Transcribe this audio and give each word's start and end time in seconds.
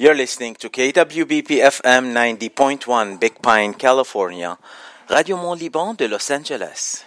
You're 0.00 0.14
listening 0.14 0.54
to 0.60 0.68
KWBP 0.70 1.58
FM 1.58 2.12
90.1 2.14 3.18
Big 3.18 3.42
Pine, 3.42 3.74
California. 3.74 4.56
Radio 5.10 5.36
Mont 5.36 5.60
Liban 5.60 5.96
de 5.96 6.06
Los 6.06 6.30
Angeles. 6.30 7.04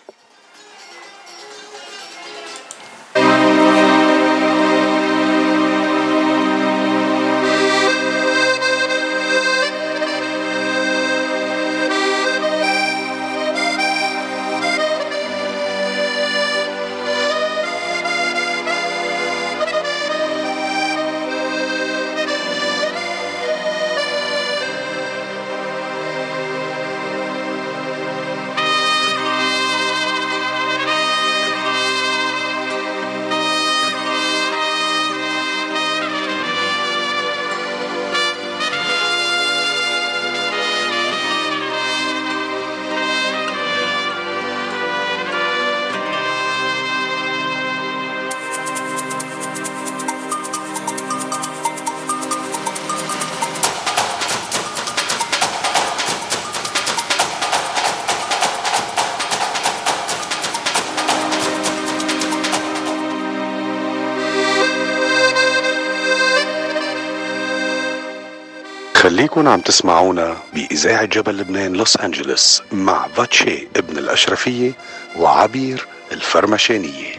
خليكن 69.22 69.47
عم 69.47 69.59
تسمعونا 69.59 70.38
بإذاعة 70.53 71.05
جبل 71.05 71.38
لبنان 71.38 71.73
لوس 71.73 71.97
أنجلوس 71.97 72.64
مع 72.72 73.08
فاتشي 73.08 73.67
ابن 73.75 73.97
الأشرفية 73.97 74.72
وعبير 75.17 75.88
الفرمشانية 76.11 77.11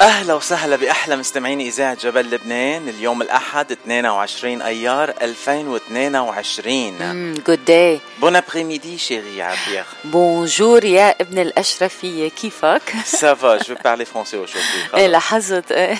أهلا 0.00 0.34
وسهلا 0.34 0.76
بأحلى 0.76 1.16
مستمعين 1.16 1.60
إذاعة 1.60 1.94
جبل 1.94 2.30
لبنان 2.30 2.88
اليوم 2.88 3.22
الأحد 3.22 3.72
22 3.72 4.62
أيار 4.62 5.14
2022 5.22 7.34
good 7.46 7.64
day 7.64 8.00
bon 8.20 8.36
après 8.36 8.98
chérie 8.98 9.42
عبير 9.42 9.84
bonjour 10.04 10.84
يا 10.84 11.14
ابن 11.20 11.38
الأشرفية 11.38 12.28
كيفك؟ 12.28 12.82
Ça 13.20 13.34
va, 13.34 13.58
je 13.58 13.72
vais 13.72 13.78
parler 13.82 14.04
français 14.04 14.36
aujourd'hui. 14.36 14.94
إيه 14.94 15.06
لاحظت 15.06 15.72
إيه 15.72 15.98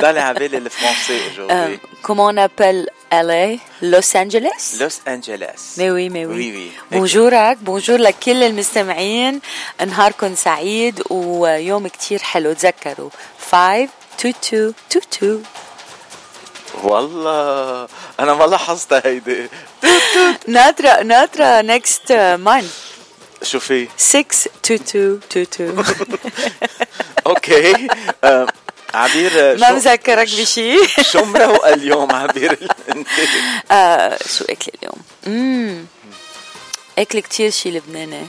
عبالي 0.00 0.60
le 0.60 0.70
français 0.70 1.32
aujourd'hui. 1.32 1.80
Comment 2.02 2.26
on 2.26 2.36
appelle 2.36 2.88
LA? 3.22 3.58
Los 3.82 4.16
Angeles? 4.16 4.80
Los 4.80 4.96
Angeles. 5.14 5.60
Mais 5.78 5.90
oui, 5.90 6.08
mais 6.10 6.26
oui. 6.26 6.36
Oui, 6.36 6.52
oui. 6.56 6.70
بونجورك 6.92 7.56
بونجور 7.56 7.98
لكل 7.98 8.42
المستمعين 8.42 9.40
نهاركم 9.86 10.34
سعيد 10.34 11.02
ويوم 11.10 11.88
كتير 11.88 12.18
حلو 12.22 12.52
تذكروا 12.52 13.10
5 13.50 13.88
2 14.18 14.34
2 14.44 14.74
2 14.90 15.04
2 15.14 15.42
والله 16.82 17.88
أنا 18.20 18.34
ما 18.34 18.44
لاحظتها 18.44 19.02
هيدي 19.04 19.48
ناطرة 20.46 21.02
ناطرة 21.02 21.62
next 21.78 22.12
month 22.44 22.72
شوفي 23.42 23.88
6 23.96 24.50
2 24.64 24.80
2 24.80 25.20
2 25.30 25.46
2 25.52 25.84
أوكي 27.26 27.88
عبير 28.94 29.58
ما 29.58 29.72
مذكرك 29.72 30.28
بشي. 30.28 30.76
شو 31.12 31.24
مروقه 31.24 31.74
اليوم 31.74 32.12
عبير؟ 32.12 32.58
آه 33.70 34.18
شو 34.38 34.44
اكلي 34.44 34.72
اليوم؟ 34.82 34.98
امم 35.26 35.84
أكل 36.98 37.20
كتير 37.20 37.50
شي 37.50 37.70
لبناني. 37.70 38.26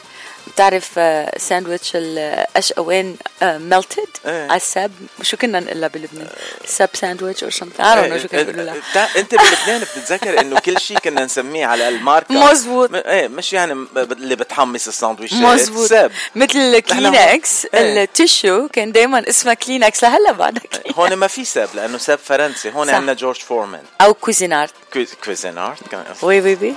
بتعرف 0.55 0.89
آه 0.97 1.37
ساندويتش 1.37 1.91
الأشقوان 1.95 3.15
آه 3.41 3.57
ميلتد 3.57 4.07
إيه. 4.25 4.43
على 4.47 4.55
السب 4.55 4.91
شو 5.21 5.37
كنا 5.37 5.59
نقلها 5.59 5.87
بلبنان؟ 5.87 6.27
سب 6.65 6.89
ساندويتش 6.93 7.43
أو 7.43 7.49
شو 8.21 8.27
كنا 8.27 8.43
نقول 8.43 8.65
لها. 8.65 8.75
بتاع- 8.91 9.07
إنت 9.17 9.35
بلبنان 9.35 9.81
بتتذكر 9.81 10.39
إنه 10.41 10.59
كل 10.59 10.79
شيء 10.79 10.97
كنا 10.99 11.25
نسميه 11.25 11.65
على 11.65 11.87
الماركة. 11.89 12.51
مزبوط. 12.51 12.89
إيه 12.95 13.27
مش 13.27 13.53
يعني 13.53 13.85
اللي 13.95 14.35
بتحمص 14.35 14.87
الساندويشات 14.87 15.37
مزبوط. 15.39 15.89
SEB 15.89 16.11
مثل 16.35 16.79
كلينكس 16.79 17.67
إيه. 17.73 18.03
ال 18.03 18.12
tissue 18.12 18.67
كان 18.67 18.91
دايما 18.91 19.29
اسمها 19.29 19.53
كلينكس 19.53 20.03
لهلا 20.03 20.31
كلينكس 20.31 20.59
هون 20.95 21.13
ما 21.13 21.27
في 21.27 21.45
SEB 21.45 21.69
لأنه 21.73 21.97
SEB 21.97 22.19
فرنسي. 22.25 22.71
هون. 22.71 22.89
عندنا 22.89 23.13
George 23.13 23.37
Foreman. 23.39 23.83
أو 24.01 24.13
Cuisinart 24.13 24.73
اسمه. 26.11 26.27
oui 26.29 26.41
oui 26.41 26.57
oui. 26.61 26.75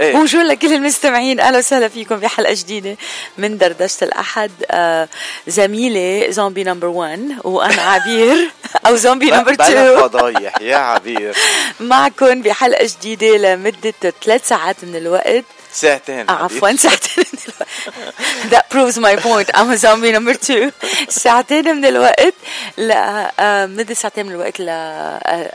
إيه. 0.00 0.12
bonjour 0.12 0.42
لكل 0.42 0.72
المستمعين 0.72 1.40
أهلا 1.40 1.58
وسهلا 1.58 1.88
فيكم 1.88 2.16
بحلقه 2.16 2.54
جديدة 2.54 2.96
من 3.38 3.58
دردشة 3.58 4.04
الأحد. 4.04 4.50
آه 4.70 5.08
زميلي 5.46 6.32
zombie 6.32 6.64
number 6.64 6.86
1 6.86 7.20
وأنا 7.44 7.82
عبير. 7.82 8.50
أو 8.86 8.96
zombie 8.96 9.30
number 9.30 9.54
بلا 9.54 9.68
2 9.68 10.00
فضايح 10.00 10.60
يا 10.60 10.76
عبير. 10.76 11.36
معكم 11.80 12.42
بحلقه 12.42 12.90
جديدة 13.00 13.36
لمدة 13.36 13.94
ثلاث 14.24 14.48
ساعات 14.48 14.76
من 14.82 14.96
الوقت. 14.96 15.44
ساعتين. 15.72 16.30
عفوا 16.30 16.76
ساعتين 16.76 17.24
من 17.32 17.38
الوقت. 17.48 17.68
That 18.52 18.70
proves 18.70 18.98
my 18.98 19.16
point. 19.16 19.50
I'm 19.54 19.70
a 19.70 19.76
zombie 19.76 20.12
number 20.12 20.34
two. 20.34 20.72
ساعتين 21.08 21.76
من 21.76 21.84
الوقت 21.84 22.34
ل 22.78 22.90
آه، 22.90 23.66
مدة 23.66 23.94
ساعتين 23.94 24.26
من 24.26 24.32
الوقت 24.32 24.60
ل 24.60 24.68
آه، 24.68 25.52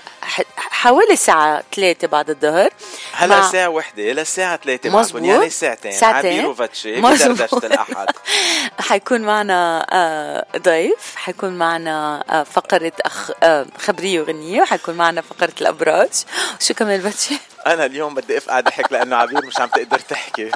حوالي 0.58 1.14
الساعة 1.14 1.64
ثلاثة 1.76 2.08
بعد 2.08 2.30
الظهر. 2.30 2.70
هلا 3.14 3.40
مع- 3.40 3.52
ساعة 3.52 3.68
وحدة 3.70 4.04
للساعة 4.04 4.58
ثلاثة 4.58 4.90
مزبوط. 4.90 5.22
يعني 5.22 5.50
ساعتين. 5.50 5.92
ساعتين. 5.92 6.32
عبير 6.32 6.48
وفتشي 6.50 7.02
مزبوط. 7.02 7.32
بدردشة 7.42 7.68
الأحد. 7.68 8.06
حيكون 8.90 9.22
معنا 9.22 9.88
آه، 9.92 10.46
ضيف 10.58 11.16
حيكون 11.16 11.58
معنا 11.58 12.24
آه، 12.30 12.44
فقرة 12.44 12.92
أخ... 13.06 13.32
آه، 13.44 13.66
خبرية 13.78 14.22
وغنية 14.22 14.62
وحيكون 14.62 14.96
معنا 14.96 15.22
فقرة 15.22 15.54
الأبراج. 15.62 16.10
شو 16.60 16.74
كمان 16.74 17.02
بتشي 17.02 17.36
أنا 17.68 17.86
اليوم 17.86 18.14
بدي 18.16 18.38
أفقع 18.38 18.60
ضحك 18.60 18.92
لأنه 18.92 19.16
عبير 19.16 19.46
مش 19.46 19.60
عم 19.60 19.70
تقدر 19.70 20.00
تحكي. 20.00 20.52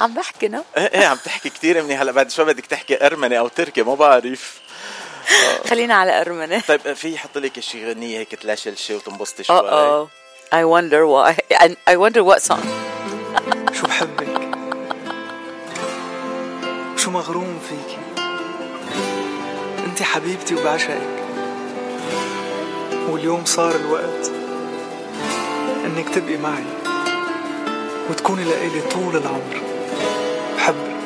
عم 0.00 0.14
بحكي 0.14 0.48
نو؟ 0.48 0.64
إيه 0.76 1.00
إيه 1.00 1.06
عم 1.06 1.16
تحكي 1.16 1.50
كثير 1.50 1.82
منيح. 1.82 2.00
هلا 2.00 2.12
بعد 2.12 2.30
شوي 2.30 2.44
بدك 2.44 2.66
تحكي؟ 2.66 3.06
أرمني 3.06 3.38
أو 3.38 3.48
تركي؟ 3.48 3.82
ما 3.82 3.94
بعرف. 3.94 4.60
خلينا 5.70 5.94
على 5.94 6.20
أرمنة. 6.20 6.60
طيب 6.68 6.92
في 6.92 7.14
يحط 7.14 7.38
لك 7.38 7.60
شي 7.60 7.90
غنية 7.90 8.18
هيك 8.18 8.34
تلاشلشي 8.34 8.94
وتنبسطي 8.94 9.44
شوي. 9.44 10.08
I 10.52 10.64
wonder 10.64 11.06
why. 11.06 11.36
And 11.62 11.76
I 11.86 11.96
wonder 11.96 12.24
what 12.24 12.42
song. 12.42 12.64
شو 13.76 13.86
بحبك؟ 13.86 14.50
شو 16.96 17.10
مغروم 17.10 17.60
فيكي؟ 17.68 17.98
انت 19.86 20.02
حبيبتي 20.02 20.54
وبعشقك. 20.54 21.20
واليوم 23.08 23.44
صار 23.44 23.76
الوقت 23.76 24.30
انك 25.84 26.08
تبقي 26.14 26.36
معي 26.36 26.64
وتكوني 28.10 28.44
لإلي 28.44 28.80
طول 28.80 29.16
العمر. 29.16 29.62
بحبك. 30.56 30.99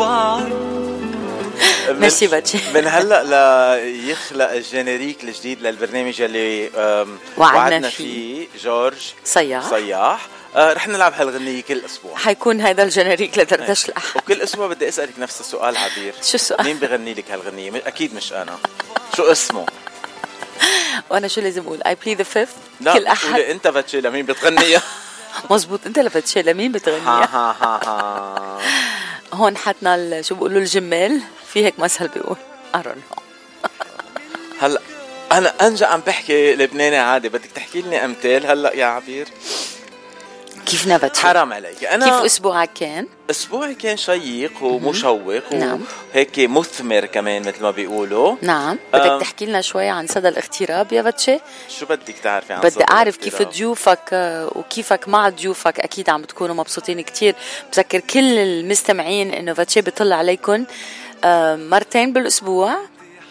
من- 0.00 2.00
ميرسي 2.00 2.26
فاتشي. 2.26 2.58
من 2.74 2.86
هلا 2.86 3.84
ليخلق 3.84 4.50
ال 4.50 4.57
générique 4.57 5.24
الجديد 5.24 5.62
للبرنامج 5.62 6.20
اللي 6.22 6.70
وعدنا 7.36 7.90
فيه. 7.90 8.46
جورج 8.62 8.98
صياح. 9.24 9.70
صياح. 9.70 10.26
آه، 10.56 10.72
رح 10.72 10.88
نلعب 10.88 11.12
هالغنية 11.14 11.62
كل 11.62 11.84
أسبوع. 11.84 12.16
حيكون 12.16 12.60
هذا 12.60 12.82
الجنريك 12.82 13.38
لدردش 13.38 13.88
الأحد. 13.88 14.16
وكل 14.16 14.40
أسبوع 14.42 14.66
بدي 14.66 14.88
أسألك 14.88 15.18
نفس 15.18 15.40
السؤال 15.40 15.76
عبير. 15.76 16.14
شو 16.28 16.34
السؤال؟ 16.34 16.64
مين 16.66 16.76
بغني 16.78 17.14
لك 17.14 17.30
هالغنية؟ 17.30 17.72
أكيد 17.86 18.14
مش 18.14 18.32
أنا. 18.32 18.58
شو 19.16 19.22
اسمه؟ 19.22 19.66
وأنا 21.10 21.28
شو 21.28 21.40
لازم 21.40 21.62
أقول؟ 21.62 21.80
I 21.86 21.90
play 22.06 22.14
the 22.18 22.24
fifth. 22.38 22.56
لا 22.80 22.92
كل 22.94 23.06
أحد. 23.06 23.28
قولي 23.30 23.50
أنت 23.50 23.66
بتشي 23.68 24.00
لمين 24.00 24.26
بتغنيها؟ 24.26 24.82
مزبوط 25.50 25.80
أنت 25.86 25.98
بتشيل 25.98 26.46
لمين 26.46 26.72
ها 26.72 26.78
بتغنيها 26.78 27.24
ها 27.24 27.56
ها 27.60 27.80
ها. 27.86 28.58
هون 29.32 29.56
حطنا 29.56 29.94
ال- 29.94 30.24
شو 30.24 30.34
بيقولوا 30.34 30.60
الجمال؟ 30.60 31.20
في 31.52 31.64
هيك 31.64 31.78
مثل 31.78 32.08
بيقول. 32.08 32.36
Know. 32.74 33.18
هلأ 34.62 34.80
أنا 35.32 35.66
أنجا 35.66 35.86
عم 35.86 36.00
بحكي 36.00 36.54
لبناني 36.54 36.96
عادي 36.98 37.28
بدك 37.28 37.50
تحكي 37.54 37.82
لي 37.82 38.04
أمثال؟ 38.04 38.46
هلأ 38.46 38.74
يا 38.76 38.84
عبير. 38.84 39.28
كيف 40.70 40.86
نبت 40.86 41.16
حرام 41.16 41.52
عليك. 41.52 41.84
أنا 41.84 42.04
كيف 42.04 42.14
أسبوعك 42.14 42.70
كان؟ 42.74 43.06
أسبوعي 43.30 43.74
كان 43.74 43.96
شيق 43.96 44.62
ومشوق 44.62 45.52
نعم. 45.52 45.80
وهيك 46.14 46.38
مثمر 46.38 47.06
كمان 47.06 47.42
مثل 47.42 47.62
ما 47.62 47.70
بيقولوا. 47.70 48.36
نعم. 48.42 48.78
أم. 48.94 49.00
بدك 49.00 49.20
تحكي 49.20 49.46
لنا 49.46 49.60
شوي 49.60 49.88
عن 49.88 50.06
صدى 50.06 50.28
الاغتراب 50.28 50.92
يا 50.92 51.02
باتشي 51.02 51.38
شو 51.68 51.86
بدك 51.86 52.14
تعرفي 52.22 52.52
عن 52.52 52.60
بدي 52.60 52.84
أعرف 52.90 53.16
كيف؟ 53.16 53.42
ضيوفك 53.42 54.08
آه، 54.12 54.52
وكيفك 54.54 55.08
مع 55.08 55.28
ضيوفك. 55.28 55.80
أكيد 55.80 56.10
عم 56.10 56.22
بتكونوا 56.22 56.54
مبسوطين 56.54 57.00
كتير. 57.00 57.34
بذكر 57.72 58.00
كل 58.00 58.38
المستمعين 58.38 59.30
إنه 59.30 59.52
فاتشي 59.52 59.80
بيطلع 59.80 60.16
عليكم 60.16 60.64
آه، 61.24 61.56
مرتين 61.56 62.12
بالأسبوع. 62.12 62.76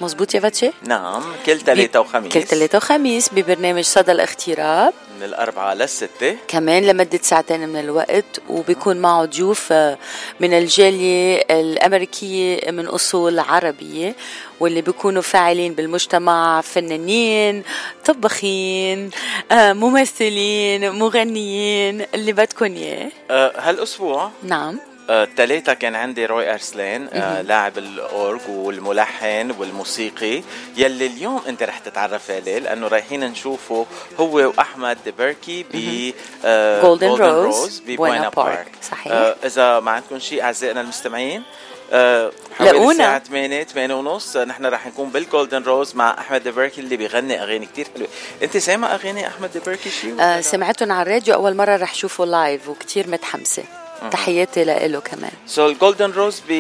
مزبوط 0.02 0.34
يا 0.34 0.40
فاتشي 0.40 0.72
نعم. 0.84 1.24
كل 1.46 1.60
ثلاثة 1.60 2.00
وخميس. 2.00 2.34
كل 2.34 2.44
ثلاثة 2.44 2.78
وخميس 2.78 3.30
ببرنامج 3.34 3.84
صدى 3.84 4.12
الاغتراب. 4.12 4.94
من 5.20 5.26
الأربعة 5.26 5.74
للستة. 5.74 6.38
كمان 6.48 6.84
لمدة 6.84 7.20
ساعتين 7.22 7.70
من 7.70 7.80
الوقت 7.80 8.42
وبيكون 8.50 8.98
معه 8.98 9.26
ضيوف 9.26 9.72
آه، 9.72 9.98
من 10.40 10.54
الجالية 10.54 11.46
الأمريكية 11.52 12.72
من 12.72 12.88
أصول 12.88 13.40
عربية 13.40 14.16
واللي 14.60 14.82
بيكونوا 14.82 15.22
فاعلين 15.22 15.74
بالمجتمع 15.74 16.62
فنانين 16.62 17.64
طباخين 18.06 19.10
آه، 19.52 19.74
ممثلين 19.74 20.92
مغنيين 20.92 22.06
اللي 22.14 22.34
بدكم 22.34 22.66
إياه. 22.76 23.12
أه 23.32 23.54
هالأسبوع 23.58 24.32
نعم. 24.44 24.80
الثلاثة 25.10 25.74
كان 25.74 25.96
عندي 25.96 26.26
روي 26.26 26.54
أرسلان 26.54 27.08
آه 27.14 27.42
لاعب 27.42 27.78
الأورج 27.78 28.42
والملحن 28.50 29.52
والموسيقي 29.60 30.42
يلي 30.78 31.06
اليوم 31.06 31.42
أنت 31.48 31.64
رح 31.64 31.80
تتعرف 31.80 32.32
عليه 32.32 32.60
لأنه 32.60 32.88
رايحين 32.88 33.24
نشوفه 33.24 33.86
هو 34.20 34.36
وأحمد 34.38 34.98
دبركي 35.06 35.64
ب 35.74 36.14
آه 36.46 36.82
Golden 36.82 37.18
Rose 37.20 37.82
ببوينا 37.82 37.96
بوينا 37.98 38.30
بارك. 38.30 38.68
صحيح. 38.92 39.12
آه 39.12 39.36
إذا 39.46 39.80
ما 39.80 39.92
عندكم 39.92 40.20
شيء 40.20 40.44
أعزائنا 40.44 40.82
المستمعين 40.82 41.44
آه 41.92 42.32
حوالي 42.58 42.72
لاقونا. 42.72 42.92
الساعة 42.92 43.20
8 43.20 43.64
8 43.64 43.94
ونص 43.96 44.36
آه، 44.36 44.46
نحن 44.46 44.66
رح 44.66 44.88
نكون 44.88 45.10
بالجولدن 45.10 45.64
روز 45.64 45.96
مع 45.96 46.16
أحمد 46.20 46.44
دبركي 46.44 46.82
اللي 46.82 46.98
بيغني 46.98 47.44
أغاني 47.44 47.66
كتير 47.66 47.88
حلوة 47.96 48.08
أنت 48.44 48.58
سامع 48.58 48.96
أغاني 48.96 49.28
أحمد 49.28 49.50
دبركي 49.56 49.90
شيء؟ 49.90 50.14
آه 50.22 50.36
لا؟ 50.36 50.42
سمعتهم 50.42 50.92
على 50.92 51.02
الراديو 51.02 51.34
أول 51.34 51.56
مرة 51.56 51.76
رح 51.76 51.96
شوفه 51.96 52.26
live 52.26 52.70
وكتير 52.70 53.08
متحمسة 53.08 53.64
تحياتي 54.12 54.64
لإله 54.64 55.00
كمان. 55.00 55.32
so 55.48 55.68
ال 55.68 55.74
Golden 55.74 56.12
Rose 56.12 56.42
ب 56.50 56.54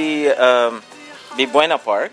بـ 1.37 1.44
Buena 1.44 1.79
Park 1.87 2.11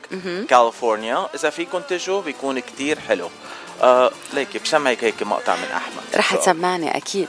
كاليفورنيا 0.49 1.29
إذا 1.35 1.51
فيكم 1.51 1.81
تجوا 1.81 2.23
بيكون 2.23 2.59
كتير 2.59 2.99
حلو. 3.09 3.31
آه 3.83 4.11
ليك 4.35 4.63
بسمعك 4.65 5.05
هيك 5.05 5.23
مقطع 5.23 5.57
من 5.57 5.69
أحمد. 5.77 6.03
رح 6.17 6.35
تسمعني 6.37 6.97
أكيد. 6.97 7.29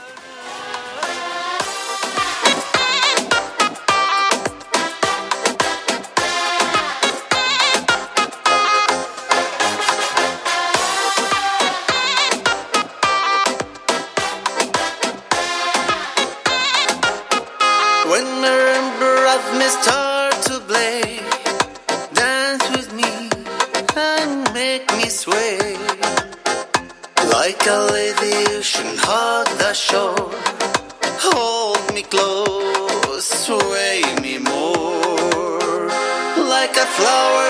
Should 28.78 28.98
hug 29.00 29.48
the 29.58 29.72
shore. 29.74 30.30
Hold 31.26 31.82
me 31.94 32.02
close, 32.02 33.26
sway 33.26 34.02
me 34.22 34.38
more. 34.38 35.88
Like 36.54 36.74
a 36.76 36.86
flower 36.96 37.47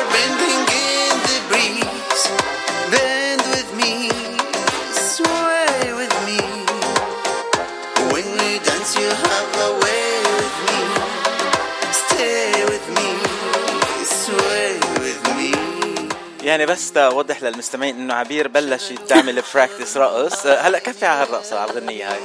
يعني 16.48 16.66
بس 16.66 16.92
توضح 16.92 17.42
للمستمعين 17.42 17.96
إنه 17.96 18.14
عبير 18.14 18.48
بلشت 18.48 18.98
تعمل 19.08 19.42
براكتس 19.54 19.96
رقص. 19.96 20.46
آه، 20.46 20.60
هلأ 20.60 20.78
كفي 20.78 21.06
على 21.06 21.22
هالرقصة 21.22 21.60
على 21.60 21.70
الغنيه 21.70 22.12
هاي. 22.12 22.20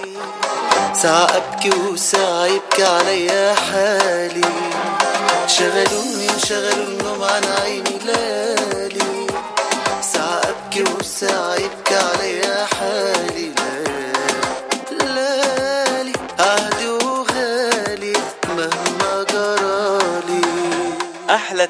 ساعة 0.94 1.38
أبكي 1.38 1.70
وساعة 1.70 2.46
يبكي 2.46 2.84
علي 2.84 3.56
حالي. 3.56 4.46
شغلوني 5.48 6.40
شغلوا 6.46 6.88
النوم 6.88 7.24
عن 7.24 7.44
عيني 7.62 8.00
لالي 8.06 8.33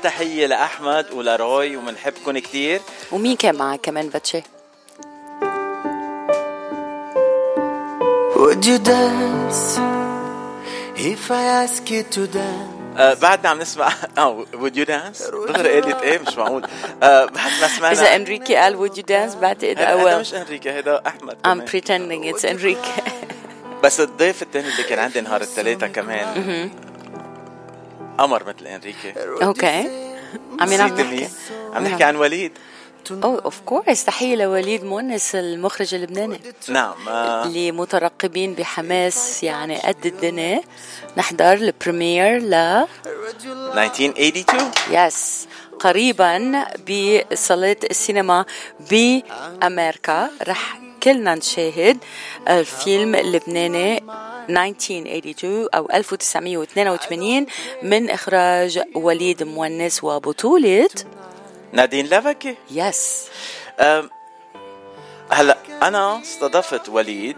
أحلى 0.07 0.25
تحية 0.25 0.45
لأحمد 0.45 1.11
ولروي 1.11 1.77
وبنحبكم 1.77 2.38
كتير. 2.38 2.81
ومين 3.11 3.35
كان 3.35 3.55
معك 3.55 3.81
كمان 3.81 4.09
فاتشي 4.09 4.44
Would 8.35 8.65
you 8.65 8.77
dance 8.79 9.79
if 10.97 11.31
I 11.31 11.44
ask 11.63 11.89
you 11.89 12.03
to 12.03 12.27
dance? 12.27 12.97
آه 12.97 13.13
بعدنا 13.13 13.50
عم 13.50 13.59
نسمع 13.59 13.88
آه 14.17 14.45
would 14.53 14.75
you 14.75 14.85
dance 14.85 15.31
دغري 15.31 15.81
قالت 15.81 16.01
إيه؟ 16.01 16.19
مش 16.19 16.38
معقول. 16.38 16.65
آه 17.03 17.25
بعد 17.25 17.51
ما 17.61 17.67
سمعنا 17.67 17.91
إذا 17.91 18.15
إنريكي 18.15 18.55
قال 18.55 18.77
would 18.77 18.94
you 18.94 19.03
dance 19.03 19.38
بعتقد 19.38 19.77
هذا 19.77 19.85
أول 19.85 20.19
مش 20.19 20.33
إنريكي 20.33 20.69
هذا 20.69 21.01
أحمد 21.07 21.38
I'm 21.47 21.69
pretending 21.69 22.33
it's 22.33 22.45
Enrique 22.45 23.11
بس 23.83 24.00
الضيف 24.00 24.41
الثاني 24.41 24.67
اللي 24.67 24.83
كان 24.83 25.00
عندي 25.00 25.21
نهار 25.21 25.41
الثلاثاء 25.41 25.89
كمان. 25.89 26.69
قمر 28.18 28.44
مثل 28.44 28.68
إنريكي. 28.68 29.13
okay 29.44 29.89
عمين 30.60 30.81
عم؟ 30.81 30.88
نحكي 30.88 31.30
عم 31.74 31.83
نحكي 31.83 32.04
عن 32.04 32.15
وليد. 32.15 32.51
oh 33.11 33.41
of 33.45 33.59
course 33.59 34.05
تحية 34.06 34.36
لوليد 34.36 34.83
مونس 34.83 35.36
المخرج 35.36 35.95
اللبناني. 35.95 36.42
نعم 36.69 37.10
آه. 37.10 37.44
اللي 37.44 37.71
مترقبين 37.71 38.53
بحماس 38.53 39.43
يعني 39.43 39.82
قد 39.82 40.05
الدنيا. 40.05 40.62
نحضر 41.17 41.53
ال 41.53 41.63
première 41.63 42.39
ل 42.39 42.53
1982 42.53 44.72
yes 44.91 45.48
قريبا 45.79 46.65
بصالات 46.89 47.84
السينما 47.84 48.46
بأمريكا. 48.91 50.29
رح 50.48 50.79
كلنا 51.03 51.36
نشاهد 51.36 51.98
الفيلم 52.50 53.15
اللبناني 53.15 54.03
1982 54.50 55.67
أو 55.75 55.89
1982 55.93 57.45
من 57.83 58.10
إخراج 58.10 58.81
وليد 58.95 59.43
مونس 59.43 60.03
وبطولة 60.03 60.89
نادين 61.74 62.05
لبكي 62.05 62.55
yes 62.72 63.27
um، 63.79 64.10
هلا 65.33 65.57
أنا 65.83 66.21
استضفت 66.21 66.89
وليد 66.89 67.37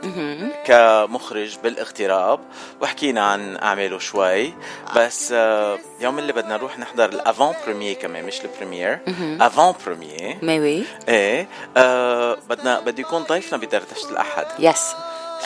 كمخرج 0.66 1.58
بالاغتراب 1.64 2.40
وحكينا 2.82 3.26
عن 3.26 3.58
أعماله 3.58 4.00
شوي 4.00 4.54
بس 4.96 5.32
آه، 5.32 5.80
يوم 6.02 6.20
اللي 6.20 6.34
بدنا 6.34 6.58
نروح 6.58 6.80
نحضر 6.80 7.10
ال 7.10 7.54
avant-première 7.66 7.94
كمان 7.94 8.24
مش 8.24 8.42
ال 8.42 8.48
première 8.48 9.00
avant-première 9.42 10.38
mais 10.42 10.63
oui. 10.63 10.84
إيه 11.10 11.48
آه 11.78 12.38
بدنا 12.50 12.80
بده 12.80 13.02
يكون 13.02 13.24
ضيفنا 13.24 13.58
بدردشة 13.58 14.10
الأحد. 14.12 14.46
yes 14.60 14.96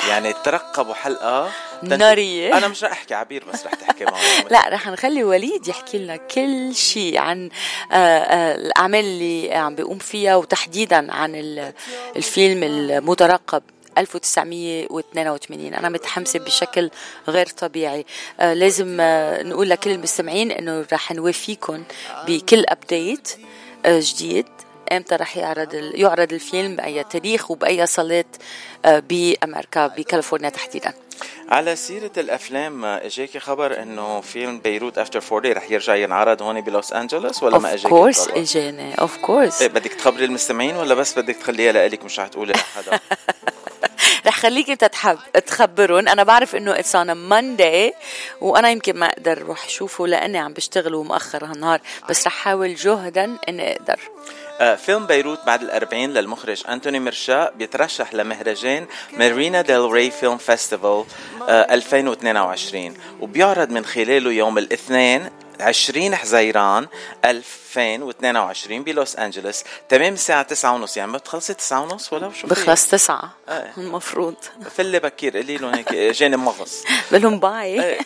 يعني 0.08 0.34
ترقبوا 0.34 0.93
حلقة. 0.93 1.51
تنت- 1.81 1.93
نارية. 1.93 2.58
أنا 2.58 2.67
مش 2.67 2.84
رح 2.84 2.91
أحكي 2.91 3.13
عبير 3.13 3.43
بس 3.53 3.65
رح 3.65 3.74
تحكي 3.74 4.05
معه 4.05 4.19
لا 4.51 4.69
رح 4.69 4.88
نخلي 4.88 5.24
وليد 5.24 5.67
يحكي 5.67 5.98
لنا 5.98 6.15
كل 6.15 6.75
شيء 6.75 7.17
عن 7.17 7.50
آه، 7.91 7.96
آه، 7.96 8.55
الأعمال 8.55 9.05
اللي 9.05 9.53
عم 9.55 9.75
بيقوم 9.75 9.98
فيها 9.98 10.36
وتحديدا 10.36 11.13
عن 11.13 11.36
ال- 11.36 11.74
الفيلم 12.15 12.63
المترقب 12.63 13.63
1982 13.98 15.74
أنا 15.74 15.89
متحمسة 15.89 16.39
بشكل 16.39 16.89
غير 17.27 17.46
طبيعي. 17.48 18.05
آه، 18.39 18.53
لازم 18.53 18.98
آه، 19.01 19.43
نقول 19.43 19.69
لكل 19.69 19.91
المستمعين 19.91 20.51
أنه 20.51 20.86
رح 20.93 21.12
نوافيكم 21.12 21.84
بكل 22.27 22.65
أبديت 22.69 23.38
جديد. 23.88 24.46
إمتى 24.91 25.15
رح 25.15 25.38
يعرض 25.38 25.74
يعرض 25.74 26.34
الفيلم 26.34 26.75
بأي 26.75 27.03
تاريخ 27.03 27.51
وبأي 27.51 27.86
صالات 27.86 28.36
آه، 28.86 29.00
بأمريكا 29.10 29.88
بكاليفورنيا 29.88 30.50
تحديدا؟ 30.50 30.93
على 31.50 31.75
سيرة 31.75 32.12
الأفلام 32.17 32.86
إجاكي 32.86 33.39
خبر 33.39 33.81
إنه 33.81 34.22
فيلم 34.22 34.60
بيروت 34.60 34.98
after 34.97 35.21
40 35.31 35.53
رح 35.53 35.72
يرجع 35.72 35.96
ينعرض 35.96 36.41
هون 36.41 36.62
بلوس 36.62 36.93
أنجلوس 36.93 37.43
ولا 37.43 37.58
ما 37.58 37.67
of 37.69 37.73
إجاكي 37.74 37.89
course 37.89 38.19
الخبر؟ 38.19 38.41
إجاني 38.41 38.96
of 38.95 39.17
course 39.17 39.61
إيه 39.62 39.67
بدك 39.67 39.93
تخبري 39.93 40.25
المستمعين 40.25 40.75
ولا 40.75 40.96
بس 40.96 41.19
بدك 41.19 41.36
تخليها 41.36 41.72
لإلك؟ 41.72 42.03
مش 42.03 42.19
رح 42.19 42.27
تقولي 42.27 42.53
لحدا 42.53 43.00
رح 44.27 44.39
خليك 44.39 44.69
أنت 44.69 44.86
تحب 44.86 45.17
تخبرهم. 45.48 46.08
أنا 46.08 46.24
بعرف 46.24 46.55
إنه 46.55 46.79
it's 46.79 46.95
on 46.95 47.11
Monday 47.11 47.93
وأنا 48.41 48.69
يمكن 48.69 48.98
ما 48.98 49.05
أقدر 49.05 49.41
أروح 49.41 49.65
أشوفه 49.65 50.08
لأني 50.08 50.38
عم 50.38 50.53
بشتغل 50.53 50.96
ومأخر 50.96 51.46
هالنهار 51.46 51.81
بس 52.10 52.27
رح 52.27 52.34
حاول 52.34 52.75
جهدا 52.75 53.38
إني 53.50 53.72
أقدر. 53.72 53.93
آه، 53.93 54.48
فيلم 54.59 55.07
بيروت 55.07 55.39
بعد 55.45 55.61
الأربعين 55.61 56.13
للمخرج 56.13 56.63
أنتوني 56.69 56.99
مرشا 56.99 57.49
بيترشح 57.49 58.13
لمهرجان 58.13 58.87
مارينا 59.13 59.61
ديل 59.61 59.91
ري 59.91 60.11
film 60.11 60.38
festival 60.38 61.05
آه، 61.49 61.73
2022 61.73 62.93
وبيعرض 63.19 63.69
من 63.69 63.85
خلاله 63.85 64.31
يوم 64.31 64.57
الاثنين 64.57 65.29
20 65.59 66.15
حزيران 66.15 66.87
2022 67.25 68.83
بلوس 68.83 69.15
أنجلوس. 69.15 69.63
تمام 69.89 70.13
الساعة 70.13 70.41
9 70.41 70.73
ونص. 70.73 70.97
يعني 70.97 71.11
ما 71.11 71.17
بتخلصي 71.17 71.53
9 71.53 71.81
ونص 71.81 72.13
ولا 72.13 72.31
شو؟ 72.33 72.47
بخلص 72.47 72.87
تسعة. 72.87 73.31
إيه. 73.49 73.73
المفروض. 73.77 74.35
فلي 74.75 74.99
بكير 74.99 75.37
قولي 75.37 75.57
لهم 75.57 75.73
هيك 75.73 75.93
جاني 75.93 76.37
مغص. 76.37 76.83
بقول 77.11 77.37
bye. 77.38 77.97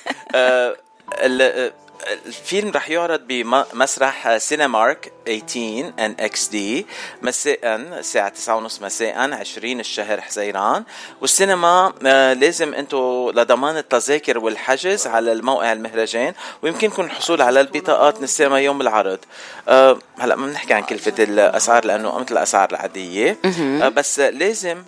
ال- 2.11 2.19
الفيلم 2.25 2.71
رح 2.71 2.89
يعرض 2.89 3.21
بمسرح 3.27 4.37
سينمارك 4.37 5.11
18 5.25 5.93
ان 5.99 6.15
إكس 6.19 6.47
دي 6.47 6.85
مساء 7.21 7.59
الساعة 7.75 8.29
9:30 8.29 8.81
مساء 8.81 9.19
20 9.33 9.79
الشهر 9.79 10.21
حزيران. 10.21 10.83
والسينما 11.21 11.93
آه، 12.05 12.33
لازم 12.33 12.73
أنتم 12.73 13.31
لضمان 13.35 13.77
التذاكر 13.77 14.37
والحجز 14.39 15.07
على 15.07 15.31
الموقع 15.31 15.71
المهرجان 15.73 16.33
ويمكنكم 16.61 17.01
الحصول 17.03 17.41
على 17.41 17.61
البطاقات 17.61 18.17
من 18.17 18.23
السينما 18.23 18.59
يوم 18.59 18.81
العرض. 18.81 19.19
آه، 19.67 19.99
هلا 20.19 20.35
ما 20.35 20.47
بنحكي 20.47 20.73
عن 20.73 20.83
كلفة 20.83 21.23
الأسعار 21.23 21.85
لأنه 21.85 22.19
مثل 22.19 22.31
الأسعار 22.33 22.69
العادية. 22.71 23.37
آه، 23.45 23.89
بس 23.89 24.19
لازم 24.19 24.83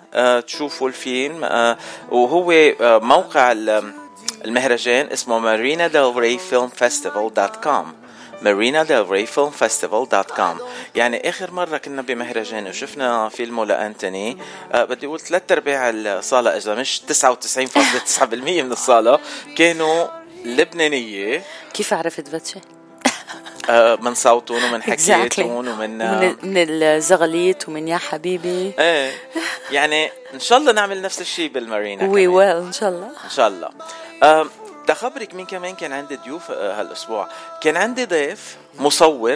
تشوفوا 0.47 0.87
الفيلم 0.87 1.43
وهو 2.11 2.53
موقع 3.01 3.51
المهرجان 4.45 5.07
اسمه 5.11 5.39
مارينا 5.39 5.87
ديل 5.87 6.15
ري 6.15 6.37
film 6.37 6.67
festival 6.67 7.33
dot 7.33 7.55
com. 7.55 7.93
مارينا 8.41 8.83
ديل 8.83 9.09
ري 9.09 9.25
film 9.25 9.49
festival 9.49 10.09
dot 10.09 10.31
com. 10.31 10.59
يعني 10.95 11.29
آخر 11.29 11.51
مرة 11.51 11.77
كنا 11.77 12.01
بمهرجان 12.01 12.67
وشفنا 12.67 13.29
فيلمه 13.29 13.65
لأنتوني. 13.65 14.37
آه 14.71 14.83
بدي 14.83 15.05
أقول 15.05 15.19
ثلاث 15.19 15.51
أرباع 15.51 15.89
الصالة 15.89 16.57
اذا 16.57 16.75
مش 16.75 17.01
99.9% 17.07 18.63
من 18.63 18.71
الصالة 18.71 19.19
كانوا 19.57 20.07
لبنانية. 20.45 21.43
كيف 21.73 21.93
عرفت 21.93 22.29
فاتشي؟ 22.29 22.59
آه 23.69 23.95
من 23.95 24.13
صوتهم 24.13 24.63
ومن. 24.63 24.83
حكيتهم 24.83 25.51
ومن 25.51 25.97
من 25.97 26.35
من 26.43 26.57
الزغليت 26.83 27.69
ومن 27.69 27.87
يا 27.87 27.97
حبيبي. 27.97 28.73
إيه. 28.79 29.11
يعني 29.71 30.11
إن 30.33 30.39
شاء 30.39 30.57
الله 30.57 30.71
نعمل 30.71 31.01
نفس 31.01 31.21
الشيء 31.21 31.49
بالمارينا 31.49 32.05
وي. 32.07 32.27
ويل 32.27 32.57
إن 32.57 32.73
شاء 32.73 32.89
الله. 32.89 33.07
إن 33.07 33.29
شاء 33.29 33.47
الله. 33.47 33.69
اخبرك 34.89 35.33
مين 35.33 35.45
كمان؟ 35.45 35.75
كان 35.75 35.93
عندي 35.93 36.15
ضيوف 36.15 36.51
آه، 36.51 36.79
هالأسبوع. 36.81 37.27
كان 37.61 37.77
عندي 37.77 38.05
ضيف 38.05 38.57
مصور. 38.79 39.35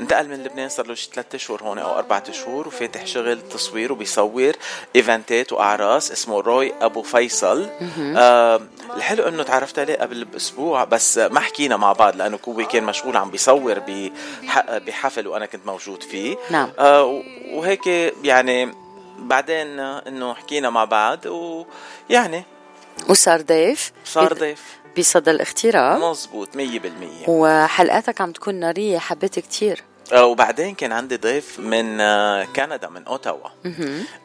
انتقل 0.00 0.28
من 0.28 0.44
لبنان 0.44 0.68
صار 0.68 0.86
له 0.86 0.94
شي 0.94 1.10
ثلاث 1.14 1.34
أشهر 1.34 1.62
هون 1.62 1.78
أو 1.78 1.98
أربع 1.98 2.22
أشهر 2.28 2.68
وفاتح 2.68 3.06
شغل 3.06 3.48
تصوير 3.48 3.92
وبيصور 3.92 4.52
إيفنتات 4.96 5.52
وأعراس 5.52 6.12
اسمه 6.12 6.40
روي 6.40 6.72
أبو 6.80 7.02
فيصل. 7.02 7.68
آم، 7.98 8.68
الحلو 8.96 9.28
إنه 9.28 9.42
تعرفت 9.42 9.78
عليه 9.78 9.96
قبل 9.96 10.24
بأسبوع 10.24 10.84
بس 10.84 11.18
ما 11.18 11.40
حكينا 11.40 11.76
مع 11.76 11.92
بعض 11.92 12.16
لأنه 12.16 12.38
هو 12.48 12.66
كان 12.66 12.84
مشغول 12.84 13.16
عم 13.16 13.30
بيصور 13.30 13.78
بح- 13.78 14.76
بحفل 14.78 15.26
وأنا 15.28 15.46
كنت 15.46 15.66
موجود 15.66 16.02
فيه. 16.02 16.36
نعم. 16.50 16.72
آه، 16.78 17.22
وهيك 17.52 17.86
يعني 18.24 18.74
بعدين 19.18 19.80
آه، 19.80 20.02
إنه 20.08 20.34
حكينا 20.34 20.70
مع 20.70 20.84
بعض 20.84 21.18
ويعني 21.26 22.44
وصار 23.08 23.40
ضيف. 23.40 23.92
صار 24.04 24.32
ضيف. 24.32 24.62
بصدى 24.98 25.30
الاغتراب 25.30 26.00
مزبوط 26.00 26.56
مية 26.56 26.78
بالمية. 26.78 27.24
وحلقاتك 27.28 28.20
عم 28.20 28.32
تكون 28.32 28.54
نارية 28.54 28.98
حبيت 28.98 29.38
كتير. 29.38 29.82
آه، 30.12 30.24
وبعدين 30.24 30.74
كان 30.74 30.92
عندي 30.92 31.16
ضيف 31.16 31.58
من 31.58 32.00
آه، 32.00 32.44
كندا 32.44 32.88
من 32.88 33.04
أوتاوا. 33.04 33.48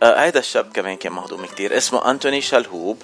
آه، 0.04 0.24
هيدا 0.24 0.40
الشاب 0.40 0.72
كمان 0.74 0.98
كان 0.98 1.14
مهضوم 1.14 1.46
كتير. 1.46 1.78
اسمه 1.78 2.12
أنتوني 2.12 2.42
شلهوب. 2.42 3.04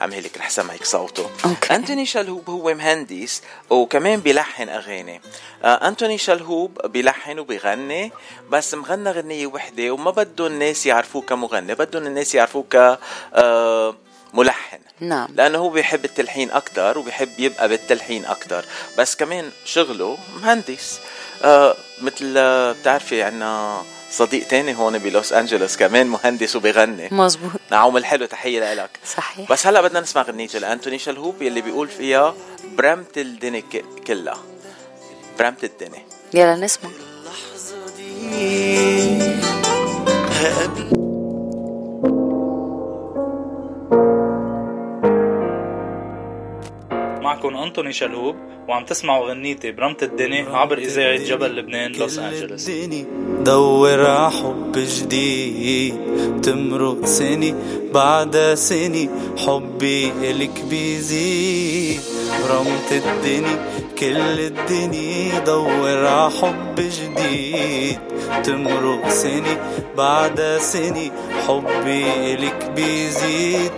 عم 0.00 0.12
هيك 0.12 0.38
رح 0.38 0.50
سمعك 0.50 0.84
صوته. 0.84 1.30
أوكي. 1.44 1.74
أنتوني 1.74 2.06
شلهوب 2.06 2.50
هو 2.50 2.74
مهندس 2.74 3.42
وكمان 3.70 4.20
بيلحن 4.20 4.68
أغاني. 4.68 5.20
آه، 5.64 5.88
أنتوني 5.88 6.18
شلهوب 6.18 6.86
بيلحن 6.86 7.38
وبيغني 7.38 8.12
بس 8.50 8.74
مغنى 8.74 9.10
غنية 9.10 9.46
وحدة 9.46 9.90
وما 9.90 10.10
بده 10.10 10.46
الناس 10.46 10.86
يعرفوه 10.86 11.22
كمغني. 11.22 11.74
بدهم 11.74 12.06
الناس 12.06 12.34
يعرفوه 12.34 12.64
ك 12.70 12.98
آه، 13.34 13.94
ملحن. 14.34 14.78
نعم. 15.00 15.28
لأنه 15.34 15.58
هو 15.58 15.68
بيحب 15.70 16.04
التلحين 16.04 16.50
أكثر 16.50 16.98
وبيحب 16.98 17.28
يبقى 17.38 17.68
بالتلحين 17.68 18.24
أكثر 18.24 18.64
بس 18.98 19.16
كمان 19.16 19.50
شغله 19.64 20.18
مهندس. 20.42 21.00
آه 21.44 21.76
مثل 22.02 22.34
آه، 22.36 22.72
بتعرفي 22.72 23.22
عنا 23.22 23.82
صديق 24.10 24.46
تاني 24.48 24.76
هون 24.76 24.98
بلوس 24.98 25.32
أنجلوس 25.32 25.76
كمان 25.76 26.06
مهندس 26.06 26.56
وبيغني. 26.56 27.08
مزبوط 27.12 27.50
نعوم 27.70 27.96
الحلو 27.96 28.26
تحية 28.26 28.74
لك. 28.74 28.90
صحيح. 29.16 29.52
بس 29.52 29.66
هلا 29.66 29.80
بدنا 29.80 30.00
نسمع 30.00 30.22
غنيته 30.22 30.58
لانتوني 30.58 30.98
شلهوب 30.98 31.42
يلي 31.42 31.60
بيقول 31.60 31.88
فيها 31.88 32.34
برمت 32.76 33.18
الدنيا 33.18 33.60
ك- 33.60 33.84
كلها. 34.06 34.38
برمت 35.38 35.64
الدنيا. 35.64 36.02
يلا 36.34 36.56
نسمع. 36.56 36.90
اللحظة 36.90 37.96
دي 37.96 39.32
هقابل 40.32 40.97
معكم 47.28 47.56
أنطوني 47.56 47.92
شلهوب 47.92 48.36
وعم 48.68 48.84
تسمعوا 48.84 49.30
غنيتي 49.30 49.72
برمت 49.72 50.02
الدنيا 50.02 50.48
عبر 50.48 50.78
إذاعة 50.78 51.16
جبل 51.16 51.56
لبنان 51.56 51.92
لوس 51.92 52.18
أنجلوس 52.18 52.70
دور 53.44 54.06
ع 54.06 54.30
حب 54.30 54.72
جديد 54.76 55.94
تمرق 56.42 57.04
سنة 57.04 57.54
بعد 57.94 58.54
سنة 58.54 59.08
حبي 59.46 60.12
إلك 60.30 60.64
بيزيد. 60.70 62.00
رمت 62.50 62.90
الدنيا 62.92 63.58
كل 64.00 64.40
الدنيا 64.40 65.38
دور 65.38 66.06
ع 66.06 66.30
حب 66.30 66.74
جديد. 66.76 67.98
تمرق 68.44 69.08
سنة 69.08 69.56
بعد 69.96 70.58
سنة 70.60 71.10
حبي 71.48 72.34
إلك 72.34 72.70
بيزيد. 72.76 73.72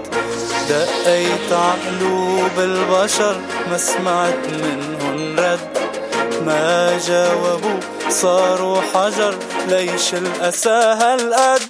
دقيت 0.69 1.53
عقلوب 1.53 2.59
البشر 2.59 3.37
ما 3.71 3.79
سمعت 3.79 4.47
منهن 4.49 5.39
رد. 5.39 5.79
ما 6.47 6.99
جاوبوا 7.07 7.81
صاروا 8.09 8.81
حجر 8.95 9.35
ليش 9.69 10.15
الأسى 10.15 10.97
هالقد؟ 11.00 11.62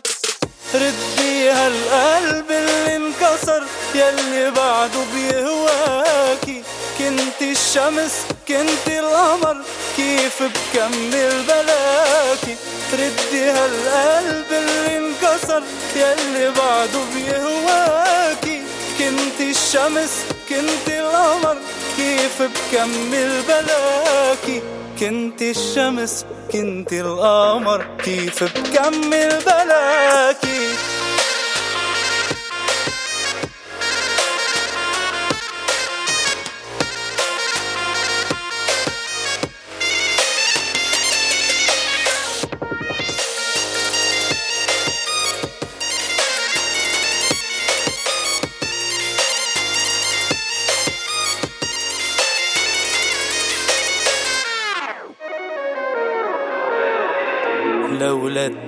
ردي 0.74 1.50
هالقلب 1.50 2.50
اللي 2.50 2.96
انكسر 2.96 3.62
يلي 3.94 4.50
بعده 4.50 5.00
بيهواكي. 5.14 6.62
كنت 7.00 7.42
الشمس 7.42 8.12
كنت 8.48 8.86
القمر. 8.88 9.56
كيف 9.96 10.42
بكمل 10.42 11.42
بلاكي 11.48 12.56
ردي 12.92 13.44
هالقلب 13.44 14.46
اللي 14.52 14.98
انكسر. 14.98 15.62
يلي 15.96 16.50
بعده 16.50 17.00
بيهواكي 17.14 18.62
كنت 18.98 19.40
الشمس 19.40 20.10
كنت 20.48 20.88
القمر. 20.88 21.56
كيف 21.96 22.42
بكمل 22.42 23.42
بلاكي 23.48 24.62
كنت 25.00 25.42
الشمس 25.42 26.24
كنت 26.52 26.92
القمر. 26.92 27.86
كيف 28.04 28.44
بكمل 28.44 29.38
بلاكي 29.46 30.74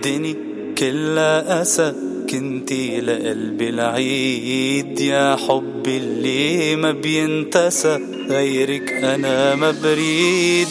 الدنيا 0.07 0.35
كلها 0.79 1.63
أسى 1.63 1.93
كنتي 2.31 3.01
لقلبي 3.01 3.69
العيد 3.69 5.01
يا 5.01 5.37
حبي 5.49 5.97
اللي 5.97 6.77
ما 6.77 6.91
بينتسى 6.93 7.99
غيرك 8.31 8.93
أنا 8.93 9.55
ما 9.55 9.75
بريد. 9.83 10.69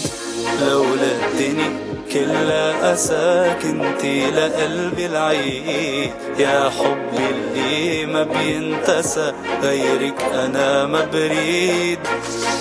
لولا 0.61 1.11
الدنيا 1.27 1.69
كلها 2.13 2.93
أسى 2.93 3.55
كنتي 3.63 4.31
لقلبي 4.31 5.05
العيد 5.05 6.11
يا 6.39 6.69
حبي 6.69 7.23
اللي 7.31 8.05
ما 8.05 8.23
بينتسى 8.23 9.33
غيرك 9.63 10.21
أنا 10.33 10.85
ما 10.85 11.05
بريد. 11.13 11.99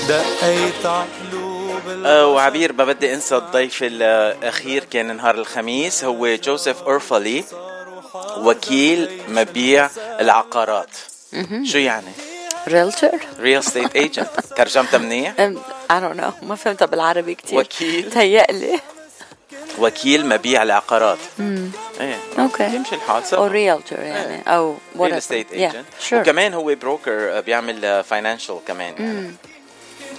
دقيت 0.08 0.86
عقلوب 0.86 1.39
آه، 1.39 1.39
وعبير 2.06 2.72
ما 2.72 2.84
بدي 2.84 3.14
أنسى 3.14 3.36
الضيف 3.36 3.78
الأخير 3.82 4.84
كان 4.84 5.16
نهار 5.16 5.34
الخميس 5.34 6.04
هو 6.04 6.34
جوزيف 6.34 6.82
اورفالي 6.82 7.44
وكيل 8.36 9.20
مبيع 9.28 9.90
العقارات. 10.20 10.90
شو 11.64 11.78
يعني؟ 11.78 12.12
realtor 12.68 13.18
real 13.40 13.64
estate 13.64 13.96
agent 13.96 14.28
ترجمتها 14.56 14.98
منيح؟ 14.98 15.34
I 15.90 15.92
don't 15.92 16.16
know. 16.20 16.44
ما 16.44 16.54
فهمتها 16.54 16.86
بالعربي 16.86 17.34
كتير. 17.34 17.58
وكيل. 17.58 18.10
تهيألي. 18.10 18.80
وكيل 19.78 20.26
مبيع 20.26 20.62
العقارات. 20.62 21.18
إيه. 22.00 22.18
أوكي. 22.38 22.64
يمشي 22.64 22.94
الحال 22.94 23.22
أو 23.32 23.46
realtor 23.46 23.98
يعني 23.98 24.42
أو 24.46 24.76
real 25.00 25.14
estate 25.14 25.52
agent 25.52 25.84
وكمان 26.12 26.54
هو 26.54 26.74
broker 26.74 27.40
بيعمل 27.40 28.04
financial 28.04 28.58
كمان 28.66 28.94
يعني. 28.98 29.34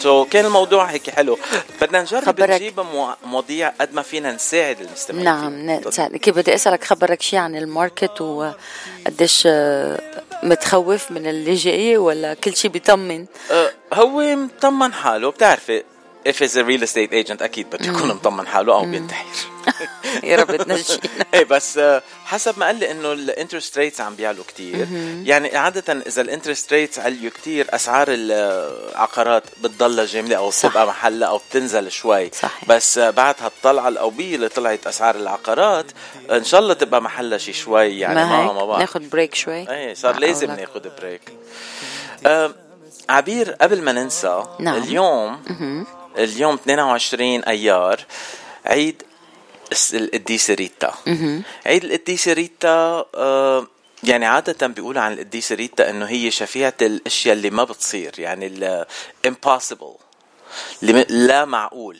so 0.01 0.25
كان 0.25 0.45
الموضوع 0.45 0.85
هيك 0.85 1.09
حلو 1.09 1.37
بدنا 1.81 2.01
نجرب 2.01 2.23
خبرك. 2.25 2.49
نجيب 2.49 2.79
مو- 2.79 3.13
مواضيع 3.25 3.69
قد 3.81 3.93
ما 3.93 4.01
فينا 4.01 4.31
نساعد 4.31 4.81
المستمعين 4.81 5.25
نعم. 5.25 5.65
نسأل 5.69 6.17
كيف 6.17 6.35
بدي 6.35 6.55
أسألك 6.55 6.83
خبرك 6.83 7.21
شيء 7.21 7.39
عن 7.39 7.55
ال 7.55 7.65
market 7.65 8.21
وقديش 8.21 9.43
آه، 9.45 9.99
متخوف 10.43 11.11
من 11.11 11.27
اللي 11.27 11.53
جاي 11.53 11.97
ولا 11.97 12.33
كل 12.33 12.55
شيء 12.55 12.71
بيطمن 12.71 13.25
أه، 13.51 13.71
هو 13.93 14.35
مطمن 14.35 14.93
حاله 14.93 15.29
بتعرفي 15.31 15.83
if 16.29 16.39
he's 16.39 16.55
a 16.55 16.63
real 16.63 16.83
estate 16.83 17.13
agent 17.13 17.41
أكيد 17.41 17.69
بده 17.69 17.85
يكون 17.85 18.07
مطمن 18.07 18.47
حاله 18.47 18.73
أو 18.73 18.85
بينتحر. 18.85 19.25
يا 20.23 20.35
رب 20.37 20.55
تنجينا 20.55 20.99
إيه 21.33 21.43
بس 21.45 21.77
آه، 21.77 22.01
حسب 22.25 22.59
ما 22.59 22.65
قال 22.65 22.75
لي 22.75 22.91
إنه 22.91 23.11
ال 23.11 23.18
interest 23.18 23.77
rates 23.77 24.01
عم 24.01 24.15
بيعلوا 24.15 24.43
كتير. 24.47 24.87
يعني 25.23 25.57
عادة 25.57 25.93
إذا 26.07 26.21
ال 26.21 26.27
interest 26.27 26.73
rates 26.73 26.99
عليوا 26.99 27.31
كتير 27.31 27.67
أسعار 27.69 28.07
العقارات 28.09 29.43
بتضلها 29.63 30.05
جامده 30.05 30.37
أو. 30.37 30.49
بتبقى 30.49 30.87
محلها 30.87 31.27
أو 31.27 31.37
بتنزل 31.49 31.91
شوي. 31.91 32.29
صحيح. 32.29 32.65
بس 32.67 32.97
آه، 32.97 33.09
بعد 33.09 33.35
هالطلعة 33.41 33.87
القوية 33.87 34.35
اللي 34.35 34.49
طلعت 34.49 34.87
أسعار 34.87 35.15
العقارات 35.15 35.85
إن 36.31 36.43
شاء 36.43 36.59
الله 36.59 36.73
تبقى 36.73 37.01
محلها 37.01 37.37
شي 37.37 37.53
شوي 37.53 37.99
يعني 37.99 38.15
ما 38.15 38.25
ما 38.25 38.43
هيك؟ 38.43 38.51
ما 38.51 38.65
بعرف 38.65 38.79
ناخذ 38.79 39.09
break 39.09 39.35
شوي؟ 39.35 39.69
إيه 39.69 39.93
صار 39.93 40.19
لازم. 40.19 40.47
ناخذ 40.47 40.89
break 41.01 41.21
آه 42.25 42.51
عبير 43.09 43.51
قبل 43.51 43.81
ما 43.81 43.91
ننسى 43.91 44.43
نعم. 44.59 44.75
اليوم 44.83 45.39
اليوم 46.17 46.55
22 46.55 47.43
أيار 47.43 48.05
عيد 48.65 49.03
القديسة 49.93 50.53
ريتا. 50.53 50.93
عيد 51.65 51.83
القديسة 51.83 52.33
ريتا 52.33 53.05
آه 53.15 53.67
يعني 54.03 54.25
عادة 54.25 54.67
بيقولوا 54.67 55.01
عن 55.01 55.13
القديسة 55.13 55.55
ريتا 55.55 55.89
إنه 55.89 56.05
هي 56.05 56.31
شفيعة 56.31 56.73
الأشياء 56.81 57.35
اللي 57.35 57.49
ما 57.49 57.63
بتصير 57.63 58.19
يعني 58.19 58.47
ال 58.47 58.85
impossible 59.27 60.01
لا 61.09 61.45
معقول. 61.45 61.97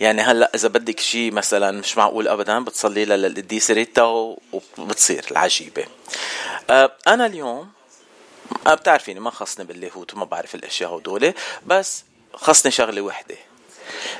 يعني 0.00 0.22
هلأ 0.22 0.50
إذا 0.54 0.68
بدك 0.68 1.00
شيء 1.00 1.32
مثلا 1.32 1.70
مش 1.70 1.96
معقول 1.98 2.28
ابدا 2.28 2.58
بتصلي 2.64 3.04
لها 3.04 3.16
للقديسة 3.16 3.74
ريتا 3.74 4.02
وبتصير 4.78 5.24
العجيبة. 5.30 5.84
آه 6.70 6.92
أنا 7.06 7.26
اليوم 7.26 7.68
آه، 8.66 8.74
بتعرفيني 8.74 9.20
ما 9.20 9.30
خصني 9.30 9.64
باللاهوت 9.64 10.14
وما 10.14 10.24
بعرف 10.24 10.54
الأشياء 10.54 10.96
هدول 10.96 11.32
بس 11.66 12.04
خصني 12.36 12.72
شغلة 12.72 13.02
وحدة. 13.02 13.36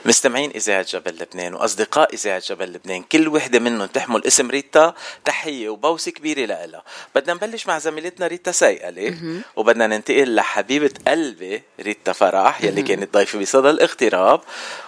مستمعين 0.04 0.50
إذاعة 0.50 0.82
جبل 0.82 1.14
لبنان 1.20 1.54
وأصدقاء 1.54 2.14
إذاعة 2.14 2.42
جبل 2.48 2.72
لبنان 2.72 3.02
كل 3.02 3.28
وحدة 3.28 3.58
منهم 3.58 3.86
تحمل 3.86 4.26
اسم 4.26 4.50
ريتا 4.50 4.94
تحية 5.24 5.68
وبوسة 5.68 6.10
كبيرة 6.10 6.46
لها 6.46 6.82
بدنا 7.14 7.34
نبلش 7.34 7.66
مع 7.66 7.78
زميلتنا 7.78 8.26
ريتا 8.26 8.52
سيئلة 8.52 9.16
وبدنا 9.56 9.86
ننتقل 9.86 10.34
لحبيبة 10.34 10.90
قلبي 11.08 11.62
ريتا 11.80 12.12
فرح 12.12 12.64
يلي 12.64 12.82
كانت 12.82 13.14
ضيفة 13.14 13.38
بصدى 13.38 13.70
الاغتراب. 13.70 14.40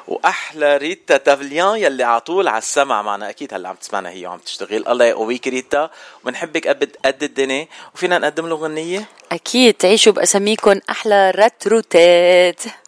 وأحلى 0.09 0.77
ريتا 0.77 1.17
تافليان 1.17 1.77
يلي 1.77 2.03
على 2.03 2.21
طول 2.21 2.49
على 2.49 2.59
السمع 2.59 3.03
معنا. 3.03 3.31
أكيد 3.31 3.55
هلأ 3.55 3.69
عم 3.69 3.77
تسمعنا 3.77 4.11
هي 4.11 4.27
وعم 4.27 4.39
تشتغل. 4.39 4.89
الله 4.89 5.05
يقويك 5.05 5.49
ريتا. 5.49 5.91
وبنحبك 6.25 6.69
قد 6.69 6.97
قد 7.05 7.23
الدنيا. 7.23 7.69
وفينا 7.95 8.19
نقدم 8.19 8.49
له 8.49 8.57
غنية؟ 8.57 9.05
أكيد. 9.33 9.75
تعيشوا 9.75 10.13
بأساميكم 10.13 10.81
أحلى 10.91 11.31
رتروتات. 11.31 12.88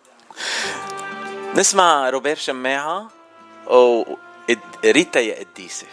نسمع 1.55 2.11
روبير 2.11 2.37
شماعة 2.37 3.09
إد- 4.51 4.85
ريتا 4.87 5.21
يا 5.21 5.45
قديسة. 5.45 5.87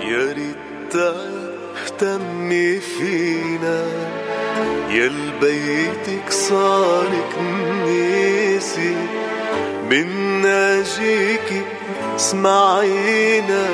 يا 0.00 0.32
ريت 0.32 0.96
اهتمي 0.96 2.80
فينا 2.80 3.84
يا 4.90 5.06
البيتك 5.06 6.30
صارك 6.32 7.38
ناسي 7.86 8.96
من 9.92 10.08
ناجيكي 10.42 11.62
اسمعينا 12.16 13.66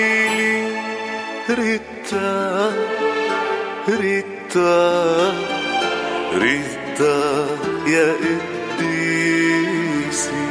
ريتا 1.51 2.73
ريتا 3.89 5.33
ريتا 6.35 7.47
يا 7.87 8.15
قديسي 8.79 10.48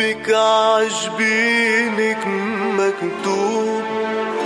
حبك 0.00 0.28
عجبينك 0.34 2.26
مكتوب 2.78 3.82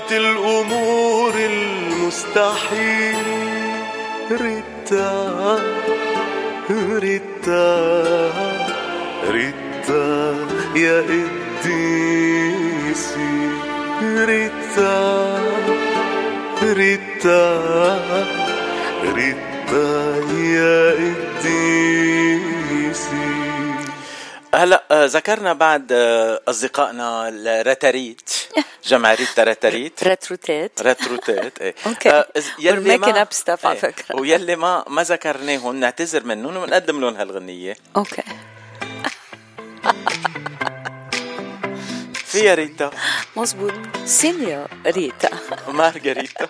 شفيعة 0.00 0.18
الأمور 0.18 1.34
المستحيلة 1.34 3.20
ريتا 4.30 5.58
ريتا 6.70 7.90
ريتا 9.30 10.36
يا 10.76 11.00
قديسي 11.62 11.90
ريتا 14.02 15.38
ريتا 16.62 17.60
ريتا 19.04 20.14
يا 20.34 20.90
قديسي 21.40 21.70
هلا 24.54 24.84
آه، 24.90 25.06
ذكرنا 25.06 25.52
بعد 25.52 25.92
آه، 25.92 26.40
أصدقائنا 26.48 27.28
الرتاريت 27.28 28.39
جمع 28.90 29.14
ريتا 29.14 29.44
رتاريت 29.44 30.04
ريتروتات 30.04 30.82
رتروتات 30.82 31.58
إيه. 31.58 31.74
أوكي. 31.86 32.10
آه، 32.10 32.28
إز- 32.38 32.62
We're 32.62 32.86
making 32.86 33.16
up 33.24 33.32
stuff 33.42 33.64
على 33.64 33.74
إيه. 33.74 33.80
فكرة. 33.80 34.16
ويلي 34.20 34.56
ما 34.56 34.84
ما 34.88 35.02
ذكرناهم 35.02 35.76
نعتذر 35.76 36.24
منهم 36.24 36.56
ونقدم 36.56 37.00
لهم 37.00 37.14
هالغنية. 37.14 37.76
أوكي 37.96 38.22
فيها 42.24 42.54
ريتا. 42.54 42.90
مزبوط 43.36 43.72
senorita. 44.04 45.28
مارغريتا. 45.68 46.48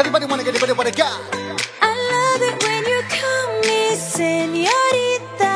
Everybody 0.00 0.24
wanna 0.30 0.42
get 0.46 0.54
it, 0.54 0.62
everybody 0.62 0.74
wanna 0.80 0.96
go. 1.02 1.39
Love 2.30 2.42
it 2.50 2.56
when 2.64 2.82
you 2.92 3.00
call 3.16 3.46
me 3.66 3.80
senorita. 3.96 5.52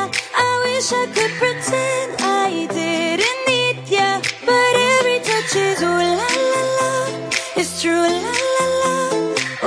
I 0.47 0.49
wish 0.65 0.91
I 0.91 1.05
could 1.15 1.33
pretend 1.41 2.09
I 2.19 2.67
didn't 2.77 3.41
need 3.47 3.77
ya. 3.97 4.09
But 4.47 4.73
every 4.95 5.19
touch 5.27 5.53
is 5.55 5.81
ooh 5.83 6.01
la 6.19 6.29
la 6.53 6.61
la. 6.77 6.91
It's 7.59 7.81
true 7.81 8.07
la 8.25 8.35
la 8.57 8.67
la. 8.81 8.95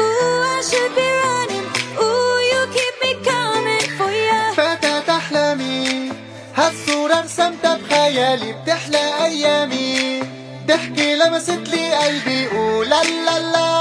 Ooh, 0.01 0.55
I 0.57 0.59
should 0.69 0.93
be 0.99 1.07
running. 1.25 1.67
Ooh, 2.05 2.37
you 2.53 2.61
keep 2.77 2.95
me 3.05 3.13
coming 3.31 3.87
for 3.99 4.11
ya. 4.29 4.41
فتاة 4.57 5.17
أحلامي 5.17 6.13
هالصورة 6.57 7.21
رسمتها 7.21 7.77
بخيالي 7.77 8.53
بتحلى 8.53 9.25
أيامي 9.25 10.23
ضحكي 10.67 11.15
لمست 11.15 11.69
لي 11.69 11.95
قلبي 11.95 12.47
ولا 12.57 13.03
لا 13.03 13.39
لا 13.53 13.78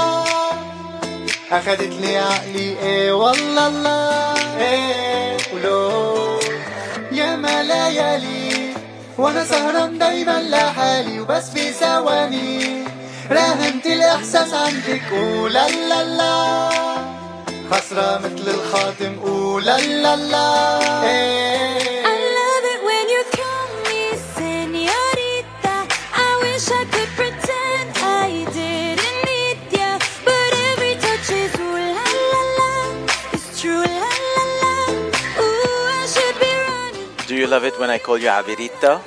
أخدت 1.52 1.92
لي 2.00 2.16
عقلي 2.16 2.78
إيه 2.82 3.12
والله 3.12 3.68
لا 3.68 4.34
إيه 4.60 5.36
ولو. 5.54 6.38
يا 7.12 7.36
ما 7.36 7.62
ليالي 7.62 8.74
وأنا 9.18 9.44
سهران 9.44 9.98
دايما 9.98 10.42
لحالي 10.42 11.20
وبس 11.20 11.50
في 11.50 11.72
ثواني. 11.72 12.84
راهنت 13.30 13.86
الإحساس 13.86 14.54
عندك 14.54 15.12
ولا 15.12 15.68
لا 15.68 16.04
لا. 16.04 16.68
خسرة 17.70 18.18
مثل 18.24 18.50
الخاتم 18.50 19.30
ولا 19.32 19.78
لا 19.78 20.16
لا. 20.16 20.78
إيه. 21.02 21.87
Love 37.52 37.64
it 37.64 37.74
when 37.80 37.90
I 37.90 37.98
call 38.06 38.18
you 38.24 38.26
عبيريتا 38.28 39.00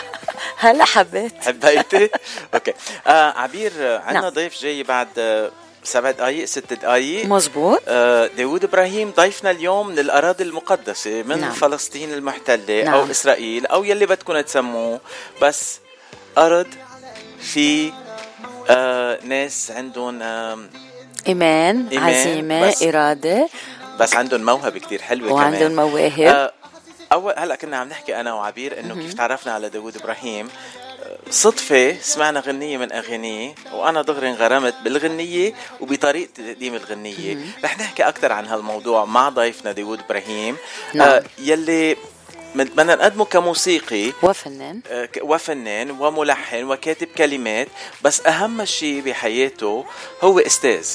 هلا 0.58 0.84
حبيت. 0.84 1.32
حبيتي 1.44 2.10
أوكي. 2.54 2.72
آه 3.06 3.30
عبير 3.38 3.72
عندنا 3.96 4.20
نعم. 4.20 4.28
ضيف 4.32 4.60
جاي 4.62 4.82
بعد 4.82 5.08
آه، 5.18 5.50
سبع 5.84 6.10
دقائق 6.10 6.44
ست 6.44 6.72
دقائق 6.72 7.26
مزبوط 7.26 7.82
آه، 7.88 8.26
داوود 8.26 8.64
إبراهيم 8.64 9.10
ضيفنا 9.16 9.50
اليوم 9.50 9.88
من 9.88 9.98
الاراضي 9.98 10.44
المقدسة 10.44 11.22
من 11.22 11.40
نعم. 11.40 11.52
فلسطين 11.52 12.12
المحتلة 12.12 12.82
نعم. 12.82 12.94
أو 12.94 13.10
إسرائيل 13.10 13.66
أو 13.66 13.84
يلي 13.84 14.06
بدكم 14.06 14.40
تسموه. 14.40 15.00
بس 15.42 15.78
أرض 16.38 16.66
في 17.40 17.92
آه 18.70 19.18
ناس 19.24 19.70
عندهم 19.70 20.22
آه 20.22 20.58
إيمان 21.28 21.86
إيمان، 21.92 22.14
عزيمة 22.14 22.68
بس- 22.68 22.82
إرادة. 22.82 23.48
بس 24.00 24.14
عندهم 24.16 24.40
موهبة 24.44 24.78
كتير 24.78 25.02
حلوة 25.02 25.32
وعندهم 25.32 25.60
كمان. 25.60 25.74
مواهب. 25.90 26.20
آه 26.20 26.52
اول 27.16 27.34
هلأ 27.36 27.54
كنا 27.54 27.76
عم 27.76 27.88
نحكي 27.88 28.20
أنا 28.20 28.34
وعبير 28.34 28.80
إنه 28.80 28.94
كيف 28.94 29.14
تعرفنا 29.14 29.52
على 29.52 29.68
داوود 29.68 29.96
إبراهيم. 29.96 30.48
صدفة 31.30 31.96
سمعنا 32.00 32.40
غنية 32.40 32.76
من 32.76 32.92
أغانيه 32.92 33.54
وأنا 33.72 34.02
دغري 34.02 34.28
انغرمت 34.28 34.74
بالغنية 34.84 35.54
وبطريقة 35.80 36.28
تقديم 36.34 36.74
الغنية. 36.74 37.36
رح 37.64 37.78
نحكي 37.78 38.02
أكثر 38.02 38.32
عن 38.32 38.46
هالموضوع 38.46 39.04
مع 39.04 39.28
ضيفنا 39.28 39.72
داوود 39.72 40.00
إبراهيم. 40.00 40.56
نعم. 40.94 41.08
آه 41.08 41.24
يلي 41.38 41.96
بدنا 42.54 42.94
نقدمه 42.94 43.24
كموسيقي. 43.24 44.12
وفنان. 44.22 44.80
آه، 44.88 45.08
وفنان 45.22 45.90
وملحن 45.90 46.64
وكاتب 46.64 47.08
كلمات. 47.18 47.68
بس 48.02 48.26
أهم 48.26 48.64
شيء 48.64 49.00
بحياته 49.00 49.84
هو 50.22 50.38
أستاذ. 50.38 50.88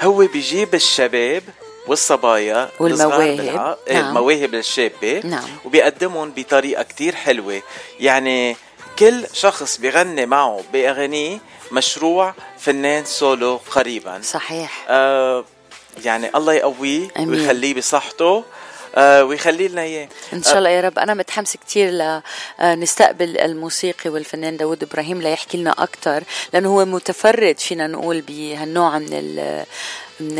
هو 0.00 0.26
بيجيب 0.26 0.74
الشباب 0.74 1.42
والصبايا 1.86 2.68
والمواهب. 2.80 3.36
بالع- 3.36 3.76
إيه، 3.88 3.94
نعم. 4.00 4.08
المواهب 4.08 4.54
الشابة 4.54 5.20
نعم. 5.24 5.44
وبيقدمهم 5.64 6.32
بطريقة 6.36 6.82
كتير 6.82 7.14
حلوة 7.14 7.62
يعني 8.00 8.56
كل 8.98 9.26
شخص 9.32 9.76
بيغني 9.78 10.26
معه 10.26 10.60
بأغانيه 10.72 11.38
مشروع 11.72 12.34
فنان 12.58 13.04
سولو 13.04 13.60
قريبا 13.70 14.20
صحيح 14.22 14.84
آه 14.88 15.44
يعني 16.04 16.30
الله 16.36 16.52
يقويه. 16.52 17.08
ويخليه 17.18 17.74
بصحته 17.74 18.44
ويخلي 18.98 19.68
لنا 19.68 19.82
اياه 19.82 20.08
إن 20.32 20.42
شاء 20.42 20.58
الله 20.58 20.70
يا 20.70 20.80
رب. 20.80 20.98
أنا 20.98 21.14
متحمسه 21.14 21.58
كثير 21.66 21.90
لنستقبل 22.60 23.38
الموسيقي 23.38 24.10
والفنان 24.10 24.56
داود 24.56 24.82
إبراهيم 24.82 25.22
ليحكي 25.22 25.58
لنا 25.58 25.70
أكثر 25.70 26.24
لأنه 26.52 26.68
هو 26.68 26.84
متفرد 26.84 27.58
فينا 27.58 27.86
نقول 27.86 28.20
بهالنوع 28.20 28.98
من 28.98 29.08
ال 29.12 29.64
من 30.20 30.36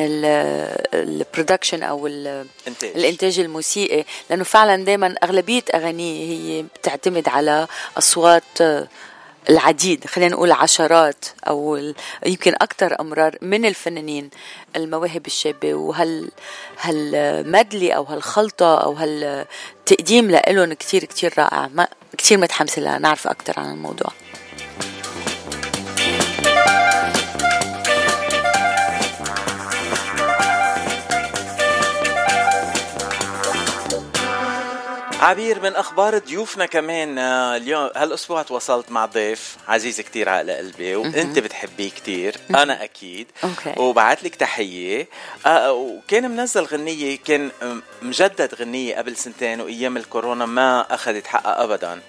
البرودكشن 0.95 1.83
أو 1.83 2.07
ال- 2.07 2.47
إنتاج. 2.69 2.91
الإنتاج 2.97 3.39
الموسيقي. 3.41 4.05
لأنه 4.31 4.45
فعلا 4.45 4.85
دائما 4.85 5.15
أغلبية 5.25 5.63
أغانيه 5.75 6.31
هي 6.33 6.63
بتعتمد 6.63 7.29
على 7.29 7.67
أصوات 7.99 8.43
آه، 8.61 8.89
العديد 9.51 10.07
خلينا 10.07 10.33
نقول 10.33 10.53
عشرات 10.53 11.25
أو 11.49 11.77
يمكن 12.27 12.53
أكثر 12.55 13.01
أمرار 13.01 13.37
من 13.43 13.65
الفنانين 13.67 14.31
المواهب 14.77 15.27
الشابة. 15.27 15.75
وهال 15.75 16.31
هالمدلي 16.81 17.97
أو 17.97 18.03
هالخلطه 18.03 18.83
أو 18.83 18.93
هالتقديم 18.93 20.31
لهم 20.31 20.73
كثير 20.73 21.05
كثير 21.05 21.35
رائع. 21.39 21.69
ما 21.75 21.89
كثير 22.19 22.39
متحمسه 22.39 22.83
لنعرف 22.83 23.27
أكثر 23.27 23.61
عن 23.61 23.71
الموضوع. 23.71 24.13
عبير 35.27 35.61
من 35.63 35.77
أخبار 35.77 36.19
ضيوفنا 36.19 36.67
كمان 36.67 37.19
آه، 37.19 37.57
اليوم 37.57 37.91
هالأسبوع 37.97 38.43
تواصلت 38.43 38.91
مع 38.91 39.07
ضيف 39.07 39.57
عزيز 39.69 40.01
كتير 40.01 40.29
على 40.29 40.57
قلبي 40.57 40.97
وأنت 40.97 41.39
بتحبيه 41.39 41.91
كتير 41.91 42.37
أنا 42.51 42.85
أكيد 42.85 43.27
أوكي. 43.45 43.81
وبعت 43.81 44.25
لك 44.25 44.35
تحية 44.35 45.09
آه، 45.47 45.73
وكان 45.73 46.31
منزل 46.31 46.63
غنية 46.65 47.19
كان 47.25 47.51
مجدد 48.03 48.55
غنية 48.55 48.97
قبل 48.97 49.17
سنتين 49.17 49.61
وأيام 49.61 49.97
الكورونا 49.97 50.47
ما 50.47 50.95
أخذت 50.95 51.27
حقها 51.27 51.65
ابدا 51.65 52.01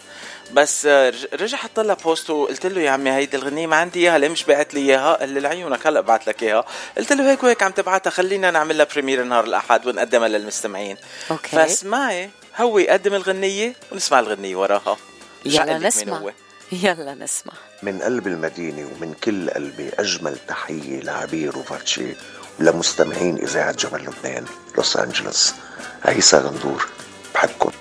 بس 0.54 0.86
آه، 0.86 1.10
رج- 1.10 1.28
رجع 1.42 1.58
حط 1.58 1.80
لها 1.80 1.96
post 1.96 2.30
وقلت 2.30 2.66
له 2.66 2.82
يا 2.82 2.92
عمي 2.92 3.12
هيدي 3.12 3.38
الغنية 3.38 3.68
ما 3.68 3.76
عندي 3.76 4.00
إياها 4.00 4.18
ليه 4.18 4.30
مش 4.30 4.44
بعت 4.44 4.74
لي 4.74 4.80
إياها؟ 4.80 5.14
قال 5.14 5.30
لي 5.30 5.40
لعيونك 5.40 5.88
هلا 5.88 6.02
بعت 6.02 6.28
لك 6.28 6.44
إياها، 6.44 6.66
قلت 6.98 7.14
له 7.14 7.32
هيك 7.32 7.44
وهيك 7.44 7.64
عم 7.64 7.72
تبعتها 7.72 8.10
خلينا 8.10 8.52
نعمل 8.52 8.78
لها 8.78 8.86
premiere 8.94 9.24
نهار 9.24 9.44
الأحد 9.44 9.88
ونقدمها 9.88 10.28
للمستمعين. 10.28 10.98
أوكي. 11.32 11.48
فاسمعي 11.50 12.30
هو 12.58 12.80
يقدم 12.80 13.14
الغنية 13.14 13.74
ونسمع 13.92 14.20
الغنية 14.20 14.56
وراها. 14.56 14.98
يلا 15.46 15.78
نسمع 15.78 16.18
هو؟ 16.18 16.32
يلا 16.84 17.14
نسمع 17.14 17.54
من 17.84 18.02
قلب 18.02 18.28
المدينة 18.28 18.90
ومن 18.96 19.14
كل 19.24 19.50
قلبي 19.50 19.90
أجمل 20.00 20.38
تحية 20.48 21.00
لعبير 21.00 21.58
وفاتشي 21.58 22.16
ولمستمعين 22.60 23.38
إذاعة 23.38 23.72
جبل 23.72 24.02
لبنان 24.02 24.46
لوس 24.78 24.98
أنجلوس 24.98 25.54
عيسى 26.06 26.38
غندور 26.38 26.88
بحبكم 27.34 27.72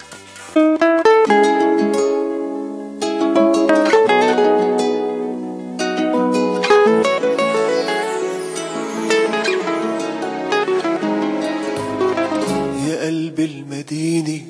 قلب 13.36 13.50
المدينة 13.50 14.40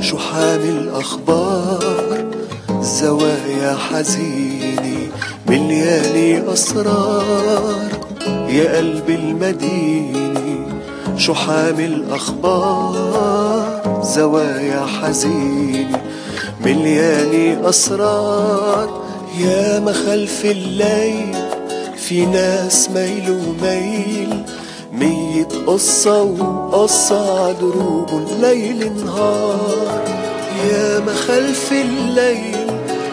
شو 0.00 0.18
حامل 0.18 0.88
أخبار 0.88 2.24
زوايا 2.80 3.76
حزينة 3.76 5.08
مليانة 5.48 6.52
أسرار. 6.52 7.88
يا 8.48 8.76
قلب 8.76 9.10
المدينة 9.10 10.66
شو 11.16 11.34
حامل 11.34 12.04
أخبار 12.10 14.00
زوايا 14.02 14.86
حزينة 14.86 16.02
مليانة 16.64 17.68
أسرار. 17.68 19.02
يا 19.38 19.80
ما 19.80 19.92
خلف 19.92 20.44
الليل 20.44 21.36
في 21.96 22.26
ناس 22.26 22.90
ميل 22.90 23.30
وميل. 23.30 24.42
مية 25.00 25.48
قصة 25.66 26.22
وقصة 26.22 27.48
عدروب 27.48 28.28
ليل 28.40 28.92
نهار. 29.04 30.04
يا 30.70 31.00
ما 31.00 31.14
خلف 31.14 31.72
الليل 31.72 32.70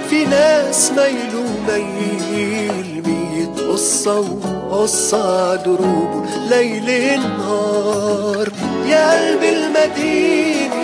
في 0.10 0.26
ناس 0.26 0.91
ميل 0.91 1.36
وميل. 1.36 3.04
مية 3.08 3.71
قصة 3.71 4.19
وقصة 4.19 5.52
عدروب 5.52 6.26
ليل 6.50 7.19
نهار. 7.19 8.50
يا 8.88 9.12
قلب 9.12 9.43
المدينة 9.43 10.84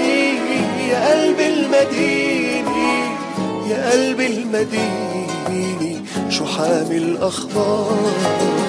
يا 0.90 1.12
قلب 1.12 1.40
المدينة 1.40 2.74
يا 3.70 3.92
قلب 3.92 4.20
المدينة. 4.20 6.02
شو 6.30 6.46
حامل 6.46 7.18
أخبار 7.22 8.63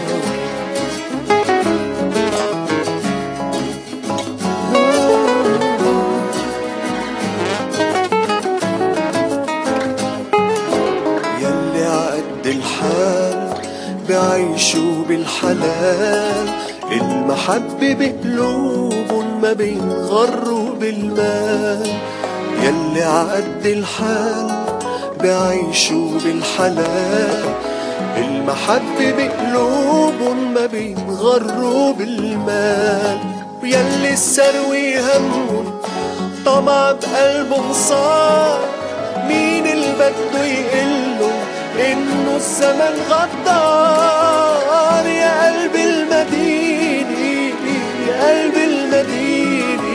بعيشوا 14.54 15.04
بالحلال. 15.08 16.48
المحبة 16.92 17.96
بقلوبهم 18.00 19.40
ما 19.42 19.52
بينغروا 19.52 20.74
بالمال. 20.80 21.90
يلي 22.62 23.02
عقد 23.02 23.66
الحال 23.66 24.64
بعيشوا 25.20 26.18
بالحلال. 26.24 27.44
المحبة 28.16 29.12
بقلوبهم 29.18 30.54
ما 30.54 30.66
بينغروا 30.66 31.92
بالمال. 31.92 33.18
ويلي 33.62 34.12
السروي 34.12 35.00
همهم 35.00 35.80
طمع 36.46 36.92
بقلبهم 36.92 37.72
صار. 37.72 38.60
مين 39.28 39.66
اللي 39.66 39.92
بده 39.98 40.44
يقله 40.44 41.32
إنه 41.92 42.36
الزمن 42.36 42.94
غدار. 43.10 44.23
يا 45.24 45.32
قلب 45.46 45.74
المدينة 45.74 47.18
يا 48.08 48.16
قلب 48.28 48.56
المدينة 48.70 49.94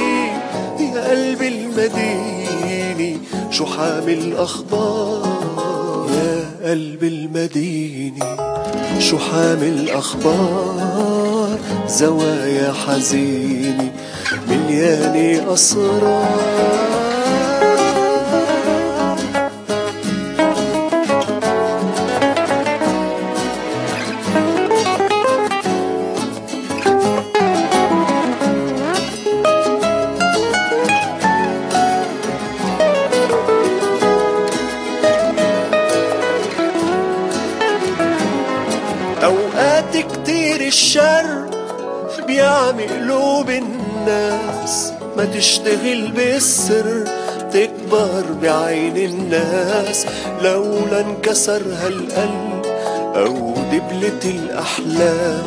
يا 0.79 1.09
قلب 1.09 1.41
المدينة. 1.41 3.19
شو 3.51 3.65
حامل 3.65 4.37
أخبار؟ 4.37 6.09
يا 6.11 6.69
قلب 6.69 7.03
المدينة 7.03 8.37
شو 8.99 9.17
حامل 9.17 9.89
أخبار؟ 9.89 11.59
زوايا 11.87 12.73
حزينة 12.73 13.91
مليانة 14.49 15.53
أسرار. 15.53 17.08
ما 45.19 45.25
تشتغل 45.25 46.11
بالسر 46.11 47.03
تكبر 47.53 48.23
بعين 48.41 48.97
الناس. 48.97 50.05
لولا 50.43 51.01
انكسر 51.01 51.61
هالقلب 51.81 52.65
أو 53.15 53.53
دبلة 53.71 54.23
الأحلام 54.25 55.43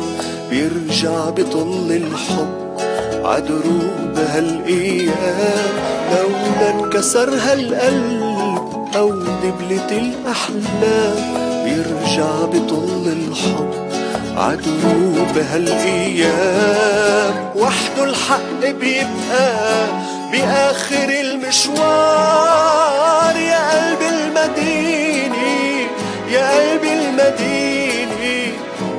بيرجع 0.49 1.29
بطل 1.29 1.91
الحب 1.91 2.77
عدروب 3.25 4.15
هالأيام 4.17 5.73
لولا 6.11 6.69
انكسر 6.69 7.29
هالقلب 7.29 8.87
أو 8.95 9.09
دبلة 9.19 9.91
الأحلام 9.91 11.17
بيرجع 11.65 12.45
بطل 12.45 13.07
الحب. 13.07 13.82
عدروب 14.37 15.37
هالأيام 15.51 17.33
وحده 17.55 18.03
الحق 18.03 18.59
بيبقى 18.61 19.87
بآخر 20.31 21.09
المشوار. 21.21 22.63
يا 23.35 23.71
قلب 23.71 24.01
المدينة 24.01 25.47
يا 26.31 26.49
قلب 26.51 26.83
المدينة 26.83 28.23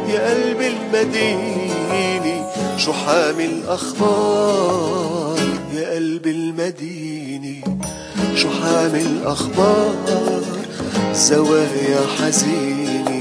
يا 0.09 0.21
قلب 0.31 0.61
المدينة. 0.61 2.37
شو 2.79 2.93
حامل 2.93 3.53
أخبار؟ 3.69 5.39
يا 5.75 5.91
قلب 5.95 6.27
المديني 6.27 7.61
شو 8.37 8.49
حامل 8.51 9.21
أخبار؟ 9.25 9.95
زوايا 11.15 12.01
حزيني 12.21 13.14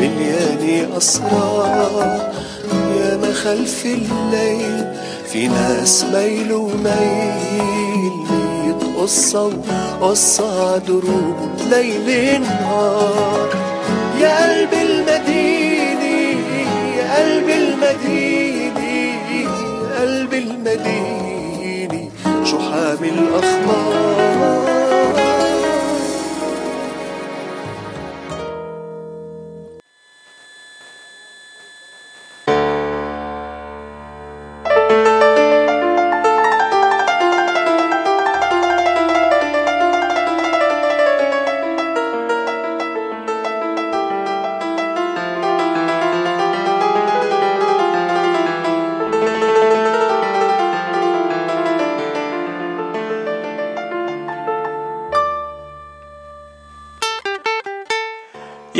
مليانة 0.00 0.96
أسرار 0.96 2.32
يا 3.00 3.16
ما 3.16 3.32
خلف 3.32 3.86
الليل 3.86 4.84
في 5.32 5.48
ناس 5.48 6.04
ميل 6.04 6.52
وميل 6.52 8.12
ميت 8.30 8.96
قصة 8.98 9.52
وقصة 10.00 10.76
دروب 10.78 11.36
ليل 11.70 12.40
نهار. 12.40 13.48
يا 14.20 14.36
قلب 14.42 14.72
المديني 14.72 16.32
يا 16.98 17.16
قلب 17.16 17.48
المديني 17.48 19.12
يا 19.42 20.00
قلب 20.00 20.34
المديني 20.34 22.10
شو 22.44 22.58
حامل 22.58 23.18
أخبار 23.34 24.09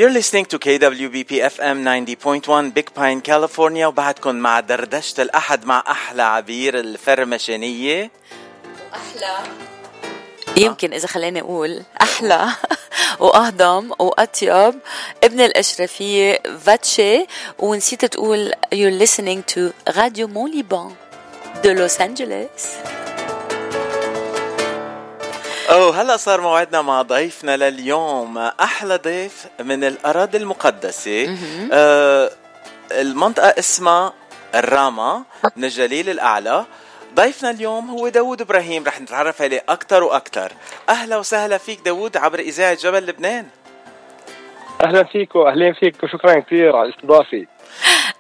You're 0.01 0.19
listening 0.21 0.47
to 0.47 0.59
KWBP 0.59 1.45
FM 1.45 1.85
90.1 1.85 2.73
Big 2.73 2.89
Pine 2.95 3.21
California. 3.21 3.87
وبعدكم 3.87 4.35
مع 4.35 4.61
دردشة 4.61 5.23
الأحد 5.23 5.67
مع 5.67 5.85
أحلى 5.89 6.23
عبير 6.23 6.81
الفرمشانية 6.81 8.11
أحلى. 8.95 9.37
يمكن 10.57 10.93
إذا 10.93 11.07
خليني 11.07 11.41
أقول 11.41 11.83
أحلى 12.03 12.49
وأهضم 13.21 13.91
وأطيب 13.99 14.75
ابن 15.25 15.41
الأشرفية 15.41 16.43
فاتشي. 16.61 17.27
ونسيت 17.59 18.05
تقول 18.05 18.53
you're 18.75 19.07
listening 19.07 19.55
to 19.55 19.61
راديو 19.97 20.29
موليبان 20.29 20.95
de 21.63 21.67
لوس 21.67 22.01
انجلوس 22.01 22.67
أوه 25.71 26.03
هلا 26.03 26.17
صار 26.17 26.41
موعدنا 26.41 26.83
مع 26.83 27.03
ضيفنا 27.03 27.57
لليوم. 27.57 28.39
أحلى 28.39 28.97
ضيف 28.97 29.47
من 29.61 29.85
الأراضي 29.85 30.39
المقدسة. 30.39 31.37
آه 31.73 32.31
المنطقة 32.93 33.49
اسمها 33.59 34.13
الراما 34.55 35.23
من 35.57 35.65
الجليل 35.65 36.11
الأعلى. 36.11 36.65
ضيفنا 37.15 37.51
اليوم 37.51 37.91
هو 37.91 38.09
داوود 38.09 38.41
إبراهيم 38.41 38.85
رح 38.85 39.01
نتعرف 39.01 39.43
عليه 39.43 39.65
أكثر 39.69 40.03
وأكثر 40.03 40.53
أهلا 40.89 41.17
وسهلا 41.17 41.59
فيك 41.59 41.81
داوود 41.85 42.17
عبر 42.17 42.39
إذاعة 42.39 42.75
جبل 42.75 43.07
لبنان. 43.07 43.47
أهلا 44.85 45.05
فيكم 45.05 45.39
اهلين 45.39 45.75
فيكم 45.75 46.09
شكرا 46.09 46.41
كثير 46.41 46.77
على 46.77 46.89
الاستضافة. 46.89 47.47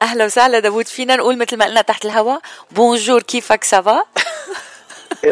أهلا 0.02 0.24
وسهلا 0.24 0.58
داوود. 0.58 0.86
فينا 0.86 1.16
نقول 1.16 1.38
مثل 1.38 1.56
ما 1.56 1.64
قلنا 1.64 1.82
تحت 1.82 2.04
الهواء. 2.04 2.40
bonjour 2.70 3.22
كيفك؟ 3.22 3.64
ça 3.64 3.83
va 3.83 4.02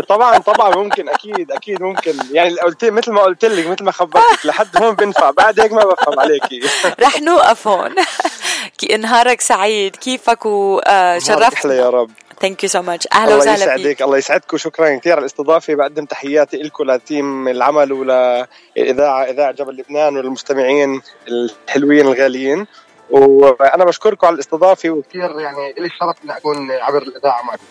طبعا 0.08 0.38
طبعا 0.38 0.76
ممكن 0.76 1.08
أكيد 1.08 1.52
أكيد 1.52 1.82
ممكن. 1.82 2.14
يعني 2.32 2.54
قلت 2.54 2.84
مثل 2.84 3.12
ما 3.12 3.22
قلت 3.22 3.44
لك 3.44 3.66
مثل 3.66 3.84
ما 3.84 3.92
خبرتك 3.92 4.46
لحد 4.46 4.82
هون 4.82 4.94
بنفع 4.94 5.30
بعد 5.30 5.60
هيك 5.60 5.72
ما 5.72 5.84
بفهم 5.84 6.20
عليكي. 6.20 6.60
رح 7.04 7.20
نوقف 7.20 7.68
هون. 7.68 7.94
نهارك 9.00 9.40
سعيد. 9.40 9.96
كيفك 9.96 10.46
أحلى 10.46 11.16
وشرفتنا 11.16 11.74
يا 11.74 11.90
رب. 11.90 12.10
thank 12.40 12.62
you 12.62 12.68
so 12.68 12.82
much 12.82 13.08
أهلا 13.12 13.24
الله 13.24 13.36
وسهلا 13.38 13.56
فيك. 13.76 13.84
يسعدك 13.84 14.02
الله 14.02 14.18
يسعدكم. 14.18 14.56
شكرا 14.56 14.96
كثير 14.98 15.12
على 15.12 15.20
الاستضافة. 15.20 15.74
بقدم 15.74 16.04
تحياتي 16.04 16.56
لكم 16.56 16.90
ل 16.90 17.02
team 17.02 17.48
العمل 17.48 17.92
وللاذاعه 17.92 19.24
إذاعة 19.24 19.52
جبل 19.52 19.76
لبنان 19.76 20.16
والمستمعين 20.16 21.02
الحلوين 21.28 22.06
الغاليين. 22.06 22.66
وأنا 23.10 23.84
بشكركم 23.84 24.26
على 24.26 24.34
الاستضافة 24.34 24.90
وكثير 24.90 25.40
يعني 25.40 25.72
لي 25.78 25.86
الشرف 25.86 26.16
إني 26.24 26.36
أكون 26.36 26.70
عبر 26.70 27.02
الإذاعة 27.02 27.42
معكم. 27.42 27.62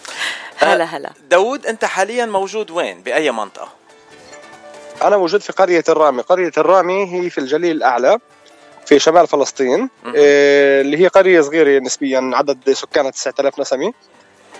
هلا 0.57 0.83
هلا. 0.83 1.11
داوود 1.29 1.65
أنت 1.65 1.85
حاليا 1.85 2.25
موجود 2.25 2.71
وين؟ 2.71 3.01
بأي 3.01 3.31
منطقة؟ 3.31 3.69
أنا 5.03 5.17
موجود 5.17 5.41
في 5.41 5.53
قرية 5.53 5.83
الرامي. 5.89 6.21
قرية 6.21 6.51
الرامي 6.57 7.13
هي 7.13 7.29
في 7.29 7.37
الجليل 7.37 7.75
الأعلى 7.77 8.19
في 8.85 8.99
شمال 8.99 9.27
فلسطين 9.27 9.89
إيه، 10.05 10.81
اللي 10.81 10.97
هي 10.97 11.07
قرية 11.07 11.41
صغيرة 11.41 11.79
نسبيا 11.79 12.31
عدد 12.33 12.73
سكانها 12.73 13.11
9000 13.11 13.59
نسمه 13.59 13.93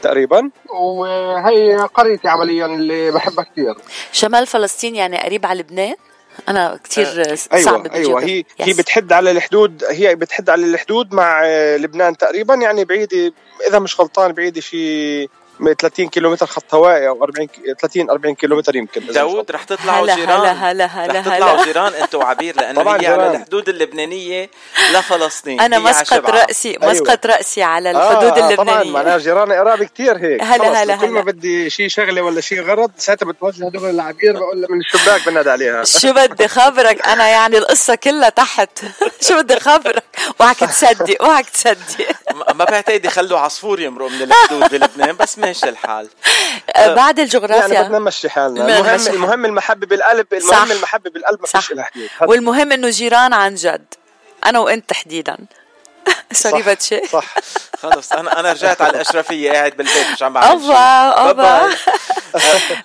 تقريبا. 0.01 0.49
وهي 0.69 1.77
قريتي 1.93 2.27
عمليا 2.27 2.65
اللي 2.65 3.11
بحبها 3.11 3.45
كثير. 3.45 3.75
شمال 4.11 4.47
فلسطين 4.47 4.95
يعني 4.95 5.17
قريب 5.17 5.45
على 5.45 5.59
لبنان؟ 5.59 5.95
أنا 6.49 6.79
كثير 6.83 7.35
صعب 7.35 7.53
أيوه 7.53 7.77
بدي 7.77 7.93
أيوه 7.95 8.17
أجاوب. 8.19 8.29
هي 8.29 8.43
Yes. 8.43 8.67
هي 8.67 8.73
بتحد 8.73 9.13
على 9.13 9.31
الحدود 9.31 9.83
هي 9.89 10.15
بتحد 10.15 10.49
على 10.49 10.65
الحدود 10.65 11.13
مع 11.13 11.41
آه، 11.45 11.77
لبنان 11.77 12.17
تقريبا 12.17 12.55
يعني 12.55 12.85
بعيدة 12.85 13.33
إذا 13.67 13.79
مش 13.79 13.99
غلطان 13.99 14.31
بعيدة 14.31 14.61
شيء 14.61 15.29
30 15.79 16.09
كيلومتر 16.09 16.45
خط 16.45 16.73
هوائي 16.73 17.07
أو 17.07 17.23
40 17.23 17.47
كي- 17.47 17.61
30 17.81 18.09
40 18.09 18.35
كيلومتر 18.35 18.75
يمكن. 18.75 19.05
داوود 19.07 19.51
رح 19.51 19.63
تطلعوا 19.63 20.05
هلا 20.05 20.15
جيران. 20.15 20.39
هلا 20.39 20.51
هلا 20.51 20.85
هلا 20.85 21.19
رح 21.19 21.25
تطلعوا 21.25 21.63
جيران 21.65 21.93
أنتوا 21.93 22.19
وعبير 22.19 22.55
لأنه 22.55 22.81
طبعاً 22.81 23.01
هي 23.01 23.07
على 23.07 23.15
جيران. 23.17 23.35
الحدود 23.35 23.69
اللبنانية 23.69 24.49
لفلسطين. 24.93 25.61
أنا 25.61 25.75
على 25.75 25.85
مسقط. 25.85 26.29
رأسي 26.29 26.69
أيوة. 26.69 26.91
مسقط 26.93 27.25
رأسي 27.25 27.63
على 27.63 27.91
الحدود 27.91 28.23
آه 28.23 28.29
طبعا 28.29 28.49
اللبنانية. 28.49 28.91
معناها 28.91 29.17
جيران 29.17 29.51
قرابة 29.51 29.85
كثير 29.85 30.17
هيك. 30.17 30.43
هلا 30.43 30.83
هلا 30.83 30.95
كل 30.95 31.09
ما. 31.09 31.21
بدي 31.21 31.69
شيء 31.69 31.87
شغلة 31.87 32.21
ولا 32.21 32.41
شيء 32.41 32.61
غرض 32.61 32.91
ساعتها 32.97 33.25
بتوجه 33.25 33.63
دغري 33.69 33.91
للعبير 33.91 34.33
بقول 34.33 34.65
من 34.69 34.79
الشباك 34.79 35.25
بنادي 35.25 35.49
عليها. 35.49 35.83
شو 36.01 36.13
بدي 36.13 36.47
خبرك؟ 36.47 37.05
أنا 37.07 37.27
يعني 37.27 37.57
القصة 37.57 37.95
كلها 37.95 38.29
تحت. 38.29 38.69
شو 39.27 39.37
بدي 39.41 39.59
خبرك؟ 39.59 40.03
اوعك 40.41 40.57
تصدق 40.57 41.23
اوعك 41.23 41.49
تصدق 41.49 42.05
ما 42.35 42.53
ما 42.53 42.63
بعتقد 42.65 43.05
يخلوا 43.05 43.39
عصفور 43.39 43.79
يمرق 43.79 44.07
من 44.09 44.21
الحدود 44.21 44.71
بلبنان 44.71 45.15
بس 45.15 45.37
ماشي 45.47 45.69
الحال. 45.69 46.09
بعد 46.75 46.97
يعني 46.97 47.21
الجغرافيا 47.21 47.81
بدنا 47.81 47.99
نمشي 47.99 48.29
حالنا. 48.29 48.63
بدنا 48.63 48.95
المهم 48.95 49.07
المهم 49.07 49.45
المحبة 49.45 49.87
بالقلب 49.87 50.33
المهم 50.33 50.51
صح. 50.51 50.71
المحبة 50.71 51.09
بالقلب 51.09 51.39
ما. 51.41 51.47
فيش 51.47 51.71
لها 51.71 51.83
حدود. 51.83 52.29
والمهم 52.29 52.71
إنه 52.71 52.89
جيران 52.89 53.33
عن 53.33 53.55
جد. 53.55 53.93
أنا 54.45 54.59
وإنت 54.59 54.89
تحديدا. 54.89 55.37
سوري 56.31 56.59
صح. 56.59 56.65
باتشي 56.65 57.07
صح. 57.07 57.35
خلص 57.81 58.11
أنا 58.11 58.39
أنا 58.39 58.51
رجعت 58.51 58.81
على 58.81 58.89
الأشرفية. 58.95 59.51
قاعد 59.51 59.77
بالبيت 59.77 60.07
مش 60.13 60.23
عم 60.23 60.33
بعمل 60.33 60.67
باي 60.67 60.75
أوبا 61.11 61.75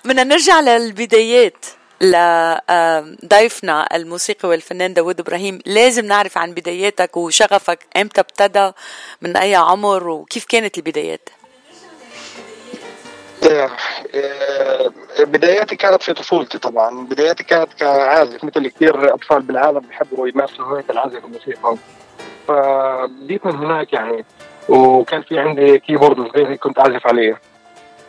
بدنا 0.05 0.23
نرجع 0.23 0.59
للبدايات 0.59 1.65
لضيفنا 2.01 3.95
الموسيقي 3.95 4.49
والفنان 4.49 4.93
داود 4.93 5.19
إبراهيم. 5.19 5.59
لازم 5.65 6.05
نعرف 6.05 6.37
عن 6.37 6.53
بداياتك 6.53 7.17
وشغفك 7.17 7.79
إمتى 7.97 8.21
ابتدى 8.21 8.71
من 9.21 9.37
أي 9.37 9.55
عمر 9.55 10.07
وكيف 10.07 10.45
كانت 10.45 10.77
البدايات؟ 10.77 11.29
آه، 13.47 13.69
بداياتي 15.19 15.75
كانت 15.75 16.03
في 16.03 16.13
طفولتي 16.13 16.57
طبعا. 16.59 17.05
بداياتي 17.05 17.43
كانت 17.43 17.73
كعازف 17.73 18.43
مثل 18.43 18.67
كثير 18.67 19.13
أطفال 19.13 19.41
بالعالم 19.41 19.79
بيحبوا 19.79 20.27
يمارسوا 20.27 20.65
هواية 20.65 20.85
العزف 20.89 21.23
والموسيقى 21.23 21.75
فبديت 22.47 23.45
من 23.45 23.55
هناك 23.55 23.93
يعني 23.93 24.25
وكان 24.69 25.21
في 25.21 25.39
عندي 25.39 25.79
كيبورد 25.79 26.27
صغير 26.31 26.55
كنت 26.55 26.79
أعزف 26.79 27.07
عليه. 27.07 27.41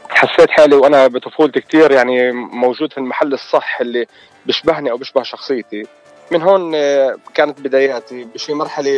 حسيت 0.09 0.51
حالي 0.51 0.77
وأنا 0.77 1.07
بطفولتي 1.07 1.61
كثير 1.61 1.93
يعني 1.93 2.33
موجود 2.33 2.93
في 2.93 2.99
المحل 2.99 3.33
الصح 3.33 3.81
اللي 3.81 4.07
بيشبهني 4.47 4.91
أو 4.91 4.97
بيشبه 4.97 5.23
شخصيتي. 5.23 5.87
من 6.31 6.43
هون 6.43 6.73
آه، 6.75 7.17
كانت 7.35 7.61
بداياتي. 7.61 8.25
بشي 8.25 8.55
مرحلة 8.55 8.91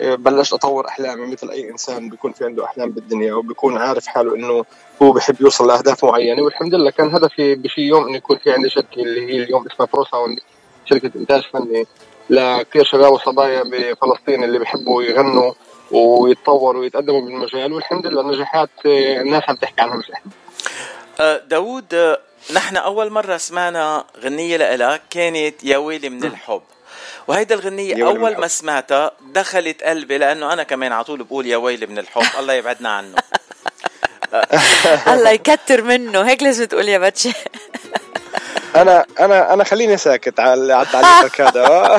بلشت 0.00 0.52
أطور 0.52 0.88
أحلامي 0.88 1.26
مثل 1.26 1.50
أي 1.50 1.70
إنسان 1.70 2.08
بيكون 2.08 2.32
في 2.32 2.44
عنده 2.44 2.64
أحلام 2.64 2.90
بالدنيا 2.90 3.34
وبيكون 3.34 3.78
عارف 3.78 4.06
حاله 4.06 4.34
إنه 4.34 4.64
هو 5.02 5.12
بحب 5.12 5.40
يوصل 5.40 5.66
لأهداف 5.68 6.04
معينة 6.04 6.42
والحمد 6.42 6.74
لله 6.74 6.90
كان 6.90 7.14
هدفي 7.14 7.54
بشي 7.54 7.80
يوم 7.80 8.06
إنه 8.08 8.16
يكون 8.16 8.38
في 8.38 8.52
عندي 8.52 8.70
شركة 8.70 9.02
اللي 9.02 9.20
هي 9.32 9.42
اليوم 9.42 9.66
اسمها 9.66 9.88
برو 9.92 10.04
ساوند 10.04 10.38
شركة 10.84 11.10
إنتاج 11.16 11.42
فني 11.52 11.86
لكثير 12.30 12.84
شباب 12.84 13.12
وصبايا 13.12 13.62
بفلسطين 13.62 14.44
اللي 14.44 14.58
بيحبوا 14.58 15.02
يغنوا 15.02 15.52
ويتطوروا 15.90 16.80
ويتقدموا 16.80 17.20
بالمجال 17.20 17.72
والحمد 17.72 18.06
لله 18.06 18.22
نجاحات 18.22 18.70
آه، 18.86 19.20
الناس 19.20 19.42
عم 19.48 19.56
تحكي 19.56 19.80
عنها 19.80 19.96
مش 19.96 20.10
إحنا 20.10 20.30
آه، 21.20 21.36
داوود 21.38 21.94
آه، 21.94 22.18
نحن 22.54 22.76
أول 22.76 23.10
مرة 23.10 23.36
سمعنا 23.36 24.04
غنية 24.20 24.56
لإلك 24.56 25.02
كانت 25.10 25.64
يا 25.64 25.76
ويلي 25.76 26.08
من 26.08 26.24
الحب. 26.24 26.62
وهيدا 27.28 27.54
الغنية 27.54 28.06
أول. 28.06 28.38
ما 28.38 28.48
سمعتها 28.48 29.10
دخلت 29.20 29.82
قلبي 29.82 30.18
لأنه 30.18 30.52
أنا 30.52 30.62
كمان 30.62 30.92
على 30.92 31.04
طول 31.04 31.22
بقول 31.22 31.46
يا 31.46 31.56
ويلي 31.56 31.86
من 31.86 31.98
الحب 31.98 32.22
الله 32.38 32.52
يبعدنا 32.52 32.88
عنه. 32.88 33.16
الله 35.14 35.30
يكتر 35.30 35.82
منه. 35.82 36.22
هيك 36.22 36.42
لازم 36.42 36.64
تقول 36.64 36.88
يا 36.88 36.98
باتشي 36.98 37.32
أنا 38.76 39.06
أنا 39.20 39.52
أنا 39.54 39.64
خليني 39.64 39.96
ساكت 39.96 40.40
على 40.40 40.72
على 40.72 40.86
تعليقك 40.92 41.40
هذا. 41.40 41.64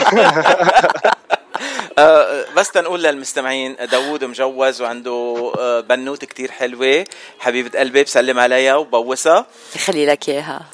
آه، 1.98 2.46
بس 2.56 2.72
تنقول 2.72 3.04
للمستمعين 3.04 3.76
داوود 3.92 4.24
مجوز 4.24 4.82
وعنده 4.82 5.54
آه، 5.60 5.80
بنوت 5.80 6.26
كتير 6.26 6.52
حلوة. 6.52 7.04
حبيبة 7.40 7.80
قلبي 7.80 8.04
بسلم 8.04 8.40
عليها 8.40 8.76
وبوسها. 8.76 9.46
يخلي 9.76 10.06
لك 10.06 10.30
إياها. 10.30 10.66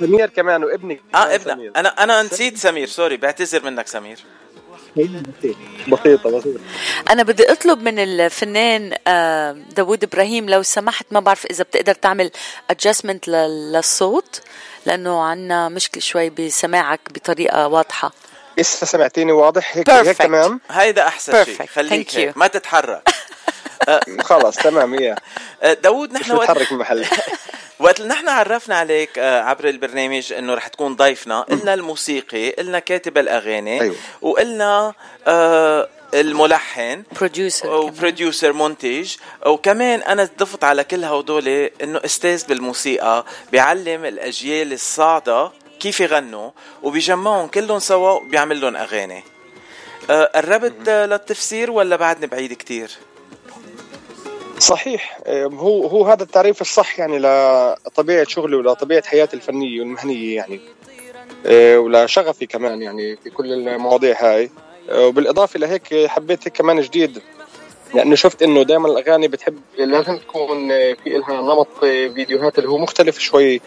سمير 0.00 0.30
كمان 0.30 0.64
وابنك. 0.64 1.00
آه 1.14 1.34
ابنها 1.34 1.70
أنا 1.76 1.88
أنا 1.88 2.22
نسيت 2.22 2.58
سمير. 2.58 2.88
سوري. 2.88 3.16
بعتذر 3.16 3.64
منك 3.64 3.86
سمير. 3.86 4.18
بسيطة 5.88 6.30
بسيطة. 6.38 6.60
أنا 7.10 7.22
بدي 7.22 7.52
أطلب 7.52 7.82
من 7.82 7.98
الفنان 7.98 8.94
آه، 9.06 9.52
داوود 9.52 10.04
إبراهيم 10.04 10.48
لو 10.50 10.62
سمحت 10.62 11.06
ما 11.10 11.20
بعرف 11.20 11.46
إذا 11.46 11.64
بتقدر 11.64 11.94
تعمل 11.94 12.30
adjustment 12.70 13.28
للصوت 13.28 14.40
لأنه 14.86 15.22
عنا 15.22 15.68
مشكلة 15.68 16.00
شوي 16.02 16.30
بسماعك 16.30 17.00
بطريقة 17.14 17.68
واضحة. 17.68 18.12
لسه 18.58 18.86
سمعتيني 18.86 19.32
واضح؟ 19.32 19.76
هيك 19.76 19.90
هيك 19.90 20.16
تمام؟ 20.16 20.60
هيدا 20.70 21.06
أحسن 21.06 21.44
شيء. 21.44 21.56
Perfect. 21.58 21.68
خليك 21.68 22.16
هيك. 22.16 22.36
ما 22.36 22.46
تتحرك. 22.46 23.08
خلص 24.28 24.56
تمام 24.56 24.94
يا. 24.94 25.16
داوود 25.82 26.12
مش 26.12 26.20
نحن 26.20 26.32
وقت 26.32 26.50
متحرك 26.50 26.72
من 26.72 26.78
محل 26.78 27.06
وقت 27.78 28.00
اللي 28.00 28.08
نحن 28.08 28.28
عرفنا 28.28 28.76
عليك 28.76 29.18
آه، 29.18 29.42
عبر 29.42 29.68
البرنامج 29.68 30.32
إنه 30.32 30.54
رح 30.54 30.68
تكون 30.68 30.96
ضيفنا 30.96 31.40
قلنا 31.40 31.74
الموسيقي 31.74 32.50
قلنا 32.50 32.78
كاتب 32.78 33.18
الأغاني 33.18 33.80
أيوة. 33.80 33.96
وقلنا 34.22 34.94
آه، 35.26 35.88
الملحن 36.14 37.02
producer 37.20 37.70
و 37.74 37.83
producer 37.83 38.52
منتج 38.52 39.14
وكمان 39.46 40.02
أنا 40.02 40.28
ضفت 40.38 40.64
على 40.64 40.84
كل 40.84 41.04
هدول 41.04 41.48
إنه 41.82 42.00
أستاذ 42.04 42.46
بالموسيقى 42.46 43.24
بيعلم 43.52 44.04
الأجيال 44.04 44.72
الصاعدة 44.72 45.50
كيف 45.80 46.00
يغنوا 46.00 46.50
وبيجمعهم 46.82 47.48
كلهم 47.48 47.78
سوا 47.78 48.10
وبيعمل 48.10 48.60
لهم 48.60 48.76
أغاني. 48.76 49.24
آه، 50.10 50.24
قربت 50.34 50.88
للتفسير 50.88 51.70
ولا 51.70 51.96
بعدني 51.96 52.26
بعيد 52.26 52.52
كتير؟ 52.52 52.90
صحيح. 54.58 55.20
هو 55.28 55.86
هو 55.86 56.04
هذا 56.04 56.22
التعريف 56.22 56.60
الصح 56.60 56.98
يعني 56.98 57.18
لطبيعة 57.18 58.24
شغلي 58.24 58.56
ولطبيعة 58.56 59.02
حياتي 59.06 59.36
الفنية 59.36 59.80
والمهنية 59.80 60.36
يعني. 60.36 60.60
آه، 61.46 61.78
ولشغفي 61.78 62.46
كمان 62.46 62.82
يعني 62.82 63.16
في 63.16 63.30
كل 63.30 63.52
المواضيع 63.52 64.16
هاي. 64.20 64.50
آه، 64.90 65.06
وبالإضافة 65.06 65.58
لهيك 65.58 66.06
حبيت 66.06 66.46
هيك 66.46 66.56
كمان 66.56 66.80
جديد. 66.80 67.22
لأنه 67.94 68.14
شفت 68.14 68.42
إنه 68.42 68.62
دائما 68.62 68.88
الأغاني 68.88 69.28
بتحب 69.28 69.60
لازم 69.78 70.18
تكون 70.18 70.72
آه، 70.72 70.92
في 71.04 71.16
إلها 71.16 71.42
نمط 71.42 71.68
فيديوهات 71.80 72.58
اللي 72.58 72.68
هو 72.68 72.78
مختلف 72.78 73.18
شوي. 73.18 73.60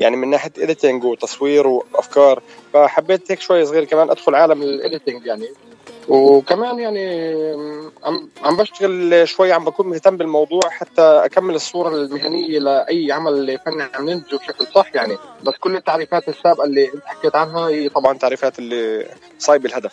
يعني 0.00 0.16
من 0.16 0.30
ناحية 0.30 0.52
editing 0.58 1.04
وتصوير 1.04 1.66
وأفكار. 1.66 2.42
فحبيت 2.72 3.30
هيك 3.30 3.40
شوي 3.40 3.66
صغير 3.66 3.84
كمان 3.84 4.10
أدخل 4.10 4.34
عالم 4.34 4.62
ال 4.62 4.70
editing 4.70 5.26
يعني. 5.26 5.48
وكمان 6.08 6.78
يعني 6.78 7.32
عم 8.04 8.28
عم 8.44 8.56
بشتغل 8.56 9.28
شوي 9.28 9.52
عم 9.52 9.64
بكون 9.64 9.86
مهتم 9.86 10.16
بالموضوع 10.16 10.60
حتى 10.70 11.02
أكمل 11.02 11.54
الصورة 11.54 11.88
المهنية 11.88 12.58
لأي 12.58 13.12
عمل 13.12 13.58
فني 13.66 13.82
عم 13.94 14.10
ننتجه 14.10 14.36
بشكل 14.36 14.66
صح 14.74 14.94
يعني. 14.94 15.16
بس 15.42 15.54
كل 15.60 15.76
التعريفات 15.76 16.28
السابقة 16.28 16.64
اللي 16.64 16.84
أنت 16.94 17.04
حكيت 17.04 17.36
عنها 17.36 17.68
هي 17.68 17.88
طبعا 17.88 18.18
تعريفات 18.18 18.58
اللي 18.58 19.06
صايبة 19.38 19.68
الهدف. 19.68 19.92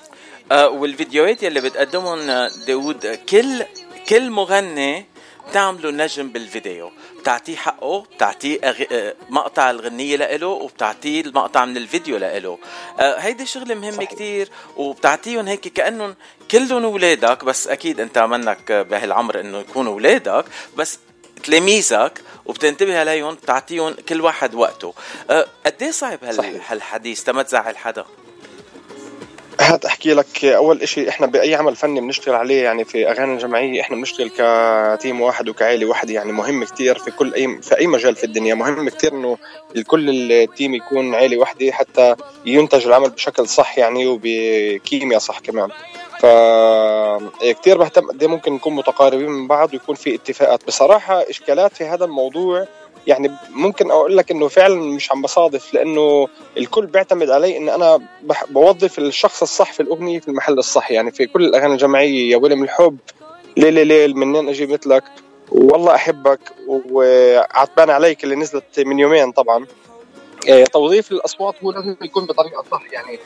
آه، 0.51 0.69
والفيديوهات 0.69 1.43
يلي 1.43 1.61
بتقدمهم 1.61 2.19
آه، 2.29 2.49
داوود 2.67 3.05
كل 3.29 3.63
كل 4.09 4.29
مغني 4.29 5.05
بتعملوا 5.49 5.91
نجم 5.91 6.29
بالفيديو. 6.29 6.91
بتعطيه 7.19 7.55
حقه 7.55 8.01
بتعطيه 8.15 8.59
أغ... 8.63 8.83
آه، 8.91 9.15
مقطع 9.29 9.69
الغنية 9.71 10.15
لإله 10.15 10.47
وبتعطيه 10.47 11.21
المقطع 11.21 11.65
من 11.65 11.77
الفيديو 11.77 12.17
لإله. 12.17 12.57
آه، 12.99 13.19
هيدي 13.19 13.45
شغلة 13.45 13.75
مهمة 13.75 14.05
كتير 14.05 14.49
وبتعطيهم 14.77 15.47
هيك 15.47 15.67
كأنهم 15.67 16.15
كلهم 16.51 16.83
أولادك 16.83 17.45
بس 17.45 17.67
أكيد 17.67 17.99
أنت 17.99 18.17
منك 18.17 18.71
بهالعمر 18.71 19.39
إنه 19.39 19.59
يكونوا 19.59 19.93
أولادك 19.93 20.45
بس 20.77 20.99
تلاميذك 21.43 22.21
وبتنتبه 22.45 22.99
عليهم 22.99 23.33
بتعطيهم 23.33 23.93
كل 23.93 24.21
واحد 24.21 24.55
وقته. 24.55 24.93
آه، 25.29 25.47
قد 25.65 25.83
إيه 25.83 25.91
صعب 25.91 26.23
هال... 26.23 26.61
هالحديث؟ 26.67 27.23
تما 27.23 27.43
تزعل 27.43 27.77
حدا؟ 27.77 28.05
هات 29.61 29.85
أحكي 29.85 30.13
لك 30.13 30.45
أول 30.45 30.81
إشي 30.81 31.09
إحنا 31.09 31.27
بأي 31.27 31.55
عمل 31.55 31.75
فني 31.75 32.01
بنشتغل 32.01 32.35
عليه 32.35 32.63
يعني 32.63 32.85
في 32.85 33.09
أغاني 33.11 33.33
الجمعيه 33.33 33.81
إحنا 33.81 33.95
بنشتغل 33.95 34.29
كتيم 34.97 35.21
واحد 35.21 35.49
وكعائله 35.49 35.85
واحدة 35.85 36.13
يعني 36.13 36.31
مهم 36.31 36.63
كتير 36.63 36.97
في 36.99 37.11
كل 37.11 37.33
اي 37.33 37.61
في 37.61 37.77
أي 37.77 37.87
مجال 37.87 38.15
في 38.15 38.23
الدنيا. 38.23 38.55
مهم 38.55 38.89
كتير 38.89 39.13
إنه 39.13 39.37
الكل 39.75 40.31
التيم 40.31 40.75
يكون 40.75 41.15
عائله 41.15 41.37
واحدة 41.37 41.71
حتى 41.71 42.15
ينتج 42.45 42.85
العمل 42.87 43.09
بشكل 43.09 43.47
صح 43.47 43.77
يعني 43.77 44.07
وبكيمياء 44.07 45.19
صح 45.19 45.39
كمان. 45.39 45.69
ف 46.19 46.25
كثير 47.43 47.77
بهتم 47.77 48.07
قد 48.07 48.21
إيه 48.21 48.29
ممكن 48.29 48.53
نكون 48.53 48.73
متقاربين 48.75 49.29
من 49.29 49.47
بعض 49.47 49.73
ويكون 49.73 49.95
في 49.95 50.15
اتفاقات. 50.15 50.67
بصراحة 50.67 51.29
إشكالات 51.29 51.77
في 51.77 51.83
هذا 51.83 52.05
الموضوع 52.05 52.67
يعني 53.07 53.31
ممكن 53.49 53.91
أقول 53.91 54.17
لك 54.17 54.31
إنه 54.31 54.47
فعلا 54.47 54.75
مش 54.75 55.11
عم 55.11 55.21
بصادف 55.21 55.73
لأنه 55.73 56.27
الكل 56.57 56.85
بيعتمد 56.85 57.29
علي 57.29 57.57
إن 57.57 57.69
أنا 57.69 57.99
بوظف 58.49 58.99
الشخص 58.99 59.41
الصح 59.41 59.73
في 59.73 59.79
الأغنية 59.79 60.19
في 60.19 60.27
المحل 60.27 60.53
الصح. 60.53 60.91
يعني 60.91 61.11
في 61.11 61.25
كل 61.25 61.45
الأغاني 61.45 61.73
الجماعية 61.73 62.31
يا 62.31 62.37
ولم 62.37 62.63
الحب 62.63 62.97
ليلي 63.57 63.83
ليل 63.83 64.17
منين 64.17 64.49
أجي 64.49 64.65
مثلك؟ 64.65 65.03
والله 65.51 65.95
أحبك. 65.95 66.39
وعتبان 66.67 67.89
عليك 67.89 68.23
اللي 68.23 68.35
نزلت 68.35 68.79
من 68.79 68.99
يومين 68.99 69.31
طبعا. 69.31 69.65
إيه، 70.47 70.63
توظيف 70.63 71.11
الأصوات 71.11 71.55
هو 71.63 71.71
لازم 71.71 71.95
يكون 72.01 72.25
بطريقة 72.25 72.63
صح. 72.71 72.83
يعني 72.91 73.19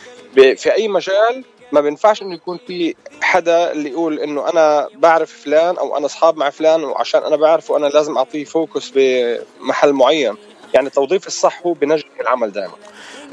في 0.56 0.74
أي 0.74 0.88
مجال 0.88 1.44
ما 1.72 1.82
بينفعش 1.82 2.22
إنه 2.22 2.36
يكون 2.36 2.60
في 2.68 2.96
حدا 3.22 3.72
اللي 3.72 3.90
يقول 3.90 4.20
إنه 4.20 4.50
أنا 4.50 4.90
بعرف 4.96 5.32
فلان 5.44 5.78
أو 5.78 5.98
أنا 5.98 6.06
أصحاب 6.06 6.38
مع 6.38 6.50
فلان 6.50 6.84
وعشان 6.84 7.24
أنا 7.24 7.36
بعرفه 7.36 7.78
أنا 7.78 7.88
لازم 7.88 8.18
أعطيه 8.18 8.46
فوكس 8.46 8.92
بمحل 8.96 9.94
معين. 9.94 10.36
يعني 10.74 10.88
التوظيف 10.88 11.28
الصح 11.28 11.62
هو 11.66 11.74
بنجم 11.74 12.08
العمل 12.22 12.52
دائما 12.52 12.74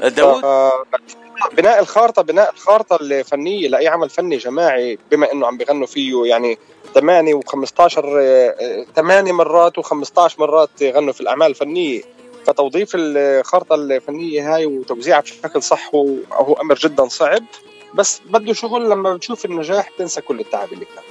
داوود؟ 0.01 0.71
بناء 1.57 1.79
الخارطة 1.79 2.21
بناء 2.21 2.51
الخارطة 2.53 2.95
الفنية 3.01 3.67
لأي 3.67 3.87
عمل 3.87 4.09
فني 4.09 4.37
جماعي 4.37 4.99
بما 5.11 5.31
إنه 5.31 5.47
عم 5.47 5.57
بيغنوا 5.57 5.87
فيه 5.87 6.25
يعني 6.25 6.57
8 6.93 7.39
و15 7.39 7.99
8 8.95 9.31
مرات 9.31 9.79
و15 9.79 10.39
مرات 10.39 10.81
يغنوا 10.81 11.13
في 11.13 11.21
الأعمال 11.21 11.47
الفنية. 11.47 12.01
فتوظيف 12.45 12.91
الخارطة 12.95 13.75
الفنية 13.75 14.55
هاي 14.55 14.65
وتوزيعها 14.65 15.21
بشكل 15.21 15.63
صح 15.63 15.91
هو 16.31 16.53
أمر 16.53 16.75
جدا 16.75 17.07
صعب. 17.07 17.43
بس 17.95 18.21
بده 18.25 18.53
شغل 18.53 18.89
لما 18.89 19.13
بتشوف 19.13 19.45
النجاح 19.45 19.89
بتنسى 19.95 20.21
كل 20.21 20.39
التعب 20.39 20.73
اللي 20.73 20.85
كان. 20.85 21.03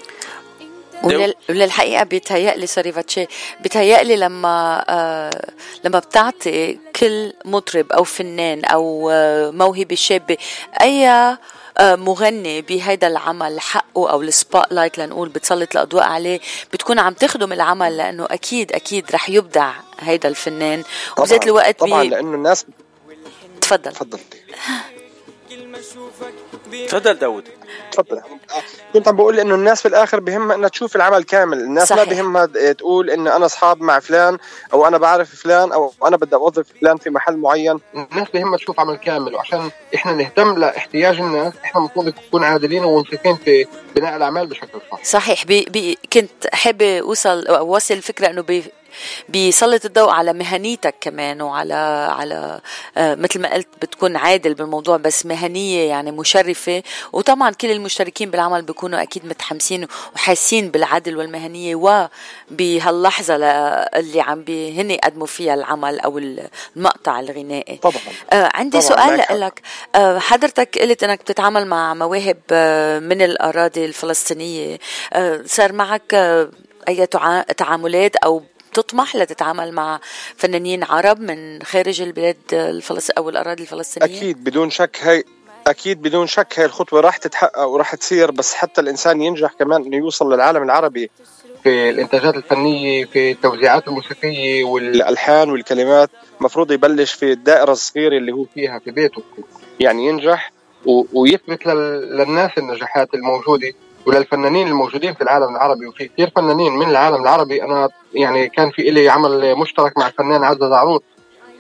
ولل- 1.03 1.35
وللحقيقة 1.51 2.05
بيتهيألي 2.05 2.67
سوري 2.67 2.93
فاتشي 2.93 3.27
بيتهيألي 3.61 4.17
لما 4.17 4.85
آه 4.89 5.51
لما 5.85 5.99
بتعطي 5.99 6.79
كل 6.97 7.33
مطرب 7.45 7.93
أو 7.93 8.05
فنان 8.05 8.65
أو 8.65 9.11
آه 9.11 9.51
موهبة 9.51 9.95
شابة 9.95 10.37
أي 10.81 11.09
آه 11.09 11.39
مغني 11.97 12.63
بهيدا 12.63 13.07
العمل 13.07 13.61
حقه 13.61 14.11
أو 14.11 14.23
ال 14.23 14.73
spotlight 14.73 14.99
لنقول 14.99 15.29
بتسلط 15.29 15.73
الأضواء 15.73 16.05
عليه 16.05 16.41
بتكون 16.73 16.99
عم 16.99 17.13
تخدم 17.13 17.53
العمل 17.53 17.97
لأنه 17.97 18.27
أكيد 18.31 18.73
أكيد 18.73 19.11
رح 19.13 19.31
يبدع 19.31 19.73
هيدا 20.01 20.29
الفنان 20.29 20.83
وبذات 21.19 21.45
الوقت 21.47 21.81
طبعا 21.81 22.03
بي... 22.03 22.09
لأنه 22.09 22.35
الناس 22.35 22.67
تفضل. 23.61 23.93
تفضل. 23.93 24.19
تفضل 26.89 27.15
داوود. 27.15 27.49
تفضل. 27.93 28.21
كنت 28.93 29.09
عم 29.09 29.17
بقول 29.17 29.41
إنه 29.41 29.55
الناس 29.55 29.83
في 29.83 29.89
الآخر 29.89 30.21
بهمها 30.21 30.57
إنها 30.57 30.69
تشوف 30.69 30.97
العمل 30.97 31.25
كامل. 31.25 31.59
الناس 31.59 31.89
صحيح. 31.89 32.03
ما 32.03 32.15
بهمها 32.15 32.73
تقول 32.73 33.11
ان 33.11 33.29
أنا 33.29 33.47
أصحاب 33.47 33.83
مع 33.83 34.01
فلان 34.01 34.39
أو 34.73 34.87
أنا 34.87 34.99
بعرف 34.99 35.35
فلان 35.35 35.73
أو 35.73 35.93
أنا 36.07 36.17
بدي 36.17 36.37
أوظف 36.37 36.67
فلان 36.81 36.97
في 36.97 37.11
محل 37.11 37.37
معين. 37.37 37.81
الناس 37.95 38.29
بهمها 38.35 38.59
تشوف 38.59 38.81
عمل 38.81 38.97
كامل. 38.97 39.35
وعشان 39.35 39.71
إحنا 39.95 40.13
نهتم 40.13 40.59
لاحتياج 40.59 41.21
الناس 41.21 41.53
إحنا 41.65 41.81
المفروض 41.81 42.07
نكون 42.07 42.45
عادلين 42.45 42.85
ومنصفين 42.85 43.37
في 43.37 43.67
بناء 43.97 44.17
الأعمال 44.17 44.47
بشكل 44.47 44.81
صح 44.93 45.05
صحيح. 45.05 45.45
بي 45.45 45.65
بي 45.65 45.99
كنت 46.13 46.47
حابة 46.53 47.01
أوصل 47.01 47.47
أوصل 47.47 47.95
الفكرة 47.95 48.27
إنه 48.31 48.43
بي 48.43 48.65
بيسلط 49.29 49.85
الضوء 49.85 50.11
على 50.11 50.33
مهنيتك 50.33 50.95
كمان 51.01 51.43
وعلى 51.43 51.75
على 52.19 52.61
آه 52.97 53.15
مثل 53.15 53.41
ما 53.41 53.55
قلت 53.55 53.69
بتكون 53.83 54.17
عادل 54.17 54.55
بالموضوع 54.55 54.97
بس 54.97 55.27
مهنية 55.27 55.89
يعني 55.89 56.11
مشرفة. 56.13 56.83
وطبعا 57.13 57.51
كل 57.51 57.71
المشتركين 57.71 58.31
بالعمل 58.31 58.63
بيكونوا 58.63 59.03
أكيد 59.03 59.27
متحمسين 59.27 59.87
وحاسين 60.15 60.71
بالعدل 60.71 61.17
والمهنية 61.17 61.75
وبهاللحظة 62.51 63.35
اللي 63.37 64.21
عم 64.21 64.43
بي 64.43 64.81
هن 64.81 64.91
يقدموا 64.91 65.27
فيها 65.27 65.55
العمل 65.55 66.01
أو 66.01 66.19
المقطع 66.77 67.21
الغنائي. 67.21 67.77
طبعا. 67.77 67.95
آه 68.33 68.51
عندي 68.55 68.81
طبعاً، 68.81 69.17
سؤال. 69.17 69.41
لك. 69.41 69.63
آه 69.95 70.19
حضرتك 70.19 70.79
قلت 70.79 71.03
إنك 71.03 71.21
بتتعامل 71.21 71.67
مع 71.67 71.95
مواهب 71.95 72.37
آه 72.53 72.99
من 72.99 73.23
الأراضي 73.23 73.85
الفلسطينية. 73.85 74.79
آه 75.13 75.41
صار 75.47 75.73
معك 75.73 76.15
آه 76.15 76.51
أي 76.89 77.07
تع- 77.07 77.43
تعاملات 77.43 78.17
أو 78.17 78.43
بتطمح 78.79 79.17
لتتعامل 79.17 79.73
مع 79.73 80.01
فنانين 80.37 80.85
عرب 80.85 81.21
من 81.21 81.63
خارج 81.63 82.01
البلاد 82.03 82.37
الفلس 82.53 83.11
أو 83.11 83.29
الأراضي 83.29 83.63
الفلسطينية؟ 83.63 84.17
أكيد 84.19 84.45
بدون 84.45 84.71
شك 84.71 84.99
هي 85.03 85.25
أكيد 85.67 86.03
بدون 86.03 86.27
شك 86.27 86.55
هي 86.59 86.65
الخطوة 86.65 87.01
راح 87.01 87.17
تتحقق 87.17 87.63
وراح 87.67 87.95
تصير 87.95 88.31
بس 88.31 88.55
حتى 88.55 88.81
الإنسان 88.81 89.23
ينجح 89.23 89.53
كمان 89.53 89.83
إنه 89.85 89.97
يوصل 89.97 90.33
للعالم 90.35 90.63
العربي. 90.63 91.11
في 91.63 91.91
الإنتاجات 91.91 92.35
الفنية 92.37 93.05
في 93.05 93.31
التوزيعات 93.31 93.89
الموسيقية 93.89 94.65
والالحان 94.65 95.51
والكلمات 95.51 96.11
المفروض 96.41 96.73
يبلش 96.73 97.13
في 97.13 97.33
الدائرة 97.33 97.73
الصغيرة 97.73 98.17
اللي 98.19 98.33
هو 98.33 98.45
فيها 98.55 98.79
في 98.79 98.91
بيته. 98.91 99.23
يعني 99.81 100.07
ينجح 100.07 100.53
و- 100.87 101.05
ويثبت 101.21 101.67
لل- 101.67 102.17
للناس 102.19 102.51
النجاحات 102.59 103.15
الموجودة. 103.15 103.73
وللفنانين 104.07 104.69
الموجودين 104.69 105.15
في 105.15 105.21
العالم 105.23 105.57
العربي 105.57 105.87
وفي 105.87 106.09
كثير 106.09 106.31
فنانين 106.37 106.73
من 106.73 106.89
العالم 106.91 107.23
العربي. 107.23 107.63
أنا 107.63 107.89
يعني 108.15 108.49
كان 108.49 108.71
في 108.71 108.83
إلي 108.89 109.09
عمل 109.09 109.57
مشترك 109.57 109.99
مع 109.99 110.07
الفنان 110.07 110.45
عزة 110.45 110.69
زعرور 110.71 111.01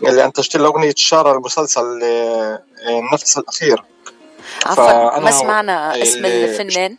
اللي 0.07 0.24
أنتجت 0.24 0.57
له 0.57 0.66
أغنية 0.66 0.90
الشاره 0.90 1.32
المسلسل 1.32 2.01
آه، 2.03 2.62
آه، 2.88 2.99
النفس 2.99 3.38
الأخير. 3.38 3.82
عفوا 4.66 5.18
ما 5.18 5.30
سمعنا 5.30 6.03
اسم 6.03 6.18
ال- 6.18 6.26
الفنان. 6.26 6.97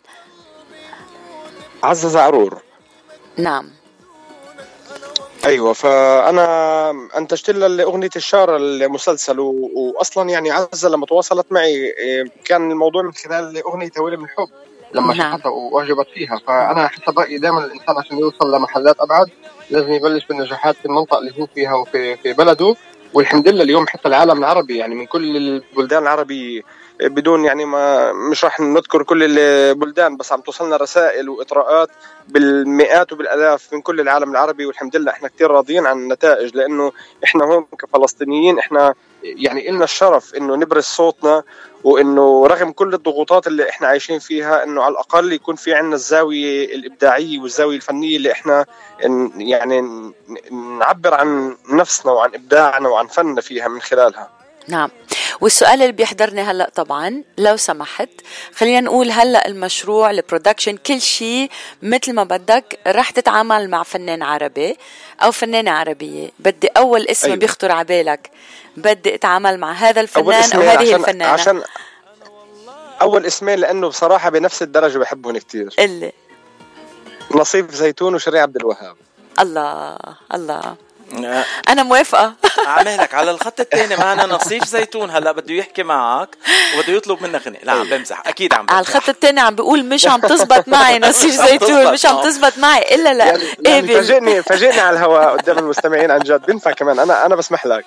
عزة 1.83 2.09
زعرور. 2.09 2.61
نعم. 3.37 3.69
أيوه 5.45 5.73
فأنا 5.73 6.89
أنتجت 7.17 7.49
لها 7.49 7.83
أغنية 7.83 8.09
الشاره 8.15 8.57
المسلسل 8.57 9.39
و... 9.39 9.69
واصلا 9.97 10.29
يعني 10.29 10.51
عزة 10.51 10.89
لما 10.89 11.05
تواصلت 11.05 11.45
معي 11.51 11.75
إيه، 11.75 12.23
كان 12.45 12.71
الموضوع 12.71 13.01
من 13.01 13.13
خلال 13.13 13.57
أغنية 13.63 13.91
هويل 13.99 14.17
من 14.17 14.23
الحب 14.25 14.47
لما 14.93 15.13
نعم. 15.13 15.37
شفتها 15.37 15.49
وأعجبت 15.49 16.07
فيها. 16.13 16.39
فأنا 16.47 16.87
حسب 16.87 17.19
رأيي 17.19 17.37
دائما 17.37 17.65
الإنسان 17.65 17.97
عشان 17.97 18.17
يوصل 18.17 18.55
لمحلات 18.55 18.95
أبعد 18.99 19.27
لازم 19.69 19.93
يبلش 19.93 20.25
بالنجاحات 20.25 20.75
في 20.75 20.85
المنطقة 20.85 21.19
اللي 21.19 21.33
هو 21.39 21.45
فيها 21.45 21.73
وفي 21.73 22.17
في 22.17 22.33
بلده. 22.33 22.75
والحمد 23.13 23.47
لله 23.47 23.63
اليوم 23.63 23.87
حتى 23.87 24.07
العالم 24.07 24.39
العربي 24.39 24.77
يعني 24.77 24.95
من 24.95 25.05
كل 25.05 25.37
البلدان 25.37 26.03
العربية 26.03 26.61
بدون 27.01 27.45
يعني 27.45 27.65
ما 27.65 28.13
مش 28.13 28.43
راح 28.45 28.59
نذكر 28.59 29.03
كل 29.03 29.39
البلدان 29.39 30.17
بس 30.17 30.31
عم 30.31 30.41
توصلنا 30.41 30.77
رسائل 30.77 31.29
وإطراءات 31.29 31.89
بالمئات 32.27 33.13
وبالآلاف 33.13 33.73
من 33.73 33.81
كل 33.81 33.99
العالم 33.99 34.31
العربي. 34.31 34.65
والحمد 34.65 34.95
لله 34.95 35.11
إحنا 35.11 35.27
كثير 35.27 35.51
راضيين 35.51 35.85
عن 35.85 35.97
النتائج 35.97 36.55
لأنه 36.55 36.91
إحنا 37.23 37.45
هون 37.45 37.65
كفلسطينيين 37.79 38.59
إحنا 38.59 38.93
يعني 39.35 39.69
إلنا 39.69 39.83
الشرف 39.83 40.35
إنه 40.35 40.55
نبرز 40.55 40.83
صوتنا 40.83 41.43
وإنه 41.83 42.47
رغم 42.47 42.71
كل 42.71 42.93
الضغوطات 42.93 43.47
اللي 43.47 43.69
إحنا 43.69 43.87
عايشين 43.87 44.19
فيها 44.19 44.63
إنه 44.63 44.83
على 44.83 44.91
الأقل 44.91 45.33
يكون 45.33 45.55
في 45.55 45.73
عندنا 45.73 45.95
الزاوية 45.95 46.75
الإبداعية 46.75 47.39
والزاوية 47.39 47.75
الفنية 47.75 48.17
اللي 48.17 48.31
إحنا 48.31 48.65
ن- 49.05 49.41
يعني 49.41 49.81
نعبر 50.79 51.13
عن 51.13 51.57
نفسنا 51.69 52.11
وعن 52.11 52.33
إبداعنا 52.35 52.89
وعن 52.89 53.07
فننا 53.07 53.41
فيها 53.41 53.67
من 53.67 53.81
خلالها. 53.81 54.29
نعم. 54.67 54.89
والسؤال 55.41 55.81
اللي 55.81 55.91
بيحضرني 55.91 56.41
هلأ 56.41 56.71
طبعا 56.75 57.23
لو 57.37 57.57
سمحت 57.57 58.09
خلينا 58.55 58.81
نقول 58.81 59.11
هلأ 59.11 59.47
المشروع 59.47 60.11
البرودكشن 60.11 60.77
كل 60.77 61.01
شيء 61.01 61.49
مثل 61.81 62.13
ما 62.13 62.23
بدك 62.23 62.79
رح 62.87 63.09
تتعامل 63.09 63.69
مع 63.69 63.83
فنان 63.83 64.23
عربي 64.23 64.77
أو 65.23 65.31
فنانة 65.31 65.71
عربية. 65.71 66.29
بدي 66.39 66.67
أول 66.67 67.07
اسم 67.07 67.27
أيوة. 67.27 67.39
بيخطر 67.39 67.71
على 67.71 67.85
بالك. 67.85 68.31
بدي 68.77 69.15
أتعامل 69.15 69.59
مع 69.59 69.71
هذا 69.71 70.01
الفنان 70.01 70.33
أو 70.33 70.39
اسمين 70.39 70.67
هذه 70.67 70.79
عشان 70.79 70.95
الفنانة. 70.95 71.31
عشان 71.31 71.61
أول 73.01 73.25
اسمين 73.25 73.59
لأنه 73.59 73.87
بصراحة 73.87 74.29
بنفس 74.29 74.61
الدرجة 74.61 74.97
بحبهم 74.97 75.37
كثير 75.37 75.73
اللي. 75.79 76.11
نصيب 77.31 77.71
زيتون 77.71 78.15
وشريع 78.15 78.41
عبد 78.41 78.55
الوهاب. 78.55 78.95
الله 79.39 79.97
الله. 80.33 80.75
أنا 81.69 81.83
موافقة. 81.83 82.33
عمالك 82.67 83.13
على 83.13 83.31
الخط 83.31 83.59
الثاني 83.59 83.95
معنا 83.95 84.25
نصيف 84.25 84.63
زيتون. 84.65 85.09
هلا 85.11 85.31
بده 85.31 85.53
يحكي 85.53 85.83
معك 85.83 86.29
وبده 86.77 86.93
يطلب 86.93 87.23
منك 87.23 87.47
غني. 87.47 87.59
لا 87.63 87.71
عم 87.71 87.89
بمزح. 87.89 88.27
أكيد 88.27 88.53
عم 88.53 88.65
على 88.69 88.83
بمزح. 88.83 88.95
الخط 88.95 89.09
الثاني 89.09 89.39
عم 89.39 89.55
بيقول 89.55 89.85
مش 89.85 90.07
عم 90.07 90.19
تزبط 90.21 90.67
معي 90.73 90.95
عم 90.95 91.11
زيتون 91.11 91.93
مش 91.93 92.05
عم. 92.05 92.21
تزبط 92.23 92.57
معي 92.57 92.95
إلا 92.95 93.13
لا. 93.13 93.25
يعني 93.25 93.43
قابل 93.65 93.87
فاجئني 93.87 94.43
فاجئني 94.43 94.79
على 94.79 94.97
الهواء 94.97 95.37
قدام 95.37 95.57
المستمعين 95.59 96.11
عن 96.11 96.19
جد. 96.19 96.45
بينفع 96.45 96.71
كمان. 96.71 96.99
أنا 96.99 97.25
أنا 97.25 97.35
بسمح 97.35 97.65
لك. 97.65 97.85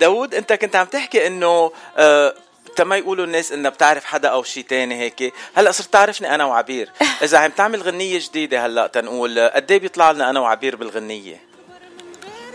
داود 0.00 0.34
أنت 0.34 0.52
كنت 0.52 0.76
عم 0.76 0.86
تحكي 0.86 1.26
إنه 1.26 1.72
آه 1.96 2.34
تما 2.76 2.96
يقولوا 2.96 3.24
الناس 3.24 3.52
انها 3.52 3.70
بتعرف 3.70 4.04
حدا 4.04 4.28
أو 4.28 4.42
شيء 4.42 4.64
تاني 4.64 5.00
هيك. 5.00 5.32
هلا 5.54 5.70
صرت 5.72 5.92
تعرفني 5.92 6.34
أنا 6.34 6.44
وعبير. 6.44 6.90
إذا 7.22 7.38
عم 7.38 7.50
تعمل 7.50 7.82
غنية 7.82 8.18
جديدة 8.18 8.66
هلا 8.66 8.86
تنقول 8.86 9.50
قد 9.54 9.70
إيه 9.70 9.78
بيطلع 9.78 10.10
لنا 10.10 10.30
أنا 10.30 10.40
وعبير 10.40 10.76
بالغنية؟ 10.76 11.51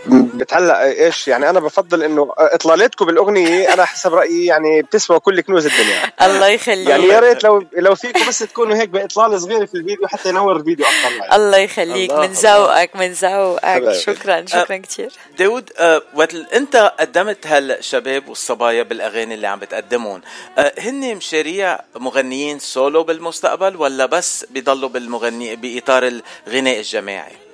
بتعلق 0.06 0.78
إيش؟ 0.78 1.28
يعني 1.28 1.50
أنا 1.50 1.60
بفضل 1.60 2.02
إنه 2.02 2.32
إطلالتكم 2.38 3.06
بالأغنية 3.06 3.74
أنا 3.74 3.84
حسب 3.84 4.14
رأيي 4.14 4.46
يعني 4.46 4.82
بتسوى 4.82 5.20
كل 5.20 5.40
كنوز 5.40 5.66
الدنيا. 5.66 6.12
الله 6.22 6.46
يخليك. 6.46 6.88
يعني 6.88 7.04
يا 7.04 7.20
ريت 7.20 7.44
لو 7.44 7.64
لو 7.76 7.94
فيكم 7.94 8.28
بس 8.28 8.38
تكونوا 8.38 8.76
هيك 8.76 8.88
باطلاله 8.88 9.38
صغيره 9.38 9.64
في 9.66 9.74
الفيديو 9.74 10.08
حتى 10.08 10.28
ينور 10.28 10.56
الفيديو 10.56 10.86
أكثر 10.86 11.36
الله 11.36 11.58
يخليك 11.58 12.10
الله، 12.10 12.26
من 12.26 12.32
ذوقك 12.32 12.96
من 12.96 13.12
ذوقك. 13.12 13.92
شكرا 13.92 14.44
شكرا 14.46 14.76
كثير 14.76 15.12
داود 15.38 15.70
آه 15.78 16.02
وقت 16.14 16.34
أنت 16.34 16.92
قدمت 17.00 17.46
هالشباب 17.46 18.28
والصبايا 18.28 18.82
بالأغاني 18.82 19.34
اللي 19.34 19.46
عم 19.46 19.58
بتقدمهم 19.58 20.20
آه 20.58 20.72
هن 20.78 21.16
مشاريع 21.16 21.78
مغنيين 21.96 22.58
سولو 22.58 23.02
بالمستقبل 23.02 23.76
ولا 23.76 24.06
بس 24.06 24.46
بيضلوا 24.50 24.88
بالمغني 24.88 25.56
بإطار 25.56 26.20
الغناء 26.46 26.78
الجماعي؟ 26.78 27.47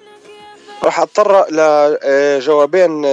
راح 0.83 1.01
اتطرق 1.01 1.47
لجوابين 1.51 3.05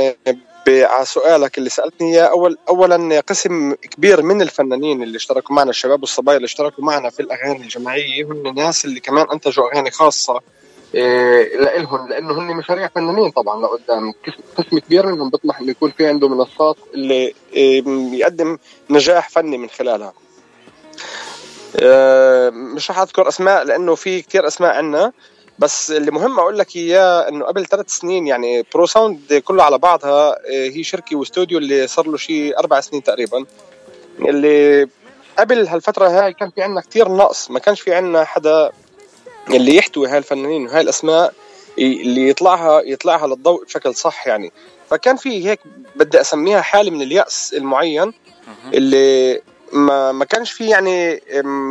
على 0.68 1.05
سؤالك 1.05 1.57
اللي 1.57 1.70
سألتني 1.70 2.14
إياه. 2.14 2.26
أول 2.26 2.57
اولا 2.70 3.20
قسم 3.20 3.74
كبير 3.74 4.22
من 4.22 4.41
الفنانين 4.41 5.03
اللي 5.03 5.16
اشتركوا 5.18 5.55
معنا 5.55 5.70
الشباب 5.70 6.01
والصبايا 6.01 6.38
اللي 6.38 6.45
اشتركوا 6.45 6.84
معنا 6.84 7.09
في 7.09 7.20
الأغاني 7.20 7.62
الجماعية 7.64 8.26
هم 8.26 8.47
الناس 8.47 8.86
اللي 8.86 8.99
كمان 8.99 9.26
أنتجوا 9.34 9.74
أغاني 9.74 9.91
خاصة 9.91 10.39
إيه 10.95 11.57
لإلهم 11.57 12.09
لأنه 12.09 12.34
هن 12.39 12.55
مشاريع 12.57 12.88
فنانين 12.88 13.32
طبعا 13.32 13.62
لقدام. 13.64 14.14
قسم- 14.57 14.80
كبير 14.80 15.05
منهم 15.05 15.30
بيطمح 15.30 15.59
إنه 15.59 15.72
يكون 15.72 15.91
في 15.91 16.07
عنده 16.07 16.28
منصات 16.30 16.76
اللي 16.93 17.34
يقدم 18.20 18.57
نجاح 18.89 19.30
فني 19.30 19.57
من 19.57 19.70
خلالها. 19.70 20.14
آه، 21.76 22.49
مش 22.49 22.91
رح 22.91 22.99
أذكر 22.99 23.28
أسماء 23.28 23.64
لأنه 23.64 23.95
في 23.95 24.22
كثير 24.22 24.47
أسماء 24.47 24.76
عنا. 24.76 25.12
بس 25.62 25.91
اللي 25.91 26.12
مهم 26.12 26.39
أقول 26.39 26.57
لك 26.57 26.76
إياه 26.76 27.30
إنه 27.30 27.45
قبل 27.45 27.66
ثلاث 27.66 27.89
سنين 27.89 28.28
يعني 28.28 28.66
برو 28.74 28.86
ساوند 28.86 29.41
كله 29.45 29.64
على 29.64 29.78
بعضها 29.78 30.30
آه، 30.32 30.70
هي 30.70 30.84
شركة 30.84 31.16
واستوديو 31.16 31.57
اللي 31.57 31.88
صار 31.88 32.07
له 32.07 32.18
شيء 32.18 32.59
أربع 32.59 32.80
سنين 32.80 33.03
تقريبا. 33.03 33.45
اللي 34.20 34.88
قبل 35.39 35.68
هالفترة 35.68 36.07
هاي 36.07 36.34
كان 36.34 36.49
في 36.49 36.62
عنا 36.62 36.82
كثير 36.82 37.09
نقص 37.09 37.51
ما 37.51 37.59
كانش 37.59 37.82
في 37.82 37.93
عنا 37.93 38.24
حدا 38.24 38.72
اللي 39.49 39.76
يحتوي 39.76 40.07
هاي 40.07 40.18
الفنانين 40.18 40.66
وهاي 40.66 40.82
الأسماء 40.82 41.34
اللي 41.80 42.30
يطلعها 42.30 42.82
يطلعها 42.82 43.28
للضوء 43.28 43.66
بشكل 43.66 43.95
صح 43.95 44.28
يعني. 44.28 44.51
فكان 44.89 45.16
في 45.16 45.49
هيك 45.49 45.59
بدي 45.95 46.22
أسميها 46.22 46.62
حاله 46.62 46.91
من 46.91 47.01
اليأس 47.01 47.53
المعين 47.53 48.14
اللي 48.74 49.41
ما 49.74 50.12
ما 50.12 50.26
كانش 50.26 50.51
في 50.51 50.70
يعني 50.70 51.22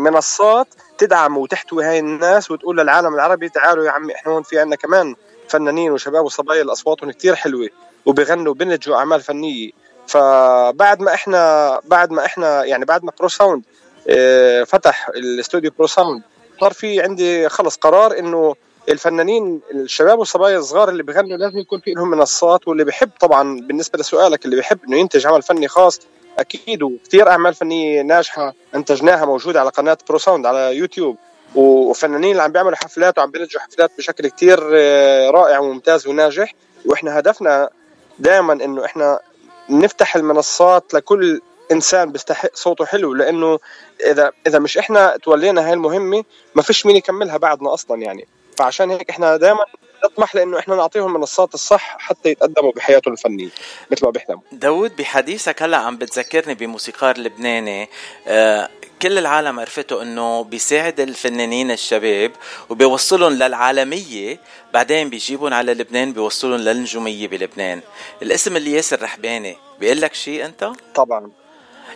منصات 0.05 0.69
تدعم 1.01 1.39
وتحتوي 1.39 1.85
هاي 1.85 1.99
الناس 1.99 2.51
وتقول 2.51 2.79
للعالم 2.79 3.15
العربي 3.15 3.49
تعالوا 3.49 3.85
يا 3.85 3.91
عمي 3.91 4.15
إحنا 4.15 4.33
هون 4.33 4.43
في 4.43 4.59
عنا 4.59 4.77
كمان 4.77 5.15
فنانين 5.49 5.93
وشباب 5.93 6.25
وصبايا 6.25 6.63
الاصواتهم 6.63 7.11
كتير 7.11 7.35
حلوة 7.35 7.69
وبيغنوا 8.07 8.51
وبينتجوا 8.53 8.97
أعمال 8.97 9.21
فنية. 9.21 9.71
فبعد 10.07 11.01
ما 11.01 11.15
إحنا 11.15 11.81
بعد 11.85 12.11
ما 12.11 12.25
إحنا 12.25 12.65
يعني 12.65 12.85
بعد 12.85 13.05
ما 13.05 13.13
برو 13.19 13.29
ساوند 13.29 13.63
آه، 14.09 14.65
فتح 14.65 15.09
الاستوديو 15.09 15.71
برو 15.79 15.87
ساوند 15.87 16.23
صار 16.61 16.73
في 16.73 17.01
عندي 17.01 17.49
خلص 17.49 17.77
قرار 17.77 18.19
إنه 18.19 18.55
الفنانين 18.89 19.61
الشباب 19.75 20.19
والصبايا 20.19 20.59
الصغار 20.59 20.89
اللي 20.89 21.03
بيغنوا 21.03 21.37
لازم 21.37 21.59
يكون 21.59 21.81
في 21.81 21.91
لهم 21.91 22.11
منصات 22.11 22.69
واللي 22.69 22.85
بيحب 22.85 23.11
طبعا 23.21 23.61
بالنسبة 23.61 23.99
لسؤالك 23.99 24.45
اللي 24.45 24.57
بيحب 24.57 24.79
إنه 24.89 24.97
ينتج 24.97 25.27
عمل 25.27 25.43
فني 25.43 25.69
خاص 25.69 26.01
أكيد 26.41 26.83
وكثير 26.83 27.29
أعمال 27.29 27.55
فنية 27.55 28.03
ناجحة 28.03 28.55
أنتجناها 28.75 29.25
موجودة 29.25 29.61
على 29.61 29.71
قناة 29.71 29.99
برو 30.09 30.19
ساوند 30.19 30.47
على 30.47 30.77
يوتيوب 30.77 31.17
وفنانين 31.55 32.31
اللي 32.31 32.43
عم 32.43 32.53
بيعملوا 32.53 32.77
حفلات 32.77 33.19
وعم 33.19 33.31
بينتجوا 33.31 33.61
حفلات 33.61 33.91
بشكل 33.99 34.29
كتير 34.29 34.71
آه، 34.75 35.31
رائع 35.31 35.59
وممتاز 35.59 36.07
وناجح. 36.07 36.55
وإحنا 36.87 37.19
هدفنا 37.19 37.71
دائما 38.19 38.53
إنه 38.53 38.85
إحنا 38.85 39.21
نفتح 39.69 40.17
المنصات 40.17 40.95
لكل 40.95 41.41
إنسان 41.73 42.13
بيستحق 42.13 42.51
صوته 42.55 42.85
حلو 42.85 43.15
لأنه 43.15 43.59
إذا 44.07 44.33
إذا 44.47 44.59
مش 44.59 44.79
إحنا 44.79 45.17
تولينا 45.23 45.67
هاي 45.67 45.73
المهمة 45.73 46.25
ما 46.55 46.63
فيش 46.63 46.87
مين 46.87 46.97
يكملها 46.97 47.37
بعدنا 47.37 47.75
أصلا 47.75 48.03
يعني. 48.03 48.29
فعشان 48.59 48.91
هيك 48.91 49.11
إحنا 49.11 49.37
دائما 49.37 49.65
نطمح 50.05 50.35
لأنه 50.35 50.59
إحنا 50.59 50.75
نعطيهم 50.77 51.07
المنصات 51.07 51.55
الصح 51.55 51.97
حتى 51.99 52.29
يتقدموا 52.29 52.73
بحياتهم 52.73 53.13
الفنية 53.15 53.49
مثل 53.91 54.05
ما 54.05 54.11
بيحلموا. 54.11 54.43
داود 54.53 54.97
بحديثك 54.97 55.63
هلا 55.63 55.77
عم 55.77 55.97
بتذكرني 55.97 56.55
بموسيقار 56.55 57.19
لبناني. 57.19 57.89
آه 58.27 58.69
كل 59.03 59.19
العالم 59.19 59.61
عرفته 59.61 60.03
إنه 60.03 60.45
بيساعد 60.45 61.01
الفنانين 61.01 61.71
الشباب 61.71 62.33
وبيوصلهم 62.69 63.33
للعالمية 63.33 64.41
بعدين 64.75 65.11
بيجيبهم 65.11 65.55
على 65.55 65.75
لبنان 65.75 66.13
بيوصلهم 66.13 66.61
للنجومية 66.61 67.29
بلبنان. 67.29 67.81
الاسم 68.23 68.57
اللي 68.57 68.73
ياسر 68.73 69.03
رحباني 69.03 69.57
بيقول 69.81 70.01
لك 70.01 70.15
شيء 70.15 70.45
أنت؟ 70.45 70.73
طبعا. 70.95 71.31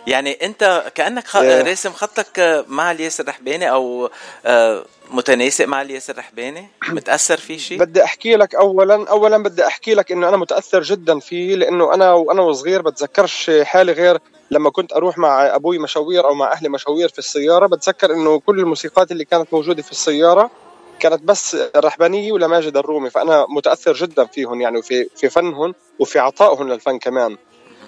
يعني 0.07 0.37
أنت 0.43 0.91
كأنك 0.95 1.27
خ... 1.27 1.35
إيه. 1.35 1.61
راسم 1.61 1.91
خطك 1.91 2.65
مع 2.67 2.91
الياسر 2.91 3.27
رحباني 3.27 3.71
أو 3.71 4.09
آه، 4.45 4.85
متناسق 5.11 5.65
مع 5.65 5.81
الياسر 5.81 6.17
رحباني 6.17 6.67
متأثر 6.89 7.37
فيه 7.37 7.57
شيء؟ 7.57 7.79
بدي 7.79 8.03
أحكي 8.03 8.35
لك 8.35 8.55
اولا 8.55 9.09
اولا 9.09 9.37
بدي 9.37 9.67
أحكي 9.67 9.93
لك 9.93 10.11
إنه 10.11 10.29
أنا 10.29 10.37
متأثر 10.37 10.81
جدا 10.81 11.19
فيه 11.19 11.55
لأنه 11.55 11.93
أنا 11.93 12.13
وأنا 12.13 12.41
وصغير 12.41 12.81
بتذكرش 12.81 13.51
حالي 13.63 13.91
غير 13.91 14.17
لما 14.51 14.69
كنت 14.69 14.93
أروح 14.93 15.17
مع 15.17 15.55
أبوي 15.55 15.77
مشاوير 15.77 16.25
أو 16.27 16.33
مع 16.33 16.51
أهلي 16.51 16.69
مشاوير 16.69 17.09
في 17.09 17.19
السيارة. 17.19 17.67
بتذكر 17.67 18.13
إنه 18.13 18.39
كل 18.39 18.59
الموسيقات 18.59 19.11
اللي 19.11 19.25
كانت 19.25 19.53
موجودة 19.53 19.81
في 19.81 19.91
السيارة 19.91 20.51
كانت 20.99 21.23
بس 21.23 21.55
الرحبانية 21.55 22.31
ولا 22.31 22.47
ماجد 22.47 22.77
الرومي. 22.77 23.09
فأنا 23.09 23.45
متأثر 23.49 23.93
جدا 23.93 24.25
فيهم 24.25 24.61
يعني 24.61 24.77
وفي 24.77 25.07
في 25.15 25.29
فنهم 25.29 25.73
وفي 25.99 26.19
عطائهم 26.19 26.69
للفن 26.69 26.99
كمان. 26.99 27.37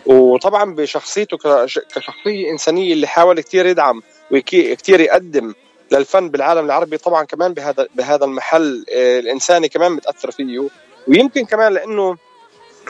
وطبعا 0.05 0.75
بشخصيته 0.75 1.37
كش- 1.37 1.79
كشخصية 1.95 2.51
إنسانية 2.51 2.93
اللي 2.93 3.07
حاول 3.07 3.41
كثير 3.41 3.65
يدعم 3.65 4.01
وكثير 4.31 4.99
يقدم 4.99 5.53
للفن 5.91 6.29
بالعالم 6.29 6.65
العربي 6.65 6.97
طبعا 6.97 7.23
كمان 7.23 7.53
بهذا 7.53 7.87
بهذا 7.95 8.25
المحل 8.25 8.85
آه، 8.93 9.19
الإنساني 9.19 9.69
كمان 9.69 9.91
متأثر 9.91 10.31
فيه. 10.31 10.67
ويمكن 11.07 11.45
كمان 11.45 11.73
لأنه 11.73 12.17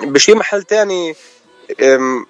بشي 0.01 0.33
محل 0.33 0.63
تاني 0.63 1.15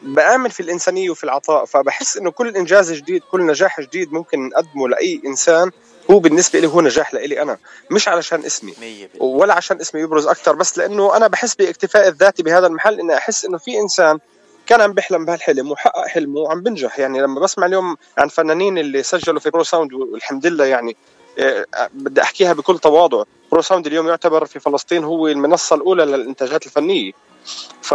بآمن 0.02 0.50
في 0.50 0.60
الإنسانية 0.60 1.10
وفي 1.10 1.24
العطاء. 1.24 1.66
فبحس 1.66 2.18
إنه 2.18 2.32
كل 2.32 2.56
إنجاز 2.56 2.92
جديد 2.92 3.22
كل 3.32 3.46
نجاح 3.46 3.82
جديد 3.82 4.14
ممكن 4.14 4.50
نقدمه 4.50 4.90
لأي 4.90 5.22
إنسان 5.26 5.72
هو 6.12 6.20
بالنسبة 6.20 6.60
لي 6.60 6.68
هو 6.68 6.82
نجاح 6.82 7.14
لإلي 7.14 7.42
أنا. 7.42 7.58
مش 7.92 8.08
علشان 8.08 8.46
اسمي. 8.46 8.74
ولا 9.20 9.54
عشان 9.54 9.82
اسمي 9.82 10.02
يبرز 10.02 10.28
أكثر 10.28 10.56
بس 10.56 10.78
لأنه 10.78 11.18
أنا 11.18 11.28
بحس 11.28 11.56
باكتفاء 11.56 12.08
الذاتي 12.08 12.44
بهذا 12.44 12.68
المحل 12.68 13.00
إني 13.00 13.18
أحس 13.18 13.46
إنه 13.46 13.58
في 13.58 13.80
إنسان 13.80 14.20
كان 14.68 14.82
عم 14.82 14.94
بيحلم 14.94 15.26
بهالحلم 15.26 15.72
وحقق 15.72 16.08
حلمه 16.08 16.40
وعم 16.40 16.62
بنجح. 16.62 17.00
يعني 17.00 17.22
لما 17.22 17.40
بسمع 17.40 17.66
اليوم 17.66 17.98
عن 18.18 18.28
فنانين 18.28 18.78
اللي 18.78 19.04
سجلوا 19.04 19.40
في 19.40 19.50
برو 19.50 19.64
ساوند 19.64 19.94
والحمد 19.94 20.46
لله 20.46 20.66
يعني 20.66 20.96
آه، 21.40 21.66
بدي 21.94 22.22
أحكيها 22.22 22.54
بكل 22.54 22.80
تواضع. 22.80 23.24
برو 23.52 23.62
ساوند 23.62 23.88
اليوم 23.88 24.08
يعتبر 24.08 24.46
في 24.46 24.60
فلسطين 24.60 25.04
هو 25.04 25.28
المنصة 25.28 25.76
الأولى 25.76 26.06
للإنتاجات 26.06 26.66
الفنية. 26.66 27.12
ف 27.82 27.94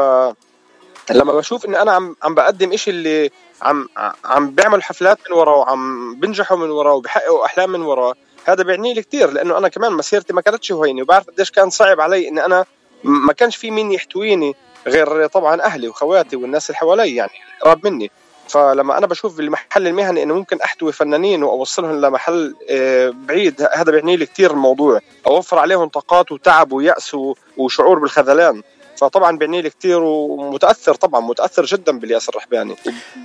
لما 1.10 1.32
بشوف 1.32 1.64
إني 1.64 1.82
أنا 1.82 1.92
عم 1.92 2.16
عم 2.22 2.34
بقدم 2.34 2.72
إشي 2.72 2.90
اللي 2.90 3.30
عم 3.62 3.88
عم 4.24 4.50
بيعملوا 4.50 4.82
حفلات 4.82 5.18
من 5.30 5.36
وراه 5.36 5.56
وعم 5.56 6.14
بنجحوا 6.14 6.56
من 6.56 6.70
وراه 6.70 6.92
وبحققوا 6.92 7.46
أحلام 7.46 7.70
من 7.70 7.82
وراه 7.82 8.14
هذا 8.44 8.62
بيعني 8.62 8.94
لي 8.94 9.02
كثير 9.02 9.30
لأنه 9.30 9.58
أنا 9.58 9.68
كمان 9.68 9.92
مسيرتي 9.92 10.32
ما 10.32 10.40
كانتش 10.40 10.72
هينه 10.72 11.02
وبعرف 11.02 11.26
قديش 11.30 11.50
كان 11.50 11.70
صعب 11.70 12.00
علي 12.00 12.28
إني 12.28 12.44
أنا 12.44 12.64
ما 13.04 13.32
كانش 13.32 13.56
في 13.56 13.70
مين 13.70 13.92
يحتويني. 13.92 14.54
غير 14.86 15.26
طبعا 15.26 15.62
أهلي 15.62 15.88
واخواتي 15.88 16.36
والناس 16.36 16.70
اللي 16.70 16.78
حوالي 16.78 17.14
يعني 17.14 17.32
قراب 17.60 17.86
مني. 17.86 18.10
فلما 18.48 18.98
أنا 18.98 19.06
بشوف 19.06 19.36
بالمحل 19.36 19.86
المهني 19.86 20.22
إنه 20.22 20.34
ممكن 20.34 20.60
أحتوي 20.60 20.92
فنانين 20.92 21.42
وأوصلهم 21.42 22.00
لمحل 22.00 22.54
آه، 22.70 23.08
بعيد 23.14 23.68
هذا 23.74 23.92
بيعني 23.92 24.16
لي 24.16 24.26
كثير 24.26 24.50
الموضوع. 24.50 25.00
أوفر 25.26 25.58
عليهم 25.58 25.88
طاقات 25.88 26.32
وتعب 26.32 26.72
ويأس 26.72 27.14
و- 27.14 27.34
وشعور 27.56 27.98
بالخذلان. 27.98 28.62
فطبعا 28.96 29.38
بيعني 29.38 29.62
لي 29.62 29.70
كثير 29.70 30.00
ومتأثر 30.02 30.94
طبعا 30.94 31.20
متأثر 31.20 31.64
جدا 31.64 31.98
بالياسر 31.98 32.32
الرحباني 32.32 32.76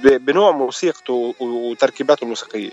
بنوع 0.03 0.51
موسيقته 0.51 1.33
وتركيباته 1.39 2.23
الموسيقية. 2.23 2.71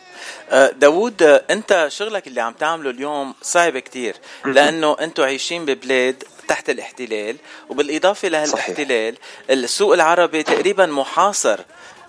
آه، 0.50 0.70
داوود 0.70 1.22
آه، 1.22 1.42
أنت 1.50 1.86
شغلك 1.88 2.26
اللي 2.26 2.40
عم 2.40 2.52
تعمله 2.52 2.90
اليوم 2.90 3.34
صعب 3.42 3.78
كتير 3.78 4.16
لأنه 4.44 4.96
أنتم 5.00 5.22
عايشين 5.22 5.64
ببلاد 5.64 6.24
تحت 6.48 6.70
الاحتلال 6.70 7.36
وبالإضافة 7.68 8.28
لهالاحتلال 8.28 9.16
السوق 9.50 9.92
العربي 9.92 10.42
تقريبا 10.42 10.86
محاصر 10.86 11.60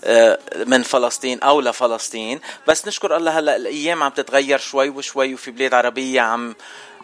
آه، 0.03 0.39
من 0.65 0.83
فلسطين 0.83 1.39
أو 1.39 1.61
لفلسطين. 1.61 2.39
بس 2.67 2.87
نشكر 2.87 3.17
الله 3.17 3.39
هلأ 3.39 3.55
الأيام 3.55 4.03
عم 4.03 4.11
تتغير 4.11 4.59
شوي 4.59 4.89
وشوي 4.89 5.33
وفي 5.33 5.51
بلاد 5.51 5.73
عربية 5.73 6.21
عم 6.21 6.55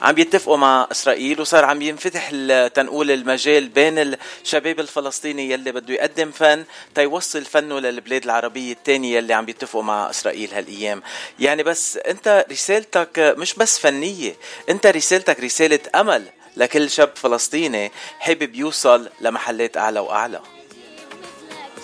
عم 0.02 0.18
يتفقوا 0.18 0.58
مع 0.58 0.88
إسرائيل 0.92 1.42
وصار 1.42 1.66
عم 1.66 1.82
ينفتح 1.82 2.30
تنقول 2.68 3.12
المجال 3.12 3.70
بين 3.70 4.18
الشباب 4.44 4.80
الفلسطيني 4.80 5.52
يلي 5.52 5.72
بده 5.72 5.94
يقدم 5.94 6.32
فن 6.32 6.64
تيوصل 6.96 7.46
فنه 7.46 7.80
للبلاد 7.80 8.24
العربية 8.24 8.74
الثانية 8.74 9.18
يلي 9.18 9.34
عم 9.34 9.50
يتفقوا 9.50 9.84
مع 9.84 10.10
إسرائيل 10.10 10.54
هالأيام. 10.54 11.04
يعني 11.40 11.64
بس 11.64 11.98
أنت 11.98 12.46
رسالتك 12.52 13.36
مش 13.38 13.54
بس 13.54 13.80
فنية 13.80 14.36
أنت 14.70 14.88
رسالتك 14.88 15.40
رسالة 15.40 15.80
أمل. 15.96 16.26
لكل 16.58 16.90
شاب 16.90 17.12
فلسطيني 17.16 17.92
حابب 18.20 18.56
يوصل 18.56 19.10
لمحلات 19.22 19.78
أعلى 19.78 20.00
وأعلى. 20.00 20.40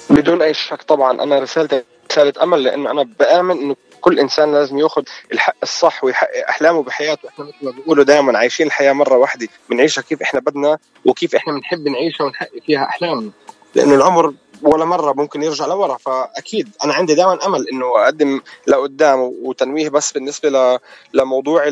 بدون 0.09 0.41
أي 0.41 0.53
شك 0.53 0.81
طبعا 0.81 1.23
أنا 1.23 1.39
رسالتي 1.39 1.83
رسالة 2.11 2.33
أمل 2.43 2.63
لأنه 2.63 2.91
أنا 2.91 3.03
بآمن 3.19 3.57
إنه 3.57 3.75
كل 4.01 4.19
إنسان 4.19 4.53
لازم 4.53 4.77
يأخذ 4.77 5.03
الحق 5.31 5.55
الصح 5.63 6.03
ويحقق 6.03 6.49
أحلامه 6.49 6.83
بحياته. 6.83 7.29
إحنا 7.29 7.45
مثل 7.45 7.55
ما 7.61 7.71
بيقولوا 7.71 8.03
دائما 8.03 8.37
عايشين 8.37 8.67
الحياة 8.67 8.93
مرة 8.93 9.17
واحدة 9.17 9.47
بنعيشها 9.69 10.01
كيف 10.01 10.21
إحنا 10.21 10.39
بدنا 10.39 10.77
وكيف 11.05 11.35
إحنا 11.35 11.53
بنحب 11.53 11.87
نعيشها 11.87 12.23
ونحقق 12.23 12.59
فيها 12.65 12.83
أحلامنا. 12.83 13.31
لأنه 13.75 13.95
العمر 13.95 14.33
ولا 14.61 14.85
مرة 14.85 15.13
ممكن 15.13 15.43
يرجع 15.43 15.65
لورا 15.65 15.97
فأكيد 15.97 16.69
أنا 16.83 16.93
عندي 16.93 17.15
دائما 17.15 17.45
أمل 17.45 17.69
إنه 17.69 17.85
أقدم 18.03 18.41
لقدام 18.67 19.19
وتنويه 19.19 19.89
بس 19.89 20.11
بالنسبة 20.11 20.79
لموضوع 21.13 21.63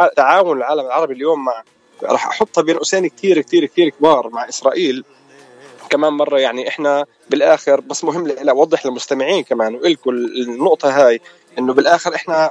التعاون 0.00 0.56
العالم 0.56 0.86
العربي 0.86 1.14
اليوم 1.14 1.44
مع 1.44 1.62
راح 2.02 2.26
أحطها 2.26 2.62
بين 2.62 2.76
قوسين 2.76 3.08
كثير 3.08 3.40
كثير 3.40 3.64
كثير 3.66 3.88
كبار 3.88 4.28
مع 4.28 4.48
إسرائيل. 4.48 5.04
كمان 5.90 6.12
مرة 6.12 6.38
يعني 6.38 6.68
إحنا 6.68 7.06
بالآخر 7.30 7.80
بس 7.80 8.04
مهم 8.04 8.26
لا 8.26 8.52
اوضح 8.52 8.86
للمستمعين 8.86 9.44
كمان 9.44 9.74
وإلكم 9.74 10.10
النقطة 10.10 10.88
هاي 11.06 11.20
إنه 11.58 11.72
بالآخر 11.74 12.14
إحنا 12.14 12.50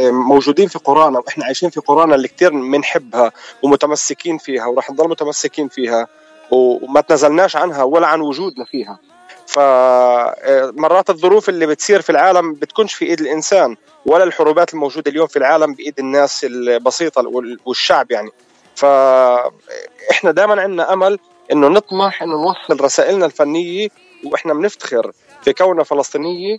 موجودين 0.00 0.68
في 0.68 0.78
قرانا 0.78 1.18
وإحنا 1.18 1.44
عايشين 1.44 1.70
في 1.70 1.80
قرانا 1.80 2.14
اللي 2.14 2.28
كتير 2.28 2.50
بنحبها 2.50 3.32
ومتمسكين 3.62 4.38
فيها 4.38 4.66
وراح 4.66 4.90
نضل 4.90 5.08
متمسكين 5.08 5.68
فيها. 5.68 6.06
وما 6.50 7.00
تنازلناش 7.00 7.56
عنها 7.56 7.82
ولا 7.82 8.06
عن 8.06 8.20
وجودنا 8.20 8.64
فيها. 8.64 8.98
فمرات 9.46 11.10
الظروف 11.10 11.48
اللي 11.48 11.66
بتصير 11.66 12.02
في 12.02 12.10
العالم 12.10 12.52
بتكونش 12.54 12.94
في 12.94 13.04
إيد 13.04 13.20
الإنسان 13.20 13.76
ولا 14.06 14.24
الحروبات 14.24 14.74
الموجودة 14.74 15.10
اليوم 15.10 15.26
في 15.26 15.36
العالم 15.38 15.74
بإيد 15.74 15.98
الناس 15.98 16.44
البسيطة 16.44 17.28
وال- 17.28 17.58
والشعب 17.64 18.10
يعني. 18.10 18.30
فاحنا 18.74 20.30
دائما 20.30 20.62
عندنا 20.62 20.92
أمل 20.92 21.18
إنه 21.52 21.68
نطمح 21.68 22.22
إنه 22.22 22.32
نوصل 22.32 22.84
رسائلنا 22.84 23.26
الفنية 23.26 23.88
وإحنا 24.24 24.54
بنفتخر 24.54 25.12
في 25.42 25.52
كوننا 25.52 25.84
فلسطينية 25.84 26.58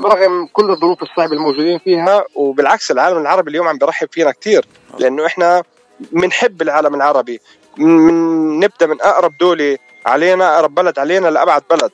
رغم 0.00 0.46
كل 0.52 0.70
الظروف 0.70 1.02
الصعبة 1.02 1.32
الموجودين 1.32 1.78
فيها 1.78 2.24
وبالعكس 2.34 2.90
العالم 2.90 3.18
العربي 3.18 3.50
اليوم 3.50 3.68
عم 3.68 3.78
بيرحب 3.78 4.08
فينا 4.12 4.30
كثير 4.30 4.66
لأنه 4.98 5.26
إحنا 5.26 5.62
بنحب 6.00 6.62
العالم 6.62 6.94
العربي 6.94 7.40
من 7.78 8.60
نبدأ 8.60 8.86
من 8.86 9.00
أقرب 9.00 9.38
دولة 9.40 9.78
علينا 10.06 10.54
أقرب 10.54 10.74
بلد 10.74 10.98
علينا 10.98 11.28
لأبعد 11.28 11.62
بلد. 11.70 11.90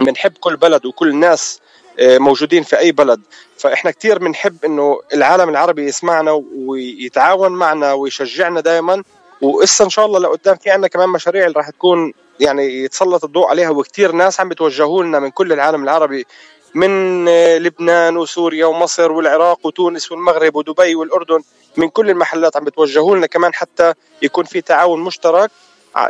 بنحب 0.00 0.32
كل 0.40 0.56
بلد 0.56 0.86
وكل 0.86 1.08
الناس 1.08 1.60
آه، 1.98 2.18
موجودين 2.18 2.62
في 2.62 2.78
أي 2.78 2.92
بلد. 2.92 3.20
فإحنا 3.58 3.90
كثير 3.90 4.18
بنحب 4.18 4.64
إنه 4.64 5.00
العالم 5.14 5.48
العربي 5.48 5.84
يسمعنا 5.84 6.42
ويتعاون 6.56 7.52
معنا 7.52 7.92
ويشجعنا 7.92 8.60
دائما 8.60 9.02
وإسا 9.42 9.84
إن 9.84 9.90
شاء 9.90 10.06
الله 10.06 10.18
لقدام 10.18 10.56
في 10.56 10.70
عندنا 10.70 10.88
كمان 10.88 11.08
مشاريع 11.08 11.46
اللي 11.46 11.56
راح 11.56 11.70
تكون 11.70 12.12
يعني 12.40 12.84
يتسلط 12.84 13.24
الضوء 13.24 13.46
عليها 13.46 13.70
وكثير 13.70 14.12
ناس 14.12 14.40
عم 14.40 14.48
بتوجهوا 14.48 15.02
لنا 15.04 15.18
من 15.18 15.30
كل 15.30 15.52
العالم 15.52 15.82
العربي 15.84 16.26
من 16.74 17.28
آه، 17.28 17.58
لبنان 17.58 18.16
وسوريا 18.16 18.66
ومصر 18.66 19.12
والعراق 19.12 19.66
وتونس 19.66 20.12
والمغرب 20.12 20.56
ودبي 20.56 20.94
والأردن 20.94 21.42
من 21.76 21.88
كل 21.88 22.10
المحلات 22.10 22.56
عم 22.56 22.64
بتوجهوا 22.64 23.16
لنا 23.16 23.26
كمان 23.26 23.54
حتى 23.54 23.94
يكون 24.22 24.44
في 24.44 24.60
تعاون 24.60 25.00
مشترك 25.00 25.50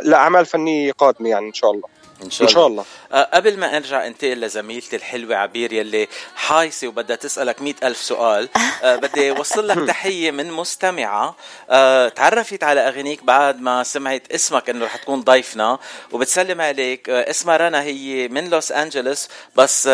لأعمال 0.03 0.45
فنية 0.45 0.91
قادمة 0.91 1.29
يعني 1.29 1.47
إن 1.47 1.53
شاء 1.53 1.71
الله. 1.71 1.94
إن 2.23 2.31
شاء 2.31 2.47
إن 2.47 2.53
شاء 2.53 2.67
الله. 2.67 2.85
آه، 3.11 3.29
قبل 3.33 3.57
ما 3.57 3.77
ارجع 3.77 4.07
انتقل 4.07 4.41
لزميلتي 4.41 4.95
الحلوة 4.95 5.35
عبير 5.35 5.73
يلي 5.73 6.07
حايسه 6.35 6.87
وبدها 6.87 7.15
تسألك 7.15 7.61
مئة 7.61 7.87
ألف 7.87 8.01
سؤال. 8.01 8.49
آه، 8.83 8.95
بدي 9.05 9.31
أوصل 9.31 9.67
لك 9.67 9.87
تحية 9.87 10.31
من 10.31 10.51
مستمعة. 10.51 11.35
آه، 11.69 12.09
تعرفت 12.09 12.63
على 12.63 12.87
اغانيك 12.87 13.23
بعد 13.23 13.61
ما 13.61 13.83
سمعت 13.83 14.31
اسمك 14.31 14.69
إنه 14.69 14.85
رح 14.85 14.95
تكون 14.95 15.21
ضيفنا. 15.21 15.79
وبتسلم 16.11 16.61
عليك. 16.61 17.09
اسمها 17.09 17.57
رنا 17.57 17.81
هي 17.81 18.27
من 18.27 18.49
لوس 18.49 18.71
أنجلوس 18.71 19.27
بس 19.55 19.87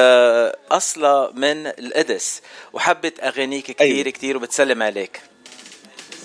أصلها 0.72 1.32
من 1.34 1.67
القدس. 1.67 2.41
وحبت 2.74 3.19
أغانيك 3.24 3.72
كثير 3.72 4.09
كثير 4.09 4.38
وبتسلم 4.38 4.84
عليك. 4.84 5.31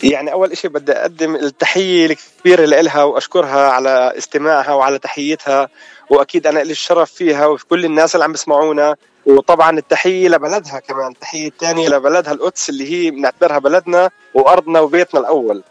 يعني 0.03 0.33
أول 0.33 0.53
إشي 0.53 0.69
بدي 0.69 0.93
أقدم 0.93 1.37
التحية 1.37 2.07
الكبيرة 2.07 2.65
لها 2.65 3.03
وأشكرها 3.03 3.71
على 3.71 4.13
استماعها 4.19 4.73
وعلى 4.73 4.99
تحيتها 4.99 5.69
وأكيد 6.11 6.47
أنا 6.47 6.59
لي 6.61 6.73
الشرف 6.73 7.13
فيها 7.13 7.47
وفي 7.47 7.67
كل 7.67 7.85
الناس 7.85 8.15
اللي 8.15 8.25
عم 8.25 8.33
بيسمعونا 8.33 8.97
وطبعا 9.27 9.79
التحية 9.79 10.29
لبلدها 10.29 10.79
كمان 10.79 11.13
التحية 11.13 11.49
الثانية 11.49 11.89
لبلدها 11.89 12.33
القدس 12.33 12.71
اللي 12.71 12.93
هي 12.93 13.11
بنعتبرها 13.11 13.59
بلدنا 13.59 14.11
وأرضنا 14.35 14.81
وبيتنا 14.81 15.21
الأول. 15.21 15.63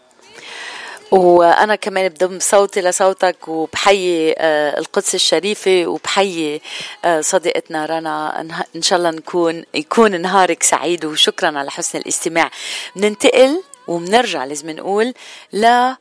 وأنا 1.11 1.75
كمان 1.75 2.09
بضم 2.09 2.39
صوتي 2.39 2.81
لصوتك 2.81 3.47
وبحيي 3.47 4.35
آه، 4.37 4.79
القدس 4.79 5.15
الشريفة 5.15 5.87
وبحيي 5.87 6.61
آه، 7.05 7.21
صديقتنا 7.21 7.85
رنا. 7.85 8.41
إن 8.75 8.81
شاء 8.81 8.99
الله 8.99 9.11
نكون 9.11 9.63
يكون 9.73 10.21
نهارك 10.21 10.63
سعيد 10.63 11.05
وشكرا 11.05 11.59
على 11.59 11.71
حسن 11.71 11.99
الاستماع. 11.99 12.51
بننتقل 12.95 13.61
وبنرجع 13.87 14.45
لازم 14.45 14.69
نقول 14.69 15.13
ل 15.53 15.93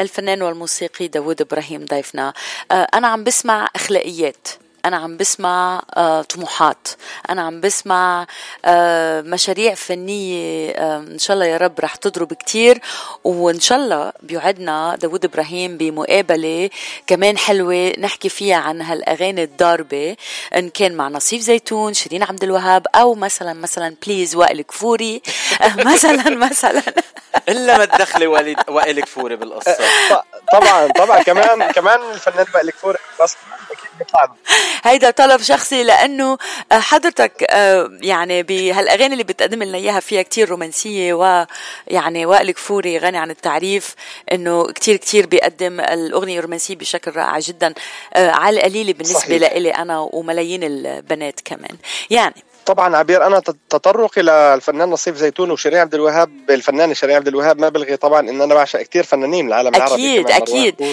الفنان 0.00 0.42
والموسيقي 0.42 1.08
داوود 1.08 1.40
إبراهيم 1.40 1.84
ضيفنا. 1.84 2.32
آه، 2.70 2.86
أنا 2.94 3.08
عم 3.08 3.24
بسمع 3.24 3.68
أخلاقيات 3.76 4.48
أنا 4.86 4.96
عم 4.96 5.16
بسمع 5.16 5.82
آه، 5.96 6.22
طموحات 6.22 6.88
أنا 7.30 7.42
عم 7.42 7.60
بسمع 7.60 8.26
آه، 8.64 9.20
مشاريع 9.20 9.74
فنية 9.74 10.70
إن 10.96 11.18
شاء 11.18 11.34
الله 11.34 11.46
يا 11.46 11.56
رب 11.56 11.80
رح 11.80 11.94
تضرب 11.96 12.32
كتير. 12.32 12.80
وإن 13.24 13.60
شاء 13.60 13.78
الله 13.78 14.12
بيوعدنا 14.22 14.96
داوود 15.00 15.24
إبراهيم 15.24 15.76
بمقابلة 15.76 16.70
كمان 17.06 17.38
حلوة 17.38 17.92
نحكي 17.98 18.28
فيها 18.28 18.56
عن 18.56 18.82
هالأغاني 18.82 19.42
الضاربة. 19.42 20.16
إن 20.56 20.68
كان 20.68 20.94
مع 20.94 21.08
نصيف 21.08 21.42
زيتون 21.42 21.94
شيرين 21.94 22.22
عبد 22.22 22.44
الوهاب 22.44 22.86
أو 22.94 23.14
مثلا 23.14 23.52
مثلا 23.52 23.94
بليز 24.06 24.36
وائل 24.36 24.62
كفوري. 24.62 25.22
مثلا 25.92 26.30
مثلا. 26.30 26.82
إلا 27.48 27.78
ما 27.78 27.84
تدخلي 27.84 28.26
وليد 28.26 28.56
وائل 28.68 29.00
كفوري 29.00 29.36
بالقصة. 29.36 29.76
طبعا 30.52 30.86
طبعا. 30.88 31.22
كمان 31.22 31.70
كمان 31.72 32.00
الفنان 32.14 32.46
وائل 32.54 32.70
كفوري 32.70 32.98
بس 33.22 33.36
أكيد 33.70 33.90
بيطلع. 33.98 34.32
هيدا 34.84 35.10
طلب 35.10 35.42
شخصي 35.42 35.82
لأنه 35.82 36.38
آه، 36.72 36.78
حضرتك 36.78 37.44
آه، 37.50 37.90
يعني 38.02 38.42
بهالأغاني 38.42 39.12
اللي 39.12 39.24
بتقدم 39.24 39.62
لنا 39.62 39.78
إياها 39.78 40.00
فيها 40.00 40.22
كتير 40.22 40.48
رومانسية 40.48 41.14
ويعني 41.14 42.26
وائل 42.26 42.50
كفوري 42.50 42.98
غني 42.98 43.18
عن 43.18 43.30
التعريف 43.30 43.94
إنه 44.32 44.66
كتير 44.66 44.96
كتير 44.96 45.26
بيقدم 45.26 45.80
الأغنية 45.80 46.38
الرومانسية 46.38 46.76
بشكل 46.76 47.16
رائع 47.16 47.38
جدا. 47.38 47.74
آه، 48.14 48.30
على 48.30 48.56
القليله 48.56 48.92
بالنسبة. 48.92 49.36
لإلي 49.36 49.70
أنا 49.70 49.98
وملايين 50.12 50.64
البنات 50.64 51.40
كمان. 51.44 51.76
يعني 52.10 52.34
طبعا 52.66 52.96
عبير 52.96 53.26
أنا 53.26 53.40
تط- 53.40 53.56
تطرقي 53.70 54.22
للفنان 54.22 54.88
نصيف 54.90 55.16
زيتون 55.16 55.50
وشيرين 55.50 55.78
عبد 55.78 55.94
الوهاب 55.94 56.30
الفنانه 56.50 56.94
شيرين 56.94 57.16
عبد 57.16 57.28
الوهاب 57.28 57.58
ما 57.60 57.68
بلغي 57.68 57.96
طبعا 57.96 58.20
إن 58.20 58.40
أنا 58.40 58.54
بعشق 58.54 58.82
كثير 58.82 59.02
فنانين 59.04 59.46
بالعالم 59.46 59.74
العربي. 59.74 60.20
مروان 60.20 60.26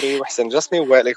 كوري 0.00 0.20
وحسين 0.20 0.48
جسمي 0.48 0.80
ووائل. 0.80 1.14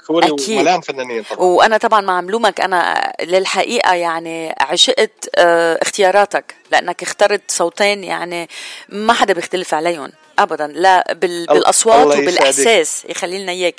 وملان 0.58 0.80
فنانين 0.80 1.22
طبعا 1.22 1.40
وأنا 1.40 1.76
طبعا 1.76 2.00
مع 2.00 2.20
ملومك 2.20 2.60
أنا 2.60 3.12
للحقيقة 3.22 3.94
يعني 3.94 4.54
عشقت 4.60 5.28
آه، 5.36 5.78
اختياراتك 5.82 6.54
لأنك 6.72 7.02
اخترت 7.02 7.42
صوتين 7.48 8.04
يعني 8.04 8.48
ما 8.88 9.12
حدا 9.12 9.32
بيختلف 9.34 9.74
عليهم 9.74 10.12
ابدا 10.38 10.66
لا 10.66 11.12
بال- 11.12 11.46
بالأصوات. 11.46 12.06
وبالإحساس 12.06 13.02
يخلي 13.08 13.38
لنا 13.42 13.52
إياك 13.52 13.74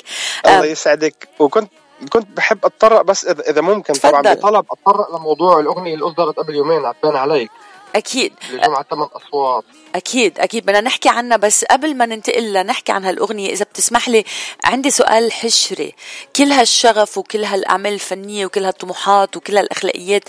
الله 0.46 0.62
آه، 0.62 0.64
يسعدك 0.64 1.28
وكنت 1.38 1.70
كنت 2.08 2.26
بحب 2.36 2.64
أتطرق 2.64 3.02
بس 3.02 3.24
اذا 3.24 3.42
إذا 3.50 3.60
ممكن 3.60 3.94
طبعا. 3.94 4.20
بطلب 4.22 4.66
أتطرق 4.72 5.16
لموضوع 5.16 5.60
الأغنية 5.60 5.94
اللي 5.94 6.06
أصدرت 6.06 6.36
قبل 6.36 6.54
يومين 6.54 6.84
عتبان 6.84 7.16
عليك. 7.16 7.50
أكيد. 7.96 8.32
لجمع 8.52 8.82
ثمان 8.90 9.08
أصوات. 9.12 9.64
أكيد 9.94 10.38
أكيد. 10.40 10.66
بدنا 10.66 10.80
نحكي 10.80 11.08
عنها 11.08 11.36
بس 11.36 11.64
قبل 11.64 11.94
ما 11.96 12.06
ننتقل 12.06 12.52
لنحكي 12.52 12.92
عن 12.92 13.04
هالأغنية 13.04 13.52
إذا 13.52 13.64
بتسمح 13.64 14.08
لي 14.08 14.24
عندي 14.64 14.90
سؤال 14.90 15.32
حشري. 15.32 15.94
كل 16.36 16.52
هالشغف 16.52 17.18
وكل 17.18 17.44
هالأعمال 17.44 17.92
الفنية 17.92 18.46
وكل 18.46 18.64
هالطموحات 18.64 19.36
وكل 19.36 19.56
هالأخلاقيات 19.56 20.22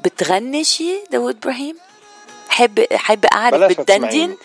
بتغني 0.00 0.64
شيء 0.64 1.04
داوود 1.10 1.36
إبراهيم؟ 1.36 1.76
حب 2.48 2.86
حب 2.92 3.24
أعرف 3.26 3.62
بتدندن. 3.78 4.36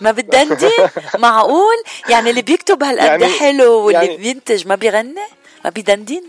ما 0.00 0.10
بتدندن؟ 0.12 0.70
معقول؟ 1.18 1.76
يعني 2.08 2.30
اللي 2.30 2.42
بيكتب 2.42 2.82
هالقد 2.82 3.06
يعني- 3.06 3.28
حلو 3.28 3.72
واللي 3.72 4.06
يعني- 4.06 4.16
بينتج 4.16 4.66
ما 4.66 4.74
بيغني؟ 4.74 5.20
ما 5.68 5.72
بيدندن 5.72 6.22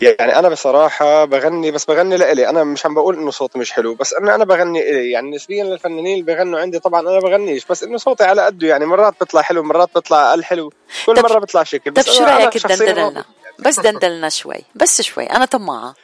يعني 0.00 0.38
أنا 0.38 0.48
بصراحة 0.48 1.24
بغني 1.24 1.70
بس 1.70 1.84
بغني 1.84 2.16
لإلي. 2.16 2.48
أنا 2.48 2.64
مش 2.64 2.86
عم 2.86 2.94
بقول 2.94 3.16
إنه 3.18 3.30
صوتي 3.30 3.58
مش 3.58 3.72
حلو 3.72 3.94
بس 3.94 4.14
إنه 4.14 4.34
أنا 4.34 4.44
بغني 4.44 4.90
إلي. 4.90 5.10
يعني 5.10 5.30
نسبيا 5.30 5.64
للفنانين 5.64 6.06
اللي 6.20 6.22
بيغنوا 6.34 6.60
عندي. 6.60 6.78
طبعا 6.78 7.00
أنا 7.00 7.18
بغنيش 7.20 7.64
بس 7.64 7.82
إنه 7.82 7.96
صوتي 7.98 8.24
على 8.24 8.42
قده. 8.46 8.66
يعني 8.68 8.86
مرات 8.86 9.14
بيطلع 9.20 9.42
حلو 9.42 9.62
مرات 9.62 9.88
بيطلع 9.94 10.30
أقل 10.30 10.44
حلو. 10.44 10.72
كل 11.06 11.22
مرة 11.22 11.38
بيطلع 11.38 11.62
شكل 11.62 11.90
طب 11.90 11.94
بس 12.00 12.10
شو 12.10 12.24
رأيك 12.24 12.58
شخصياً 12.58 12.76
تدندن 12.76 13.02
ما- 13.02 13.10
لنا 13.10 13.24
بس 13.58 13.80
دندن 13.80 14.08
لنا 14.08 14.28
شوي 14.28 14.64
بس 14.74 15.02
شوي. 15.02 15.24
أنا 15.24 15.44
طماعة. 15.44 15.94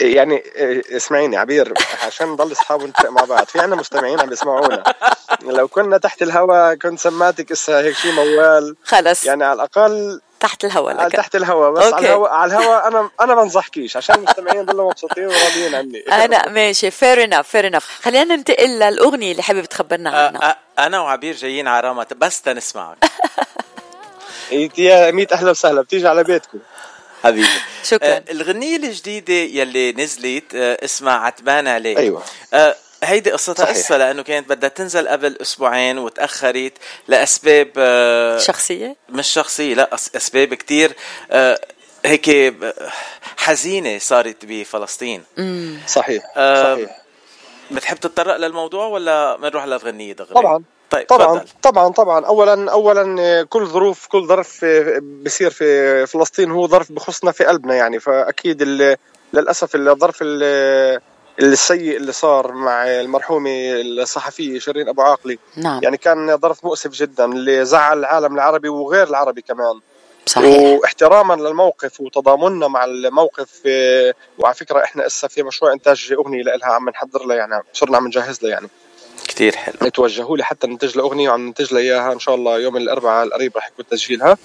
يعني 0.00 0.36
إيه، 0.56 0.96
اسمعيني 0.96 1.36
عبير 1.36 1.74
عشان 2.06 2.28
نضل 2.28 2.52
أصحاب 2.52 2.82
ونتفق 2.82 3.10
مع 3.10 3.24
بعض 3.24 3.44
في 3.46 3.60
عنا 3.60 3.76
مستمعين 3.76 4.20
عم 4.20 4.28
بيسمعونا 4.28 4.82
لو 5.42 5.68
كنا 5.68 5.98
تحت 5.98 6.22
الهواء 6.22 6.74
كنت 6.74 7.00
سماتك 7.00 7.50
إسا 7.52 7.80
هيك 7.80 7.96
شيء 7.96 8.12
موال. 8.12 8.76
خلص. 8.84 9.24
يعني 9.24 9.44
على 9.44 9.52
الأقل 9.56 10.20
تحت 10.40 10.64
الهواء 10.64 11.06
لك. 11.06 11.12
تحت 11.12 11.36
الهواء 11.36 11.70
بس 11.72 11.84
okay. 11.84 11.94
على 11.96 12.06
الهواء 12.06 12.30
على 12.32 12.52
الهواء 12.58 12.88
أنا 12.88 13.10
أنا 13.20 13.34
ما 13.34 13.42
انصحكيش 13.42 13.96
عشان 13.96 14.14
المستمعين 14.14 14.60
يضلوا 14.60 14.90
مبسوطين 14.90 15.26
وراضيين 15.26 15.74
عني. 15.74 15.98
أنا 16.24 16.48
ماشي 16.48 16.90
fair 16.90 17.24
enough 17.24 17.48
fair 17.48 17.66
enough 17.66 18.00
خلينا 18.02 18.36
ننتقل 18.36 18.68
للأغنية 18.78 19.32
اللي 19.32 19.42
حابب 19.42 19.64
تخبرنا 19.64 20.10
عنها. 20.10 20.52
أ- 20.52 20.80
أنا 20.80 21.00
وعبير 21.00 21.34
جايين 21.36 21.68
على 21.68 21.88
رامة 21.88 22.06
بس 22.16 22.42
تنسمعك. 22.42 22.96
يا 24.78 25.10
ميت 25.10 25.32
أهلا 25.32 25.50
وسهلا 25.50 25.82
بتيجي 25.82 26.08
على 26.08 26.24
بيتكم. 26.24 26.58
حبيبي 27.22 27.48
شكرا. 27.90 28.08
آه 28.08 28.22
الغنية 28.30 28.76
الجديدة 28.76 29.32
يلي 29.34 29.92
نزلت 29.92 30.54
آه 30.54 30.84
اسمها 30.84 31.12
عتبان 31.12 31.68
عليك 31.68 31.98
أيوة. 31.98 32.22
آه 32.54 32.74
هيدي 33.04 33.30
قصتها. 33.32 33.66
قصة 33.66 33.96
لأنه 33.96 34.22
كانت 34.22 34.48
بدها 34.48 34.68
تنزل 34.68 35.08
قبل 35.08 35.36
أسبوعين 35.42 35.98
وتأخرت 35.98 36.72
لأسباب 37.08 37.70
آه 37.78 38.38
شخصية؟ 38.38 38.96
مش 39.08 39.26
شخصية 39.28 39.74
لا 39.74 39.90
أس- 39.94 40.16
أسباب 40.16 40.54
كتير. 40.54 40.92
آه 41.30 41.60
هيك 42.04 42.28
آه، 42.28 42.74
حزينة 43.36 43.98
صارت 43.98 44.36
بفلسطين. 44.44 45.24
امم 45.38 45.78
صحيح. 45.86 46.22
آه 46.36 46.74
صحيح. 46.74 46.98
بتحب 47.70 47.96
تتطرق 47.96 48.36
للموضوع 48.36 48.86
ولا 48.86 49.36
بنروح 49.36 49.64
للغنية 49.64 50.12
دغري؟ 50.12 50.34
طبعا. 50.34 50.64
طيب 50.92 51.06
طبعا 51.06 51.38
تفضل. 51.38 51.50
طبعا 51.62 51.88
طبعا. 51.92 52.24
اولا 52.26 52.70
اولا 52.72 53.42
كل 53.44 53.66
ظروف 53.66 54.06
كل 54.06 54.26
ظرف 54.26 54.64
بصير 55.24 55.50
في 55.50 56.06
فلسطين 56.06 56.50
هو 56.50 56.66
ظرف 56.68 56.92
بخصنا 56.92 57.32
في 57.32 57.44
قلبنا 57.44 57.74
يعني. 57.74 58.00
فأكيد 58.00 58.62
للأسف 59.32 59.74
الظرف 59.74 60.18
ال- 60.22 61.00
السيء 61.40 61.96
اللي 61.96 62.12
صار 62.12 62.52
مع 62.52 62.84
المرحومه 62.86 63.50
الصحفيه 63.80 64.58
شيرين 64.58 64.88
أبو 64.88 65.02
عاقله 65.02 65.36
نعم. 65.56 65.80
يعني 65.82 65.96
كان 65.96 66.36
ظرف 66.38 66.64
مؤسف 66.64 66.90
جدا 66.90 67.24
اللي 67.24 67.64
زعل 67.64 67.98
العالم 67.98 68.34
العربي 68.34 68.68
وغير 68.68 69.08
العربي 69.08 69.42
كمان. 69.42 69.80
صحيح. 70.26 70.78
واحتراما 70.80 71.34
للموقف 71.34 72.00
وتضامننا 72.00 72.68
مع 72.68 72.84
الموقف 72.84 73.60
آه، 73.66 74.14
وعلى 74.38 74.54
فكرة 74.54 74.84
إحنا 74.84 75.06
إسا 75.06 75.28
في 75.28 75.42
مشروع 75.42 75.72
إنتاج 75.72 76.12
أغنية 76.18 76.42
لها 76.42 76.66
عم 76.72 76.88
نحضر 76.88 77.24
لها 77.24 77.36
يعني 77.36 77.62
صرنا 77.72 77.96
عم 77.96 78.06
نجهز 78.06 78.42
لها 78.42 78.50
يعني. 78.50 78.68
كتير 79.32 79.56
حلو. 79.56 79.88
توجهوا 79.88 80.36
لي 80.36 80.44
حتى 80.44 80.66
ننتج 80.66 80.96
له 80.96 81.02
أغنية 81.02 81.30
وعم 81.30 81.46
ننتج 81.46 81.74
لها 81.74 81.82
إياها 81.82 82.12
إن 82.12 82.18
شاء 82.18 82.34
الله 82.34 82.58
يوم 82.58 82.76
الأربعاء 82.76 83.26
القريب 83.26 83.56
راح 83.56 83.68
يكون 83.68 83.86
تسجيلها. 83.86 84.38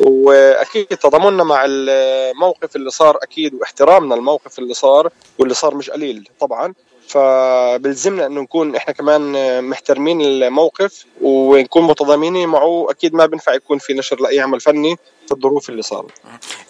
وأكيد 0.00 0.86
تضامننا 0.86 1.44
مع 1.44 1.64
الموقف 1.66 2.76
اللي 2.76 2.90
صار 2.90 3.18
أكيد 3.22 3.54
واحترامنا 3.54 4.14
الموقف 4.14 4.58
اللي 4.58 4.74
صار 4.74 5.10
واللي 5.38 5.54
صار 5.54 5.74
مش 5.74 5.90
قليل 5.90 6.28
طبعا. 6.40 6.74
فبلزمنا 7.08 8.26
إنه 8.26 8.40
نكون 8.40 8.76
إحنا 8.76 8.92
كمان 8.92 9.64
محترمين 9.64 10.20
الموقف 10.20 11.04
ونكون 11.20 11.82
متضامنين 11.82 12.48
معه. 12.48 12.86
أكيد 12.90 13.14
ما 13.14 13.26
بينفع 13.26 13.54
يكون 13.54 13.78
في 13.78 13.94
نشر 13.94 14.20
لاي 14.20 14.40
عمل 14.40 14.60
فني 14.60 14.96
في 15.26 15.32
الظروف 15.32 15.68
اللي 15.68 15.82
صارت. 15.82 16.10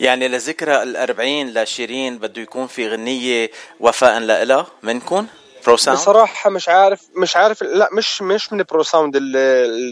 يعني 0.00 0.28
لذكرى 0.28 0.82
الأربعين 0.82 1.54
لشيرين 1.54 2.18
بده 2.18 2.42
يكون 2.42 2.66
في 2.66 2.88
غنية 2.88 3.50
وفاء 3.80 4.18
لإلها 4.18 4.66
منكم؟ 4.82 5.26
برو 5.66 5.76
ساوند؟ 5.76 5.98
بصراحة 6.00 6.50
مش 6.50 6.68
عارف 6.68 7.00
مش 7.16 7.36
عارف 7.36 7.62
لا 7.62 7.88
مش 7.92 8.22
مش 8.22 8.52
من 8.52 8.62
برو 8.70 8.82
ساوند 8.82 9.16
ال- 9.16 9.36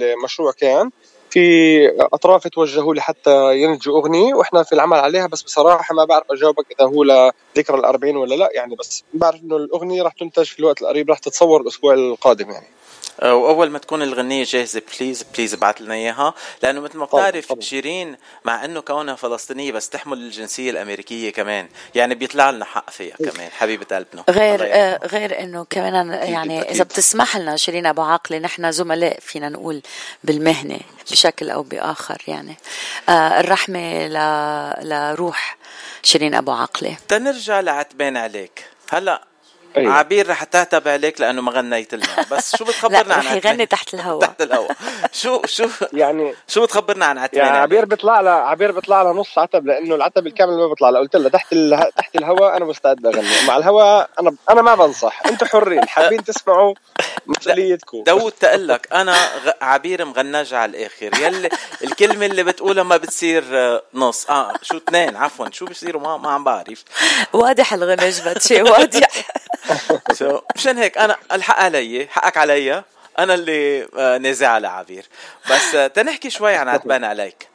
المشروع 0.02 0.52
كان. 0.52 0.90
في 1.30 1.78
أطراف 2.00 2.48
توجهوا 2.48 2.94
لي 2.94 3.00
حتى 3.02 3.56
ينتجوا 3.62 3.98
أغنية 4.00 4.34
وإحنا 4.34 4.62
في 4.62 4.72
العمل 4.72 4.98
عليها 4.98 5.26
بس 5.26 5.42
بصراحة 5.42 5.94
ما 5.94 6.04
بعرف 6.04 6.24
أجاوبك 6.30 6.66
إذا 6.80 6.88
هو 6.88 7.04
لذكرى 7.04 7.76
الأربعين 7.78 8.16
ولا 8.16 8.34
لا. 8.34 8.48
يعني 8.54 8.76
بس 8.76 9.04
بعرف 9.14 9.40
إنه 9.42 9.56
الأغنية 9.56 10.02
راح 10.02 10.12
تنتج 10.12 10.44
في 10.44 10.58
الوقت 10.60 10.82
القريب 10.82 11.10
راح 11.10 11.18
تتصور 11.18 11.60
الأسبوع 11.60 11.94
القادم 11.94 12.50
يعني. 12.50 12.66
وأول 13.22 13.70
ما 13.70 13.78
تكون 13.78 14.02
الغنية 14.02 14.44
جاهزة 14.44 14.82
please 14.98 15.22
please 15.22 15.54
ابعث 15.54 15.80
لنا 15.80 15.94
إياها. 15.94 16.34
لأنه 16.62 16.80
مثل 16.80 16.98
ما 16.98 17.06
طبعاً، 17.06 17.30
بتعرف 17.30 17.46
طبعاً. 17.46 17.60
شيرين 17.60 18.16
مع 18.44 18.64
إنه 18.64 18.80
كونها 18.80 19.14
فلسطينية 19.14 19.72
بس 19.72 19.88
تحمل 19.88 20.18
الجنسية 20.18 20.70
الأمريكية 20.70 21.32
كمان. 21.32 21.68
يعني 21.94 22.14
بيطلع 22.14 22.50
لنا 22.50 22.64
حق 22.64 22.90
فيها 22.90 23.16
كمان 23.16 23.50
حبيبة 23.50 23.96
قلبنا. 23.96 24.24
غير. 24.30 24.60
آه 24.62 25.00
غير 25.06 25.40
إنه 25.40 25.66
كمان 25.70 26.10
يعني. 26.10 26.62
إذا 26.62 26.84
بتسمح 26.84 27.36
لنا 27.36 27.56
شيرين 27.56 27.86
أبو 27.86 28.02
عاقلة 28.02 28.38
نحن 28.38 28.72
زملاء 28.72 29.18
فينا 29.20 29.48
نقول 29.48 29.82
بالمهنة 30.24 30.80
بشكل 31.10 31.50
أو 31.50 31.62
بآخر 31.62 32.22
يعني. 32.28 32.56
آه 33.08 33.40
الرحمة 33.40 34.06
ل... 34.06 34.14
لروح 34.88 35.56
شيرين 36.02 36.34
أبو 36.34 36.52
عاقلة. 36.52 36.96
تنرجع 37.08 37.60
لعتبان 37.60 38.16
عليك. 38.16 38.64
هلأ 38.90 39.29
أيوة. 39.76 39.92
عبير 39.92 40.30
رح 40.30 40.44
تعتب 40.44 40.88
عليك 40.88 41.20
لأنه 41.20 41.42
ما 41.42 41.52
غنيت 41.52 41.94
لنا. 41.94 42.26
بس 42.30 42.56
شو 42.56 42.64
بتخبرنا 42.70 43.14
عن 43.14 43.20
رح 43.20 43.32
يغني 43.32 43.66
تحت 43.66 43.94
الهواء. 43.94 44.20
تحت 44.26 44.42
الهواء. 44.42 44.76
شو 45.12 45.42
شو 45.44 45.68
يعني 45.92 46.34
شو 46.48 46.62
بتخبرنا 46.62 47.06
عن 47.06 47.18
عتبان 47.18 47.46
يعني 47.46 47.58
عبير؟ 47.58 47.84
بيطلع 47.84 48.20
لها 48.20 48.32
عبير 48.32 48.72
بيطلع 48.72 49.02
لها 49.02 49.12
نص 49.12 49.38
عتب 49.38 49.66
لأنه 49.66 49.94
العتب 49.94 50.26
الكامل 50.26 50.56
ما 50.56 50.68
بيطلع 50.68 50.90
لها. 50.90 51.00
قلت 51.00 51.16
لها 51.16 51.28
تحت 51.28 51.52
ال... 51.52 51.88
تحت 51.96 52.16
الهواء 52.16 52.56
أنا 52.56 52.64
مستعد 52.64 53.06
أغني. 53.06 53.46
مع 53.48 53.56
الهواء 53.56 54.10
أنا 54.20 54.34
أنا 54.50 54.62
ما 54.62 54.74
بنصح. 54.74 55.22
أنتم 55.26 55.46
حرين. 55.46 55.88
حابين 55.88 56.24
تسمعوا 56.24 56.74
مسؤوليتكم. 57.26 58.02
داود 58.06 58.32
تقلك 58.32 58.88
أنا 58.92 59.12
غ... 59.44 59.50
عبير 59.60 60.04
مغنجة 60.04 60.58
على 60.58 60.70
الآخر. 60.70 61.20
يلي 61.22 61.48
الكلمة 61.84 62.26
اللي 62.26 62.42
بتقولها 62.42 62.82
ما 62.82 62.96
بتصير 62.96 63.44
آه، 63.52 63.82
نص. 63.94 64.30
آه 64.30 64.52
شو 64.62 64.76
اثنين؟ 64.76 65.16
عفوا. 65.16 65.46
شو 65.52 65.64
بيصيروا؟ 65.64 66.02
ما 66.02 66.16
ما 66.16 66.30
عم 66.30 66.44
بعرف. 66.44 66.84
واضح 67.32 67.72
الغنج 67.72 68.20
باتشي 68.20 68.62
واضح. 68.62 69.08
سو 70.18 70.40
مشان 70.56 70.78
هيك 70.78 70.98
أنا 70.98 71.16
الحق 71.32 71.58
علي 71.60 72.06
حقك 72.10 72.36
علي. 72.36 72.84
أنا 73.18 73.34
اللي 73.34 73.88
آه، 73.98 74.18
نازع 74.18 74.48
على 74.48 74.68
عبير. 74.68 75.06
بس 75.50 75.74
آه، 75.74 75.86
تنحكي 75.86 76.30
شوي 76.30 76.54
عن 76.54 76.68
عتبان 76.68 77.04
عليك. 77.04 77.48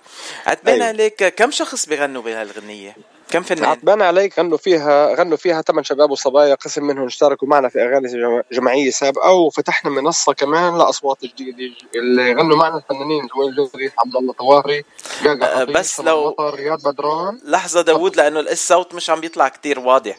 عتبان 0.46 0.74
أيوة. 0.76 0.88
عليك 0.88 1.24
كم 1.24 1.52
شخص 1.52 1.86
بيغنوا 1.86 2.22
بهالغنية 2.22 2.96
كم 3.32 3.44
فنان 3.44 3.66
عتبان 3.66 4.02
عليك 4.02 4.40
غنوا 4.40 4.58
فيها 4.58 5.16
غنوا 5.16 5.38
فيها 5.38 5.62
ثمان 5.62 5.84
شباب 5.84 6.12
وصبايا 6.12 6.56
قسم 6.56 6.84
منهم 6.84 7.06
اشتركوا 7.06 7.48
معنا 7.48 7.70
في 7.70 7.82
أغاني 7.84 8.08
جم- 8.08 8.42
جمعيه 8.52 8.90
سابقة 8.92 9.32
وفتحنا 9.32 9.92
منصة 9.92 10.34
كمان 10.34 10.78
لاصوات 10.78 11.18
جديدة. 11.26 11.76
اللي 11.96 12.34
غنوا 12.34 12.58
معنا 12.58 12.78
الفنانين 12.78 13.28
جويل 13.36 13.56
جوزري 13.56 13.92
عبد 14.06 14.16
الله 14.16 14.34
طوافري 14.34 14.84
خطيب، 15.24 15.72
بس 15.78 15.96
سمر 15.98 16.06
لو- 16.06 16.28
مطر 16.30 16.56
رياض 16.56 16.88
بدران. 16.88 17.40
لحظة 17.46 17.82
داوود 17.82 18.16
لأنه 18.16 18.40
الصوت 18.40 18.94
مش 18.96 19.10
عم 19.10 19.20
بيطلع 19.22 19.48
كتير 19.48 19.80
واضح. 19.80 20.18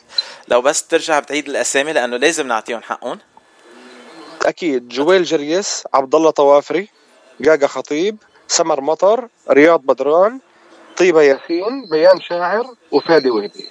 لو 0.48 0.62
بس 0.62 0.86
ترجع 0.86 1.18
بتعيد 1.18 1.48
الأسامي 1.48 1.92
لأنه 1.92 2.16
لازم 2.16 2.46
نعطيهم 2.46 2.82
حقهم. 2.82 3.18
أكيد 4.46 4.88
جويل 4.88 5.24
جريس 5.24 5.84
عبد 5.94 6.14
الله 6.14 6.30
طوافري 6.30 6.88
جاجا 7.40 7.66
خطيب 7.66 8.16
سمر 8.48 8.80
مطر 8.80 9.28
رياض 9.50 9.80
بدران 9.80 10.40
طيبه 10.98 11.22
ياسين 11.22 11.88
بيان 11.90 12.20
شاعر 12.20 12.64
وفادي 12.90 13.30
وهبي. 13.30 13.66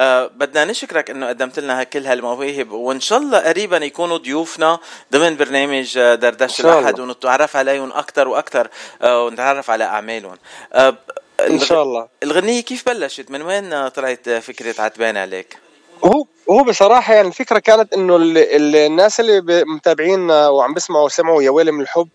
آه 0.00 0.26
بدنا 0.26 0.64
نشكرك 0.64 1.10
إنه 1.10 1.28
قدمت 1.28 1.58
لنا 1.58 1.84
كل 1.84 2.06
هالمواهب 2.06 2.70
وإن 2.70 3.00
شاء 3.00 3.18
الله 3.18 3.38
قريبا 3.38 3.76
يكونوا 3.76 4.16
ضيوفنا 4.18 4.78
ضمن 5.12 5.36
برنامج 5.36 5.98
آه، 5.98 6.14
دردشة 6.14 6.78
الأحد. 6.78 7.00
ونتعرف 7.00 7.56
عليهم 7.56 7.92
أكثر 7.92 8.28
وأكثر 8.28 8.68
آه 9.02 9.24
ونتعرف 9.24 9.70
على 9.70 9.84
أعمالهم. 9.84 10.36
آه 10.72 10.96
إن 11.40 11.58
شاء 11.58 11.82
الله. 11.82 12.08
الغنية 12.22 12.60
كيف 12.60 12.86
بلشت؟ 12.86 13.30
من 13.30 13.42
وين 13.42 13.88
طلعت 13.88 14.28
فكرة 14.28 14.82
عتبان 14.82 15.16
عليك؟ 15.16 15.58
هو 16.04 16.24
هو 16.50 16.64
بصراحة 16.64 17.14
يعني 17.14 17.28
الفكرة 17.28 17.58
كانت 17.58 17.94
إنه 17.94 18.16
ال- 18.16 18.38
ال- 18.38 18.76
الناس 18.76 19.20
اللي 19.20 19.64
متابعينا 19.64 20.48
وعم 20.48 20.74
بيسمعوا 20.74 21.08
سمعوا 21.08 21.42
يا 21.42 21.50
ويلي 21.50 21.72
من 21.72 21.80
الحب 21.80 22.08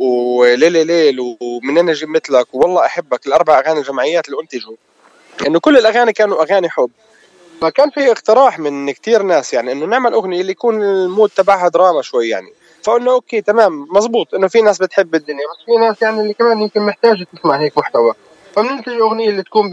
وليلي 0.00 0.84
ليل 0.84 1.36
ومنين 1.40 1.88
أجي 1.88 2.06
مثلك 2.06 2.46
والله 2.52 2.86
أحبك 2.86 3.26
الأربع 3.26 3.58
أغاني 3.58 3.78
الجمعيات 3.80 4.28
اللي 4.28 4.40
انتجوا 4.42 4.76
إنه 5.46 5.60
كل 5.60 5.78
الأغاني 5.78 6.12
كانوا 6.12 6.42
أغاني 6.42 6.70
حب. 6.70 6.90
فكان 7.60 7.90
في 7.90 8.10
اقتراح 8.10 8.58
من 8.58 8.90
كتير 8.90 9.22
ناس 9.22 9.54
يعني 9.54 9.72
إنه 9.72 9.86
نعمل 9.86 10.12
أغنية 10.12 10.40
اللي 10.40 10.52
يكون 10.52 10.82
ال 10.82 10.92
mood 10.92 11.30
تبعها 11.30 11.68
دراما 11.68 12.02
شوي 12.02 12.28
يعني. 12.28 12.52
فقلنا 12.82 13.10
okay 13.12 13.40
تمام 13.40 13.86
مزبوط 13.90 14.34
إنه 14.34 14.48
في 14.48 14.62
ناس 14.62 14.78
بتحب 14.78 15.14
الدراما 15.14 15.40
بس 15.52 15.64
في 15.66 15.76
ناس 15.76 16.02
يعني 16.02 16.20
اللي 16.20 16.34
كمان 16.34 16.60
يمكن 16.62 16.80
محتاجة 16.80 17.26
تسمع 17.36 17.60
هيك 17.60 17.78
محتوى. 17.78 18.14
فبننتج 18.56 18.92
أغنية 18.92 19.28
اللي 19.28 19.42
تكون 19.42 19.70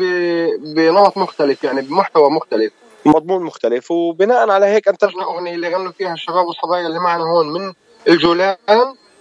بنمط 0.75 1.17
مختلف 1.17 1.63
يعني 1.63 1.81
بمحتوى 1.81 2.29
مختلف. 2.29 2.71
مضمون 3.05 3.43
مختلف 3.43 3.91
وبناء 3.91 4.49
على 4.49 4.65
هيك 4.65 4.87
انتجنا 4.87 5.23
أغنية 5.23 5.55
اللي 5.55 5.75
غنوا 5.75 5.91
فيها 5.91 6.13
الشباب 6.13 6.45
والصبايا 6.45 6.87
اللي 6.87 6.99
معنا 6.99 7.23
هون 7.23 7.53
من 7.53 7.73
الجولان 8.07 8.55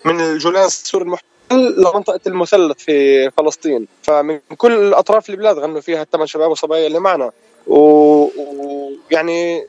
من 0.05 0.21
الجولان 0.21 0.65
السوري 0.65 1.05
المحتل 1.05 1.27
لمنطقة 1.53 2.21
المثلث 2.27 2.79
في 2.79 3.31
فلسطين 3.31 3.89
فمن 4.03 4.41
كل 4.57 4.95
اطراف 4.95 5.31
البلاد 5.31 5.59
غنوا 5.59 5.81
فيها 5.81 6.03
الثمان 6.03 6.27
شباب 6.27 6.51
وصبايا 6.51 6.87
اللي 6.87 7.01
معنا 7.01 7.31
ويعني. 7.67 9.67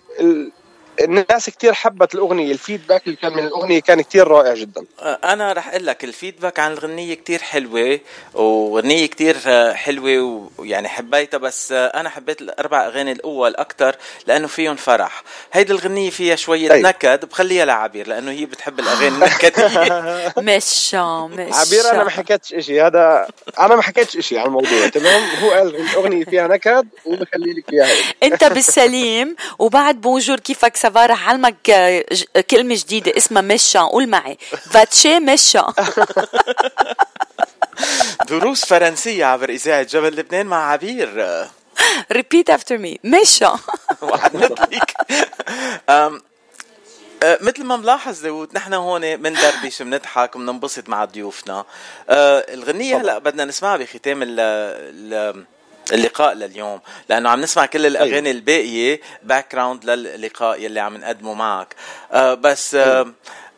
الناس 1.04 1.50
كتير 1.50 1.74
حبت 1.74 2.16
الأغنية 2.16 2.52
الفيدباك 2.52 3.06
اللي 3.08 3.16
كان 3.18 3.34
من 3.34 3.40
الأغنية 3.46 3.80
كان 3.82 4.02
كتير 4.02 4.28
رائع 4.28 4.54
جدا. 4.54 4.86
آه، 5.00 5.20
أنا 5.24 5.54
رح 5.54 5.68
أقول 5.70 5.86
لك 5.86 6.04
ال 6.04 6.10
feedback 6.10 6.60
عن 6.60 6.72
الغنيه 6.72 7.14
كتير 7.14 7.40
حلوة 7.42 8.00
وغنيه 8.34 9.06
كتير 9.06 9.38
آه، 9.48 9.74
حلوة 9.74 10.50
ويعني 10.58 10.88
حبيتها 10.88 11.38
بس 11.38 11.72
آه، 11.72 11.88
أنا 11.88 12.10
حبيت 12.10 12.42
الأربع 12.42 12.86
أغاني 12.88 13.12
الأول 13.12 13.56
أكثر 13.56 13.96
لأنه 14.28 14.48
فيهم 14.48 14.76
فرح. 14.76 15.24
هيدي 15.54 15.74
الغنيه 15.74 16.10
فيها 16.10 16.36
شوية 16.36 16.72
أي. 16.74 16.82
نكد 16.82 17.26
بخليها 17.26 17.66
لعبير 17.66 18.08
لأنه 18.08 18.32
هي 18.32 18.46
بتحب 18.46 18.80
الأغاني 18.80 19.08
النكدية. 19.16 20.34
مشا 20.38 21.30
مشا. 21.34 21.56
عبير 21.56 21.92
أنا 21.94 22.04
ما 22.04 22.10
حكيتش 22.10 22.56
شيء 22.60 22.86
هذا 22.88 23.28
أنا 23.60 23.76
ما 23.76 23.82
حكيتش 23.82 24.18
شيء 24.18 24.38
عن 24.40 24.46
الموضوع 24.46 24.88
تمام؟ 24.88 25.22
هو 25.44 25.52
قال 25.52 25.76
الأغنية 25.76 26.26
فيها 26.26 26.48
نكد 26.48 26.88
وبخلي 27.06 27.54
لك 27.54 27.74
إياها. 27.74 27.90
أنت 28.24 28.44
بالسليم 28.44 29.36
وبعد 29.60 30.02
bonjour 30.02 30.40
كيفك 30.40 30.76
ça 30.90 30.98
va 30.98 31.06
رح 31.06 31.30
علمك 31.30 31.70
آه، 31.70 32.06
ج- 32.14 32.40
كلمة 32.40 32.76
جديدة 32.76 33.18
اسمها 33.18 33.42
مشا. 33.42 33.80
قول 33.82 34.10
معي. 34.10 34.38
فاتشي 34.72 35.20
مشا. 35.20 35.68
دروس 38.30 38.66
فرنسية 38.66 39.26
عبر 39.26 39.50
إذاعة 39.50 39.84
جبل 39.84 40.16
لبنان 40.16 40.46
مع 40.46 40.72
عبير. 40.72 41.14
آه، 41.24 41.48
repeat 42.14 42.54
after 42.56 42.76
me. 42.78 42.98
مشا. 43.04 43.54
أم، 45.90 46.22
أه، 47.24 47.38
مثل 47.42 47.64
ما 47.64 47.78
ملاحظ 47.78 48.20
داود 48.22 48.50
نحن 48.56 48.74
هون 48.74 49.16
بندردش 49.18 49.82
بنضحك 49.82 50.38
بننبسط 50.38 50.90
مع 50.90 51.06
ضيوفنا. 51.06 51.66
الغنية 52.10 52.98
هلا 52.98 53.18
بدنا 53.18 53.46
نسمعها 53.46 53.78
بختام 53.78 54.20
ال- 54.24 55.46
اللقاء 55.92 56.34
لليوم 56.34 56.80
لأنه 57.10 57.30
عم 57.30 57.42
نسمع 57.42 57.66
كل 57.66 57.86
الأغاني 57.86 58.32
الباقية 58.32 59.02
background 59.24 59.86
للقاء 59.86 60.62
يلي 60.62 60.80
عم 60.80 60.98
نقدمه 60.98 61.34
معك. 61.34 61.76
أه، 62.12 62.34
بس 62.34 62.76
أه، 62.76 63.08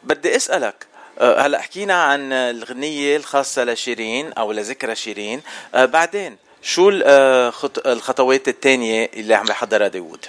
بدي 0.03 0.35
أسألك 0.35 0.85
أه، 1.19 1.39
هلأ 1.41 1.61
حكينا 1.61 2.03
عن 2.03 2.33
الغنية 2.33 3.17
الخاصة 3.17 3.63
لشيرين 3.63 4.33
أو 4.33 4.51
لذكرى 4.51 4.95
شيرين. 4.95 5.41
بعدين 5.73 6.37
شو 6.61 6.89
ال- 6.89 7.53
خط- 7.53 7.87
الخطوات 7.87 8.47
الثانية 8.47 9.09
اللي 9.13 9.33
عم 9.35 9.45
يحضرها 9.49 9.87
داود؟ 9.87 10.25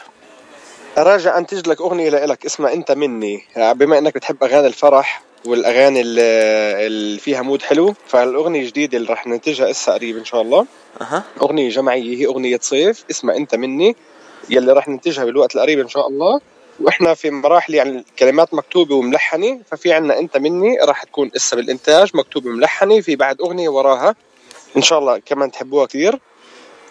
راجع 0.99 1.39
أنتج 1.39 1.69
لك 1.69 1.81
أغنية 1.81 2.11
لك 2.11 2.47
اسمها 2.47 2.73
أنت 2.73 2.93
مني. 2.93 3.45
بما 3.57 3.99
إنك 3.99 4.15
بتحب 4.15 4.45
أغاني 4.45 4.67
الفرح 4.67 5.23
والأغاني 5.45 6.01
اللي 6.01 6.23
اللي 6.87 7.19
فيها 7.19 7.43
مود 7.43 7.63
حلو. 7.63 7.95
فالاغنيه 8.07 8.61
الجديدة 8.61 8.99
اللي 8.99 9.13
رح 9.13 9.27
ننتجها 9.27 9.71
هسه 9.71 9.93
قريب 9.93 10.17
إن 10.17 10.25
شاء 10.25 10.43
الله. 10.43 10.67
أها. 11.01 11.25
أغنية 11.43 11.69
جمعية 11.71 12.17
هي 12.19 12.27
أغنية 12.27 12.59
صيف. 12.63 13.05
اسمها 13.11 13.37
أنت 13.37 13.55
مني 13.55 13.97
يلي 14.51 14.73
رح 14.73 14.89
ننتجها 14.89 15.25
بالوقت 15.25 15.55
القريب 15.57 15.81
إن 15.81 15.89
شاء 15.89 16.09
الله. 16.09 16.41
وإحنا 16.81 17.15
في 17.15 17.31
مراحل 17.31 17.75
يعني 17.75 17.99
الكلمات 17.99 18.55
مكتوبة 18.55 18.95
وملحنة 18.95 19.61
ففي 19.71 19.93
عنا 19.93 20.19
أنت 20.19 20.37
مني 20.37 20.79
راح 20.79 21.05
تكون 21.05 21.31
هسه 21.37 21.57
بالإنتاج 21.57 22.11
مكتوبة 22.15 22.51
ملحنه 22.51 23.01
في 23.01 23.17
بعد 23.17 23.41
أغنية 23.41 23.69
وراها 23.69 24.15
إن 24.77 24.83
شاء 24.83 24.99
الله 24.99 25.19
كمان 25.19 25.51
تحبوها 25.51 25.87
كثير 25.87 26.19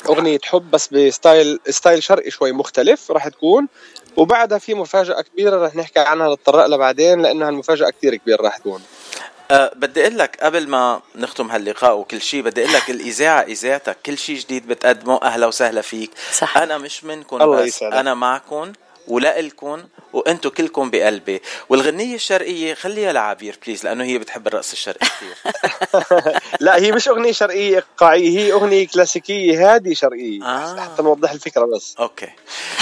أغنية 0.09 0.39
حب 0.43 0.71
بس 0.71 0.87
ب 0.87 0.99
style 0.99 1.59
style 1.69 2.03
شرقي 2.03 2.31
شوي 2.31 2.51
مختلف 2.51 3.11
راح 3.11 3.27
تكون 3.27 3.67
وبعدها 4.17 4.57
في 4.57 4.73
مفاجأة 4.73 5.21
كبيرة 5.21 5.65
رح 5.65 5.75
نحكي 5.75 5.99
عنها 5.99 6.33
نتطرق 6.35 6.65
لها 6.65 6.77
بعدين 6.77 7.21
لأنها 7.21 7.49
المفاجأة 7.49 7.89
كثير 7.89 8.15
كبيرة 8.15 8.41
راح 8.41 8.57
تكون 8.57 8.81
أه 9.51 9.71
بدي 9.75 10.01
أقول 10.01 10.17
لك 10.17 10.37
قبل 10.41 10.67
ما 10.69 11.01
نختم 11.15 11.51
هاللقاء 11.51 11.97
وكل 11.97 12.21
شيء 12.21 12.41
بدي 12.41 12.61
أقول 12.63 12.73
لك 12.73 12.89
الإذاعة 12.89 13.41
إذاعتك 13.41 13.97
كل 14.05 14.17
شيء 14.17 14.37
جديد 14.39 14.67
بتقدمه 14.67 15.19
أهلا 15.23 15.47
وسهلا 15.47 15.81
فيك 15.81 16.11
صح. 16.33 16.57
أنا 16.57 16.77
مش 16.77 17.03
منكم 17.03 17.41
الله 17.41 17.61
بس 17.61 17.67
يسعدك. 17.67 17.95
أنا 17.95 18.13
معكم 18.13 18.73
ولإلكم 19.07 19.83
وأنتم 20.13 20.49
كلكم 20.49 20.89
بقلبي. 20.89 21.41
والغنية 21.69 22.15
الشرقية 22.15 22.73
خليها 22.73 23.13
لعبير 23.13 23.59
please 23.65 23.83
لأنه 23.83 24.03
هي 24.03 24.17
بتحب 24.17 24.47
الرقص 24.47 24.71
الشرقي 24.71 25.07
كثير 25.07 25.35
لا 26.59 26.75
هي 26.75 26.91
مش 26.91 27.07
أغنية 27.07 27.31
شرقية 27.31 27.75
ايقاعيه 27.75 28.39
هي 28.39 28.51
أغنية 28.51 28.87
كلاسيكية 28.87 29.73
هادي 29.75 29.95
شرقية. 29.95 30.43
آه. 30.43 30.79
حتى 30.81 31.03
نوضح 31.03 31.31
الفكرة 31.31 31.65
بس. 31.65 31.95
okay. 31.99 32.29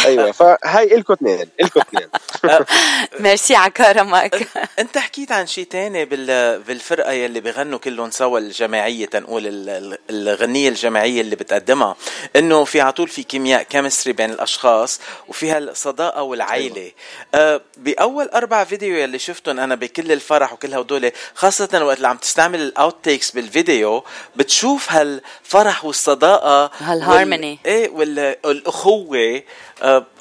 أيوه 0.06 0.32
فهاي 0.32 0.96
الكم 0.96 1.14
اثنين 1.14 1.50
الكم 1.62 1.80
اثنين. 1.82 2.10
ميرسي 3.20 3.56
على 3.56 3.72
كرمك. 3.72 4.48
أنت 4.80 4.98
حكيت 4.98 5.32
عن 5.32 5.48
شيء 5.48 5.66
تاني 5.66 6.06
بال... 6.06 6.60
بالفرقة 6.64 7.12
يلي 7.12 7.40
بغنوا 7.40 7.80
كلهم 7.80 8.12
سوا 8.12 8.40
الجماعية 8.40 9.06
تنقول 9.06 9.48
ال- 9.48 9.70
ال- 9.70 9.98
الغنية 10.10 10.70
الجماعية 10.70 11.22
اللي 11.22 11.36
بتقدمها. 11.36 11.96
إنه 12.36 12.64
في 12.64 12.82
على 12.82 12.92
طول 12.92 13.08
في 13.08 13.24
كيمياء 13.24 13.64
chemistry 13.64 14.14
بين 14.14 14.30
الأشخاص 14.30 15.00
وفيها 15.28 15.58
الصداقة 15.58 16.09
والعيله 16.18 16.91
أه 17.36 17.62
بأول 17.78 18.26
أربع 18.30 18.64
فيديو 18.64 18.95
يلي 18.97 19.20
شفتهم 19.20 19.60
أنا 19.60 19.76
بكل 19.76 20.12
الفرح 20.12 20.53
وكل 20.53 20.74
هدول 20.74 21.12
خاصة 21.36 21.70
وقت 21.86 21.97
اللي 21.97 22.07
عم 22.07 22.18
تستعمل 22.18 22.62
ال 22.62 22.96
outtakes 23.04 23.32
بالفيديو 23.32 24.03
بتشوف 24.36 24.91
هالفرح 24.91 25.86
والصداقة 25.86 26.72
هالهارموني. 26.80 27.60
وال... 27.66 27.72
إيه 27.74 27.89
وال- 27.89 28.36
والأخوة 28.45 29.18
آه، 29.28 29.43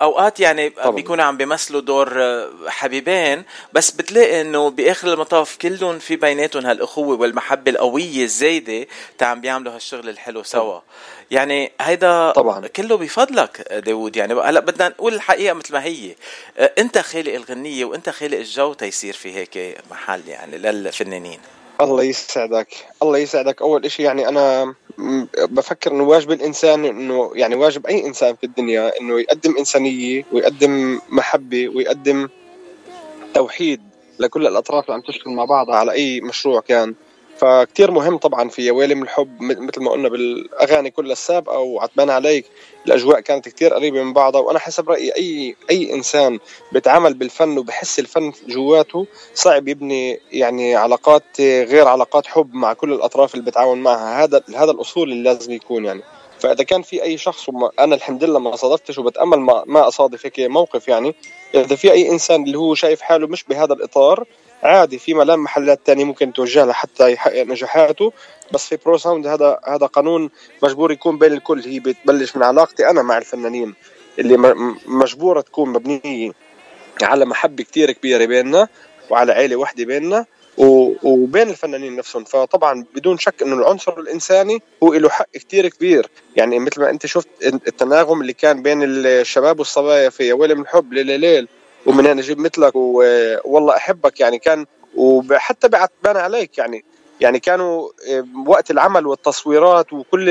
أوقات 0.02 0.40
يعني 0.40 0.68
طبعاً. 0.70 0.90
بيكونوا 0.90 1.24
عم 1.24 1.36
بيمثلوا 1.36 1.80
دور 1.80 2.22
آه، 2.22 2.50
حبيبين 2.66 3.44
بس 3.72 3.90
بتلاقي 3.90 4.40
إنه 4.40 4.70
بآخر 4.70 5.12
المطاف 5.12 5.56
كلهم 5.56 5.98
في 5.98 6.16
بيناتهم 6.16 6.66
هالأخوة 6.66 7.20
والمحبة 7.20 7.70
القوية 7.70 8.24
الزايدة 8.24 8.86
تا 9.18 9.24
عم 9.24 9.40
بيعملوا 9.40 9.74
هالشغل 9.74 10.08
الحلو 10.08 10.42
سوا. 10.42 10.80
يعني 11.30 11.72
هيدا 11.80 12.30
طبعاً. 12.30 12.66
كله 12.66 12.96
بفضلك 12.96 13.72
داوود. 13.72 14.16
يعني 14.16 14.34
هلأ 14.34 14.60
بدنا 14.60 14.88
نقول 14.88 15.14
الحقيقة 15.14 15.54
مثل 15.54 15.72
ما 15.72 15.84
هي. 15.84 16.14
آه، 16.58 16.72
أنت 16.78 16.98
خالق 16.98 17.34
الغنية 17.34 17.84
وأنت 17.84 18.10
خالق 18.10 18.38
الجو 18.38 18.72
تيصير 18.72 19.14
في 19.14 19.34
هيك 19.34 19.78
محل 19.90 20.28
يعني 20.28 20.58
للفنانين. 20.58 21.40
الله 21.80 22.02
يسعدك. 22.02 22.68
الله 23.02 23.18
يسعدك. 23.18 23.62
أول 23.62 23.84
إشي 23.84 24.02
يعني 24.02 24.28
أنا 24.28 24.74
بفكر 25.38 25.92
إنه 25.92 26.04
واجب 26.04 26.32
الإنسان 26.32 26.84
إنه 26.84 27.30
يعني 27.34 27.54
واجب 27.54 27.86
أي 27.86 28.06
إنسان 28.06 28.34
في 28.36 28.44
الدنيا 28.44 29.00
إنه 29.00 29.20
يقدم 29.20 29.56
إنسانية 29.58 30.24
ويقدم 30.32 31.00
محبة 31.08 31.68
ويقدم 31.68 32.28
توحيد 33.34 33.80
لكل 34.18 34.46
الأطراف 34.46 34.84
اللي 34.84 34.94
عم 34.94 35.00
تشتغل 35.00 35.34
مع 35.34 35.44
بعضها 35.44 35.76
على 35.76 35.92
أي 35.92 36.20
مشروع 36.20 36.60
كان. 36.60 36.94
فكتير 37.38 37.90
مهم 37.90 38.16
طبعا 38.16 38.48
في 38.48 38.72
من 38.72 39.02
الحب 39.02 39.40
مثل 39.40 39.82
ما 39.82 39.90
قلنا 39.90 40.08
بالأغاني 40.08 40.90
كلها 40.90 41.12
السابقة 41.12 41.58
وعتبان 41.58 42.10
عليك 42.10 42.44
الأجواء 42.86 43.20
كانت 43.20 43.48
كتير 43.48 43.74
قريبة 43.74 44.02
من 44.02 44.12
بعضها 44.12 44.40
وأنا 44.40 44.58
حسب 44.58 44.90
رأيي 44.90 45.16
أي 45.16 45.56
أي 45.70 45.94
إنسان 45.94 46.38
بيتعامل 46.72 47.14
بالفن 47.14 47.58
وبحس 47.58 47.98
الفن 47.98 48.32
جواته 48.48 49.06
صعب 49.34 49.68
يبني 49.68 50.20
يعني 50.32 50.76
علاقات 50.76 51.40
غير 51.40 51.88
علاقات 51.88 52.26
حب 52.26 52.54
مع 52.54 52.72
كل 52.72 52.92
الأطراف 52.92 53.34
اللي 53.34 53.50
بتعاون 53.50 53.82
معها 53.82 54.24
هذا 54.24 54.42
هذا 54.56 54.70
الأصول 54.70 55.12
اللي 55.12 55.22
لازم 55.22 55.52
يكون 55.52 55.84
يعني. 55.84 56.02
فإذا 56.38 56.64
كان 56.64 56.82
في 56.82 57.02
أي 57.02 57.18
شخص 57.18 57.48
وما 57.48 57.70
أنا 57.78 57.94
الحمد 57.94 58.24
لله 58.24 58.38
ما 58.38 58.56
صادفتش 58.56 58.98
وبتأمل 58.98 59.38
ما, 59.38 59.64
ما 59.66 59.88
اصادف 59.88 60.26
هيك 60.26 60.40
موقف 60.40 60.88
يعني 60.88 61.14
إذا 61.54 61.76
في 61.76 61.92
أي 61.92 62.10
إنسان 62.10 62.42
اللي 62.42 62.58
هو 62.58 62.74
شايف 62.74 63.00
حاله 63.00 63.26
مش 63.26 63.44
بهذا 63.44 63.72
الإطار 63.72 64.24
عادي 64.62 64.98
في 64.98 65.14
ملام 65.14 65.42
محلات 65.42 65.80
تانية 65.84 66.04
ممكن 66.04 66.32
توجه 66.32 66.64
له 66.64 66.72
حتى 66.72 67.12
يحقق 67.12 67.42
نجاحاته. 67.42 68.12
بس 68.52 68.68
في 68.68 68.78
Pro 68.84 68.98
Sound 68.98 69.26
هذا 69.26 69.58
هذا 69.64 69.86
قانون 69.86 70.30
مجبور 70.62 70.92
يكون 70.92 71.18
بين 71.18 71.32
الكل. 71.32 71.60
هي 71.60 71.80
بتبلش 71.80 72.36
من 72.36 72.42
علاقتي 72.42 72.90
أنا 72.90 73.02
مع 73.02 73.18
الفنانين 73.18 73.74
اللي 74.18 74.36
مجبورة 74.86 75.40
تكون 75.40 75.68
مبنية 75.68 76.32
على 77.02 77.24
محبة 77.24 77.64
كتير 77.64 77.92
كبيرة 77.92 78.24
بيننا 78.24 78.68
وعلى 79.10 79.32
عيلة 79.32 79.56
وحدة 79.56 79.84
بيننا 79.84 80.26
وبين 81.02 81.48
الفنانين 81.48 81.96
نفسهم. 81.96 82.24
فطبعا 82.24 82.84
بدون 82.94 83.18
شك 83.18 83.42
إنه 83.42 83.56
العنصر 83.56 83.98
الإنساني 83.98 84.62
هو 84.82 84.94
له 84.94 85.08
حق 85.08 85.30
كتير 85.32 85.68
كبير. 85.68 86.10
يعني 86.36 86.58
مثل 86.58 86.80
ما 86.80 86.90
أنت 86.90 87.06
شفت 87.06 87.28
التناغم 87.42 88.20
اللي 88.20 88.32
كان 88.32 88.62
بين 88.62 88.82
الشباب 88.82 89.58
والصبايا 89.58 90.10
في 90.10 90.28
يا 90.28 90.34
ويلي 90.34 90.54
من 90.54 90.60
الحب 90.60 90.92
ليل 90.92 91.20
ليل 91.20 91.48
ومن 91.88 92.06
أنا 92.06 92.20
أجيب 92.20 92.38
مثلك. 92.38 92.76
والله 93.44 93.76
أحبك 93.76 94.20
يعني. 94.20 94.38
كان 94.38 94.66
وحتى 94.96 95.68
بعتبان 95.68 96.16
عليك 96.16 96.58
يعني. 96.58 96.84
يعني 97.20 97.40
كانوا 97.40 97.88
وقت 98.46 98.70
العمل 98.70 99.06
والتصويرات 99.06 99.92
وكل 99.92 100.24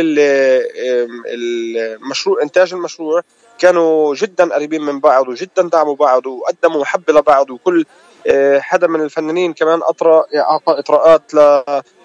المشروع 1.27 2.43
إنتاج 2.43 2.73
المشروع 2.73 3.21
كانوا 3.59 4.15
جدا 4.15 4.53
قريبين 4.53 4.81
من 4.81 4.99
بعض 4.99 5.27
وجدا 5.27 5.69
دعموا 5.73 5.95
بعض 5.95 6.25
وقدموا 6.25 6.81
محبة 6.81 7.13
لبعض 7.13 7.49
وكل 7.49 7.85
آه، 8.27 8.59
حدا 8.59 8.87
من 8.87 9.01
الفنانين 9.01 9.53
كمان 9.53 9.79
اطرى 9.83 10.23
أعطى 10.35 10.79
إطراءات 10.79 11.21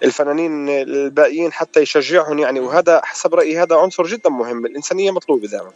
للفنانين 0.03 0.69
الباقيين 0.69 1.53
حتى 1.53 1.81
يشجعهم 1.81 2.39
يعني. 2.39 2.61
وهذا 2.61 3.01
حسب 3.05 3.35
رأيي 3.35 3.59
هذا 3.63 3.77
عنصر 3.77 4.05
جدا 4.05 4.31
مهم. 4.31 4.67
الإنسانية 4.67 5.11
مطلوبة 5.11 5.49
دائما. 5.49 5.71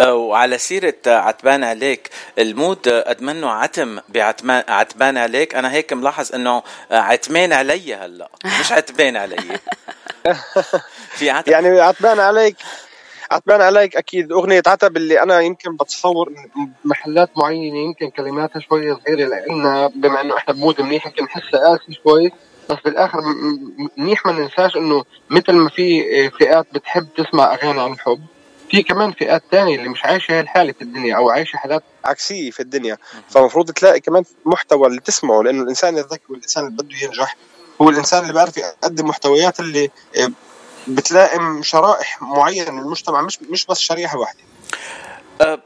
وعلى 0.00 0.58
سيرة 0.58 0.94
عتبان 1.06 1.64
عليك 1.64 2.10
المود 2.38 2.88
قد 2.88 3.22
منه 3.22 3.50
عتم 3.50 3.98
بعتمان 4.08 4.64
عتبان 4.68 5.16
عليك. 5.16 5.54
أنا 5.54 5.72
هيك 5.72 5.92
ملاحظ 5.92 6.34
آه، 6.34 6.62
عتمان 6.90 7.52
علي 7.52 7.94
هلأ 7.94 8.30
مش 8.60 8.72
عتبان 8.72 9.16
علي. 9.16 9.36
في 11.18 11.30
عتب. 11.30 11.52
يعني 11.52 11.80
عتبان 11.80 12.20
عليك 12.20 12.56
عتبان 13.30 13.60
عليك 13.60 13.96
أكيد. 13.96 14.32
أغنية 14.32 14.62
عتب 14.66 14.96
اللي 14.96 15.22
أنا 15.22 15.40
يمكن 15.40 15.76
بتصور 15.76 16.32
محلات 16.84 17.30
معينة 17.36 17.78
يمكن 17.78 18.10
كلماتها 18.10 18.60
شوي 18.60 18.94
صغيرة 18.94 19.28
لنا 19.48 19.86
بما 19.94 20.20
إنه 20.20 20.36
إحنا 20.36 20.54
بمود 20.54 20.80
منيح 20.80 21.06
يمكن 21.06 21.24
نحسها 21.24 21.60
قاسي 21.60 22.00
شوي. 22.02 22.32
بس 22.70 22.76
بالآخر 22.84 23.18
منيح 23.98 24.26
ما 24.26 24.32
ننساش 24.32 24.76
إنه 24.76 25.04
مثل 25.30 25.52
ما 25.52 25.68
في 25.68 26.30
فئات 26.30 26.66
بتحب 26.72 27.08
تسمع 27.16 27.54
أغاني 27.54 27.80
عن 27.80 27.92
الحب 27.92 28.20
في 28.70 28.82
كمان 28.82 29.12
فئات 29.12 29.42
تانية 29.50 29.76
اللي 29.78 29.88
مش 29.88 30.04
عايشة 30.04 30.40
الحالة 30.40 30.72
في 30.72 30.82
الدنيا 30.82 31.16
أو 31.16 31.30
عايشة 31.30 31.56
حالات 31.56 31.82
عكسية 32.04 32.50
في 32.50 32.60
الدنيا. 32.60 32.98
فمفروض 33.30 33.70
تلاقي 33.70 34.00
كمان 34.00 34.24
محتوى 34.44 34.86
اللي 34.86 35.00
تسمعه 35.00 35.42
لأنه 35.42 35.62
الإنسان 35.62 35.98
الذكي 35.98 36.22
والإنسان 36.28 36.66
اللي 36.66 36.82
بده 36.82 36.96
ينجح 37.02 37.36
هو 37.82 37.90
الإنسان 37.90 38.22
اللي 38.22 38.32
بيعرف 38.32 38.56
يقدم 38.56 39.06
محتويات 39.06 39.60
اللي 39.60 39.90
آه، 40.16 40.30
بتلائم 40.88 41.62
شرائح 41.62 42.22
معينة 42.22 42.70
من 42.70 42.78
المجتمع 42.78 43.22
مش 43.22 43.38
مش 43.50 43.66
بس 43.66 43.78
شريحة 43.78 44.18
واحدة. 44.18 44.40
أه 45.40 45.62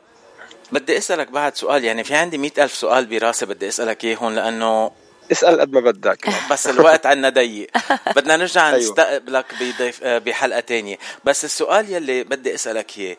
بدي 0.73 0.99
أسألك 0.99 1.31
بعد 1.31 1.57
سؤال 1.57 1.85
يعني 1.85 2.05
في 2.05 2.15
عندي 2.15 2.39
مئة 2.39 2.65
ألف 2.65 2.75
سؤال 2.75 3.07
براسي 3.07 3.47
بدي 3.47 3.69
أسألك 3.69 4.05
اياهم 4.05 4.33
لأنه 4.33 4.91
اسأل 5.33 5.61
قد 5.61 5.73
ما 5.73 5.81
بدك. 5.81 6.29
بس 6.51 6.67
الوقت 6.67 7.07
عنا 7.07 7.29
ضيق. 7.29 7.71
بدنا 8.17 8.37
نرجع 8.37 8.69
أيوة. 8.69 8.79
نستقبلك 8.79 9.47
بضيف 9.61 10.01
آه، 10.03 10.19
بحلقة 10.19 10.61
تانية. 10.61 10.99
بس 11.25 11.45
السؤال 11.45 11.93
يلي 11.93 12.25
بدي 12.25 12.55
أسألك 12.55 12.99
إياه. 12.99 13.17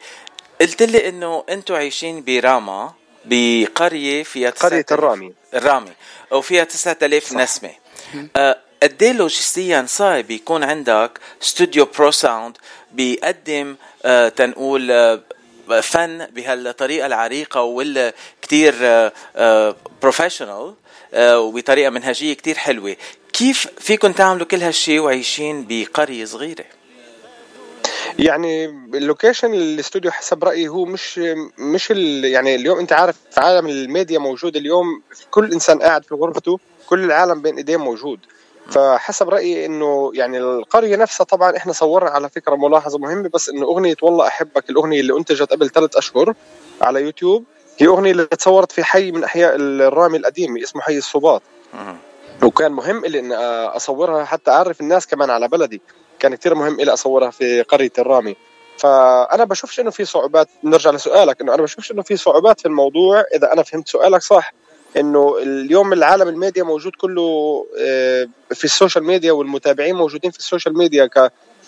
قلت 0.62 0.84
لي 0.84 1.10
إنه 1.10 1.44
أنتم 1.50 1.76
عايشين 1.76 2.24
براما 2.24 2.94
بقرية 3.26 4.24
فيها 4.24 4.50
قرية 4.50 4.86
الرامي. 4.92 5.34
الرامي. 5.54 5.92
وفيها 6.32 6.64
9000 6.64 7.34
نسمة. 7.34 7.72
آه، 8.36 8.58
قد 8.84 9.04
إيه 9.04 9.12
لوجستيا 9.12 9.86
صعب 9.88 10.32
يكون 10.32 10.64
عندك 10.64 11.20
استوديو 11.42 11.86
Pro 11.86 12.12
Sound 12.12 12.58
بيقدم 12.92 13.76
آه، 14.06 14.30
تنقول 14.30 14.92
آه، 14.92 15.22
فن 15.82 16.26
بهالطريقة 16.26 17.06
العريقة 17.06 17.62
واللي 17.62 18.14
كتير 18.42 18.74
professional 20.02 20.74
وبطريقة 21.14 21.90
منهجية 21.90 22.34
كتير 22.34 22.56
حلوة. 22.56 22.96
كيف 23.34 23.68
فيكم 23.80 24.12
تعملوا 24.12 24.46
كل 24.46 24.62
هالشيء 24.64 25.00
وعايشين 25.00 25.66
بقرية 25.70 26.26
صغيرة؟ 26.26 26.66
يعني 28.20 28.66
ال 28.94 29.00
location 29.00 29.54
الاستوديو 29.54 30.12
حسب 30.12 30.44
رأيي 30.44 30.68
هو 30.68 30.86
مش 30.86 31.18
مش 31.58 31.90
يعني 32.24 32.56
اليوم 32.56 32.80
انت 32.80 32.94
عارف 32.94 33.16
في 33.32 33.40
عالم 33.42 33.68
الميديا 33.68 34.20
موجود 34.20 34.56
اليوم 34.56 35.02
كل 35.32 35.54
إنسان 35.54 35.80
قاعد 35.82 36.06
في 36.06 36.16
غرفته 36.16 36.60
كل 36.88 37.04
العالم 37.04 37.42
بين 37.42 37.58
إيديه 37.58 37.78
موجود. 37.78 38.20
فحسب 38.70 39.30
رأيي 39.30 39.66
إنه 39.66 40.12
يعني 40.14 40.38
القرية 40.38 40.96
نفسها 40.96 41.24
طبعا 41.24 41.58
إحنا 41.58 41.74
صورنا 41.74 42.10
على 42.10 42.30
فكرة 42.30 42.56
ملاحظة 42.56 42.98
مهمة 43.00 43.30
بس 43.34 43.50
إنه 43.50 43.66
أغنية 43.66 43.96
والله 44.02 44.28
أحبك 44.28 44.70
الأغنية 44.70 45.00
اللي 45.00 45.18
أنتجت 45.18 45.52
قبل 45.52 45.70
ثلاث 45.70 45.98
أشهر 45.98 46.34
على 46.82 47.02
يوتيوب 47.02 47.46
هي 47.82 47.88
أغنية 47.88 48.12
اللي 48.12 48.26
تصورت 48.26 48.72
في 48.72 48.84
حي 48.84 49.12
من 49.12 49.24
أحياء 49.24 49.56
الرامي 49.56 50.18
القديم 50.18 50.58
اسمه 50.58 50.82
حي 50.82 50.98
الصباط. 50.98 51.42
وكان 52.44 52.72
مهم 52.72 53.06
لي 53.06 53.20
ان 53.20 53.32
أصورها 53.76 54.26
حتى 54.26 54.52
أعرف 54.52 54.82
الناس 54.82 55.08
كمان 55.08 55.30
على 55.30 55.48
بلدي. 55.48 55.82
كان 56.20 56.36
كثير 56.36 56.56
مهم 56.56 56.82
لي 56.82 56.94
أصورها 56.94 57.30
في 57.30 57.62
قرية 57.62 57.92
الرامي. 58.00 58.36
فأنا 58.78 59.44
بشوفش 59.44 59.80
إنه 59.80 59.90
في 59.90 60.06
صعوبات. 60.06 60.48
نرجع 60.64 60.92
لسؤالك 60.92 61.42
إنه 61.42 61.54
أنا 61.54 61.62
بشوفش 61.62 61.92
إنه 61.92 62.02
في 62.02 62.18
صعوبات 62.18 62.60
في 62.60 62.66
الموضوع. 62.66 63.24
إذا 63.36 63.54
أنا 63.54 63.64
فهمت 63.64 63.88
سؤالك 63.88 64.22
صح 64.22 64.54
إنه 64.98 65.38
اليوم 65.38 65.94
العالم 65.94 66.28
الميديا 66.28 66.64
موجود 66.64 66.92
كله 66.96 67.66
آه، 67.80 68.28
في 68.54 68.64
ال 68.64 68.69
social 68.69 69.04
media 69.04 69.32
والمتابعين 69.32 69.96
موجودين 69.96 70.32
في 70.32 70.40
ال 70.40 70.45
social 70.45 70.78
media. 70.78 71.10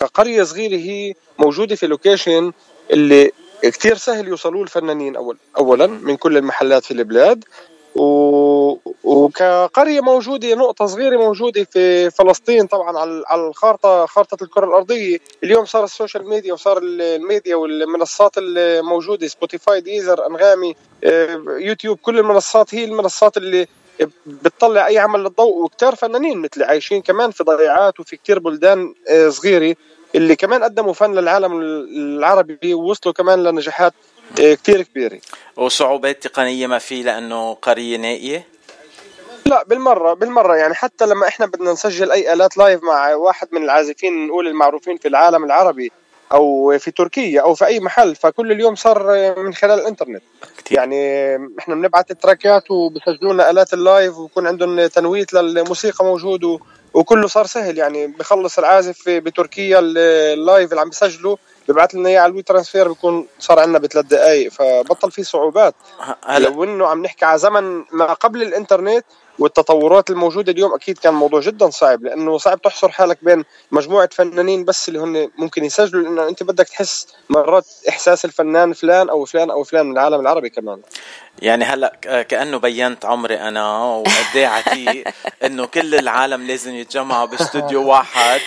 كقرية 0.00 0.42
صغيرة 0.42 0.76
هي 0.76 1.14
موجودة 1.38 1.76
في 1.76 1.86
location 1.86 2.52
اللي 2.90 3.32
كثير 3.62 3.96
سهل 3.96 4.28
يوصلوا 4.28 4.62
الفنانين 4.62 5.16
اول 5.16 5.36
اولا 5.58 5.86
من 5.86 6.16
كل 6.16 6.36
المحلات 6.36 6.84
في 6.84 6.90
البلاد. 6.90 7.44
و... 7.94 8.76
وكقرية 9.04 10.00
موجودة 10.00 10.54
نقطة 10.54 10.86
صغيرة 10.86 11.16
موجودة 11.16 11.64
في 11.64 12.10
فلسطين 12.10 12.66
طبعا 12.66 12.98
على 12.98 13.48
الخارطه 13.48 14.06
خارطة 14.06 14.44
الكرة 14.44 14.66
الأرضية. 14.66 15.18
اليوم 15.44 15.64
صار 15.64 15.84
ال 15.84 15.90
social 15.90 16.28
media 16.28 16.52
وصار 16.52 16.78
الميديا 16.82 17.56
والمنصات 17.56 18.32
الموجوده 18.38 19.26
Spotify 19.26 19.80
Deezer 19.80 20.26
أنغامي 20.26 20.76
آه، 21.04 21.42
يوتيوب 21.48 21.98
كل 21.98 22.18
المنصات 22.18 22.74
هي 22.74 22.84
المنصات 22.84 23.36
اللي 23.36 23.66
بتطلع 24.26 24.86
أي 24.86 24.98
عمل 24.98 25.20
للضوء. 25.20 25.64
وكتار 25.64 25.94
فنانين 25.94 26.38
مثل 26.38 26.62
عايشين 26.62 27.02
كمان 27.02 27.30
في 27.30 27.44
ضيعات 27.44 28.00
وفي 28.00 28.16
كتير 28.16 28.38
بلدان 28.38 28.94
آه، 29.10 29.28
صغيرة. 29.28 29.76
اللي 30.14 30.36
كمان 30.36 30.64
قدموا 30.64 30.92
فن 30.92 31.14
للعالم 31.14 31.60
العربي 31.60 32.74
ووصلوا 32.74 33.14
كمان 33.14 33.42
لنجاحات 33.42 33.94
آه، 34.40 34.54
كتير 34.54 34.82
كبيرة. 34.82 35.18
وصعوبات 35.56 36.22
تقنية 36.22 36.66
ما 36.66 36.78
في 36.78 37.02
لأنه 37.02 37.54
قرية 37.54 37.96
نائية؟ 37.96 38.46
لا 39.46 39.64
بالمرة 39.64 40.14
بالمرة. 40.14 40.56
يعني 40.56 40.74
حتى 40.74 41.06
لما 41.06 41.28
إحنا 41.28 41.46
بدنا 41.46 41.72
نسجل 41.72 42.10
أي 42.12 42.32
آلات 42.32 42.56
live 42.56 42.82
مع 42.82 43.14
واحد 43.14 43.48
من 43.52 43.62
العازفين 43.62 44.26
نقول 44.26 44.46
المعروفين 44.46 44.96
في 44.96 45.08
العالم 45.08 45.44
العربي 45.44 45.92
أو 46.32 46.78
في 46.78 46.90
تركيا 46.90 47.40
أو 47.40 47.54
في 47.54 47.66
أي 47.66 47.80
محل 47.80 48.14
فكل 48.16 48.52
اليوم 48.52 48.74
صار 48.74 49.34
من 49.38 49.54
خلال 49.54 49.80
الإنترنت. 49.80 50.22
كتير. 50.58 50.78
يعني 50.78 51.36
إحنا 51.58 51.74
بنبعث 51.74 52.10
ال 52.10 52.19
tracks 52.19 52.70
وبسجلوا 52.70 53.32
لنا 53.32 53.50
آلات 53.50 53.74
ال 53.74 53.83
live 53.83 54.18
ويكون 54.18 54.46
عندهم 54.46 54.86
تنويت 54.86 55.32
للموسيقى 55.32 56.04
موجود 56.04 56.60
وكله 56.94 57.28
صار 57.28 57.46
سهل 57.46 57.78
يعني 57.78 58.06
بخلص 58.06 58.58
العازف 58.58 59.08
بتركيا 59.08 59.78
ال 59.82 60.00
live 60.00 60.70
اللي 60.70 60.80
عم 60.80 60.88
بسجله 60.88 61.38
ببعث 61.68 61.94
لنا 61.94 62.08
إياه 62.08 62.20
على 62.20 62.30
ال 62.30 62.42
WeTransfer 62.42 62.88
بيكون 62.88 63.26
صار 63.38 63.58
عندنا 63.58 63.78
بثلاث 63.78 64.04
دقائق 64.04 64.52
فبطل 64.52 65.10
في 65.10 65.22
صعوبات. 65.24 65.74
هلا 66.26 66.48
لو 66.48 66.64
إنه 66.64 66.86
عم 66.86 67.02
نحكي 67.02 67.24
على 67.24 67.38
زمن 67.38 67.84
ما 67.92 68.12
قبل 68.12 68.42
الإنترنت 68.42 69.04
والتطورات 69.38 70.10
الموجودة 70.10 70.52
اليوم 70.52 70.74
أكيد 70.74 70.98
كان 70.98 71.12
الموضوع 71.12 71.40
جدا 71.40 71.70
صعب 71.70 72.04
لأنه 72.04 72.38
صعب 72.38 72.62
تحصر 72.62 72.88
حالك 72.88 73.18
بين 73.22 73.44
مجموعة 73.70 74.08
فنانين 74.12 74.64
بس 74.64 74.88
اللي 74.88 75.00
هن 75.00 75.30
ممكن 75.38 75.64
يسجلوا 75.64 76.02
لأنه 76.02 76.28
أنت 76.28 76.42
بدك 76.42 76.68
تحس 76.68 77.06
مرات 77.30 77.66
إحساس 77.88 78.24
الفنان 78.24 78.72
فلان 78.72 79.08
أو 79.08 79.24
فلان 79.24 79.50
أو 79.50 79.64
فلان 79.64 79.86
من 79.86 79.92
العالم 79.92 80.20
العربي 80.20 80.50
كمان. 80.50 80.80
يعني 81.42 81.64
هلأ 81.64 82.22
كأنه 82.28 82.58
بينت 82.58 83.04
عمري 83.04 83.40
أنا 83.40 83.84
وقد 83.84 84.36
إيه 84.36 84.46
عتيق 84.46 85.08
إنه 85.46 85.66
كل 85.66 85.94
العالم 85.94 86.46
لازم 86.46 86.74
يتجمعوا 86.74 87.26
باستوديو 87.26 87.88
واحد 87.88 88.40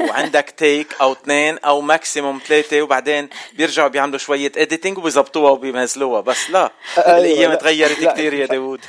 وعندك 0.00 0.54
take 0.56 0.96
أو 1.00 1.12
اثنين 1.12 1.58
أو 1.58 1.80
maximum 1.80 2.40
ثلاثة 2.48 2.82
وبعدين 2.82 3.28
بيرجعوا 3.52 3.88
بيعملوا 3.88 4.18
شوية 4.18 4.52
editing 4.56 4.98
وبيظبطوها 4.98 5.50
وبينزلوها 5.50 6.20
بس 6.20 6.50
لا 6.50 6.72
أيوة 6.98 7.18
الأيام 7.18 7.54
تغيرت 7.54 8.04
كثير 8.04 8.34
يا 8.34 8.46
داوود. 8.46 8.80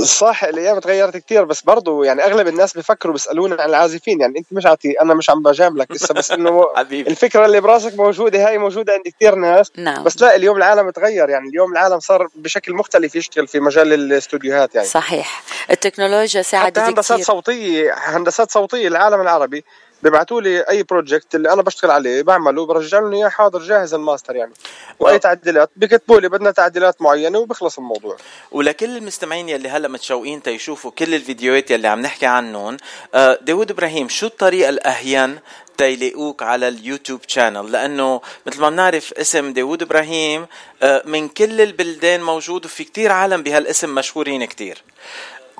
صح 0.00 0.44
الأيام 0.44 0.78
تغيرت 0.78 1.16
كثير 1.16 1.44
بس 1.44 1.62
برضه 1.62 2.04
يعني 2.04 2.24
أغلب 2.24 2.48
الناس 2.48 2.74
بيفكروا 2.74 3.12
بيسألوني 3.12 3.62
عن 3.62 3.68
العازفين 3.68 4.20
يعني 4.20 4.38
أنت 4.38 4.46
مش 4.52 4.66
عتي 4.66 4.92
أنا 5.00 5.14
مش 5.14 5.30
عم 5.30 5.42
بجاملك 5.42 5.90
لسه 5.92 6.14
بس 6.14 6.30
إنه 6.30 6.66
الفكرة 6.92 7.46
اللي 7.46 7.60
براسك 7.60 7.98
موجودة 7.98 8.48
هاي 8.48 8.58
موجودة 8.58 8.92
عند 8.92 9.02
كثير 9.02 9.34
ناس 9.34 9.72
نعم. 9.76 10.04
بس 10.04 10.22
لا 10.22 10.36
اليوم 10.36 10.56
العالم 10.56 10.90
تغير 10.90 11.28
يعني 11.28 11.48
اليوم 11.48 11.72
العالم 11.72 12.00
صار 12.00 12.28
بشكل 12.34 12.74
مختلف 12.74 13.16
يشتغل 13.16 13.46
في 13.46 13.60
مجال 13.60 13.92
الاستوديوهات 13.92 14.74
يعني 14.74 14.86
صحيح 14.86 15.42
التكنولوجيا 15.70 16.42
ساعدت 16.42 16.78
حتى 16.78 16.90
هندسة 16.90 17.16
كتير. 17.16 17.26
صوتية 17.26 17.94
هندسات 17.96 18.50
صوتية 18.50 18.88
العالم 18.88 19.20
العربي 19.20 19.64
بيبعتوا 20.02 20.40
لي 20.40 20.60
أي 20.60 20.82
project 20.82 21.34
اللي 21.34 21.52
أنا 21.52 21.62
بشتغل 21.62 21.90
عليه 21.90 22.22
بعمله 22.22 22.66
برجع 22.66 22.98
لهم 22.98 23.12
إياه 23.12 23.28
حاضر 23.28 23.58
جاهز 23.58 23.94
الماستر 23.94 24.36
يعني. 24.36 24.52
وأي 25.00 25.18
تعديلات 25.18 25.70
بكتبوا 25.76 26.20
لي 26.20 26.28
بدنا 26.28 26.50
تعديلات 26.50 27.02
معينة 27.02 27.38
وبخلص 27.38 27.78
الموضوع. 27.78 28.16
ولكل 28.52 28.96
المستمعين 28.96 29.48
يلي 29.48 29.68
هلأ 29.68 29.88
متشوقين 29.88 30.42
تيشوفوا 30.42 30.90
كل 30.90 31.14
الفيديوهات 31.14 31.70
يلي 31.70 31.88
عم 31.88 32.00
نحكي 32.00 32.26
عنهم 32.26 32.76
آه، 33.14 33.38
داود 33.42 33.70
إبراهيم 33.70 34.08
شو 34.08 34.26
الطريقة 34.26 34.68
الأهين 34.68 35.38
تيلاقوك 35.78 36.42
على 36.42 36.68
اليوتيوب 36.68 37.20
channel 37.26 37.72
لأنه 37.72 38.20
مثل 38.46 38.60
ما 38.60 38.70
بنعرف 38.70 39.12
اسم 39.12 39.52
داوود 39.52 39.82
إبراهيم 39.82 40.46
آه، 40.82 41.02
من 41.06 41.28
كل 41.28 41.60
البلدان 41.60 42.22
موجود 42.22 42.64
وفي 42.64 42.84
كتير 42.84 43.12
عالم 43.12 43.42
بهالاسم 43.42 43.94
مشهورين 43.94 44.44
كتير. 44.44 44.82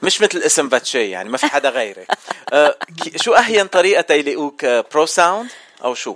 مش 0.03 0.23
مثل 0.23 0.39
اسم 0.39 0.69
باتشي 0.69 1.11
يعني 1.11 1.29
ما 1.29 1.37
في 1.37 1.47
حدا 1.47 1.69
غيرك. 1.69 2.07
آه 2.53 2.75
شو 3.17 3.33
أهين 3.33 3.67
طريقه 3.67 4.01
تيلاقوك 4.01 4.65
برو 4.65 5.07
ساوند 5.07 5.51
أو 5.85 5.95
شو؟ 5.95 6.15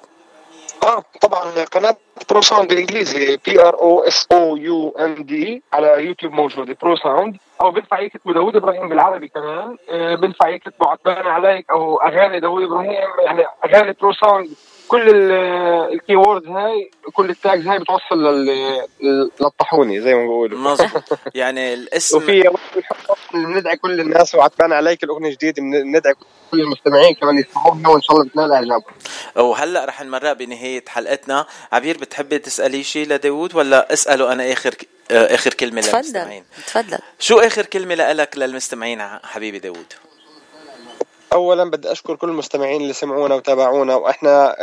آه 0.83 1.05
طبعا 1.21 1.65
قناة 1.65 1.97
برو 2.31 2.41
ساوند 2.41 2.69
بالإنجليزي 2.69 3.37
P 3.37 3.63
R 3.63 3.75
O 3.75 4.01
S 4.01 4.27
O 4.33 4.57
U 4.57 4.97
N 5.01 5.15
D 5.15 5.63
على 5.73 6.07
يوتيوب 6.07 6.33
موجودة 6.33 6.77
برو 6.83 6.97
ساوند 6.97 7.37
أو 7.61 7.71
بينفع 7.71 8.01
يكتبوا 8.01 8.33
داوود 8.33 8.57
إبراهيم 8.57 8.89
بالعربي 8.89 9.29
كمان. 9.29 9.77
آه 9.91 10.15
بينفع 10.15 10.49
يكتبوا 10.49 10.89
عتبان 10.89 11.27
عليك 11.27 11.71
أو 11.71 11.97
أغاني 11.97 12.41
داوود 12.41 12.63
إبراهيم. 12.63 12.93
يعني 13.19 13.47
أغاني 13.65 13.93
برو 13.93 14.13
ساوند 14.13 14.49
كل 14.89 15.33
ال 15.93 16.17
keywords 16.17 16.49
هاي 16.49 16.91
كل 17.13 17.31
ال 17.31 17.38
tags 17.38 17.67
هاي 17.67 17.79
بتوصل 17.79 18.47
للطاحوني 19.41 20.01
زي 20.01 20.15
ما 20.15 20.21
بيقولوا. 20.23 20.59
مظبوط. 20.59 21.03
يعني 21.35 21.75
الاسم 21.75 22.17
وفي 22.17 22.51
بندعي 23.35 23.77
كل 23.77 24.01
الناس 24.01 24.35
وعتبان 24.35 24.73
عليك 24.73 25.05
الأغنية 25.05 25.31
جديده 25.31 25.63
بندعي 25.63 26.15
كل 26.51 26.61
المستمعين 26.61 27.15
كمان 27.15 27.39
يسمعوها 27.39 27.89
وإن 27.89 28.03
شاء 28.03 28.17
الله 28.17 28.29
بتنال 28.29 28.53
إعجابهم. 28.53 28.95
وهلأ 29.37 29.85
رح 29.85 30.03
نمرق 30.03 30.33
بنهاية 30.33 30.85
حلقتنا. 30.89 31.47
عبير 31.73 31.99
بتحبي 31.99 32.39
تسألي 32.39 32.83
شيء 32.83 33.09
لداوود 33.09 33.55
ولا 33.55 33.93
اسأله 33.93 34.33
أنا 34.33 34.53
آخر 34.53 34.75
آه، 35.11 35.35
آخر 35.35 35.55
كلمة 35.55 35.83
للمستمعين؟ 35.93 36.45
تفضل. 36.67 36.99
شو 37.19 37.39
آخر 37.39 37.67
كلمة 37.67 37.95
لك 37.95 38.39
للمستمعين 38.39 39.03
حبيبي 39.25 39.59
داوود؟ 39.59 39.93
اولا 41.37 41.65
بدي 41.71 41.93
أشكر 41.93 42.17
كل 42.17 42.29
المستمعين 42.29 42.81
اللي 42.81 42.93
سمعونا 42.93 43.35
وتابعونا 43.35 43.95
وإحنا 43.95 44.57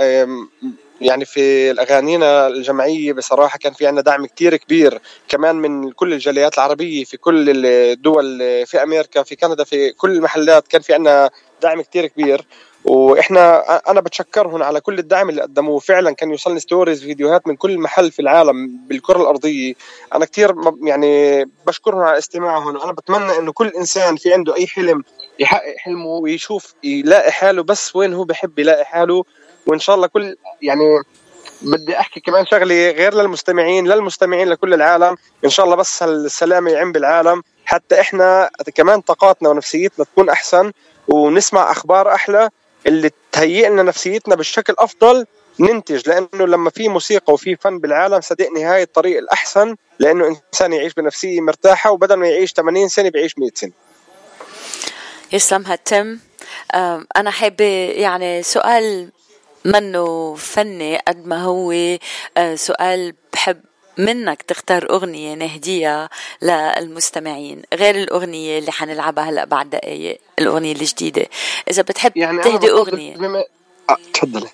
يعني 1.02 1.26
في 1.26 1.72
الأغانينا 1.72 2.48
الجمعية 2.48 3.14
بصراحة 3.14 3.58
كان 3.58 3.74
في 3.74 3.88
عندنا 3.88 4.02
دعم 4.02 4.26
كتير 4.26 4.56
كبير 4.56 5.02
كمان 5.28 5.56
من 5.56 5.92
كل 5.92 6.14
الجاليات 6.14 6.54
العربية 6.58 7.04
في 7.04 7.18
كل 7.18 7.66
الدول 7.66 8.40
في 8.66 8.84
أمريكا 8.84 9.24
في 9.24 9.36
كندا 9.36 9.64
في 9.64 9.92
كل 9.92 10.12
المحلات 10.12 10.68
كان 10.68 10.82
في 10.82 10.94
عندنا 10.94 11.30
دعم 11.62 11.82
كتير 11.82 12.08
كبير. 12.08 12.46
وإحنا 12.86 13.60
أنا 13.92 14.02
بتشكرهم 14.02 14.64
على 14.64 14.82
كل 14.82 15.00
الدعم 15.00 15.30
اللي 15.30 15.42
قدموه. 15.42 15.80
فعلا 15.80 16.12
كان 16.12 16.32
يوصلني 16.32 16.60
ستوريز 16.60 17.04
فيديوهات 17.04 17.48
من 17.48 17.56
كل 17.56 17.78
محل 17.80 18.12
في 18.12 18.22
العالم 18.22 18.80
بالكرة 18.88 19.22
الأرضية. 19.22 19.74
أنا 20.14 20.26
كثير 20.26 20.56
يعني 20.84 21.46
بشكرهم 21.68 22.00
على 22.00 22.18
استماعهم 22.18 22.76
وأنا 22.76 22.92
بتمنى 22.92 23.38
إنه 23.38 23.52
كل 23.52 23.68
إنسان 23.68 24.16
في 24.16 24.34
عنده 24.34 24.56
أي 24.56 24.68
حلم 24.68 25.04
يحقق 25.40 25.76
حلمه 25.78 26.06
ويشوف 26.06 26.74
يلاقي 26.84 27.32
حاله 27.32 27.64
بس 27.64 27.96
وين 27.96 28.14
هو 28.14 28.24
بحب 28.24 28.60
يلاقي 28.60 28.86
حاله. 28.86 29.24
وإن 29.68 29.80
شاء 29.80 29.96
الله 29.96 30.08
كل 30.08 30.36
يعني 30.62 31.02
بدي 31.62 32.00
أحكي 32.00 32.20
كمان 32.20 32.46
شغلة 32.46 32.92
غير 32.92 33.14
للمستمعين 33.14 33.88
للمستمعين 33.88 34.50
لكل 34.50 34.74
العالم. 34.74 35.16
إن 35.46 35.50
شاء 35.50 35.66
الله 35.66 35.76
بس 35.76 36.04
السلامه 36.04 36.72
يعم 36.72 36.92
بالعالم. 36.92 37.44
حتى 37.66 38.02
إحنا 38.02 38.50
كمان 38.76 39.02
طاقاتنا 39.02 39.50
ونفسيتنا 39.50 40.06
تكون 40.06 40.30
أحسن 40.30 40.72
ونسمع 41.08 41.72
أخبار 41.72 42.14
أحلى 42.14 42.50
اللي 42.88 43.12
تهيئ 43.32 43.70
لنا 43.70 43.84
نفسيتنا 43.84 44.36
بالشكل 44.36 44.76
أفضل 44.80 45.26
ننتج. 45.60 46.10
لأنه 46.10 46.48
لما 46.48 46.70
في 46.70 46.90
موسيقى 46.90 47.34
وفي 47.34 47.56
فن 47.56 47.80
بالعالم 47.80 48.22
صدقني 48.22 48.64
هاي 48.64 48.84
الطريق 48.84 49.18
الأحسن 49.18 49.76
لأنه 50.00 50.28
إنسان 50.28 50.74
يعيش 50.74 50.94
بنفسية 50.94 51.42
مرتاحة 51.42 51.92
وبدل 51.92 52.16
ما 52.16 52.28
يعيش 52.28 52.54
80 52.54 52.88
سنة 52.88 53.10
بيعيش 53.10 53.40
100 53.40 53.50
سنة. 53.56 53.72
يسلم 55.34 55.66
هالتم 55.66 56.18
أنا 57.16 57.32
حابه 57.32 57.94
يعني 57.96 58.44
سؤال 58.44 59.10
منه 59.66 60.36
فني 60.36 60.98
قد 60.98 61.28
ما 61.28 61.44
هو 61.44 61.72
أه، 62.38 62.56
سؤال 62.56 63.14
بحب 63.34 63.62
منك 63.98 64.42
تختار 64.42 64.90
أغنية 64.90 65.34
نهديها 65.34 66.10
للمستمعين 66.42 67.62
غير 67.74 67.96
الأغنية 67.96 68.60
اللي 68.60 68.72
حنلعبها 68.72 69.24
هلا 69.24 69.46
بعد 69.46 69.70
دقايق 69.70 70.20
الأغنية 70.40 70.72
الجديدة. 70.72 71.26
إذا 71.70 71.82
بتحب 71.82 72.18
يعني 72.18 72.42
تهدي 72.42 72.72
أغنية. 72.72 73.16
بما... 73.16 73.44
آه، 73.90 73.98
تفضلي. 74.14 74.50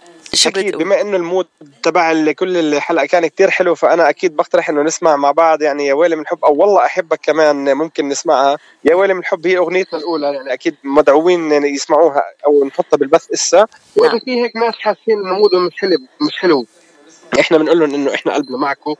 أكيد 0.48 0.76
بما 0.76 1.02
إنه 1.02 1.18
المود 1.18 1.48
تبع 1.84 2.32
كل 2.32 2.58
الحلقة 2.58 3.06
كان 3.06 3.28
كتير 3.28 3.50
حلو 3.50 3.76
فأنا 3.76 4.10
أكيد 4.10 4.36
بقترح 4.36 4.70
إنه 4.70 4.82
نسمع 4.82 5.16
مع 5.16 5.32
بعض 5.32 5.62
يعني 5.62 5.88
يا 5.88 5.94
ويلي 5.94 6.16
من 6.16 6.22
الحب 6.22 6.46
أو 6.46 6.56
والله 6.56 6.86
أحبك 6.86 7.20
كمان 7.24 7.74
ممكن 7.74 8.10
نسمعها. 8.10 8.58
يا 8.84 8.96
ويلي 8.96 9.14
من 9.14 9.20
الحب 9.20 9.48
هي 9.48 9.58
أغنيتنا 9.58 10.00
الأولى 10.00 10.34
يعني 10.34 10.54
أكيد 10.54 10.76
مدعوين 10.84 11.52
يسمعوها 11.52 12.24
أو 12.46 12.66
نحطها 12.66 12.98
بالبث 12.98 13.32
هسا. 13.34 13.68
وإذا 13.96 14.12
نعم. 14.12 14.20
في 14.20 14.42
هيك 14.44 14.56
ناس 14.56 14.74
حاسين 14.80 15.20
انه 15.26 15.34
mood 15.34 15.55
هم 15.55 15.66
مش 15.66 15.74
حلو 15.78 15.98
مش 16.22 16.38
حلو 16.40 16.66
إحنا 17.40 17.58
بنقول 17.58 17.80
لهم 17.80 17.94
إنه 17.94 18.14
إحنا 18.14 18.34
قلبنا 18.34 18.58
معكم. 18.58 18.96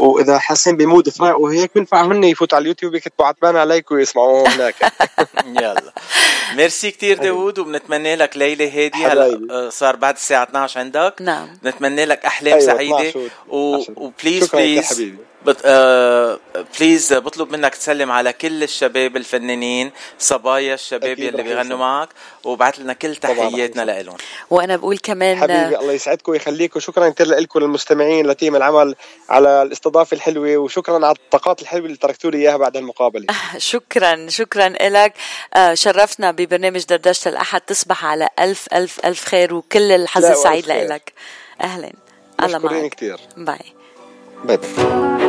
وإذا 0.00 0.38
حاسين 0.38 0.76
ب 0.76 0.82
mood 0.82 1.08
فراق 1.08 1.40
وهيك 1.40 1.70
بنفع 1.74 2.02
هن 2.02 2.24
يفوتوا 2.24 2.56
على 2.56 2.62
اليوتيوب 2.62 2.94
يكتبوا 2.94 3.26
عتبان 3.26 3.56
عليك 3.56 3.90
ويسمعوه 3.90 4.54
هناك. 4.54 4.74
يلا. 5.60 5.92
ميرسي 6.56 6.90
كثير 6.90 7.18
داوود 7.18 7.58
وبنتمنى 7.58 8.16
لك 8.16 8.36
ليلة 8.36 8.84
هادية. 8.84 9.12
هلا 9.12 9.70
صار 9.70 9.96
بعد 9.96 10.14
الساعة 10.14 10.42
12 10.42 10.80
عندك. 10.80 11.14
نعم. 11.20 11.48
بنتمنى 11.62 12.04
لك 12.04 12.24
احلام 12.24 12.58
أيوة 12.58 12.66
سعيده 12.66 13.12
و... 13.48 13.82
و 13.96 14.03
please 14.03 14.48
please. 14.48 15.12
بت... 15.46 15.60
آه... 15.64 16.38
please 16.78 17.12
بطلب 17.12 17.52
منك 17.52 17.74
تسلم 17.74 18.10
على 18.10 18.32
كل 18.32 18.62
الشباب 18.62 19.16
الفنانين 19.16 19.90
صبايا 20.18 20.74
الشباب 20.74 21.18
يلي 21.18 21.42
بيغنوا. 21.42 21.78
معك 21.78 22.08
وبعت 22.44 22.78
لنا 22.78 22.92
كل 22.92 23.16
تحياتنا 23.16 24.02
لهم 24.02 24.16
وأنا 24.50 24.76
بقول 24.76 24.98
كمان 24.98 25.36
حبيبي 25.36 25.78
الله 25.78 25.92
يسعدكم 25.92 26.32
ويخليكم. 26.32 26.80
شكرا 26.80 27.08
كثير 27.08 27.26
لكم 27.26 27.60
للمستمعين 27.60 28.26
ل 28.26 28.32
team 28.32 28.56
العمل 28.56 28.94
على 29.28 29.62
الاستضافة 29.62 30.14
الحلوة 30.14 30.56
وشكرا 30.56 30.94
على 30.94 31.14
الطاقات 31.24 31.62
الحلوة 31.62 31.86
اللي 31.86 31.96
تركتوا 31.96 32.30
لي 32.30 32.38
إياها 32.38 32.56
بعد 32.56 32.76
المقابلة. 32.76 33.26
شكرا 33.58 34.28
شكرا 34.28 34.68
لك 34.68 35.14
آه، 35.54 35.74
شرفنا 35.74 36.30
ببرنامج 36.30 36.84
دردشة 36.84 37.28
الأحد 37.28 37.60
تصبح 37.60 38.04
على 38.04 38.28
ألف 38.38 38.66
ألف 38.72 39.00
ألف 39.04 39.24
خير 39.24 39.54
وكل 39.54 39.92
الحظ 39.92 40.24
السعيد. 40.24 40.66
لك 40.68 41.12
أهلا. 41.60 41.92
الله 42.42 42.58
معك. 42.58 42.94
كثير 42.94 43.20
باي. 43.36 43.58
باي. 44.44 45.19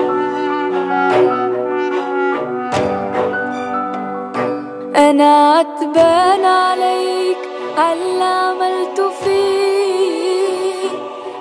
أنا 5.11 5.53
عتبان 5.53 6.45
عليك 6.45 7.37
عاللي 7.77 8.23
عملته 8.23 9.09
فيك. 9.09 10.91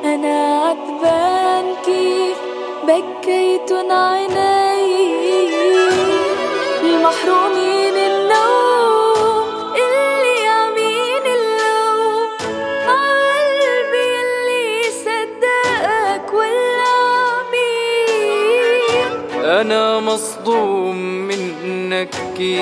أنا 0.05 0.61
عتبان 0.65 1.75
كيف 1.85 2.39
بكيتن 2.85 3.91
عيني 3.91 4.50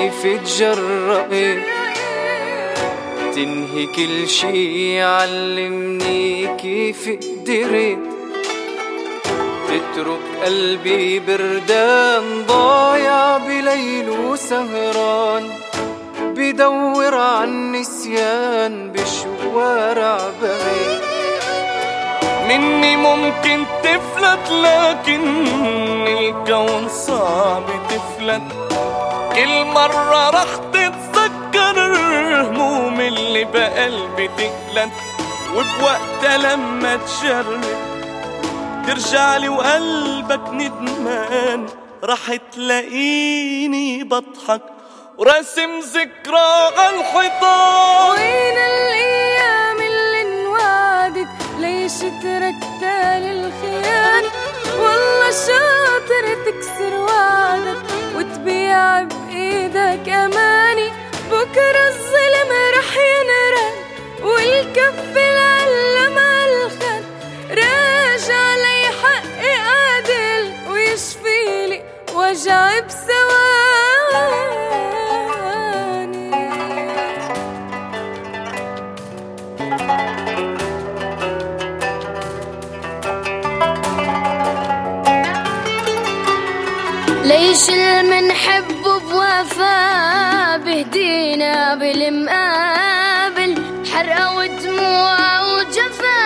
كيف 0.09 0.41
تجرأت 0.43 1.31
تنهي 3.35 3.85
كل 3.85 4.27
شي 4.27 5.01
علمني 5.01 6.57
كيف 6.57 7.09
قدرت. 7.09 7.99
تترك 9.67 10.19
قلبي 10.45 11.19
بردان 11.19 12.45
ضايع 12.47 13.37
بليل 13.37 14.09
وسهران. 14.09 15.49
بدور 16.21 17.15
عن 17.15 17.71
نسيان 17.71 18.91
بشوارع 18.91 20.17
بعيد. 20.41 21.01
مني 22.47 22.95
ممكن 22.97 23.63
تفلت 23.83 24.51
لكن 24.51 26.07
الكون 26.07 26.89
صعب 26.89 27.63
تفلت. 27.89 28.58
كل 29.39 29.65
مرة 29.65 30.29
رح 30.29 30.55
تتذكر 30.73 31.85
الهموم 31.85 32.99
اللي 33.01 33.43
بقلبي 33.43 34.27
تقلت 34.27 34.89
وبوقتها 35.55 36.37
لما 36.37 36.95
تشرب 36.95 37.61
ترجعلي 38.87 39.49
وقلبك 39.49 40.49
ندمان 40.53 41.65
رح 42.03 42.35
تلاقيني 42.35 44.03
بضحك 44.03 44.61
ورسم 45.17 45.79
ذكرى 45.79 46.49
عالحيطان 46.77 48.11
وين 48.11 48.57
الأيام 48.57 49.77
اللي 49.77 50.21
انوعدت؟ 50.21 51.27
ليش 51.59 51.93
تركتها 51.99 53.19
للخيانة؟ 53.19 54.29
والله 54.81 55.31
شاطر 55.31 56.25
تكسر 56.45 56.93
وعدك 56.95 57.77
وتبيع 58.15 59.03
بإيدك 59.03 60.09
أماني. 60.09 60.89
بكرة 61.31 61.87
الظلم 61.87 62.51
رح 62.77 62.91
ينرد 62.97 63.75
والكف 64.23 65.17
العلم 65.17 66.17
عالخد 66.17 67.03
راجع 67.49 68.55
لي 68.55 68.79
حقي 69.01 69.53
عادل 69.55 70.43
ويشفيلي 70.71 71.81
وجعي 72.15 72.81
بثواني 72.81 73.68
ليش 87.59 87.69
المنحب 87.69 88.67
بوفا 88.83 90.57
بهدينا 90.57 91.75
بالمقابل. 91.75 93.63
حرقة 93.93 94.35
ودموع 94.35 95.41
وجفا 95.41 96.19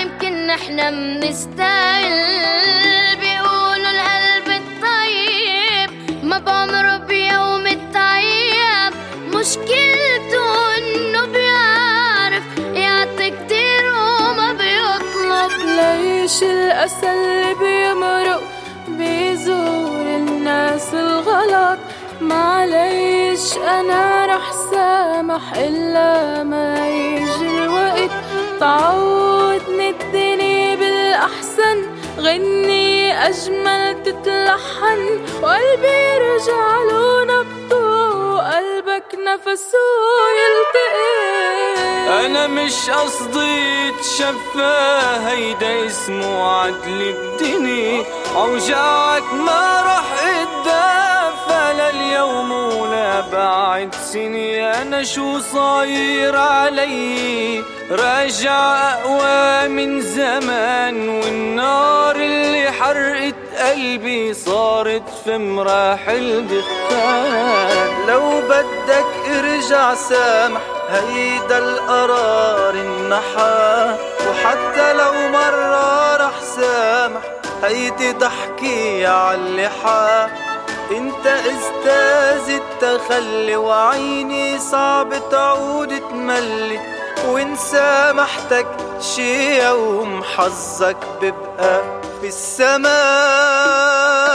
يمكن 0.00 0.46
نحنا 0.46 0.90
منستاهل 0.90 2.16
بيقولوا 3.20 3.90
القلب 3.90 4.48
الطيب 4.60 5.90
ما 6.24 6.38
بعمره 6.38 6.96
بيوم 6.96 7.66
الطيب. 7.66 8.92
مشكلته 9.34 10.76
إنه 10.78 11.26
بيعرف 11.26 12.44
يعطي 12.74 13.30
كتير 13.30 13.84
وما 13.94 14.52
بيطلب. 14.52 15.52
ليش 15.66 16.42
الأسى 16.42 17.10
اللي 17.12 17.54
بيمرق. 17.54 18.47
الغلط 21.38 21.78
معليش 22.20 23.56
أنا 23.56 24.26
رح 24.26 24.52
سامح 24.70 25.54
إلا 25.54 26.42
ما 26.42 26.88
يجي 26.88 27.48
الوقت. 27.48 28.10
تعودني 28.60 29.90
الدنيا 29.90 30.74
بالأحسن 30.74 31.86
غني 32.18 33.26
أجمل 33.26 34.02
تتلحن. 34.02 35.20
وقلبي 35.42 35.98
يرجع 36.14 36.82
له 36.82 37.24
نبضه 37.24 38.34
وقلبك 38.34 39.18
نفسه 39.26 39.88
يلتقي. 40.40 42.26
أنا 42.26 42.46
مش 42.46 42.90
قصدي 42.90 43.88
اتشفى 43.88 45.00
هيدا 45.26 45.86
اسمه 45.86 46.52
عدل 46.52 47.00
الدنيا. 47.14 48.04
اوجاعك 48.36 49.32
ما 49.32 49.82
رح 49.82 50.08
اتدافى 50.22 51.07
لليوم 52.18 52.50
ولا 52.52 53.20
بعد 53.20 53.94
سنة 53.94 54.82
أنا 54.82 55.02
شو 55.02 55.38
صاير 55.38 56.36
علي؟ 56.36 57.62
راجع 57.90 58.92
أقوى 58.92 59.68
من 59.68 60.00
زمان 60.00 61.08
والنار 61.08 62.16
اللي 62.16 62.70
حرقت 62.72 63.34
قلبي 63.58 64.34
صارت 64.34 65.02
في 65.24 65.38
مراحل 65.38 66.46
دخان. 66.48 68.06
لو 68.08 68.40
بدك 68.40 69.06
ارجع 69.38 69.94
سامح 69.94 70.60
هيدا 70.90 71.58
القرار 71.58 72.74
النحا. 72.74 73.96
وحتى 74.30 74.92
لو 74.92 75.12
مرة 75.32 76.16
رح 76.16 76.40
سامح 76.56 77.20
هيدي 77.62 78.12
ضحكي 78.12 79.06
عاللحا 79.06 80.28
انت 80.90 81.26
أستاذ 81.26 82.60
التخلي 82.60 83.56
وعيني 83.56 84.58
صعب 84.58 85.12
تعود 85.30 86.00
تملي 86.10 86.80
وإن 87.26 87.56
سامحتك 87.56 88.66
شي 89.00 89.62
يوم 89.64 90.22
حظك 90.22 90.96
ببقى 91.22 91.82
في 92.20 92.26
السماء. 92.26 94.27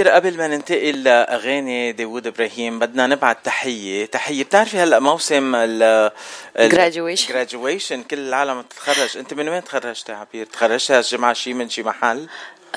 عبير 0.00 0.12
قبل 0.14 0.36
ما 0.36 0.48
ننتقل 0.48 1.02
لأغاني 1.02 1.92
داوود 1.92 2.26
إبراهيم 2.26 2.78
بدنا 2.78 3.06
نبعت 3.06 3.38
تحية. 3.44 4.06
تحية 4.06 4.44
بتعرفي 4.44 4.78
هلأ 4.78 4.98
موسم 4.98 5.54
ال 5.54 6.10
Graduation. 6.56 7.28
graduation 7.28 8.02
كل 8.02 8.18
العالم 8.18 8.62
تتخرج 8.62 9.18
أنت 9.18 9.34
من 9.34 9.48
وين 9.48 9.64
تخرجتي 9.64 10.12
عبير؟ 10.12 10.46
تخرجتي 10.46 10.92
هالجمعه 10.92 11.32
شي 11.32 11.54
من 11.54 11.68
شي 11.68 11.82
محل؟ 11.82 12.28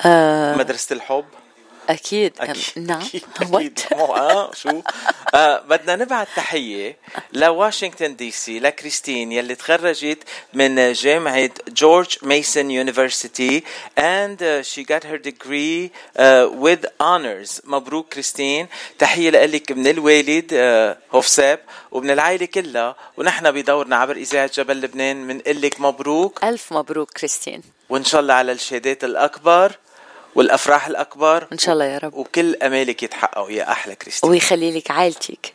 آه. 0.06 0.54
مدرسة 0.56 0.94
الحب؟ 0.94 1.24
أكيد. 1.88 2.32
أكيد. 2.40 2.86
نعم. 2.86 3.02
أكيد. 3.40 3.80
مو 3.92 4.06
آه 4.06 4.52
شو؟ 4.52 4.82
آه 5.34 5.60
بدنا 5.60 5.96
نبعت 5.96 6.28
تحية 6.36 6.96
لواشنطن 7.32 8.16
دي 8.16 8.30
سي 8.30 8.60
لكريستين 8.60 9.32
يلي 9.32 9.54
تخرجت 9.54 10.18
من 10.54 10.92
جامعة 10.92 11.50
جورج 11.68 12.16
ميسون 12.22 12.70
university 12.70 13.64
and 13.98 14.42
uh, 14.42 14.62
she 14.62 14.84
got 14.84 15.04
her 15.04 15.18
degree 15.18 15.90
uh, 16.16 16.48
with 16.64 16.86
honors. 17.00 17.60
مبروك 17.64 18.12
كريستين. 18.14 18.66
تحية 18.98 19.30
لك 19.30 19.72
من 19.72 19.86
الوالد 19.86 20.50
uh, 20.50 21.14
هوفساب 21.14 21.60
ومن 21.92 22.10
العائلة 22.10 22.46
كلها. 22.46 22.96
ونحن 23.16 23.50
بدورنا 23.50 23.96
عبر 23.96 24.16
إذاعة 24.16 24.50
جبل 24.54 24.80
لبنان. 24.80 25.26
بنقول 25.28 25.62
لك 25.62 25.80
مبروك. 25.80 26.44
ألف 26.44 26.72
مبروك 26.72 27.10
كريستين. 27.10 27.62
وإن 27.88 28.04
شاء 28.04 28.20
الله 28.20 28.34
على 28.34 28.52
الشهادات 28.52 29.04
الأكبر. 29.04 29.72
والأفراح 30.34 30.86
الأكبر 30.86 31.46
إن 31.52 31.58
شاء 31.58 31.72
الله 31.74 31.84
يا 31.84 31.98
رب. 31.98 32.14
وكل 32.14 32.56
أمالك 32.62 33.02
يتحققوا 33.02 33.50
يا 33.50 33.72
أحلى 33.72 33.94
كريستين 33.94 34.30
ويخلي 34.30 34.78
لك 34.78 34.90
عائلتك. 34.90 35.52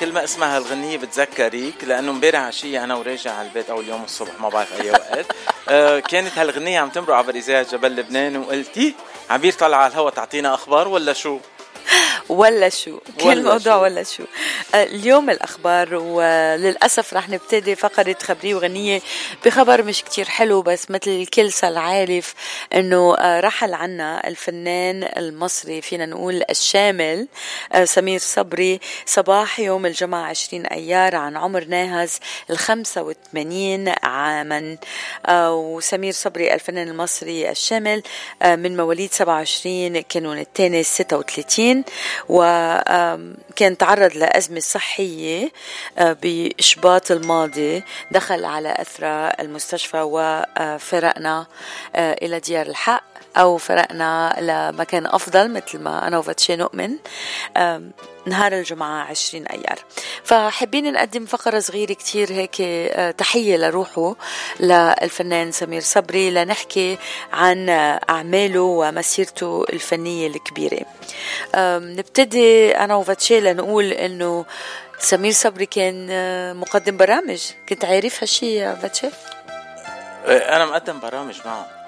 كل 0.00 0.12
ما 0.12 0.24
اسمها 0.24 0.58
الغنية 0.58 0.98
بتذكريك 0.98 1.84
لأنه 1.84 2.10
امبارح 2.10 2.40
عشية 2.40 2.84
أنا 2.84 2.94
وراجع 2.94 3.32
على 3.34 3.48
البيت 3.48 3.70
أو 3.70 3.80
اليوم 3.80 4.04
الصبح 4.04 4.40
ما 4.40 4.48
بعرف 4.48 4.80
أي 4.80 4.90
وقت 4.90 5.26
آه 5.68 5.98
كانت 6.00 6.38
هالغنية 6.38 6.80
عم 6.80 6.88
تمرق 6.88 7.14
عبر 7.14 7.34
إذاعة 7.34 7.72
جبل 7.72 7.96
لبنان 7.96 8.36
وقلتي 8.36 8.94
عبير 9.30 9.52
طلع 9.52 9.76
على 9.76 9.92
الهوا 9.92 10.10
تعطينا 10.10 10.54
أخبار 10.54 10.88
ولا 10.88 11.12
شو؟ 11.12 11.38
ولا 12.28 12.68
شو 12.68 12.98
كل 13.20 13.28
ولا 13.28 13.42
موضوع 13.42 13.58
شو. 13.74 13.82
ولا 13.82 14.02
شو 14.02 14.22
آه، 14.74 14.84
اليوم 14.84 15.30
الأخبار 15.30 15.94
وللأسف 15.94 17.14
رح 17.14 17.28
نبتدي 17.28 17.74
فقرة 17.76 18.16
خبرية 18.22 18.54
وغنية 18.54 19.00
بخبر 19.44 19.82
مش 19.82 20.02
كتير 20.02 20.24
حلو 20.24 20.62
بس 20.62 20.90
مثل 20.90 21.10
الكل 21.10 21.52
صار 21.52 22.22
أنه 22.74 23.16
آه، 23.16 23.40
رحل 23.40 23.74
عنا 23.74 24.28
الفنان 24.28 25.08
المصري 25.16 25.82
فينا 25.82 26.06
نقول 26.06 26.42
الشامل 26.50 27.28
آه، 27.72 27.84
سمير 27.84 28.18
صبري. 28.18 28.80
صباح 29.06 29.60
يوم 29.60 29.86
الجمعة 29.86 30.24
20 30.26 30.66
أيار 30.66 31.16
عن 31.16 31.36
عمر 31.36 31.64
ناهز 31.64 32.18
ال 32.50 32.58
85 32.58 33.88
عاما. 34.02 34.76
آه، 35.26 35.54
وسمير 35.54 36.12
صبري 36.12 36.54
الفنان 36.54 36.88
المصري 36.88 37.50
الشامل 37.50 38.02
من 38.44 38.76
مواليد 38.76 39.12
27 39.12 40.00
كانون 40.00 40.38
الثاني 40.38 40.82
36 40.82 41.84
وكان 42.28 43.76
تعرض 43.78 44.16
لأزمة 44.16 44.60
صحية 44.60 45.52
بإشباط 45.98 47.10
الماضي. 47.10 47.82
دخل 48.10 48.44
على 48.44 48.74
أثر 48.78 49.06
المستشفى 49.40 50.00
وفرقنا 50.00 51.46
إلى 51.96 52.40
ديار 52.40 52.63
الحق 52.66 53.04
أو 53.36 53.56
فرقنا 53.56 54.36
لمكان 54.40 55.06
أفضل 55.06 55.50
مثل 55.50 55.78
ما 55.78 56.08
أنا 56.08 56.18
وفاتشي 56.18 56.56
نؤمن 56.56 56.96
نهار 58.26 58.52
الجمعة 58.52 59.04
20 59.04 59.46
أيار. 59.46 59.78
فحابين 60.24 60.92
نقدم 60.92 61.26
فقرة 61.26 61.58
صغيرة 61.58 61.92
كتير 61.92 62.32
هيك 62.32 62.56
آه، 62.60 63.10
تحية 63.10 63.56
لروحه 63.56 64.14
للفنان 64.60 65.52
سمير 65.52 65.80
صبري 65.80 66.30
لنحكي 66.30 66.98
عن 67.32 67.68
أعماله 68.10 68.60
ومسيرته 68.60 69.64
الفنية 69.72 70.26
الكبيرة. 70.26 70.80
نبتدي 71.56 72.76
أنا 72.76 72.94
وفاتشي 72.94 73.40
لنقول 73.40 73.92
إنه 73.92 74.44
سمير 74.98 75.32
صبري 75.32 75.66
كان 75.66 76.08
آه، 76.10 76.52
مقدم 76.52 76.96
برامج. 76.96 77.42
كنت 77.68 77.84
عارف 77.84 78.22
هالشي 78.22 78.54
يا 78.54 78.74
فاتشي؟ 78.74 79.06
آه، 80.26 80.56
أنا 80.56 80.66
مقدم 80.66 81.00
برامج 81.00 81.34
معه. 81.44 81.83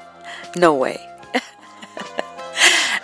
واي 0.64 0.98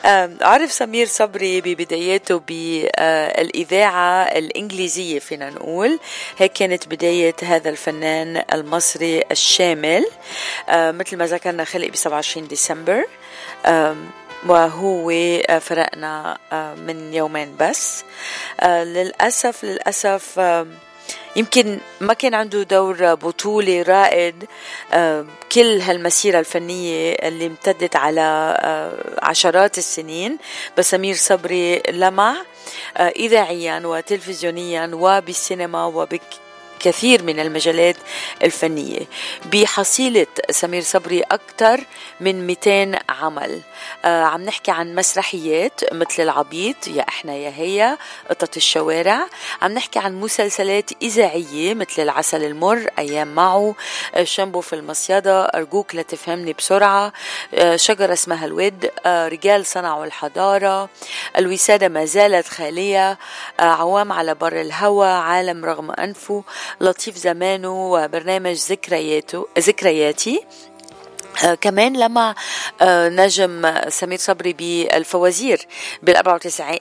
أم، 0.05 0.39
عرف 0.41 0.73
سمير 0.73 1.07
صبري 1.07 1.61
ببداياته 1.61 2.39
بالإذاعة 2.39 4.23
الإنجليزية 4.23 5.19
فينا 5.19 5.51
نقول. 5.51 5.99
هيك 6.39 6.53
كانت 6.53 6.89
بداية 6.89 7.35
هذا 7.43 7.71
الفنان 7.71 8.43
المصري 8.53 9.23
الشامل. 9.31 10.07
أه، 10.69 10.91
مثل 10.91 11.17
ما 11.17 11.27
ذكرنا 11.27 11.65
خلق 11.65 11.89
ب 11.89 11.97
27 11.97 12.49
ديسمبر. 12.49 13.05
وهو 14.47 15.11
أه، 15.11 15.59
فرقنا 15.59 16.39
من 16.87 17.15
يومين 17.15 17.57
بس. 17.61 18.05
للأسف 18.65 19.65
للأسف 19.65 20.39
يمكن 21.37 21.79
ما 22.01 22.15
كان 22.15 22.35
عنده 22.35 22.63
دور 22.63 23.15
بطولي 23.15 23.83
رائد 23.83 24.45
كل 25.53 25.81
هالمسيرة 25.81 26.39
الفنية 26.39 27.13
اللي 27.13 27.47
امتدت 27.47 27.97
على 27.97 28.57
آه، 28.61 28.93
عشرات 29.23 29.79
السنين 29.79 30.39
بس 30.79 30.91
سمير 30.91 31.15
صبري 31.15 31.83
لمع 31.91 32.37
آه، 32.97 33.09
إذاعيا 33.09 33.83
وتلفزيونيا 33.85 34.91
وبالسينما 34.95 35.85
وبك 35.85 36.42
كثير 36.83 37.23
من 37.23 37.41
المجالات 37.41 37.97
الفنية. 38.43 39.01
بحصيلة 39.53 40.27
سمير 40.51 40.83
صبري 40.83 41.21
أكثر 41.21 41.81
من 42.21 42.47
200 42.47 42.99
عمل. 43.09 43.61
آه 44.05 44.23
عم 44.23 44.43
نحكي 44.43 44.71
عن 44.71 44.95
مسرحيات 44.95 45.81
مثل 45.93 46.23
العبيط 46.23 46.89
يا 46.89 47.05
إحنا 47.09 47.35
يا 47.35 47.53
هي 47.57 47.99
قطط 48.31 48.57
الشوارع. 48.57 49.27
عم 49.63 49.73
نحكي 49.73 49.99
عن 49.99 50.21
مسلسلات 50.21 50.91
إذاعية 51.03 51.75
مثل 51.75 52.03
العسل 52.03 52.45
المر 52.45 52.87
أيام 52.99 53.35
معه. 53.35 53.75
آه 54.15 54.25
شامبو 54.25 54.61
في 54.61 54.73
المصيدة 54.73 55.45
أرجوك 55.45 55.95
لا 55.95 56.03
تفهمني 56.03 56.53
بسرعة. 56.53 57.13
آه 57.55 57.77
شجرة 57.77 58.13
اسمها 58.13 58.47
الود. 58.47 58.91
آه 59.07 59.29
رجال 59.29 59.67
صنعوا 59.67 60.05
الحضارة. 60.05 60.89
الوسادة 61.39 61.89
ما 61.89 62.05
زالت 62.05 62.49
خالية. 62.49 63.19
آه 63.61 63.63
عوام 63.63 64.13
على 64.13 64.35
بر 64.35 64.61
الهوى 64.61 65.09
عالم 65.09 65.65
رغم 65.65 65.91
أنفه. 65.91 66.45
لطيف 66.81 67.17
زمانه 67.17 67.93
وبرنامج 67.93 68.57
ذكرياته 68.57 69.47
ذكرياتي. 69.59 70.41
آه 71.45 71.55
كمان 71.55 71.97
لما 71.97 72.35
آه 72.81 73.09
نجم 73.09 73.75
سمير 73.89 74.19
صبري 74.19 74.53
بالفوازير 74.53 75.67
بال 76.03 76.17
94 76.17 76.79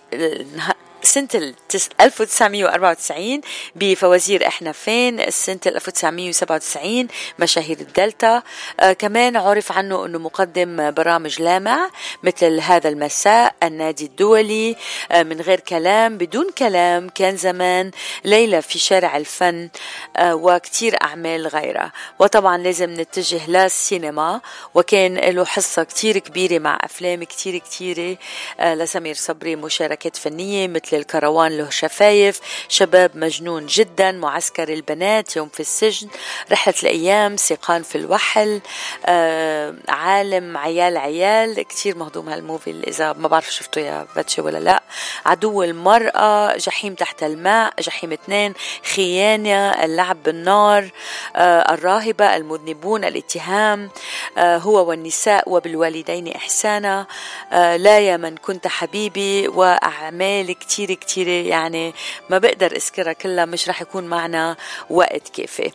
سنة 1.04 1.28
التس- 1.36 1.90
1994 2.02 3.42
بفوازير 3.76 4.48
إحنا 4.48 4.72
فين 4.72 5.32
سنة 5.32 5.60
1997 5.66 7.08
مشاهير 7.40 7.80
الدلتا. 7.80 8.44
آه 8.80 8.94
كمان 8.94 9.38
عرف 9.38 9.72
عنه 9.72 10.06
إنه 10.06 10.20
مقدم 10.20 10.92
برامج 10.92 11.42
لامع 11.42 11.90
مثل 12.24 12.60
هذا 12.60 12.90
المساء 12.90 13.56
النادي 13.64 14.06
الدولي 14.06 14.76
آه 15.12 15.24
من 15.24 15.42
غير 15.42 15.60
كلام 15.60 16.18
بدون 16.18 16.48
كلام 16.58 17.10
كان 17.10 17.38
زمان 17.38 17.92
ليلى 18.26 18.62
في 18.62 18.80
شارع 18.80 19.18
الفن 19.18 19.70
آه 20.18 20.36
وكتير 20.36 21.02
أعمال 21.04 21.48
غيرها. 21.48 21.92
وطبعا 22.20 22.58
لازم 22.58 22.90
نتجه 23.02 23.50
للسينما 23.50 24.42
وكان 24.76 25.16
له 25.18 25.46
حصة 25.46 25.84
كتير 25.84 26.18
كبيرة 26.18 26.60
مع 26.60 26.78
أفلام 26.82 27.24
كتير 27.24 27.58
كتيرة 27.58 28.18
آه 28.60 28.76
لسمير 28.76 29.16
صبري 29.16 29.56
مشاركات 29.56 30.16
فنية 30.18 30.68
مثل 30.68 30.91
الكروان 30.94 31.58
له 31.58 31.70
شفايف. 31.70 32.40
شباب 32.70 33.12
مجنون 33.18 33.66
جدا 33.66 34.12
معسكر 34.12 34.70
البنات 34.74 35.36
يوم 35.36 35.50
في 35.50 35.60
السجن 35.60 36.08
رحلة 36.52 36.74
الأيام 36.84 37.38
سيقان 37.38 37.84
في 37.84 37.98
الوحل 37.98 38.62
آه 39.06 39.76
عالم 39.90 40.58
عيال 40.58 40.98
عيال. 40.98 41.62
كتير 41.62 41.98
مهضوم 41.98 42.30
هالموفي 42.30 42.84
إذا 42.88 43.14
ما 43.14 43.28
بعرف 43.28 43.54
شفته 43.54 43.82
يا 43.82 44.08
باتشي 44.16 44.42
ولا 44.42 44.58
لا. 44.58 44.84
عدو 45.26 45.64
المرأة 45.64 46.58
جحيم 46.58 46.94
تحت 46.96 47.24
الماء 47.24 47.74
جحيم 47.80 48.12
اثنين 48.12 48.54
خيانة 48.96 49.84
اللعب 49.84 50.24
بالنار 50.24 50.90
آه 51.36 51.74
الراهبة 51.74 52.36
المذنبون 52.36 53.04
الاتهام 53.06 53.90
آه 54.38 54.58
هو 54.58 54.90
والنساء 54.90 55.50
وبالوالدين 55.50 56.28
إحسانا. 56.36 57.08
آه 57.52 57.78
لا 57.78 58.00
يا 58.00 58.18
من 58.18 58.38
كنت 58.38 58.68
حبيبي 58.68 59.48
وأعمال 59.48 60.52
كتير 60.60 60.81
كتير 60.88 61.28
يعني 61.28 61.94
ما 62.30 62.38
بقدر 62.38 62.72
أذكرها 62.76 63.14
كلها 63.14 63.46
مش 63.46 63.70
رح 63.70 63.82
يكون 63.82 64.04
معنا 64.04 64.58
وقت 64.90 65.30
كافي 65.30 65.72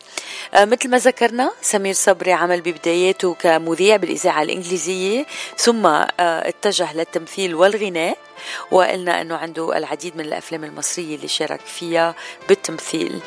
آه 0.53 0.65
مثل 0.65 0.89
ما 0.89 0.97
ذكرنا 0.97 1.51
سمير 1.61 1.93
صبري 1.93 2.33
عمل 2.33 2.61
ببداياته 2.61 3.33
كمذيع 3.33 3.95
بالإذاعة 3.95 4.41
الإنجليزية 4.41 5.25
ثم 5.57 5.85
آه 5.85 6.07
اتجه 6.19 6.93
للتمثيل 6.93 7.55
والغناء 7.55 8.17
وقلنا 8.71 9.21
إنه 9.21 9.35
عنده 9.35 9.77
العديد 9.77 10.17
من 10.17 10.25
الأفلام 10.25 10.63
المصرية 10.63 11.15
اللي 11.15 11.27
شارك 11.27 11.59
فيها 11.59 12.15
بالتمثيل 12.49 13.19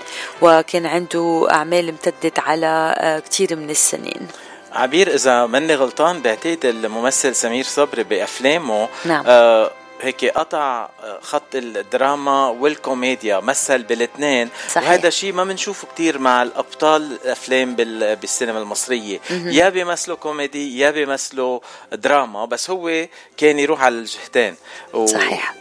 وكان 0.43 0.87
عنده 0.87 1.49
أعمال 1.51 1.89
امتدت 1.89 2.39
على 2.39 2.95
آه، 2.99 3.19
كتير 3.19 3.57
من 3.57 3.71
السنين 3.71 4.29
عبير 4.73 5.15
إذا 5.15 5.47
ماني 5.47 5.75
غلطان 5.75 6.23
بعتقد 6.23 6.65
الممثل 6.65 7.35
سمير 7.35 7.65
صبري 7.65 8.03
بأفلامه 8.05 8.89
نعم. 9.05 9.25
آه 9.27 9.71
هيك 10.03 10.25
قطع 10.25 10.89
آه، 11.03 11.19
خط 11.23 11.55
الدراما 11.55 12.49
والكوميديا 12.49 13.41
مثل 13.41 13.83
بالاثنين. 13.83 14.49
وهذا 14.77 15.11
شيء 15.11 15.33
ما 15.33 15.45
بنشوفه 15.45 15.89
كتير 15.95 16.19
مع 16.19 16.43
الأبطال 16.43 17.03
الافلام 17.25 17.75
بال- 17.77 18.17
بالسينما 18.17 18.59
المصرية. 18.59 19.21
يا 19.31 19.69
بيمثلوا 19.69 20.17
كوميدي 20.17 20.79
يا 20.79 20.91
بيمثلوا 20.91 21.61
دراما 21.93 22.45
بس 22.45 22.71
هو 22.71 23.07
كان 23.37 23.59
يروح 23.59 23.83
على 23.83 23.95
الجهتين 23.99 24.55
و... 24.95 25.07
صحيح 25.07 25.55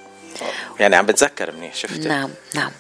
يعني 0.80 0.96
عم 0.96 1.06
بتذكر 1.06 1.52
منيح 1.52 1.76
شفت 1.76 2.00
نعم 2.00 2.30
نعم. 2.56 2.72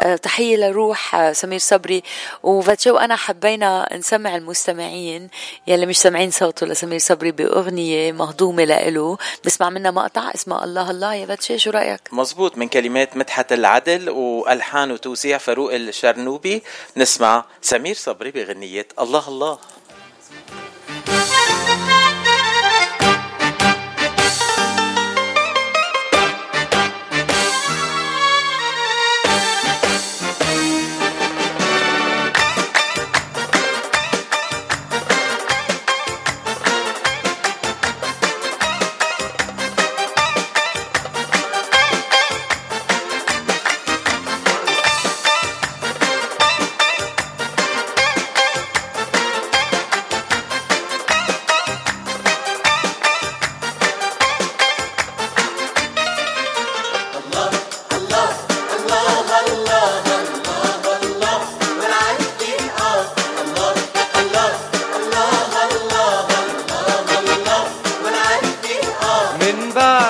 آه، 0.00 0.16
تحية 0.16 0.56
لروح 0.56 1.14
آه، 1.14 1.32
سمير 1.32 1.58
صبري. 1.58 2.02
وفاتشي 2.42 2.90
وأنا 2.90 3.16
حبينا 3.16 3.88
نسمع 3.96 4.36
المستمعين 4.36 5.28
يلي 5.66 5.86
مش 5.86 5.98
سامعين 5.98 6.30
صوته 6.30 6.66
لسمير 6.66 6.98
صبري 6.98 7.32
بأغنية 7.32 8.12
مهضومة 8.12 8.64
لإله. 8.64 9.18
بسمع 9.44 9.70
منها 9.70 9.90
مقطع 9.90 10.30
اسمها 10.34 10.64
الله 10.64 10.90
الله. 10.90 11.14
يا 11.14 11.26
فاتشي 11.26 11.58
شو 11.58 11.70
رأيك؟ 11.70 12.00
مزبوط 12.12 12.58
من 12.58 12.68
كلمات 12.68 13.16
مدحت 13.16 13.52
العدل 13.52 14.10
وألحان 14.10 14.90
وتوزيع 14.90 15.38
فاروق 15.38 15.74
الشرنوبي. 15.74 16.62
نسمع 16.96 17.44
سمير 17.62 17.94
صبري 17.94 18.30
بغنية 18.30 18.86
الله 18.98 19.28
الله. 19.28 19.58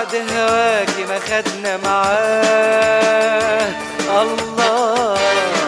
بعد 0.03 0.15
هواكي 0.15 1.05
ما 1.05 1.19
خدنا 1.19 1.77
معاه 1.77 3.69
الله 4.23 5.19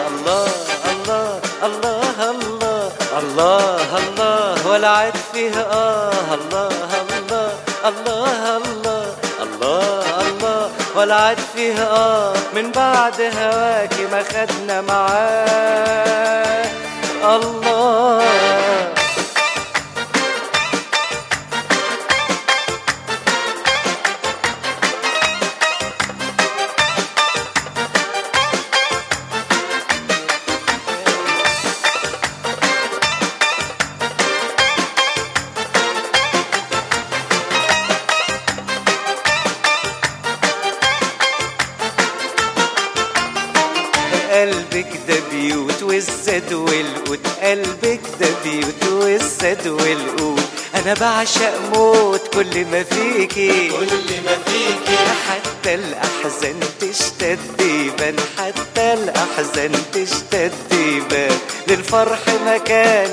الله 0.07 0.47
الله 0.91 1.39
الله 1.63 2.31
الله 2.31 2.91
الله 3.19 3.97
الله 3.97 4.67
ولعت 4.67 5.17
فيها 5.33 5.63
آه 5.71 6.11
الله 6.33 6.69
الله 7.11 7.51
الله 7.85 8.57
الله 8.57 9.05
الله 9.41 10.03
الله 10.21 10.71
ولعت 10.95 11.39
فيها 11.55 11.87
آه 11.91 12.33
من 12.55 12.71
بعد 12.71 13.21
هواكي 13.21 14.05
ما 14.11 14.23
خدنا 14.23 14.81
معاه 14.81 16.65
الله 17.23 18.25
بعشق 51.35 51.59
موت 51.75 52.27
كل 52.33 52.65
ما 52.65 52.83
فيكي. 52.83 53.69
كل 53.69 54.21
ما 54.25 54.37
فيكي. 54.45 54.97
حتى 55.29 55.73
الأحزان 55.75 56.59
تشتد 56.81 57.39
يبان 57.61 58.15
حتى 58.37 58.93
الأحزان 58.93 59.71
تشتد 59.93 60.53
يبان 60.71 61.37
للفرح 61.67 62.19
مكان 62.45 63.04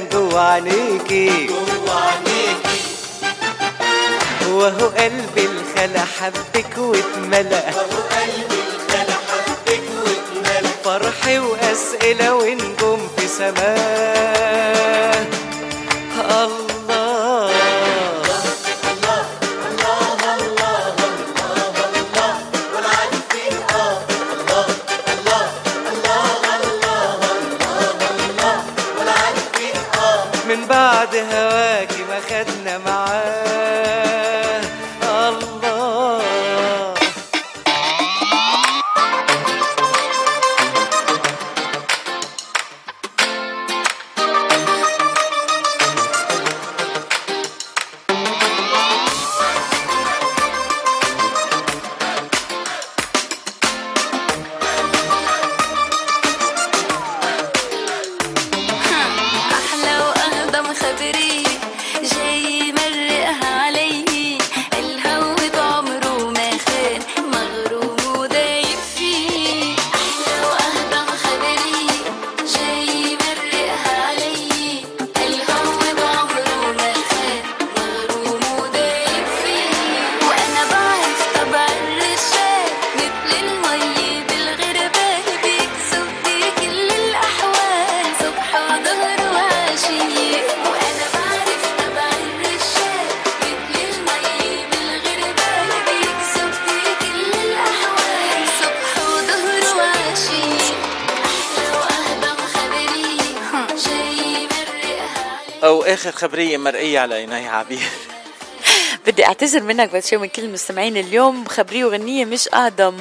مرئيه 106.63 107.01
على 107.01 107.15
عيني 107.15 107.49
عبير. 107.49 107.89
بدي 109.07 109.27
أعتذر 109.27 109.63
منك 109.63 109.91
بس 109.91 110.13
من 110.15 110.29
كل 110.29 110.43
المستمعين 110.45 110.97
اليوم 110.97 111.45
خبرية 111.49 111.85
وغنية 111.85 112.25
مش 112.25 112.49
اهضم 112.55 112.97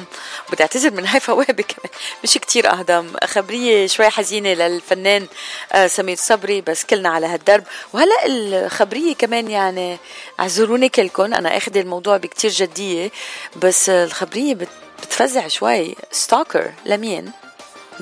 بدي 0.52 0.62
أعتذر 0.62 0.90
من 0.90 1.06
هيفا 1.06 1.32
وهبي 1.32 1.62
كمان 1.62 1.92
مش 2.24 2.34
كتير 2.34 2.70
اهضم 2.72 3.06
خبرية 3.24 3.86
شوي 3.86 4.08
حزينة 4.10 4.52
للفنان 4.52 5.26
آه، 5.72 5.86
سمير 5.86 6.16
صبري 6.16 6.60
بس 6.60 6.84
كلنا 6.84 7.08
على 7.08 7.26
هالدرب. 7.26 7.64
وهلا 7.92 8.26
الخبرية 8.26 9.14
كمان 9.14 9.50
يعني 9.50 9.98
أعذروني 10.40 10.88
كلكم 10.88 11.34
أنا 11.34 11.56
أخذ 11.56 11.76
الموضوع 11.76 12.16
بكتير 12.16 12.50
جدية 12.50 13.10
بس 13.56 13.88
الخبرية 13.88 14.54
بت- 14.54 14.68
بتفزع 15.02 15.48
شوي. 15.48 15.94
ستوكر 16.12 16.72
لمين؟ 16.86 17.30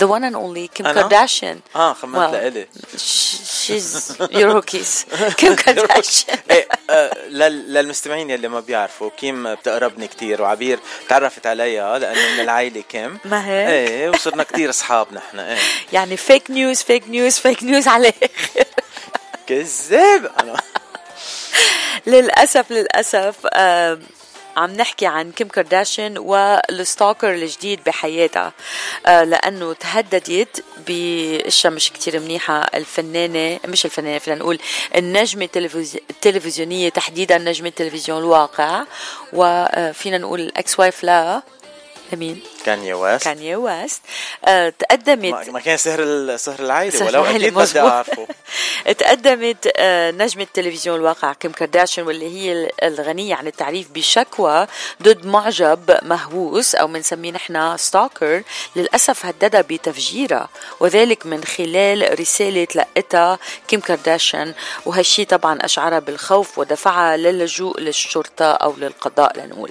The 0.00 0.04
one 0.06 0.22
and 0.22 0.34
only 0.36 0.68
Kim 0.78 0.86
أنا؟ 0.86 1.08
Kardashian. 1.08 1.76
آه 1.76 1.92
خمنت 1.92 2.32
لإلي. 2.32 2.66
Kim 5.40 5.54
Kardashian. 5.62 6.38
إيه 6.50 6.68
آه، 6.90 7.10
لل- 7.28 7.74
للمستمعين 7.74 8.30
يلي 8.30 8.48
ما 8.48 8.60
بيعرفوا 8.60 9.10
كيم 9.18 9.54
بتقربني 9.54 10.08
كتير 10.08 10.42
وعبير 10.42 10.78
تعرفت 11.08 11.46
عليها 11.46 11.98
لأنه 11.98 12.34
من 12.34 12.40
العائلة 12.40 12.80
كيم. 12.80 13.18
ما 13.24 13.46
هيك؟ 13.48 13.68
إيه 13.68 14.08
وصرنا 14.08 14.42
كتير 14.42 14.70
أصحاب 14.70 15.06
نحن 15.14 15.38
إيه. 15.38 15.58
يعني 15.92 16.16
fake 16.16 16.50
news 16.50 16.82
fake 16.82 17.08
news 17.08 17.38
fake 17.38 17.62
news 17.62 17.88
عليه 17.88 18.12
كذاب. 19.46 20.30
أنا 20.40 20.56
للأسف 22.06 22.70
للاسف 22.70 23.34
عم 24.56 24.70
نحكي 24.70 25.06
عن 25.06 25.32
كيم 25.32 25.48
كارداشيان 25.48 26.18
وال 26.18 26.44
stalker 26.44 27.34
الجديد 27.34 27.80
بحياتها. 27.86 28.52
آه، 29.06 29.24
لأنه 29.24 29.72
تهددت 29.72 30.64
بإشياء 30.86 31.72
مش 31.72 31.90
كتير 31.92 32.20
منيحة. 32.20 32.60
الفنانة 32.74 33.60
مش 33.68 33.84
الفنانة 33.84 34.18
فينا 34.18 34.36
نقول 34.36 34.58
النجمة 34.96 35.44
التلفزي- 35.44 36.00
التلفزيونية 36.10 36.88
تحديدا 36.88 37.38
نجمة 37.38 37.68
تلفزيون 37.68 38.18
الواقع 38.18 38.84
وفينا 39.32 40.18
نقول 40.18 40.40
ال 40.40 40.80
ex-wife 40.80 41.04
لا 41.04 41.42
لمين؟ 42.12 42.42
كانيا 42.64 42.94
ويست 42.94 43.24
كانيا 43.24 43.56
ويست 43.56 44.02
آه، 44.44 44.68
تقدمت 44.78 45.50
ما 45.50 45.60
كان 45.60 45.76
سهر 45.76 46.36
سهر 46.36 46.60
العائلة 46.60 47.06
ولو 47.06 47.24
أكيد 47.24 47.54
بدي. 47.54 47.80
أعرفه. 47.80 48.26
تقدمت 48.98 49.72
آه، 49.76 50.10
نجمة 50.10 50.46
تلفزيون 50.54 50.96
الواقع 50.96 51.32
كيم 51.32 51.52
كارداشيان 51.52 52.06
واللي 52.06 52.36
هي 52.36 52.70
الغنية 52.82 53.34
عن 53.34 53.46
التعريف 53.46 53.90
بشكوى 53.90 54.66
ضد 55.02 55.26
معجب 55.26 55.98
مهووس 56.02 56.74
أو 56.74 56.86
بنسميه 56.86 57.32
نحن 57.32 57.76
stalker 57.76 58.42
للأسف 58.76 59.26
هددها 59.26 59.60
بتفجيرها 59.60 60.48
وذلك 60.80 61.26
من 61.26 61.44
خلال 61.44 62.20
رسالة 62.20 62.66
لقتها 62.74 63.38
كيم 63.68 63.80
كارداشيان. 63.80 64.54
وهالشي 64.86 65.24
طبعا 65.24 65.58
أشعرها 65.60 65.98
بالخوف 65.98 66.58
ودفعها 66.58 67.16
للجوء 67.16 67.80
للشرطة 67.80 68.52
أو 68.52 68.74
للقضاء 68.78 69.38
لنقول. 69.38 69.70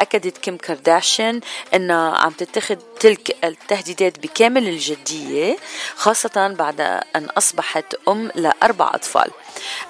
أكدت 0.00 0.38
كيم 0.38 0.56
كارداشيان 0.56 1.40
أنها 1.74 2.16
عم 2.16 2.30
تتخذ 2.30 2.76
تلك 3.00 3.36
التهديدات 3.44 4.18
بكامل 4.18 4.68
الجدية 4.68 5.56
خاصة 5.96 6.54
بعد 6.58 6.80
أن 7.16 7.24
أصبحت 7.24 7.94
أم 8.08 8.30
لأربع 8.34 8.90
أطفال. 8.94 9.30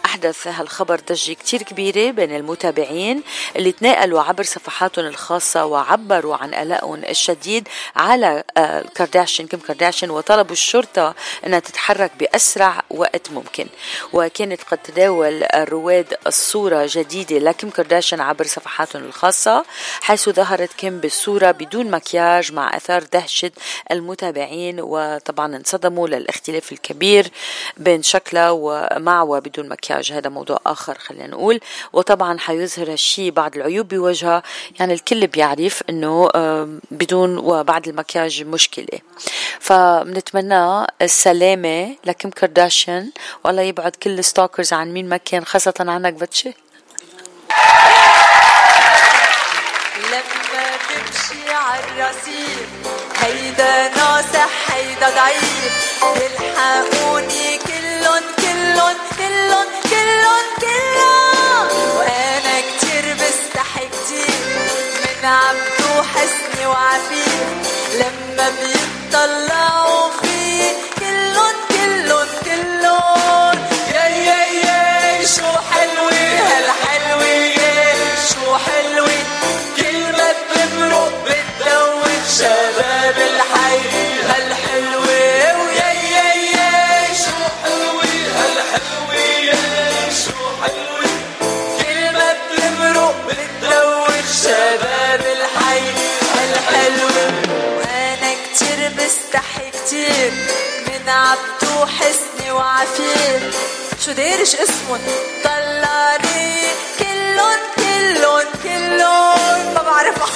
أحدث 0.05 0.47
هالخبر 0.47 1.01
ضجة 1.09 1.33
كتير 1.33 1.63
كبيرة 1.63 2.11
بين 2.11 2.37
المتابعين 2.37 3.23
اللي 3.57 3.73
تناقلوا 3.73 4.23
عبر 4.23 4.43
صفحاتهم 4.43 5.07
الخاصة 5.07 5.65
وعبروا 5.65 6.37
عن 6.37 6.55
قلقهم 6.55 7.05
الشديد 7.05 7.69
على 7.97 8.45
آه، 8.57 8.85
كارداشيان 8.95 9.49
كيم 9.49 9.61
كارداشيان 9.61 10.11
وطلبوا 10.11 10.53
الشرطة 10.53 11.15
أنها 11.47 11.59
تتحرك 11.59 12.11
بأسرع 12.19 12.83
وقت 12.91 13.31
ممكن. 13.31 13.67
وكانت 14.13 14.63
قد 14.63 14.79
تداول 14.79 15.43
الرواد 15.43 16.15
الصورة 16.27 16.89
جديدة 16.91 17.39
لكيم 17.39 17.71
كارداشيان 17.71 18.21
عبر 18.21 18.47
صفحاتهم 18.47 19.05
الخاصة 19.05 19.65
حيث 20.01 20.29
ظهرت 20.29 20.73
كيم 20.73 20.99
بالصورة 21.01 21.51
بدون 21.51 21.91
مكياج 21.91 22.53
ما 22.53 22.77
أثار 22.77 23.03
دهشة 23.03 23.51
المتابعين 23.91 24.77
وطبعا 24.81 25.57
انصدموا 25.57 26.09
للاختلاف 26.09 26.73
الكبير 26.73 27.31
بين 27.77 28.03
شكلها 28.03 28.51
ومع 28.51 29.23
وبدون 29.23 29.50
مكياج. 29.59 30.13
هذا 30.13 30.31
موضوع 30.31 30.61
آخر 30.67 30.99
خلينا 30.99 31.27
نقول. 31.27 31.61
وطبعا 31.93 32.39
حيظهر 32.39 32.93
هالشي 32.93 33.31
بعض 33.31 33.57
العيوب 33.57 33.89
بوجهها. 33.89 34.43
يعني 34.81 34.95
الكل 34.95 35.27
بيعرف 35.27 35.83
إنه 35.91 36.29
بدون 36.91 37.39
وبعد 37.39 37.89
المكياج 37.89 38.43
مشكلة. 38.43 38.99
فبنتمنى 39.61 40.87
السلامة 41.03 41.97
لكيم 42.05 42.31
كارداشيان. 42.31 43.11
والله 43.45 43.63
يبعد 43.63 43.97
كل 44.03 44.19
ال 44.19 44.25
stalkers 44.25 44.73
عن 44.73 44.93
مين 44.93 45.09
ما 45.09 45.17
كان 45.17 45.45
خاصة 45.45 45.75
عنك 45.81 46.13
بتشي. 46.13 46.53
لما 50.11 50.67
تمشي 50.89 51.53
عالرصيف 51.53 52.69
هيدا 53.21 53.89
ناصح 53.89 54.73
هيدا 54.73 55.09
ضعيف. 55.11 56.01
يلحقوني 56.03 57.59
عبدو 65.25 66.03
حسني 66.03 66.67
وعفيف 66.67 67.45
لما 67.95 68.51
بيطلعوا 68.63 70.11
في 70.23 70.61
كلن 70.99 71.37
كلن 71.71 72.27
كلن 72.45 72.85
يا 73.95 74.07
يا 74.09 74.41
يا 74.65 75.25
شو 75.27 75.43
حلوة 75.71 76.13
هالحلوة. 76.13 77.25
يا 77.25 77.95
شو 78.31 78.57
حلوة. 78.57 79.11
كلمة 79.77 80.35
بمرق 80.51 81.13
بتدوب 81.25 82.05
شباب 82.39 83.00
كتير 99.91 100.33
من 100.87 101.09
عبدو 101.09 101.87
حسني 101.87 102.53
وعفيف 102.53 103.57
شو 104.07 104.13
دارش 104.13 104.55
اسمن 104.55 105.01
طلاري 105.45 106.63
كلن 106.99 107.59
كلن 107.77 108.47
كلن 108.63 109.75
ما 109.75 109.83
بعرفها 109.83 110.29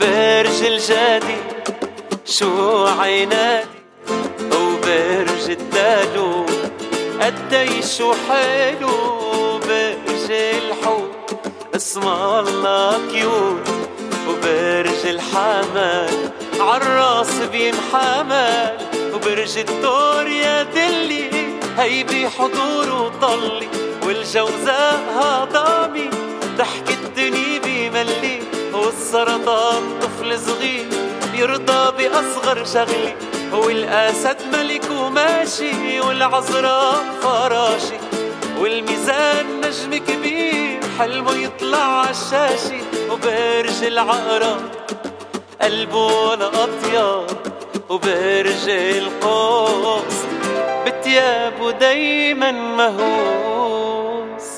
برج 0.00 0.62
الجادي 0.64 1.36
شو 2.26 2.86
عيناتي 2.86 3.68
وبرج 4.52 5.50
الدالو 5.50 6.46
قدي 7.20 7.82
شو 7.82 8.14
حلو 8.28 9.58
برج 9.58 10.30
الحوت. 10.30 11.11
اسم 11.82 12.08
الله 12.08 13.00
كيوت 13.10 13.68
وبرج 14.28 15.06
الحمل 15.06 16.30
عالراس 16.60 17.34
بينحمل 17.52 18.76
وبرج 19.14 19.58
الدور 19.58 20.26
يا 20.26 20.62
دلي 20.62 21.30
هي 21.78 22.04
بحضور 22.04 22.88
وطلي 23.02 23.68
والجوزاء 24.06 25.00
هضامي 25.16 26.10
تحكي 26.58 26.94
الدنيا 26.94 27.58
بملي 27.64 28.38
والسرطان 28.72 29.82
طفل 30.02 30.38
صغير 30.38 30.86
يرضى 31.34 31.82
بأصغر 31.98 32.64
شغلي 32.64 33.14
هو 33.52 33.68
الأسد 33.68 34.36
ملك 34.52 34.90
وماشي 34.90 36.00
والعذراء 36.00 37.04
فراشي. 37.22 38.11
والميزان 38.60 39.60
نجم 39.60 40.04
كبير 40.04 40.80
حلمه 40.98 41.34
يطلع 41.34 41.78
عالشاشة 41.78 42.80
وبرج 43.10 43.84
العقرب. 43.84 44.62
قلبه 45.62 46.06
ولا 46.06 46.46
أطيب 46.46 47.26
وبرج 47.88 48.68
القوس. 48.68 50.18
بتيابه 50.86 51.70
دايما 51.70 52.50
مهووس. 52.50 54.48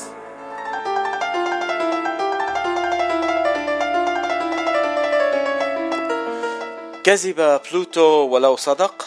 كذب 7.05 7.61
بلوتو 7.71 8.03
ولو 8.03 8.57
صدق. 8.57 9.07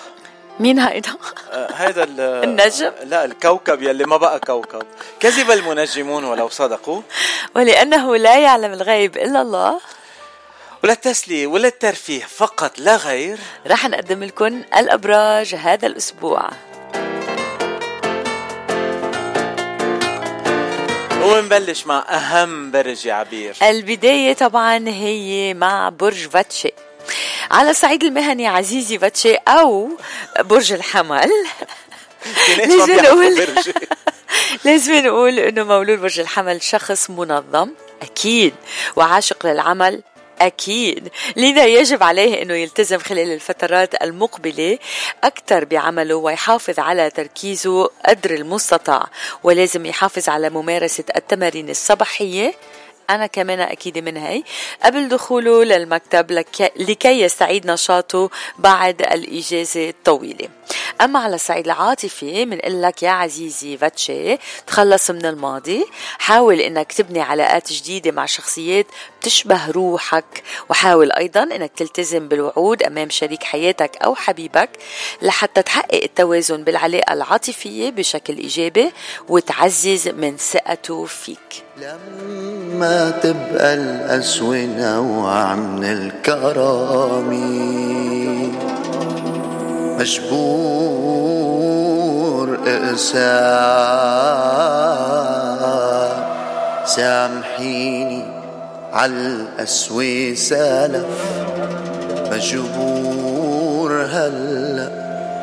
مين 0.60 0.80
هيدا؟ 0.80 1.10
آه، 1.52 1.72
هذا 1.74 2.04
ال- 2.04 2.20
النجم؟ 2.50 2.92
لا 3.04 3.26
الكوكب 3.26 3.82
يلي 3.84 4.04
ما 4.06 4.18
بقى 4.18 4.40
كوكب. 4.40 4.84
كذب 5.20 5.52
المنجمون 5.52 6.24
ولو 6.24 6.50
صدقوا. 6.50 7.02
ولأنه 7.56 8.16
لا 8.16 8.40
يعلم 8.40 8.74
الغيب 8.74 9.18
إلا 9.18 9.42
الله. 9.42 9.80
ولا 10.84 10.94
التسلية 10.94 11.48
ولا 11.48 11.68
الترفيه 11.68 12.24
فقط 12.24 12.80
لا 12.80 12.96
غير. 12.96 13.38
رح 13.68 13.90
نقدم 13.90 14.24
لكم 14.24 14.62
الأبراج 14.78 15.56
هذا 15.56 15.88
الأسبوع. 15.88 16.50
ونبلش 21.24 21.86
مع 21.88 22.06
أهم 22.10 22.72
برج 22.72 23.06
يا 23.06 23.14
عبير 23.14 23.56
البداية 23.64 24.34
طبعا 24.34 24.78
هي 24.88 25.54
مع 25.54 25.90
برج 25.90 26.28
فاتشي. 26.30 26.74
على 27.52 27.70
الصعيد 27.70 28.04
المهني 28.04 28.48
عزيزي 28.48 29.00
فاتشي 29.00 29.36
أو 29.36 29.90
برج 30.40 30.74
الحمل. 30.74 31.32
لازم 32.58 32.94
نقول 32.96 33.48
لازم 34.66 34.94
نقول 34.94 35.40
إنه 35.40 35.64
مولود 35.64 36.00
برج 36.00 36.20
الحمل 36.20 36.62
شخص 36.62 37.10
منظم 37.10 37.72
أكيد 38.02 38.54
وعاشق 38.96 39.46
للعمل 39.46 40.04
أكيد. 40.42 41.10
لذا 41.36 41.66
يجب 41.66 42.04
عليه 42.04 42.42
أنه 42.42 42.54
يلتزم 42.54 42.98
خلال 42.98 43.32
الفترات 43.34 44.04
المقبلة 44.04 44.78
أكثر 45.24 45.66
بعمله 45.66 46.16
ويحافظ 46.16 46.80
على 46.80 47.10
تركيزه 47.10 47.90
قدر 48.06 48.34
المستطاع 48.34 49.08
ولازم 49.44 49.86
يحافظ 49.86 50.30
على 50.30 50.50
ممارسة 50.50 51.04
التمارين 51.16 51.70
الصباحية 51.70 52.54
أنا 53.10 53.28
كمان 53.28 53.60
أكيد 53.60 53.98
من 53.98 54.18
هي 54.18 54.44
قبل 54.84 55.08
دخوله 55.08 55.64
للمكتب 55.64 56.32
لك 56.32 56.72
لكي 56.76 57.22
يستعيد 57.22 57.72
نشاطه 57.72 58.30
بعد 58.60 59.02
الإجازة 59.02 59.90
الطويلة. 59.90 60.50
أما 61.02 61.20
على 61.20 61.36
الصعيد 61.36 61.66
العاطفي 61.66 62.46
بنقول 62.46 62.82
لك 62.82 63.04
يا 63.04 63.10
عزيزي 63.10 63.78
فاتشي 63.78 64.38
تخلص 64.68 65.12
من 65.12 65.26
الماضي. 65.26 65.86
حاول 66.20 66.60
إنك 66.60 66.94
تبني 66.94 67.22
علاقات 67.22 67.74
جديدة 67.74 68.12
مع 68.12 68.26
شخصيات 68.26 68.86
بتشبه 69.22 69.72
روحك 69.72 70.44
وحاول 70.70 71.12
أيضا 71.12 71.44
إنك 71.44 71.72
تلتزم 71.76 72.28
بالوعود 72.28 72.84
أمام 72.84 73.10
شريك 73.10 73.44
حياتك 73.44 73.98
أو 74.04 74.16
حبيبك 74.16 74.70
لحتى 75.22 75.62
تحقق 75.62 76.04
التوازن 76.04 76.64
بالعلاقة 76.64 77.14
العاطفية 77.14 77.90
بشكل 77.90 78.38
إيجابي 78.38 78.92
وتعزز 79.30 80.08
من 80.08 80.38
ثقته 80.38 81.06
فيك. 81.06 81.64
لما 81.78 83.10
تبقى 83.24 83.74
الأسوأ 83.74 84.58
نوع 84.58 85.56
من 85.56 85.84
الكرامة. 85.84 87.38
مجبور 89.98 91.58
اقسى 92.68 93.38
سامحيني 96.86 98.26
عالقسوة 98.94 100.34
سالف 100.36 101.06
مجبور 102.32 103.92
هلأ 104.02 104.90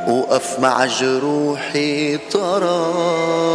وقف 0.09 0.61
مع 0.61 0.85
جروحي 0.87 2.17
طرف. 2.17 3.55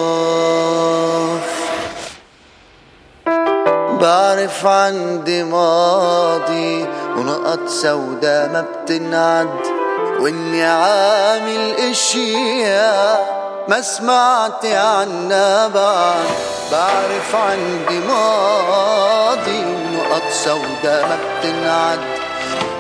بعرف 4.02 4.66
عندي 4.66 5.44
ماضي 5.44 6.86
ونقط 7.18 7.68
سودا 7.68 8.48
ما 8.48 8.66
بتنعد. 8.84 9.79
وإني 10.20 10.64
عامل 10.64 11.76
إشياء 11.92 13.40
ما 13.68 13.82
سمعت 13.82 14.66
عنها 14.66 15.68
بعد. 15.68 16.26
بعرف 16.72 17.36
عندي 17.36 18.00
ماضي 18.00 19.66
ونقط 19.66 20.24
سودا 20.32 21.06
ما 21.08 21.18
بتنعد. 21.40 22.00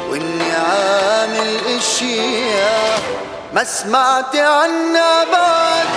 وإني 0.09 0.51
عامل 0.51 1.57
إشياء 1.77 2.99
ما 3.53 3.63
سمعت 3.63 4.35
عنها 4.35 5.23
بعد. 5.23 5.87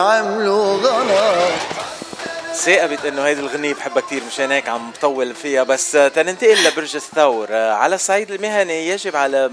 عملوا 0.00 0.64
غلط 0.64 0.69
ثاقبت 2.61 3.05
إنه 3.05 3.25
هيدي 3.25 3.41
الغنية 3.41 3.73
بحبها 3.73 4.01
كثير 4.01 4.21
مشان 4.27 4.51
هيك 4.51 4.69
عم 4.69 4.91
بطول 4.91 5.35
فيها. 5.35 5.63
بس 5.63 5.95
آه، 5.95 6.07
تننتقل 6.07 6.63
لبرج 6.63 6.95
الثور. 6.95 7.47
آه، 7.51 7.73
على 7.73 7.95
الصعيد 7.95 8.31
المهني 8.31 8.87
يجب 8.87 9.15
على 9.15 9.49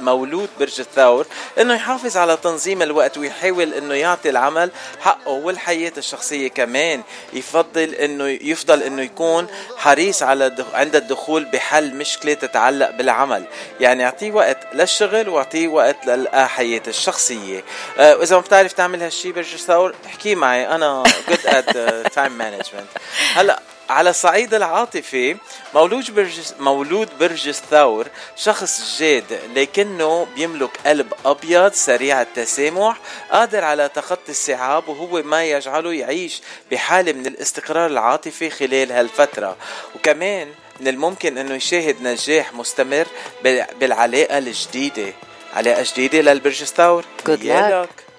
مولود 0.00 0.48
برج 0.60 0.80
الثور 0.80 1.26
إنه 1.60 1.74
يحافظ 1.74 2.16
على 2.16 2.36
تنظيم 2.36 2.82
الوقت 2.82 3.18
ويحاول 3.18 3.74
إنه 3.74 3.94
يعطي 3.94 4.30
العمل 4.30 4.70
حقه 5.00 5.30
والحياة 5.30 5.92
الشخصية 5.98 6.48
كمان. 6.48 7.02
يفضل 7.32 7.94
إنه 7.94 8.28
يفضل 8.28 8.82
إنه 8.82 9.02
يكون 9.02 9.46
حريص 9.76 10.22
على 10.22 10.64
عند 10.74 10.96
الدخول 10.96 11.44
بحل 11.44 11.94
مشكلة 11.94 12.34
تتعلق 12.34 12.90
بالعمل. 12.90 13.44
يعني 13.80 14.02
يعطيه 14.02 14.32
وقت 14.32 14.58
للشغل 14.74 15.28
ويعطيه 15.28 15.68
وقت 15.68 16.06
للحياة 16.06 16.82
الشخصية. 16.88 17.64
آه، 17.98 18.16
واذا 18.16 18.36
ما 18.36 18.42
بتعرف 18.42 18.72
تعمل 18.72 19.02
هالشي 19.02 19.32
برج 19.32 19.52
الثور 19.52 19.94
احكي 20.06 20.34
معي. 20.34 20.68
أنا 20.68 21.02
good 21.28 21.48
at 21.48 21.76
time 22.14 22.41
management. 22.42 23.00
هلا 23.34 23.60
على 23.90 24.10
الصعيد 24.10 24.54
العاطفي 24.54 25.36
مولود 25.74 26.10
برج 26.14 26.40
مولود 26.58 27.08
برج 27.20 27.48
الثور 27.48 28.06
شخص 28.36 28.98
جاد 28.98 29.40
لكنه 29.56 30.26
بيملك 30.34 30.70
قلب 30.86 31.12
أبيض 31.24 31.72
سريع 31.72 32.22
التسامح 32.22 32.96
قادر 33.32 33.64
على 33.64 33.88
تخطي 33.88 34.30
الصعاب 34.30 34.88
وهو 34.88 35.22
ما 35.22 35.44
يجعله 35.44 35.92
يعيش 35.92 36.40
بحالة 36.70 37.12
من 37.12 37.26
الاستقرار 37.26 37.86
العاطفي 37.86 38.50
خلال 38.50 38.92
هالفترة. 38.92 39.56
وكمان 39.94 40.48
من 40.80 40.88
الممكن 40.88 41.38
إنه 41.38 41.54
يشاهد 41.54 42.02
نجاح 42.02 42.54
مستمر 42.54 43.06
بال- 43.44 43.66
بالعلاقة 43.80 44.38
الجديدة. 44.38 45.12
علاقة 45.54 45.84
جديدة 45.92 46.20
للبرج 46.32 46.62
الثور 46.62 47.04
Good 47.28 48.11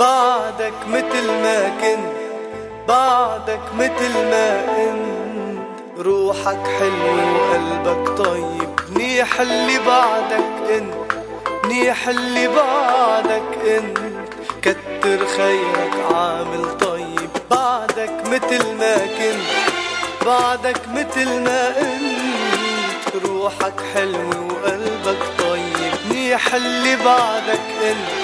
بعدك 0.00 0.72
متل 0.88 1.26
ما 1.42 1.68
كنت 1.80 2.12
بعدك 2.88 3.60
متل 3.78 4.12
ما 4.30 4.64
انت. 4.78 5.60
روحك 6.06 6.66
حلو 6.78 7.14
وقلبك 7.36 8.18
طيب 8.24 8.70
منيح 8.96 9.40
اللي 9.40 9.78
بعدك 9.86 10.70
انت 10.70 10.94
منيح 11.64 12.08
اللي 12.08 12.48
بعدك 12.48 13.58
انت. 13.66 13.98
كتر 14.62 15.26
خيرك 15.26 15.94
عامل 16.14 16.78
طيب 16.80 17.30
بعدك 17.50 18.12
متل 18.32 18.76
ما 18.76 18.96
كنت 18.96 19.50
بعدك 20.26 20.80
متل 20.88 21.40
ما 21.44 21.68
انت. 21.68 23.24
روحك 23.26 23.74
حلو 23.94 24.30
وقلبك 24.50 25.22
طيب 25.38 25.94
منيح 26.10 26.54
اللي 26.54 26.96
بعدك 26.96 27.60
انت. 27.82 28.19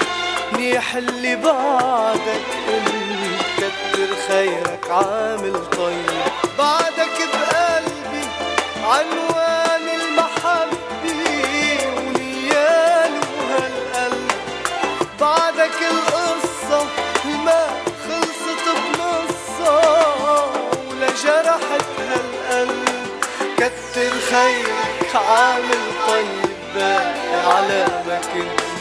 منيح 0.56 0.94
اللي 0.96 1.36
بعدك 1.36 2.46
إنت 2.68 3.58
كتر 3.58 4.16
خيرك 4.28 4.90
عامل 4.90 5.70
طيب. 5.76 6.06
بعدك 6.58 7.16
بقلبي 7.32 8.24
عنوان 8.84 9.88
المحبة 10.00 11.18
ونياله 11.96 13.20
هالقلب 13.50 14.30
بعدك 15.20 15.78
القصة 15.90 16.86
ما 17.44 17.66
خلصت 18.08 18.66
بنصها 18.66 20.46
ولا 20.90 21.06
جرحت 21.06 21.86
هالقلب. 22.08 23.06
كتر 23.56 24.10
خيرك 24.30 25.16
عامل 25.28 25.78
طيب 26.08 26.50
باقي 26.74 27.56
على 27.56 27.86
كنت 28.34 28.75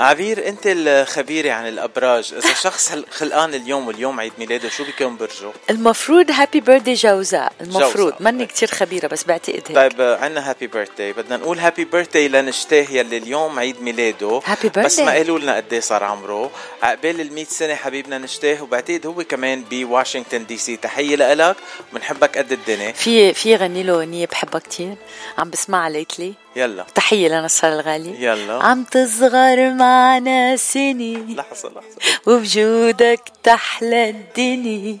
عبير 0.00 0.48
أنت 0.48 0.60
الخبيره 0.66 1.52
عن 1.52 1.68
الأبراج. 1.68 2.34
إذا 2.34 2.54
شخص 2.54 2.92
خلقان 3.10 3.54
اليوم 3.54 3.88
واليوم 3.88 4.20
عيد 4.20 4.32
ميلاده 4.38 4.68
شو 4.68 4.84
بيكون 4.84 5.16
برجه؟ 5.16 5.50
المفروض 5.70 6.30
happy 6.30 6.60
birthday 6.60 6.94
جوزاء 6.94 7.52
المفروض. 7.60 8.14
ماني 8.20 8.46
كتير 8.46 8.68
خبيرة 8.68 9.06
بس 9.06 9.24
بعتقد 9.24 9.54
هيك. 9.54 9.74
طيب 9.74 10.00
عندنا 10.00 10.50
happy 10.50 10.66
birthday 10.66 11.12
بدنا 11.12 11.36
نقول 11.36 11.58
happy 11.58 11.84
birthday 11.84 12.28
لنشتاه 12.28 12.86
يلي 12.90 13.16
اليوم 13.16 13.58
عيد 13.58 13.82
ميلاده. 13.82 14.40
Happy 14.40 14.78
بس. 14.78 14.98
ما 14.98 15.12
قالوا 15.12 15.38
لنا 15.38 15.56
قد 15.56 15.72
إيه 15.72 15.80
صار 15.80 16.04
عمره. 16.04 16.50
عقبال 16.82 17.20
ال 17.20 17.32
100 17.32 17.44
سنة 17.44 17.74
حبيبنا 17.74 18.18
نشتاه 18.18 18.62
وبعتقد 18.62 19.06
هو 19.06 19.24
كمان 19.24 19.64
بواشنطن 19.70 20.46
دي 20.46 20.56
سي. 20.58 20.76
تحية 20.76 21.16
لك 21.16 21.56
وبنحبك 21.92 22.38
قد 22.38 22.52
الدنيا. 22.52 22.92
في 22.92 23.34
في 23.34 23.56
غني 23.56 23.82
له 23.82 23.92
أغنية 23.94 24.26
بحبها 24.26 24.60
كتير. 24.60 24.94
عم 25.38 25.50
بسمعها 25.50 25.90
ليتلي 25.90 26.34
يلا. 26.56 26.86
تحية 26.94 27.28
لنصر 27.28 27.68
الغالي 27.68 28.24
يلا. 28.24 28.62
عم 28.62 28.84
تصغر 28.84 29.70
معنا 29.70 30.56
سنين. 30.56 31.36
لحظة 31.36 31.68
لحظة. 31.68 31.96
وبجودك 32.26 33.20
تحلى 33.42 34.10
الدنيا. 34.10 34.98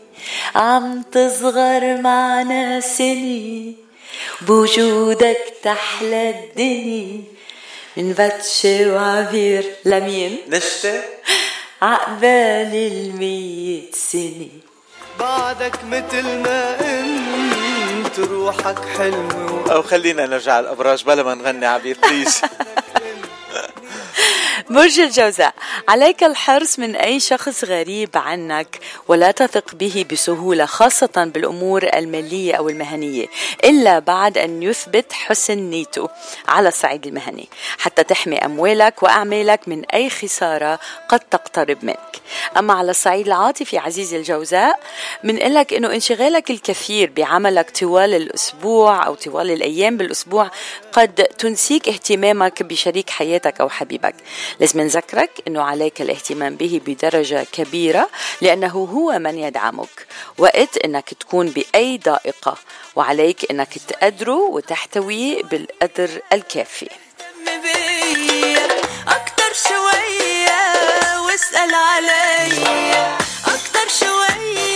عم 0.54 1.02
تصغر 1.02 2.00
معنا 2.00 2.80
سنين. 2.80 3.76
بوجودك 4.40 5.54
تحلى 5.62 6.30
الدنيا. 6.30 7.22
من 7.96 8.12
بتشي 8.12 8.90
وعبير. 8.90 9.64
لمين؟ 9.84 10.38
نشتاه 10.48 11.02
عقبال 11.82 12.74
المية 12.74 13.82
سنة 13.92 14.69
بعدك 15.20 15.84
متل 15.84 16.42
ما 16.42 16.76
انت 16.80 18.18
روحك 18.18 18.78
حلو 18.98 19.28
أو 19.70 19.82
خلينا 19.82 20.26
نرجع 20.26 20.60
الأبراج 20.60 21.04
بلا 21.04 21.22
ما 21.22 21.34
نغني 21.34 21.66
عبير 21.66 21.98
بليز 22.02 22.40
برج 24.68 25.00
الجوزاء 25.00 25.54
عليك 25.88 26.24
الحرص 26.24 26.78
من 26.78 26.96
أي 26.96 27.20
شخص 27.20 27.64
غريب 27.64 28.10
عنك 28.14 28.78
ولا 29.08 29.30
تثق 29.30 29.74
به 29.74 30.04
بسهولة 30.12 30.66
خاصة 30.66 31.30
بالأمور 31.34 31.88
المالية 31.94 32.54
أو 32.54 32.68
المهنية 32.68 33.26
إلا 33.64 33.98
بعد 33.98 34.38
أن 34.38 34.62
يثبت 34.62 35.12
حسن 35.12 35.58
نيته 35.58 36.08
على 36.48 36.68
الصعيد 36.68 37.06
المهني 37.06 37.48
حتى 37.78 38.04
تحمي 38.04 38.38
أموالك 38.38 39.02
وأعمالك 39.02 39.68
من 39.68 39.84
أي 39.84 40.10
خسارة 40.10 40.78
قد 41.08 41.20
تقترب 41.20 41.84
منك. 41.84 42.16
أما 42.56 42.74
على 42.74 42.90
الصعيد 42.90 43.26
العاطفي 43.26 43.78
عزيزي 43.78 44.16
الجوزاء 44.16 44.80
من 45.24 45.36
لك 45.36 45.74
أنه 45.74 45.94
انشغالك 45.94 46.50
الكثير 46.50 47.12
بعملك 47.16 47.70
طوال 47.70 48.14
الأسبوع 48.14 49.06
أو 49.06 49.14
طوال 49.14 49.50
الأيام 49.50 49.96
بالأسبوع 49.96 50.50
قد 50.92 51.14
تنسيك 51.14 51.88
اهتمامك 51.88 52.62
بشريك 52.62 53.10
حياتك 53.10 53.60
أو 53.60 53.68
حبيبك. 53.68 54.14
لازم 54.60 54.80
نذكرك 54.80 55.30
أنه 55.48 55.62
عليك 55.62 56.00
الاهتمام 56.02 56.56
به 56.56 56.80
بدرجة 56.86 57.46
كبيرة 57.52 58.08
لأنه 58.40 58.88
هو 58.94 59.18
من 59.18 59.38
يدعمك. 59.38 60.06
وقت 60.38 60.76
أنك 60.84 61.14
تكون 61.14 61.48
بأي 61.48 61.98
ضائقة 61.98 62.56
وعليك 62.96 63.50
أنك 63.50 63.78
تقدره 63.88 64.36
وتحتويه 64.36 65.42
بالقدر 65.42 66.10
الكافي. 66.32 66.88
أكتر 69.08 69.52
شوية 69.68 70.60
واسأل 71.26 71.74
عليا 71.74 73.18
أكتر 73.46 73.88
شوية 74.00 74.69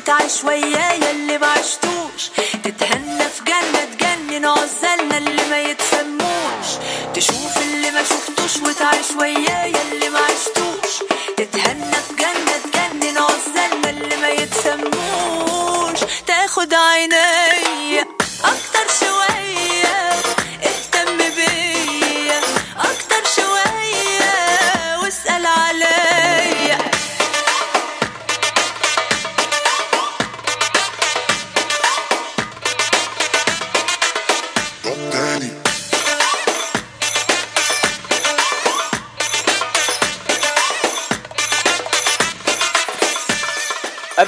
وتعيش 0.00 0.44
ويايا 0.44 1.10
اللي 1.10 1.38
ما 1.38 1.46
عشتوش. 1.46 2.22
تتهنى 2.64 3.24
في 3.24 3.44
جنة 3.44 3.84
تجنن 3.84 4.44
عزلنا 4.44 5.18
اللي 5.18 5.44
ما 5.50 5.58
يتسموش. 5.58 6.68
تشوف 7.14 7.56
اللي 7.62 7.90
ما 7.90 8.02
شفتوش 8.02 8.56
وتعيش 8.56 9.10
ويايا 9.20 9.82
اللي 9.92 10.08
ما 10.08 10.18
عشتوش. 10.18 10.92
تتهنى 11.36 11.96
في 12.08 12.14
جنة 12.18 12.52
تجنن 12.72 13.18
عزلنا 13.18 13.90
اللي 13.90 14.16
ما 14.16 14.28
يتسموش. 14.28 15.98
تاخد 16.26 16.74
عينيا 16.74 18.06
أكتر 18.44 18.86
شوية 19.00 19.29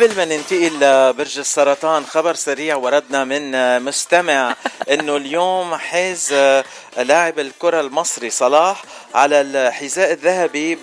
قبل 0.03 0.17
ما 0.17 0.25
ننتقل 0.25 0.81
لبرج 0.81 1.39
السرطان 1.39 2.07
خبر 2.07 2.35
سريع 2.35 2.77
وردنا 2.77 3.25
من 3.25 3.83
مستمع 3.83 4.57
إنه 4.93 5.17
اليوم 5.17 5.75
حاز 5.75 6.33
لاعب 6.97 7.39
الكرة 7.39 7.81
المصري 7.81 8.31
صلاح 8.31 8.83
على 9.15 9.41
الحذاء 9.41 10.13
الذهبي 10.13 10.75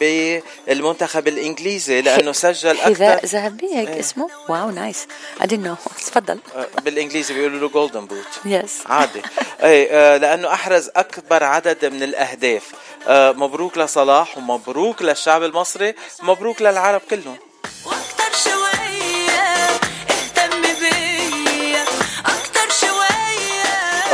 بالمنتخب 0.67 1.27
الإنجليزي 1.27 2.01
لأنه 2.01 2.31
سجل 2.31 2.69
أكثر 2.69 2.95
حذاء 2.95 3.25
ذهبي 3.25 3.75
هيك 3.75 3.89
إيه. 3.89 3.99
اسمه؟ 3.99 4.29
wow 4.49 4.69
nice. 4.69 5.07
Didn't 5.39 5.65
know. 5.65 5.93
تفضل. 6.07 6.39
بالإنجليزي 6.85 7.33
بيقولوا 7.33 7.59
له 7.59 7.69
golden 7.69 8.05
boot 8.05 8.39
yes 8.45 8.77
عادي. 8.85 9.21
اي 9.63 9.91
آه، 9.91 10.17
لأنه 10.17 10.53
أحرز 10.53 10.89
أكبر 10.95 11.43
عدد 11.43 11.85
من 11.85 12.03
الأهداف. 12.03 12.71
آه، 13.07 13.31
مبروك 13.31 13.77
لصلاح 13.77 14.37
ومبروك 14.37 15.01
للشعب 15.01 15.43
المصري 15.43 15.93
مبروك 16.23 16.61
للعرب 16.61 17.01
كلهم. 17.09 17.37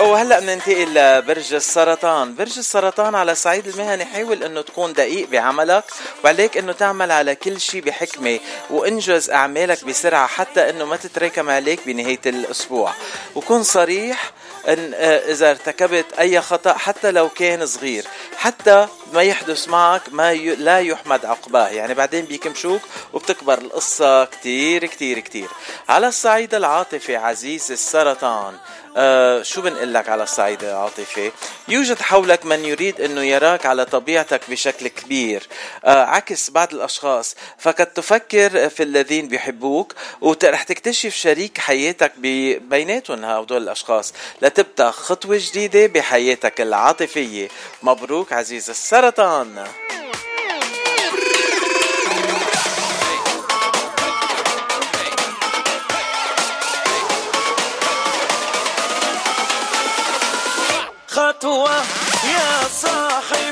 وهلا 0.06 0.40
بننتقل 0.40 0.94
لبرج 0.94 1.54
السرطان، 1.54 2.36
برج 2.36 2.58
السرطان 2.58 3.16
على 3.16 3.32
الصعيد 3.32 3.68
المهني 3.68 4.06
حاول 4.06 4.44
إنه 4.44 4.62
تكون 4.62 4.94
دقيق 4.94 5.30
بعملك 5.30 5.84
وعليك 6.24 6.58
إنه 6.58 6.72
تعمل 6.72 7.12
على 7.12 7.36
كل 7.36 7.60
شيء 7.60 7.82
بحكمة 7.82 8.40
وإنجز 8.70 9.30
أعمالك 9.30 9.86
بسرعة 9.86 10.28
حتى 10.28 10.70
إنه 10.70 10.86
ما 10.86 10.96
تتراكم 10.96 11.50
عليك 11.50 11.80
بنهاية 11.86 12.20
الأسبوع، 12.26 12.94
وكن 13.36 13.64
صريح 13.64 14.32
إن 14.68 14.92
آه، 14.96 15.32
إذا 15.32 15.50
ارتكبت 15.50 16.06
أي 16.20 16.42
خطأ 16.42 16.74
حتى 16.74 17.12
لو 17.12 17.30
كان 17.30 17.66
صغير، 17.66 18.06
حتى 18.38 18.88
ما 19.14 19.24
يحدث 19.24 19.68
معك 19.68 20.02
ما 20.12 20.32
ي... 20.32 20.56
لا 20.56 20.80
يحمد 20.80 21.26
عقباه، 21.26 21.68
يعني 21.68 21.94
بعدين 21.94 22.26
بيكمشوك 22.26 22.82
وبتكبر 23.14 23.58
القصة 23.58 24.26
كتير 24.26 24.86
كتير 24.86 25.20
كتير. 25.20 25.48
على 25.90 26.08
الصعيد 26.08 26.56
العاطفي 26.56 27.16
عزيز 27.16 27.72
السرطان 27.72 28.58
آه 28.98 29.44
شو 29.44 29.62
بنقول 29.62 29.94
لك 29.94 30.10
على 30.10 30.24
الصعيد 30.24 30.64
العاطفي؟ 30.64 31.32
يوجد 31.68 32.02
حولك 32.02 32.46
من 32.46 32.66
يريد 32.66 33.02
إنه 33.02 33.22
يراك 33.24 33.66
على 33.66 33.86
طبيعتك 33.86 34.42
بشكل 34.50 34.88
كبير 34.88 35.48
آه 35.86 36.04
عكس 36.04 36.50
بعض 36.50 36.74
الأشخاص. 36.74 37.36
فقد 37.60 37.86
تفكر 37.86 38.70
في 38.70 38.84
الذين 38.84 39.28
بيحبوك 39.28 39.94
ورح 40.22 40.64
تكتشف 40.64 41.16
شريك 41.16 41.58
حياتك 41.58 42.12
بيناتهم 42.60 43.26
هدول 43.26 43.64
الأشخاص. 43.64 44.14
لتبدأ 44.42 44.92
خطوة 44.92 45.38
جديدة 45.42 45.88
بحياتك 45.88 46.62
العاطفية. 46.62 47.48
مبروك 47.84 48.34
عزيز 48.34 48.70
السرطان. 48.70 49.68
خطوة 61.40 61.76
يا 62.24 62.68
صاحب 62.82 63.45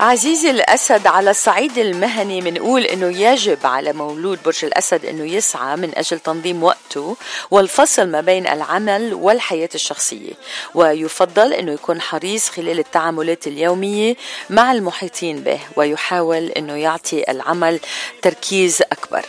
عزيزي 0.00 0.50
الأسد 0.50 1.06
على 1.06 1.30
الصعيد 1.30 1.78
المهني 1.78 2.40
منقول 2.40 2.84
أنه 2.84 3.06
يجب 3.06 3.66
على 3.66 3.92
مولود 3.92 4.38
برج 4.44 4.64
الأسد 4.64 5.04
أنه 5.04 5.24
يسعى 5.24 5.76
من 5.76 5.92
أجل 5.98 6.18
تنظيم 6.18 6.62
وقته 6.62 7.16
والفصل 7.50 8.08
ما 8.08 8.20
بين 8.20 8.46
العمل 8.46 9.14
والحياة 9.14 9.68
الشخصية. 9.74 10.32
ويفضل 10.74 11.52
أنه 11.52 11.72
يكون 11.72 12.00
حريص 12.00 12.48
خلال 12.48 12.78
التعاملات 12.78 13.46
اليومية 13.46 14.16
مع 14.50 14.72
المحيطين 14.72 15.40
به 15.40 15.60
ويحاول 15.76 16.46
أنه 16.46 16.74
يعطي 16.74 17.30
العمل 17.30 17.80
تركيز 18.22 18.82
أكبر. 18.82 19.24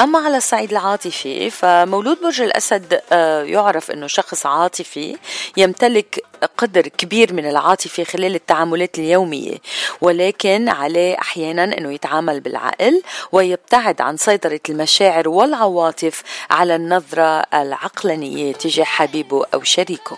أما 0.00 0.18
على 0.18 0.36
الصعيد 0.36 0.70
العاطفي 0.70 1.50
فمولود 1.50 2.20
برج 2.20 2.40
الأسد 2.40 3.00
آه، 3.12 3.42
يعرف 3.42 3.90
أنه 3.90 4.06
شخص 4.06 4.46
عاطفي 4.46 5.16
يمتلك 5.56 6.24
قدر 6.58 6.88
كبير 6.88 7.32
من 7.32 7.48
العاطفة 7.48 8.04
خلال 8.04 8.34
التعاملات 8.34 8.98
اليومية 8.98 9.58
ولكن 10.00 10.68
عليه 10.68 11.18
أحيانا 11.18 11.64
أنه 11.64 11.92
يتعامل 11.92 12.40
بالعقل 12.40 13.02
ويبتعد 13.32 14.00
عن 14.00 14.16
سيطرة 14.16 14.60
المشاعر 14.68 15.28
والعواطف 15.28 16.22
على 16.50 16.76
النظرة 16.76 17.44
العقلانية 17.54 18.52
تجاه 18.52 18.84
حبيبه 18.84 19.44
أو 19.54 19.62
شريكه. 19.62 20.16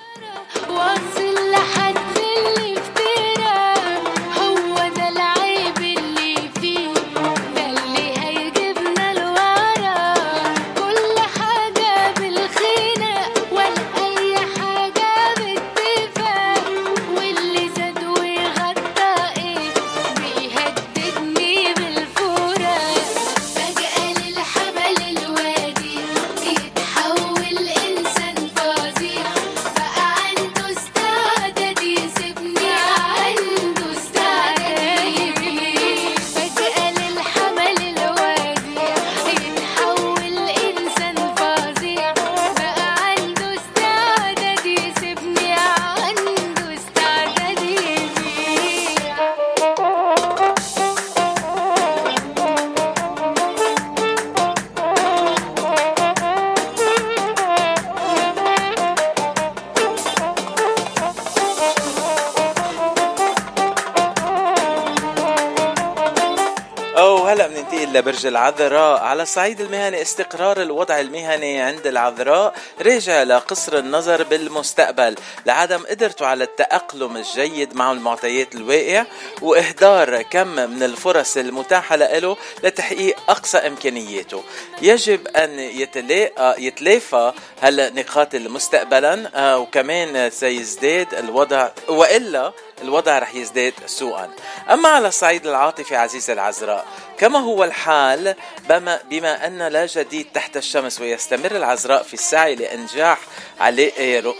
العذراء. 68.27 69.03
على 69.03 69.23
الصعيد 69.23 69.61
المهني 69.61 70.03
استقرار 70.03 70.63
الوضع 70.63 71.01
المهني 71.01 71.61
عند 71.61 71.87
العذراء. 71.87 72.55
راجع 72.87 73.23
لقصر 73.23 73.79
النظر 73.79 74.23
بالمستقبل. 74.23 75.15
لعدم 75.47 75.83
قدرته 75.91 76.27
على 76.27 76.45
التأقلم 76.45 77.17
الجيد 77.17 77.75
مع 77.75 77.93
المعطيات 77.93 78.55
الواقع 78.55 79.05
وإهدار 79.43 80.23
كم 80.23 80.49
من 80.49 80.83
الفرص 80.83 81.37
المتاحة 81.37 81.97
له 81.97 82.37
لتحقيق 82.65 83.17
أقصى 83.29 83.59
إمكانياته. 83.59 84.45
يجب 84.83 85.29
أن 85.29 85.59
يتلاقى 85.59 86.63
يتلافى 86.63 87.33
هالنقاط 87.63 88.35
مستقبلا 88.35 89.31
آه، 89.35 89.59
وكمان 89.59 90.31
سيزداد 90.31 91.15
الوضع 91.15 91.71
وإلا 91.89 92.53
الوضع 92.83 93.19
رح 93.19 93.35
يزداد 93.35 93.75
سوءا. 93.87 94.31
أما 94.71 94.89
على 94.89 95.09
الصعيد 95.09 95.47
العاطفي 95.47 95.97
عزيزي 95.97 96.33
العذراء 96.33 96.87
كما 97.19 97.39
هو 97.39 97.65
الحال 97.65 98.35
بما, 98.69 99.01
بما 99.11 99.47
أن 99.47 99.63
لا 99.63 99.87
جديد 99.87 100.27
تحت 100.35 100.57
الشمس 100.57 101.01
ويستمر 101.01 101.57
العذراء 101.57 102.03
في 102.03 102.15
السعي 102.15 102.55
لإنجاح 102.77 103.19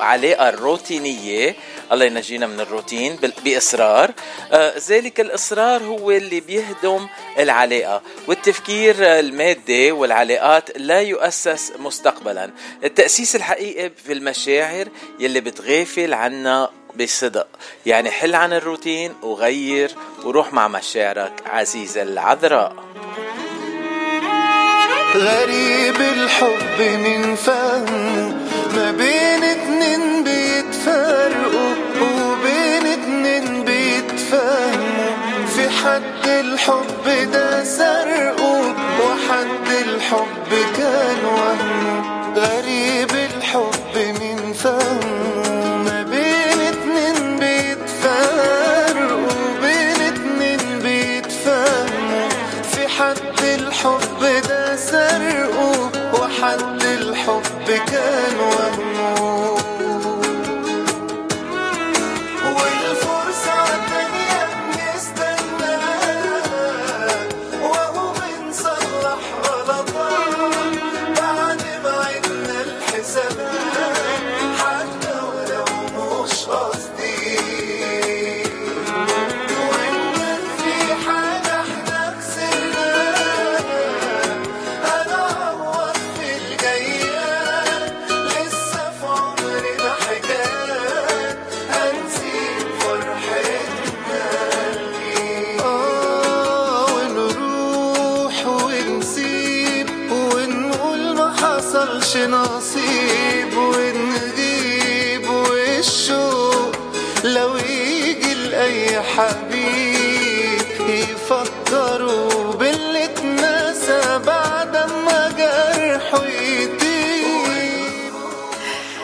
علاقة 0.01 0.49
الروتينية. 0.49 1.57
الله 1.93 2.05
ينجينا 2.05 2.47
من 2.47 2.61
الروتين 2.61 3.19
بإصرار. 3.45 4.11
آه 4.53 4.75
ذلك 4.89 5.21
الإصرار 5.21 5.83
هو 5.83 6.11
اللي 6.11 6.41
بيهدم 6.41 7.07
العلاقة 7.39 8.03
والتفكير 8.29 8.97
المادي 8.99 9.93
والعلاقات 9.93 10.79
لا 10.79 11.01
يؤسس 11.01 11.73
مستقبلا. 11.79 12.51
التأسيس 12.85 13.37
الحقيقي 13.37 13.91
في 14.07 14.13
المشاعر 14.13 14.89
يلي 15.21 15.41
بتغافل 15.41 16.15
عنا 16.15 16.71
بصدق. 16.97 17.49
يعني 17.87 18.11
حل 18.11 18.35
عن 18.35 18.53
الروتين 18.53 19.15
وغير 19.23 19.91
وروح 20.25 20.53
مع 20.53 20.69
مشاعرك 20.69 21.33
عزيزة 21.47 22.03
العذراء. 22.03 22.77
غريب 25.17 25.97
الحب 26.01 26.79
من 26.81 27.35
فهمه 27.35 28.35
ما 28.77 28.91
بين 28.91 29.43
اتنين 29.45 30.25
بيتفرقوا 30.25 31.75
وبين 32.03 32.87
اتنين 32.87 33.65
بيتفهموا. 33.65 35.17
في 35.57 35.69
حد 35.71 36.27
الحب 36.29 37.31
ده 37.33 37.65
سرقه 37.65 38.75
وحد 39.01 39.69
الحب 39.89 40.51
كان 40.77 41.25
وهمه. 41.25 42.03
غريب 42.37 43.11
الحب 43.11 43.95
من 44.21 44.53
فهمه 44.53 45.16
وحد 56.57 56.83
الحب 56.83 57.67
كان 57.87 58.39
وهمه 58.39 59.46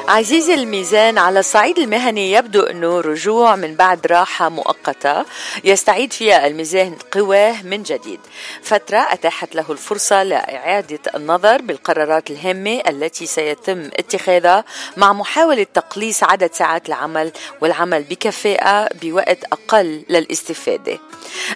عزيزي 0.09 0.55
الميزان 0.55 1.19
على 1.19 1.41
الصعيد 1.41 1.79
المهني 1.79 2.33
يبدو 2.33 2.63
أنه 2.63 3.01
رجوع 3.01 3.57
من 3.57 3.75
بعد 3.75 4.07
راحة 4.07 4.49
مؤقتة 4.49 5.25
يستعيد 5.65 6.13
فيها 6.13 6.47
الميزان 6.47 6.97
قواه 7.13 7.63
من 7.63 7.83
جديد. 7.83 8.21
فترة 8.63 8.99
أتاحت 8.99 9.55
له 9.55 9.65
الفرصة 9.71 10.23
لإعادة 10.23 10.99
النظر 11.15 11.63
بالقرارات 11.63 12.31
الهامة 12.31 12.83
التي 12.89 13.27
سيتم 13.27 13.91
اتخاذها 13.99 14.65
مع 14.97 15.13
محاولة 15.13 15.67
تقليص 15.75 16.23
عدد 16.23 16.53
ساعات 16.53 16.89
العمل 16.89 17.33
والعمل 17.61 18.03
بكفاءة 18.03 18.89
بوقت 19.03 19.45
أقل 19.53 20.05
للاستفادة. 20.09 20.99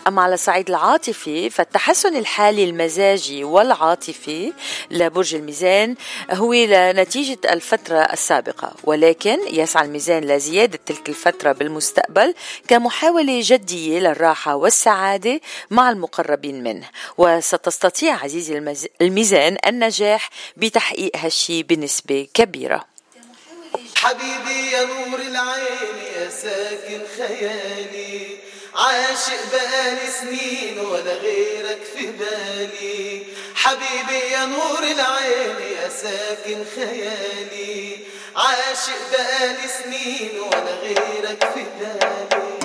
أما 0.08 0.22
على 0.22 0.34
الصعيد 0.34 0.68
العاطفي 0.68 1.50
فالتحسن 1.50 2.16
الحالي 2.16 2.64
المزاجي 2.64 3.44
والعاطفي 3.44 4.52
لبرج 4.90 5.34
الميزان 5.34 5.94
هو 6.32 6.52
لنتيجة 6.52 7.38
الفترة 7.50 7.98
السابقة. 7.98 8.35
ولكن 8.84 9.38
يسعى 9.46 9.84
الميزان 9.84 10.24
لزيادة 10.24 10.78
تلك 10.86 11.08
الفترة 11.08 11.52
بالمستقبل 11.52 12.34
كمحاولة 12.68 13.40
جدية 13.44 13.98
للراحة 13.98 14.54
والسعادة 14.54 15.40
مع 15.70 15.90
المقربين 15.90 16.62
منه. 16.62 16.88
وستستطيع 17.18 18.24
عزيزي 18.24 18.76
الميزان 19.00 19.56
النجاح 19.66 20.30
بتحقيق 20.56 21.16
هالشي 21.16 21.62
بنسبة 21.62 22.28
كبيرة. 22.34 22.84
حبيبي 23.96 24.70
يا 24.72 24.84
نور 24.84 25.20
العين 25.20 25.96
يا 26.16 26.30
ساكن 26.30 27.00
خيالي. 27.18 28.36
عاشق 28.74 29.40
بقالي 29.52 30.06
سنين 30.20 30.78
ولا 30.78 31.14
غيرك 31.14 31.80
في 31.96 32.06
بالي. 32.06 33.26
حبيبي 33.54 34.32
يا 34.32 34.44
نور 34.44 34.78
العين 34.78 35.56
يا 35.76 35.88
ساكن 35.88 36.64
خيالي. 36.76 37.98
عاشق 38.36 39.10
بقالي 39.12 39.68
سنين 39.68 40.40
ولا 40.40 40.74
غيرك 40.82 41.44
في 41.54 41.64
بالي. 41.80 42.55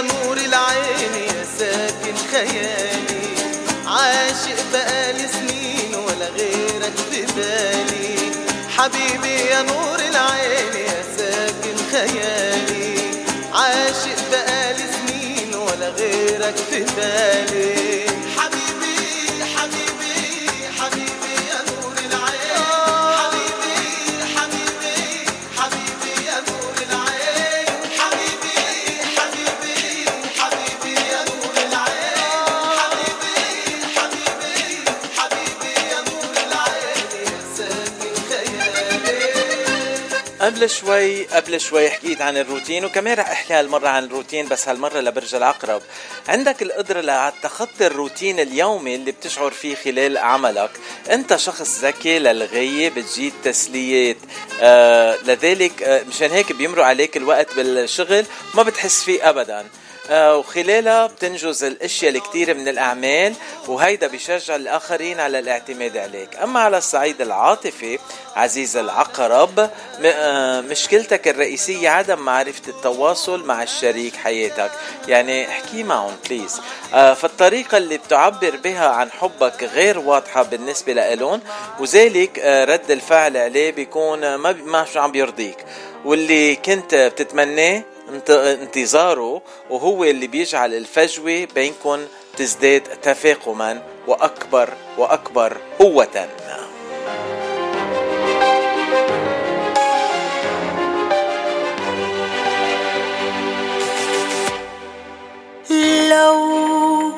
نور 0.00 0.36
العين 0.36 1.14
يا 1.14 1.44
ساكن 1.58 2.16
خيالي. 2.32 3.26
عاشق 3.86 4.58
بقالي 4.72 5.28
سنين 5.28 5.94
ولا 5.94 6.28
غيرك 6.28 6.96
في 7.10 7.22
بالي. 7.36 8.32
حبيبي 8.76 9.34
يا 9.50 9.62
نور 9.62 9.98
العين 9.98 10.74
يا 10.86 11.02
ساكن 11.18 11.76
خيالي. 11.92 12.98
عاشق 13.52 14.18
بقالي 14.32 14.84
سنين 14.92 15.54
ولا 15.54 15.88
غيرك 15.88 16.56
في 16.70 16.84
بالي. 16.96 17.85
قبل 40.46 40.70
شوي 40.70 41.24
قبل 41.26 41.60
شوي 41.60 41.90
حكيت 41.90 42.20
عن 42.22 42.36
الروتين 42.36 42.84
وكمان 42.84 43.18
رح 43.18 43.30
أحكي 43.30 43.54
هالمرة 43.54 43.88
عن 43.88 44.04
الروتين 44.04 44.48
بس 44.48 44.68
هالمرة 44.68 45.00
لبرج 45.00 45.34
العقرب 45.34 45.82
عندك 46.28 46.62
القدرة 46.62 47.00
لتخطي 47.00 47.86
الروتين 47.86 48.40
اليومي 48.40 48.94
اللي 48.94 49.12
بتشعر 49.12 49.50
فيه 49.50 49.74
خلال 49.74 50.18
عملك. 50.18 50.70
أنت 51.10 51.36
شخص 51.36 51.78
ذكي 51.80 52.18
للغاية 52.18 52.88
بتجيد 52.90 53.32
تسليات 53.44 54.16
آه 54.60 55.16
لذلك 55.24 55.82
آه 55.82 56.02
مشان 56.08 56.30
هيك 56.30 56.52
بيمرق 56.52 56.84
عليك 56.84 57.16
الوقت 57.16 57.54
بالشغل 57.54 58.24
ما 58.54 58.62
بتحس 58.62 59.02
فيه 59.04 59.28
ابدا. 59.30 59.66
وخلالها 60.10 61.06
بتنجز 61.06 61.64
الأشياء 61.64 62.16
الكثير 62.16 62.54
من 62.54 62.68
الأعمال 62.68 63.34
وهيدا 63.68 64.06
بيشجع 64.06 64.56
الآخرين 64.56 65.20
على 65.20 65.38
الاعتماد 65.38 65.96
عليك. 65.96 66.36
أما 66.36 66.60
على 66.60 66.78
الصعيد 66.78 67.20
العاطفي 67.20 67.98
عزيز 68.36 68.76
العقرب 68.76 69.70
آه، 70.04 70.60
مشكلتك 70.60 71.28
الرئيسية 71.28 71.88
عدم 71.88 72.18
معرفة 72.18 72.62
التواصل 72.68 73.44
مع 73.44 73.62
الشريك 73.62 74.16
حياتك. 74.16 74.70
يعني 75.08 75.48
احكي 75.48 75.82
معهم 75.82 76.16
بليز 76.28 76.60
آه، 76.94 77.14
فالطريقة 77.14 77.76
اللي 77.76 77.98
بتعبر 77.98 78.56
بها 78.64 78.88
عن 78.88 79.10
حبك 79.10 79.62
غير 79.62 79.98
واضحة 79.98 80.42
بالنسبة 80.42 80.92
لإلهم 80.92 81.40
وذلك 81.80 82.38
آه، 82.38 82.64
رد 82.64 82.90
الفعل 82.90 83.36
عليه 83.36 83.70
بيكون 83.72 84.34
ما 84.34 84.52
ما 84.52 84.86
عم 84.96 85.12
بيرضيك. 85.12 85.56
واللي 86.04 86.56
كنت 86.56 86.94
بتتمناه 86.94 87.82
انتظاره 88.28 89.42
وهو 89.70 90.04
اللي 90.04 90.26
بيجعل 90.26 90.74
الفجوة 90.74 91.44
بينكم 91.54 91.98
تزداد 92.36 92.80
تفاقما 92.80 93.82
وأكبر 94.06 94.72
وأكبر 94.98 95.56
قوة. 95.78 96.28
لو 106.10 107.12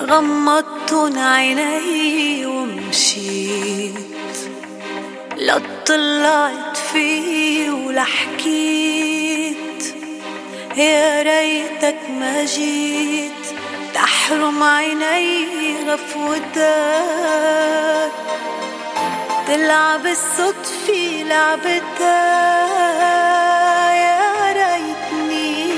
غمضتن 0.00 1.18
عيني 1.18 2.46
ومشيت 2.46 3.94
لا 5.36 5.60
طلعت 5.86 6.76
فيه 6.76 7.70
ولا 7.70 8.04
حكيت 8.04 9.21
يا 10.76 11.22
ريتك 11.22 11.96
ما 12.20 12.44
جيت 12.44 13.32
تحرم 13.94 14.62
عيني 14.62 15.76
غفوتك 15.88 16.52
تلعب 19.46 20.06
الصدفة 20.06 21.24
لعبتها 21.28 22.32
يا 23.94 24.52
ريتني 24.52 25.68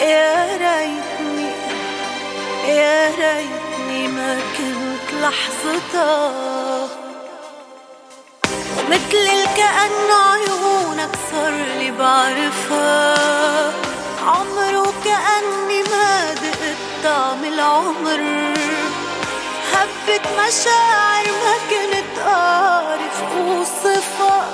يا 0.00 0.46
ريتني 0.56 1.50
يا 2.68 3.08
ريتني 3.18 4.08
ما 4.08 4.38
كنت 4.58 5.14
لحظتها 5.22 6.88
مثل 8.90 9.24
الكأن 9.38 10.10
عيونك 10.32 11.10
صار 11.32 11.50
لي 11.78 11.90
بعرفها. 11.90 13.72
عمره 14.26 14.92
كأني 15.04 15.82
ما 15.82 16.34
دقت 16.34 16.80
طعم 17.04 17.44
العمر. 17.44 18.20
هبت 19.72 20.26
مشاعر 20.38 21.26
ما 21.44 21.54
كنت 21.70 22.18
أعرف 22.26 23.22
أوصفها. 23.36 24.46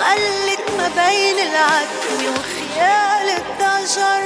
غلت 0.00 0.64
ما 0.78 0.88
بين 0.88 1.38
العتم 1.38 2.20
وخيال 2.34 3.28
الضجر 3.30 4.24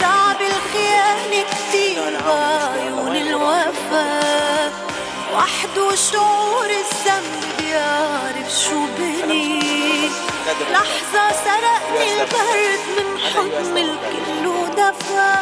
صعب 0.00 0.36
الخيانة 0.40 1.44
كتير 1.50 2.20
بعيون 2.26 3.16
الوفا. 3.16 4.89
وحده 5.34 5.94
شعور 5.94 6.66
الذنب 6.66 7.42
بيعرف 7.58 8.50
شو 8.64 8.86
بني. 8.98 9.60
لحظة 10.72 11.24
سرقني 11.44 12.22
البرد 12.22 12.82
من 12.96 13.18
حضن 13.18 13.76
الكل 13.78 14.46
ودفى. 14.46 15.34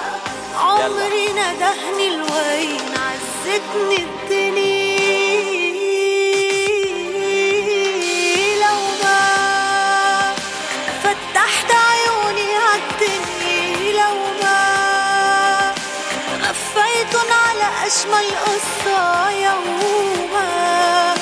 عمري 0.59 1.27
ندهني 1.33 2.09
الوين 2.09 2.81
عزتني 2.95 3.97
الدنيا. 3.97 4.68
أجمل 18.09 18.31
قصة 18.37 19.31
يوما 19.31 21.15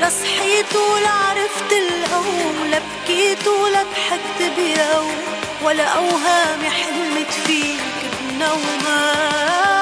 لا 0.00 0.10
صحيت 0.10 0.76
ولا 0.76 1.08
عرفت 1.08 1.72
القوم 1.72 2.66
لا 2.70 2.78
بكيت 2.78 3.46
ولا 3.48 3.82
ضحكت 3.82 4.52
بيوم 4.56 5.14
ولا 5.62 5.84
أوهامي 5.84 6.70
حلمت 6.70 7.30
فيك 7.46 7.80
بنومة. 8.20 9.77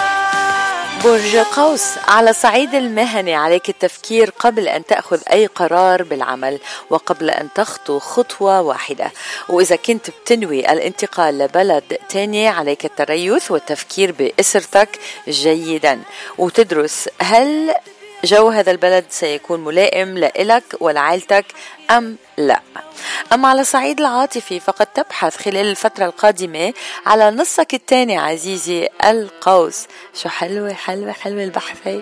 برج 1.05 1.37
قوس 1.37 1.99
على 2.09 2.33
صعيد 2.33 2.75
المهني 2.75 3.35
عليك 3.35 3.69
التفكير 3.69 4.31
قبل 4.39 4.69
أن 4.69 4.85
تأخذ 4.85 5.21
أي 5.33 5.47
قرار 5.47 6.03
بالعمل 6.03 6.61
وقبل 6.91 7.31
أن 7.31 7.49
تخطو 7.55 7.99
خطوة 7.99 8.61
واحدة. 8.61 9.13
وإذا 9.49 9.77
كنت 9.77 10.11
بتنوي 10.11 10.73
الانتقال 10.73 11.39
لبلد 11.39 11.99
تاني 12.09 12.49
عليك 12.49 12.85
التريث 12.85 13.51
والتفكير 13.51 14.13
بأسرتك 14.13 14.99
جيدا. 15.29 16.01
وتدرس 16.39 17.09
هل 17.21 17.75
جو 18.25 18.49
هذا 18.49 18.71
البلد 18.71 19.05
سيكون 19.11 19.65
ملائم 19.65 20.19
لإلك 20.19 20.65
ولعائلتك 20.81 21.45
أم 21.91 22.17
لا. 22.39 22.61
أما 23.33 23.49
على 23.49 23.61
الصعيد 23.61 24.01
العاطفي 24.01 24.61
فقد 24.61 24.87
تبحث 24.87 25.37
خلال 25.37 25.67
الفترة 25.67 26.05
القادمة 26.05 26.75
على 27.07 27.31
نصك 27.31 27.75
الثاني 27.75 28.19
عزيزي 28.19 28.89
القوس. 29.05 29.87
شو 30.15 30.29
حلوة 30.29 30.73
حلوة 30.73 31.13
حلوة 31.13 31.45
البحث 31.45 32.01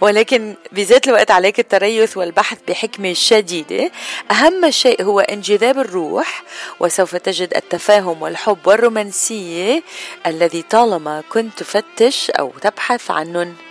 ولكن 0.00 0.54
بذات 0.72 1.08
الوقت 1.08 1.30
عليك 1.30 1.58
التريث 1.58 2.16
والبحث 2.16 2.58
بحكمة 2.68 3.12
شديدة. 3.12 3.90
أهم 4.30 4.70
شيء 4.70 5.02
هو 5.02 5.20
انجذاب 5.20 5.78
الروح 5.78 6.42
وسوف 6.80 7.16
تجد 7.16 7.56
التفاهم 7.56 8.22
والحب 8.22 8.66
والرومانسية 8.66 9.82
الذي 10.26 10.62
طالما 10.62 11.22
كنت 11.28 11.58
تفتش 11.58 12.30
أو 12.30 12.52
تبحث 12.62 13.10
عنهم 13.10 13.65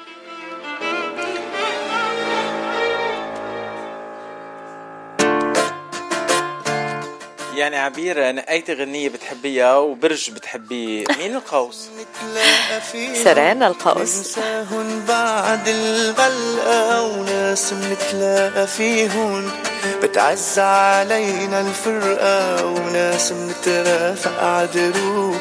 يعني 7.55 7.77
عبير 7.77 8.31
نقيتي 8.31 8.73
غنية 8.73 9.09
بتحبيها 9.09 9.77
وبرج 9.77 10.31
بتحبيه 10.31 11.05
مين 11.17 11.35
القوس؟ 11.35 11.89
سران 13.23 13.63
القوس 13.63 14.17
ننساهن 14.17 15.03
بعد 15.07 15.67
الغلقة 15.67 17.01
وناس 17.01 17.73
منتلاقى 17.73 18.67
فيهن 18.67 19.49
بتعز 20.03 20.59
علينا 20.59 21.61
الفرقة 21.61 22.65
وناس 22.65 23.31
منترافق 23.31 24.43
عدروب 24.43 25.37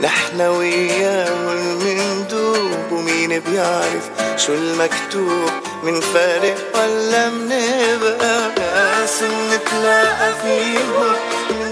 نحن 0.00 0.40
وياهن 0.40 1.78
مندوب 1.84 2.92
ومين 2.92 3.38
بيعرف 3.40 4.10
شو 4.36 4.52
المكتوب 4.54 5.50
من 5.82 6.00
فارق 6.00 6.56
ولا 6.74 7.28
منبقى 7.30 8.50
ناس 8.58 9.22
منتلاقى 9.22 10.34
فيهن 10.42 11.16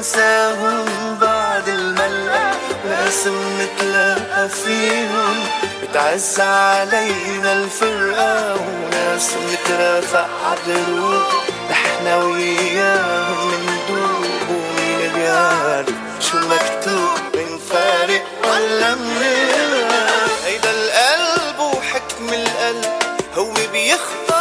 ننساهن 0.04 1.18
بعد 1.20 1.68
الملقى 1.68 2.52
ناس 2.88 3.26
منتلاقى 3.26 4.48
فيهن 4.48 5.44
بتعز 5.82 6.40
علينا 6.40 7.52
الفرقة 7.52 8.54
وناس 8.54 9.30
مترافق 9.34 10.28
عدروب 10.46 11.22
نحن 11.70 12.06
وياهم 12.06 13.50
مندوب 13.66 14.48
ومين 14.50 15.12
بيعرف 15.14 15.88
شو 16.20 16.38
مكتوب 16.38 17.18
من 17.34 17.58
فارق 17.70 18.24
ولا 18.44 18.94
منبقى 18.94 20.28
هيدا 20.46 20.70
القلب 20.70 21.58
وحكم 21.60 22.28
القلب 22.32 22.92
هو 23.36 23.52
بيختار 23.72 24.33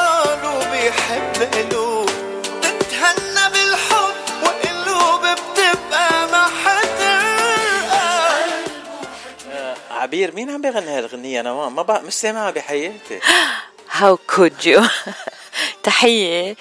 عبير 10.03 10.35
مين 10.35 10.49
عم 10.49 10.61
بيغني 10.61 10.89
هالغنية 10.89 11.39
أنا 11.39 11.53
ما 11.53 11.69
ما 11.69 11.81
بق... 11.81 12.01
مش 12.01 12.13
سامعها 12.13 12.51
بحياتي. 12.51 13.19
How 13.99 14.17
could 14.35 14.65
you 14.65 14.81
تحية. 15.83 16.55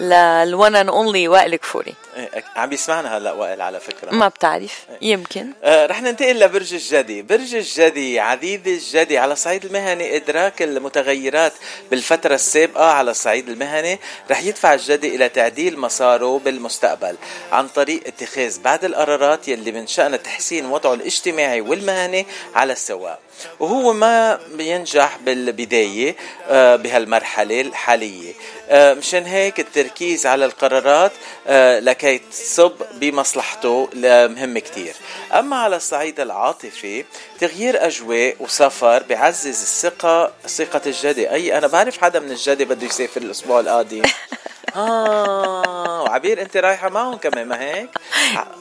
للون 0.00 0.82
and 0.82 0.90
only 0.90 1.28
وائل 1.28 1.56
كفوري. 1.56 1.94
إيه، 2.16 2.44
عم 2.56 2.72
يسمعنا 2.72 3.16
هلا 3.16 3.32
وائل 3.32 3.60
على 3.60 3.80
فكرة. 3.80 4.10
ما 4.10 4.28
بتعرف 4.28 4.86
يمكن. 5.02 5.52
آه، 5.64 5.86
رح 5.86 6.02
ننتقل 6.02 6.40
لبرج 6.40 6.74
الجدي. 6.74 7.22
برج 7.22 7.54
الجدي 7.54 8.20
عديد 8.20 8.66
الجدي 8.66 9.18
على 9.18 9.32
الصعيد 9.32 9.64
المهني 9.64 10.16
إدراك 10.16 10.62
المتغيرات 10.62 11.52
بالفترة 11.90 12.34
السابقة 12.34 12.84
على 12.84 13.10
الصعيد 13.10 13.48
المهني. 13.48 13.98
رح 14.30 14.42
يدفع 14.42 14.74
الجدي 14.74 15.16
إلى 15.16 15.28
تعديل 15.28 15.78
مساره 15.78 16.38
بالمستقبل 16.38 17.16
عن 17.52 17.68
طريق 17.68 18.02
اتخاذ 18.06 18.62
بعض 18.62 18.84
القرارات 18.84 19.48
يلي 19.48 19.72
من 19.72 19.86
شأنها 19.86 20.16
تحسين 20.16 20.66
وضعه 20.66 20.94
الاجتماعي 20.94 21.60
والمهني 21.60 22.26
على 22.54 22.72
السواء. 22.72 23.20
وهو 23.60 23.92
ما 23.92 24.38
بينجح 24.54 25.18
بالبداية 25.24 26.16
آه، 26.48 26.76
بهالمرحلة 26.76 27.60
الحالية. 27.60 28.32
مشان 28.70 29.24
هيك 29.24 29.60
التركيز 29.60 30.26
على 30.26 30.44
القرارات 30.44 31.12
آه، 31.46 31.78
لكي 31.78 32.18
تصب 32.18 32.72
بمصلحته 32.94 33.88
مهم 34.28 34.58
كتير. 34.58 34.94
أما 35.32 35.56
على 35.56 35.76
الصعيد 35.76 36.20
العاطفي 36.20 37.04
تغيير 37.40 37.86
أجواء 37.86 38.36
وسفر 38.40 39.02
بعزز 39.02 39.62
الثقة 39.62 40.32
ثقة 40.46 40.80
الجدي. 40.86 41.30
أي 41.30 41.58
أنا 41.58 41.66
بعرف 41.66 41.98
حدا 41.98 42.20
من 42.20 42.30
الجدي 42.30 42.64
بده 42.64 42.86
يسافر 42.86 43.22
الأسبوع 43.22 43.60
القادم. 43.60 44.02
آه 44.76 46.02
وعبير 46.02 46.42
أنت 46.42 46.56
رايحة 46.56 46.88
معهم 46.88 47.16
كمان 47.16 47.46
ما 47.48 47.60
هيك؟ 47.60 47.90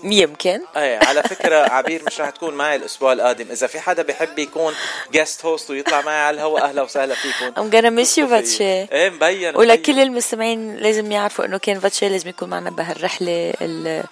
يمكن. 0.03 0.61
إيه 0.77 0.99
على 1.07 1.23
فكرة 1.23 1.55
عبير 1.55 2.01
مش 2.07 2.21
رح 2.21 2.29
تكون 2.29 2.53
معي 2.53 2.75
الأسبوع 2.75 3.13
القادم. 3.13 3.45
إذا 3.51 3.67
في 3.67 3.79
حدا 3.79 4.03
بحب 4.03 4.39
يكون 4.39 4.73
guest 5.11 5.45
host 5.45 5.69
ويطلع 5.69 6.01
معي 6.01 6.21
على 6.21 6.35
الهواء 6.35 6.63
أهلا 6.63 6.81
وسهلا 6.81 7.15
فيكم. 7.15 7.71
Gonna 7.71 8.03
miss 8.05 8.17
you 8.17 8.25
فاتشي 8.29 8.63
إيه 8.63 9.09
مبين 9.09 9.55
ولكل 9.55 9.99
المستمعين 9.99 10.75
لازم 10.75 11.11
يعرفوا 11.11 11.45
إنه 11.45 11.57
كان 11.57 11.79
فاتشي 11.79 12.09
لازم 12.09 12.29
يكون 12.29 12.49
معنا 12.49 12.69
بهالرحلة 12.69 13.53
ال- 13.61 14.03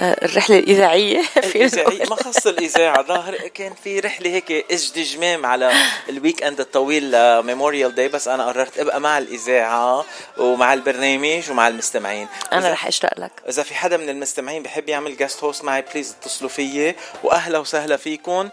الرحلة 0.00 0.58
الإذاعية 0.58 1.22
في 1.22 1.56
الإذاعية 1.56 2.04
ما 2.04 2.16
خص 2.16 2.46
الإذاعة. 2.46 3.02
ظاهر 3.02 3.36
كان 3.36 3.72
في 3.84 4.00
رحلة 4.00 4.30
هيك 4.30 4.72
استجمام 4.72 5.46
على 5.46 5.72
ال 6.08 6.42
weekend 6.42 6.60
الطويل 6.60 7.10
ل 7.10 7.19
Memorial 7.19 7.94
Day 7.94 8.08
بس 8.08 8.28
أنا 8.28 8.46
قررت 8.46 8.78
أبقى 8.78 9.00
مع 9.00 9.18
الإذاعة 9.18 10.04
ومع 10.38 10.74
البرنامج 10.74 11.50
ومع 11.50 11.68
المستمعين. 11.68 12.28
أنا 12.52 12.72
رح 12.72 12.86
أشتاق 12.86 13.20
لك. 13.20 13.32
إذا 13.48 13.62
في 13.62 13.74
حدا 13.74 13.96
من 13.96 14.08
المستمعين 14.08 14.62
بحب 14.62 14.88
يعمل 14.88 15.16
guest 15.16 15.44
host 15.44 15.64
معي 15.64 15.84
please 15.92 16.16
اتصلوا 16.20 16.50
فيي. 16.50 16.94
وأهلا 17.22 17.58
وسهلا 17.58 17.96
فيكم. 17.96 18.48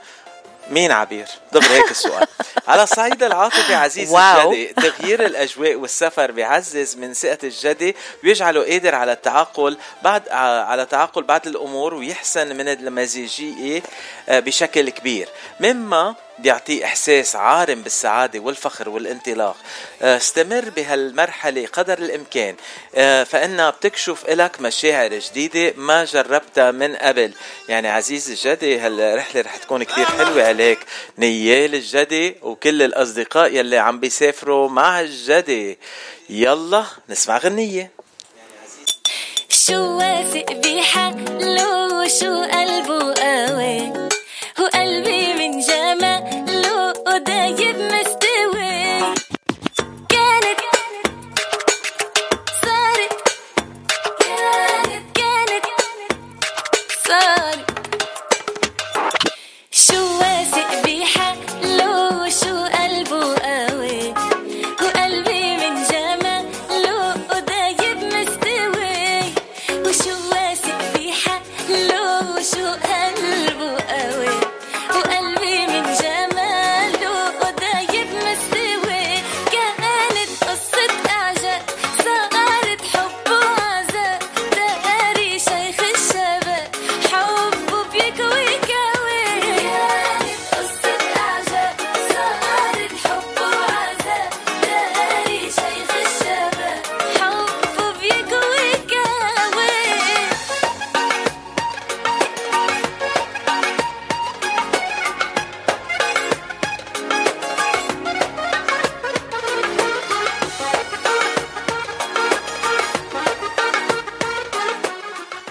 مين 0.70 0.92
عبير؟ 0.92 1.28
دغري 1.52 1.74
هيك 1.74 1.92
السؤال 1.92 2.28
على 2.68 2.84
الصعيد 2.84 3.24
العاطفي 3.24 3.74
عزيز 3.74 4.12
واو. 4.12 4.52
الجدي 4.52 4.74
تغيير 4.74 5.26
الأجواء 5.26 5.76
والسفر 5.76 6.32
بيعزز 6.32 6.96
من 6.96 7.14
ثقة 7.14 7.38
الجدي 7.44 7.96
ويجعله 8.24 8.64
قادر 8.64 8.96
على 8.96 9.12
التعاقل 9.12 9.78
بعد 10.04 10.30
على 10.30 10.86
تعاقل 10.86 11.24
بعض 11.24 11.48
الأمور 11.48 11.94
ويحسن 11.94 12.56
من 12.56 12.68
المزيجية 12.68 13.84
آه، 14.30 14.40
بشكل 14.40 14.90
كبير 14.90 15.30
مما 15.60 16.16
بيعطيه 16.40 16.86
إحساس 16.86 17.36
عارم 17.36 17.82
بالسعادة 17.82 18.40
والفخر 18.40 18.90
والانطلاق. 18.90 19.56
آه، 20.02 20.18
استمر 20.18 20.70
بهالمرحلة 20.70 21.68
قدر 21.68 21.98
الإمكان. 21.98 22.56
آه، 22.96 23.24
فإنها 23.24 23.70
بتكشف 23.70 24.30
لك 24.30 24.62
مشاعر 24.62 25.14
جديدة 25.14 25.74
ما 25.78 26.06
جربتها 26.06 26.72
من 26.72 26.96
قبل. 26.96 27.34
يعني 27.70 27.88
عزيز 27.88 28.30
الجدي 28.30 28.80
هالرحلة 28.80 29.42
رح 29.42 29.58
تكون 29.58 29.84
كتير 29.84 30.06
حلوة 30.06 30.48
عليك. 30.48 30.80
نيال 31.18 31.76
الجدي 31.76 32.36
وكل 32.42 32.82
الأصدقاء 32.82 33.56
يلي 33.56 33.78
عم 33.78 34.00
بيسافروا 34.00 34.70
مع 34.70 35.02
الجدي. 35.02 35.78
يلا 36.30 36.86
نسمع 37.10 37.38
غنية. 37.38 37.92
شو 39.50 39.98
واثق 39.98 40.52
بحاله؟ 40.52 41.94
وشو 41.94 42.44
قلبه 42.44 43.14
قوي؟ 43.14 44.08
وقلبي 44.60 45.34
من 45.34 45.60
جماله 45.60 45.77
شو 59.80 60.07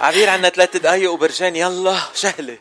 عبير 0.07 0.29
عنا 0.29 0.49
ثلاث 0.49 0.77
دقايق 0.77 1.13
وبرجان 1.13 1.57
يلا 1.57 1.99
شهلة. 2.15 2.59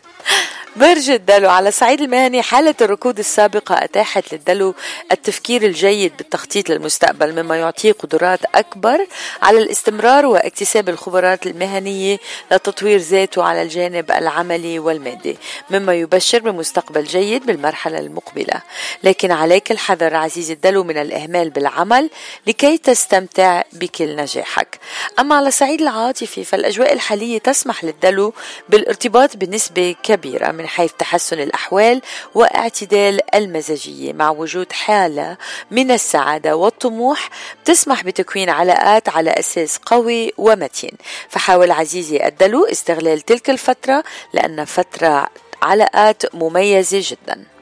برج 0.76 1.10
الدلو 1.10 1.50
على 1.50 1.70
الصعيد 1.70 2.02
المهني 2.02 2.42
حالة 2.42 2.76
الركود 2.82 3.20
السابقة 3.20 3.84
أتاحت 3.84 4.34
للدلو 4.34 4.76
التفكير 5.12 5.64
الجيد 5.64 6.18
بالتخطيط 6.18 6.70
للمستقبل 6.70 7.44
مما 7.44 7.58
يعطيه 7.58 7.92
قدرات 7.92 8.40
أكبر 8.56 9.08
على 9.42 9.58
الاستمرار 9.58 10.26
واكتساب 10.26 10.90
الخبرات 10.90 11.48
المهنية 11.48 12.18
لتطوير 12.52 13.00
ذاته 13.00 13.44
على 13.44 13.62
الجانب 13.62 14.12
العملي 14.12 14.80
والمادي 14.80 15.38
مما 15.70 15.94
يبشر 15.94 16.40
بمستقبل 16.40 17.04
جيد 17.04 17.46
بالمرحلة 17.46 18.00
المقبلة. 18.00 18.62
لكن 19.04 19.32
عليك 19.32 19.72
الحذر 19.72 20.16
عزيزي 20.16 20.54
الدلو 20.54 20.84
من 20.84 20.98
الإهمال 20.98 21.50
بالعمل 21.50 22.10
لكي 22.48 22.78
تستمتع 22.78 23.64
بكل 23.74 24.16
نجاحك. 24.16 24.80
أما 25.20 25.36
على 25.36 25.48
الصعيد 25.48 25.82
العاطفي 25.82 26.44
فالأجواء 26.44 26.94
الحالية 26.94 27.38
تسمح 27.38 27.84
للدلو 27.84 28.34
بالارتباط 28.70 29.38
بنسبة 29.38 29.96
كبيرة 30.04 30.52
من 30.52 30.65
حيث 30.68 30.92
تحسن 31.00 31.40
الأحوال 31.40 32.02
واعتدال 32.36 33.36
المزاجية. 33.36 34.14
مع 34.14 34.30
وجود 34.30 34.72
حالة 34.72 35.38
من 35.72 35.92
السعادة 35.92 36.56
والطموح 36.56 37.30
تسمح 37.66 38.04
بتكوين 38.04 38.50
علاقات 38.50 39.10
على 39.10 39.30
أساس 39.30 39.78
قوي 39.86 40.34
ومتين. 40.38 40.92
فحاول 41.30 41.72
عزيزي 41.72 42.28
الدلو 42.28 42.66
استغلال 42.66 43.22
تلك 43.22 43.50
الفترة 43.50 44.04
لأن 44.34 44.66
فترة 44.66 45.30
علاقات 45.62 46.36
مميزة 46.36 47.00
جداً. 47.02 47.55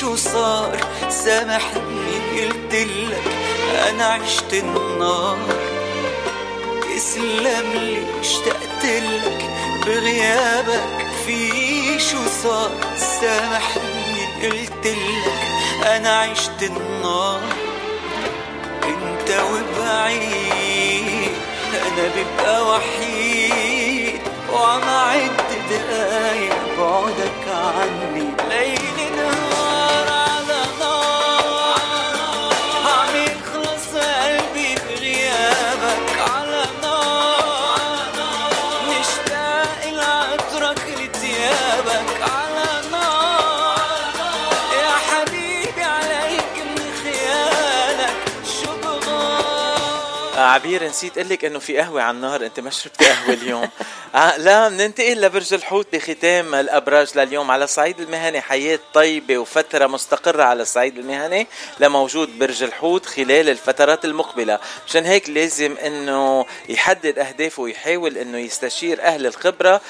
شو 0.00 0.16
صار 0.16 0.76
سامحني 1.08 2.40
قلت 2.40 2.74
لك 2.74 3.22
أنا 3.88 4.04
عشت 4.04 4.54
النار. 4.54 5.38
تسلم 6.96 7.72
لي 7.74 8.20
اشتقت 8.20 8.84
لك 8.84 9.44
بغيابك 9.86 11.06
في 11.26 11.98
شو 11.98 12.18
صار 12.42 12.70
سامحني 13.20 14.26
قلت 14.42 14.86
لك 14.86 15.86
أنا 15.86 16.18
عشت 16.20 16.62
النار. 16.62 17.40
أنت 18.84 19.30
وبعيد 19.30 21.32
أنا 21.74 22.08
ببقى 22.16 22.66
وحيد. 22.68 24.20
وعم 24.52 24.82
اعد 24.82 25.30
دقايق 25.70 26.56
بعدك 26.78 27.48
عني. 27.48 28.45
عبير 50.56 50.84
نسيت 50.84 51.18
أقول 51.18 51.30
لك 51.30 51.44
إنه 51.44 51.58
في 51.58 51.78
قهوة 51.78 52.02
على 52.02 52.16
النار 52.16 52.46
أنت 52.46 52.60
ما 52.60 52.70
شربتي 52.70 53.04
قهوة 53.04 53.34
اليوم. 53.34 53.68
آه 54.14 54.36
لا 54.36 54.68
بننتقل 54.68 55.20
لبرج 55.20 55.54
الحوت 55.54 55.86
بختام 55.92 56.54
الأبراج 56.54 57.18
لليوم 57.18 57.50
على 57.50 57.64
الصعيد 57.64 58.00
المهني 58.00 58.40
حياة 58.40 58.78
طيبة 58.94 59.38
وفترة 59.38 59.86
مستقرة 59.86 60.42
على 60.42 60.62
الصعيد 60.62 60.98
المهني 60.98 61.46
لموجود 61.80 62.38
برج 62.38 62.62
الحوت 62.62 63.06
خلال 63.06 63.48
الفترات 63.48 64.04
المقبلة. 64.04 64.58
مشان 64.88 65.04
هيك 65.04 65.30
لازم 65.30 65.76
إنه 65.76 66.46
يحدد 66.68 67.18
أهدافه 67.18 67.62
ويحاول 67.62 68.18
إنه 68.18 68.38
يستشير 68.38 69.02
أهل 69.02 69.26
الخبرة 69.26 69.80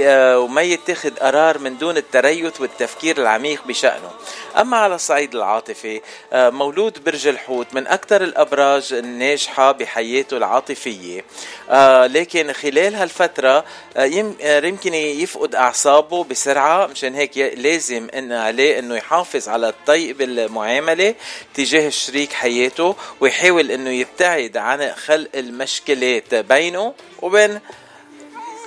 آه، 0.00 0.38
وما 0.38 0.62
يتخذ 0.62 1.16
قرار 1.16 1.58
من 1.58 1.78
دون 1.78 1.96
التريث 1.96 2.60
والتفكير 2.60 3.18
العميق 3.18 3.66
بشأنه. 3.66 4.10
أما 4.60 4.76
على 4.76 4.94
الصعيد 4.94 5.34
العاطفي 5.34 6.00
آه، 6.32 6.50
مولود 6.50 7.04
برج 7.04 7.26
الحوت 7.26 7.66
من 7.74 7.86
أكثر 7.86 8.24
الأبراج 8.24 8.92
الناجحة 8.92 9.72
بحياته. 9.72 10.09
العاطفية. 10.32 11.24
آه، 11.70 12.06
لكن 12.06 12.52
خلال 12.52 12.94
هالفترة 12.94 13.64
آه، 13.96 14.34
آه، 14.42 14.64
يمكن 14.66 14.94
يفقد 14.94 15.54
أعصابه 15.54 16.24
بسرعة. 16.24 16.86
مشان 16.86 17.14
هيك 17.14 17.38
لازم 17.38 18.08
ان 18.14 18.32
عليه 18.32 18.78
إنه 18.78 18.96
يحافظ 18.96 19.48
على 19.48 19.68
الطيب 19.68 20.20
المعاملة 20.20 21.14
تجاه 21.54 21.88
شريك 21.88 22.32
حياته 22.32 22.96
ويحاول 23.20 23.70
إنه 23.70 23.90
يبتعد 23.90 24.56
عن 24.56 24.92
خلق 24.92 25.28
المشكلات 25.34 26.34
بينه 26.34 26.94
وبين 27.22 27.60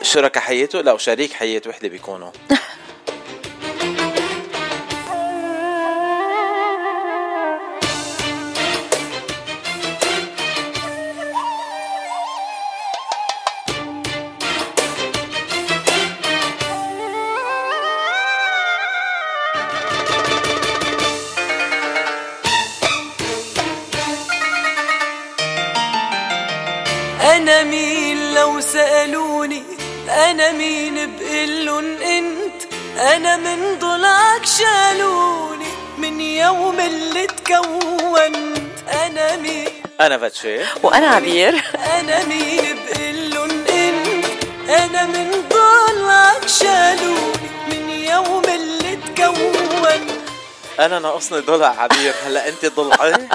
شركاء 0.01 0.43
حياته 0.43 0.81
لا 0.81 0.91
وشريك 0.91 1.33
حياة 1.33 1.61
وحدة 1.67 1.87
بيكونوا. 1.89 2.31
أنا 30.31 30.51
مين 30.51 31.15
بقلن 31.15 32.01
أنت؟ 32.01 32.73
أنا 32.99 33.37
من 33.37 33.79
ضلعك 33.79 34.45
شالوني 34.45 35.65
من 35.97 36.21
يوم 36.21 36.79
اللي 36.79 37.27
تكونت 37.27 38.67
أنا 39.05 39.35
مين؟ 39.35 39.67
أنا 40.01 40.17
فاتشي 40.17 40.59
وأنا 40.83 41.07
عبير. 41.07 41.63
أنا 41.99 42.25
مين 42.25 42.75
بقلن 42.87 43.65
أنت؟ 43.69 44.25
أنا 44.69 45.05
من 45.05 45.43
ضلعك 45.49 46.47
شالوني 46.47 47.49
من 47.71 47.89
يوم 47.89 48.43
اللي 48.45 48.95
تكونت 48.95 50.11
أنا 50.79 50.99
ناقصني 50.99 51.39
ضلع 51.39 51.67
عبير. 51.67 52.13
هلا 52.25 52.49
أنت 52.49 52.65
ضلعي 52.65 53.29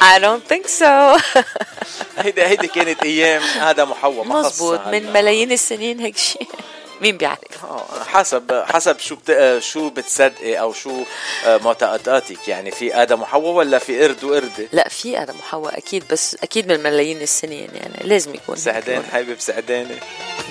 I 0.00 0.18
don't 0.18 0.44
think 0.44 0.68
so. 0.68 1.18
هيدي 2.18 2.42
هيدي 2.42 2.66
كانت 2.66 3.02
أيام 3.02 3.42
ما 3.42 3.94
خصها 3.94 4.24
مزبوط. 4.24 4.86
من 4.86 5.12
ملايين 5.12 5.52
السنين 5.52 6.00
هيك 6.00 6.16
شيء. 6.16 6.48
مين 7.00 7.16
بيعرف؟ 7.16 7.64
آه، 7.64 8.04
حسب 8.06 8.64
حسب 8.66 8.98
شو 8.98 9.14
بت... 9.16 9.30
آه، 9.30 9.58
شو 9.58 9.90
بتصدقي 9.90 10.60
أو 10.60 10.72
شو 10.72 11.02
آه، 11.46 11.56
معتقداتك. 11.56 12.48
يعني 12.48 12.70
في 12.70 13.02
آدم 13.02 13.22
وحواء 13.22 13.52
ولا 13.52 13.78
في 13.78 14.02
قرد 14.02 14.24
وقردة؟ 14.24 14.68
لا 14.72 14.88
في 14.88 15.22
آدم 15.22 15.34
وحواء 15.38 15.78
أكيد 15.78 16.04
بس 16.10 16.36
أكيد 16.42 16.72
من 16.72 16.82
ملايين 16.82 17.22
السنين 17.22 17.68
يعني 17.74 18.08
لازم 18.08 18.34
يكون 18.34 18.56
سعدان. 18.56 19.02
حبيب 19.12 19.40
سعدانة. 19.40 20.00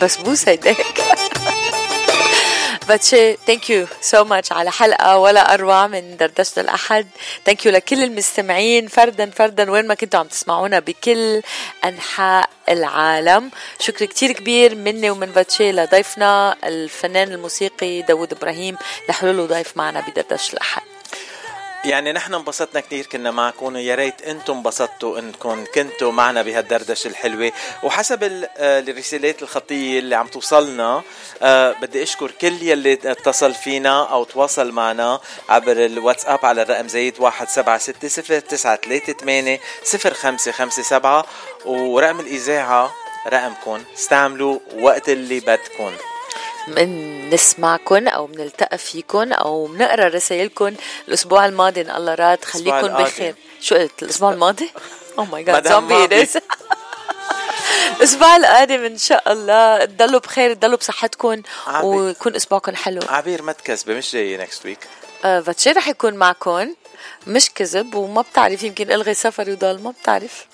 بس 0.01 0.17
بوس 0.17 0.47
هيداك 0.49 0.77
فاتشي 2.87 3.35
thank 3.47 3.69
you 3.69 3.87
so 4.01 4.23
much 4.23 4.51
على 4.51 4.71
حلقة 4.71 5.17
ولا 5.17 5.53
أروع 5.53 5.87
من 5.87 6.17
دردشة 6.17 6.59
الأحد. 6.59 7.07
thank 7.45 7.65
you 7.65 7.71
لكل 7.71 8.03
المستمعين 8.03 8.87
فردا 8.87 9.29
فردا 9.29 9.71
وين 9.71 9.87
ما 9.87 9.93
كنتوا 9.93 10.19
عم 10.19 10.27
تسمعونا 10.27 10.79
بكل 10.79 11.41
أنحاء 11.85 12.49
العالم. 12.69 13.51
شكر 13.79 14.05
كتير 14.05 14.31
كبير 14.31 14.75
مني 14.75 15.09
ومن 15.09 15.27
فاتشي 15.27 15.71
لضيفنا 15.71 16.55
الفنان 16.63 17.31
الموسيقي 17.31 18.01
داود 18.01 18.33
إبراهيم 18.33 18.77
لحلوله 19.09 19.45
ضيف 19.45 19.77
معنا 19.77 19.99
بدردشة 20.07 20.53
الأحد. 20.53 20.96
يعني 21.87 22.11
نحن 22.11 22.33
انبسطنا 22.33 22.81
كثير 22.81 23.05
كنا 23.05 23.31
معكم 23.31 23.75
ويا 23.75 23.95
ريت 23.95 24.21
أنتم 24.21 24.53
انبسطتوا 24.53 25.19
انكم 25.19 25.65
كنتوا 25.75 26.11
معنا 26.11 26.41
بهالدردشة 26.41 27.07
الحلوة. 27.07 27.51
وحسب 27.83 28.23
آه، 28.57 28.79
الرسالات 28.79 29.41
الخطية 29.41 29.99
اللي 29.99 30.15
عم 30.15 30.27
توصلنا 30.27 31.01
آه، 31.41 31.71
بدي 31.81 32.03
أشكر 32.03 32.31
كل 32.31 32.63
يلي 32.63 32.93
اتصل 32.93 33.53
فينا 33.53 34.03
أو 34.03 34.23
تواصل 34.23 34.71
معنا 34.71 35.19
عبر 35.49 35.85
الواتساب 35.85 36.45
على 36.45 36.61
الرقم 36.61 36.87
زايد 36.87 37.19
واحد 37.19 37.49
سبعة 37.49 37.77
ستة 37.77 38.07
صفر 38.07 38.39
تسعة 38.39 38.75
ثلاثة 38.75 39.13
ثمانية 39.13 39.59
صفر 39.83 40.13
خمسة 40.13 40.51
خمسة 40.51 40.83
سبعة. 40.83 41.25
ورقم 41.65 42.19
الإذاعة 42.19 42.93
رقمكم 43.27 43.83
استعملوا 43.97 44.59
وقت 44.79 45.09
اللي 45.09 45.39
بدكم. 45.39 45.91
من 46.67 47.29
نسمعكم 47.29 48.07
أو 48.07 48.25
بنلتقى 48.25 48.77
فيكم 48.77 49.33
أو 49.33 49.65
بنقرا 49.65 50.07
رسائلكم 50.07 50.75
الأسبوع 51.07 51.45
الماضي 51.45 51.81
إن 51.81 51.89
الله 51.91 52.15
راد. 52.15 52.45
خليكم. 52.45 52.87
بخير 52.87 53.35
شو 53.61 53.75
قلت؟ 53.75 54.03
الأسبوع 54.03 54.31
الماضي؟ 54.33 54.69
أو 55.17 55.25
ماي 55.25 55.43
جاد 55.43 55.67
زومبي. 55.69 56.27
الأسبوع 57.97 58.35
القادم 58.35 58.83
إن 58.83 58.97
شاء 58.97 59.31
الله. 59.31 59.85
تضلوا 59.85 60.19
بخير 60.19 60.53
تضلوا 60.53 60.77
بصحتكم. 60.77 61.41
ويكون 61.83 62.35
اسبوعكم 62.35 62.75
حلو. 62.75 62.99
عبير 63.09 63.41
ما 63.41 63.51
تكذبي 63.51 63.95
مش 63.95 64.13
جاية 64.13 64.37
next 64.37 64.65
week 64.65 64.79
آه 65.25 65.39
فاتشي 65.41 65.71
رح 65.71 65.87
يكون 65.87 66.13
معكم 66.13 66.73
مش 67.27 67.51
كذب 67.51 67.95
وما 67.95 68.21
بتعرف 68.21 68.63
يمكن 68.63 68.91
إلغي 68.91 69.13
سفري 69.13 69.51
وضل 69.51 69.81
ما 69.81 69.91
بتعرف. 70.01 70.45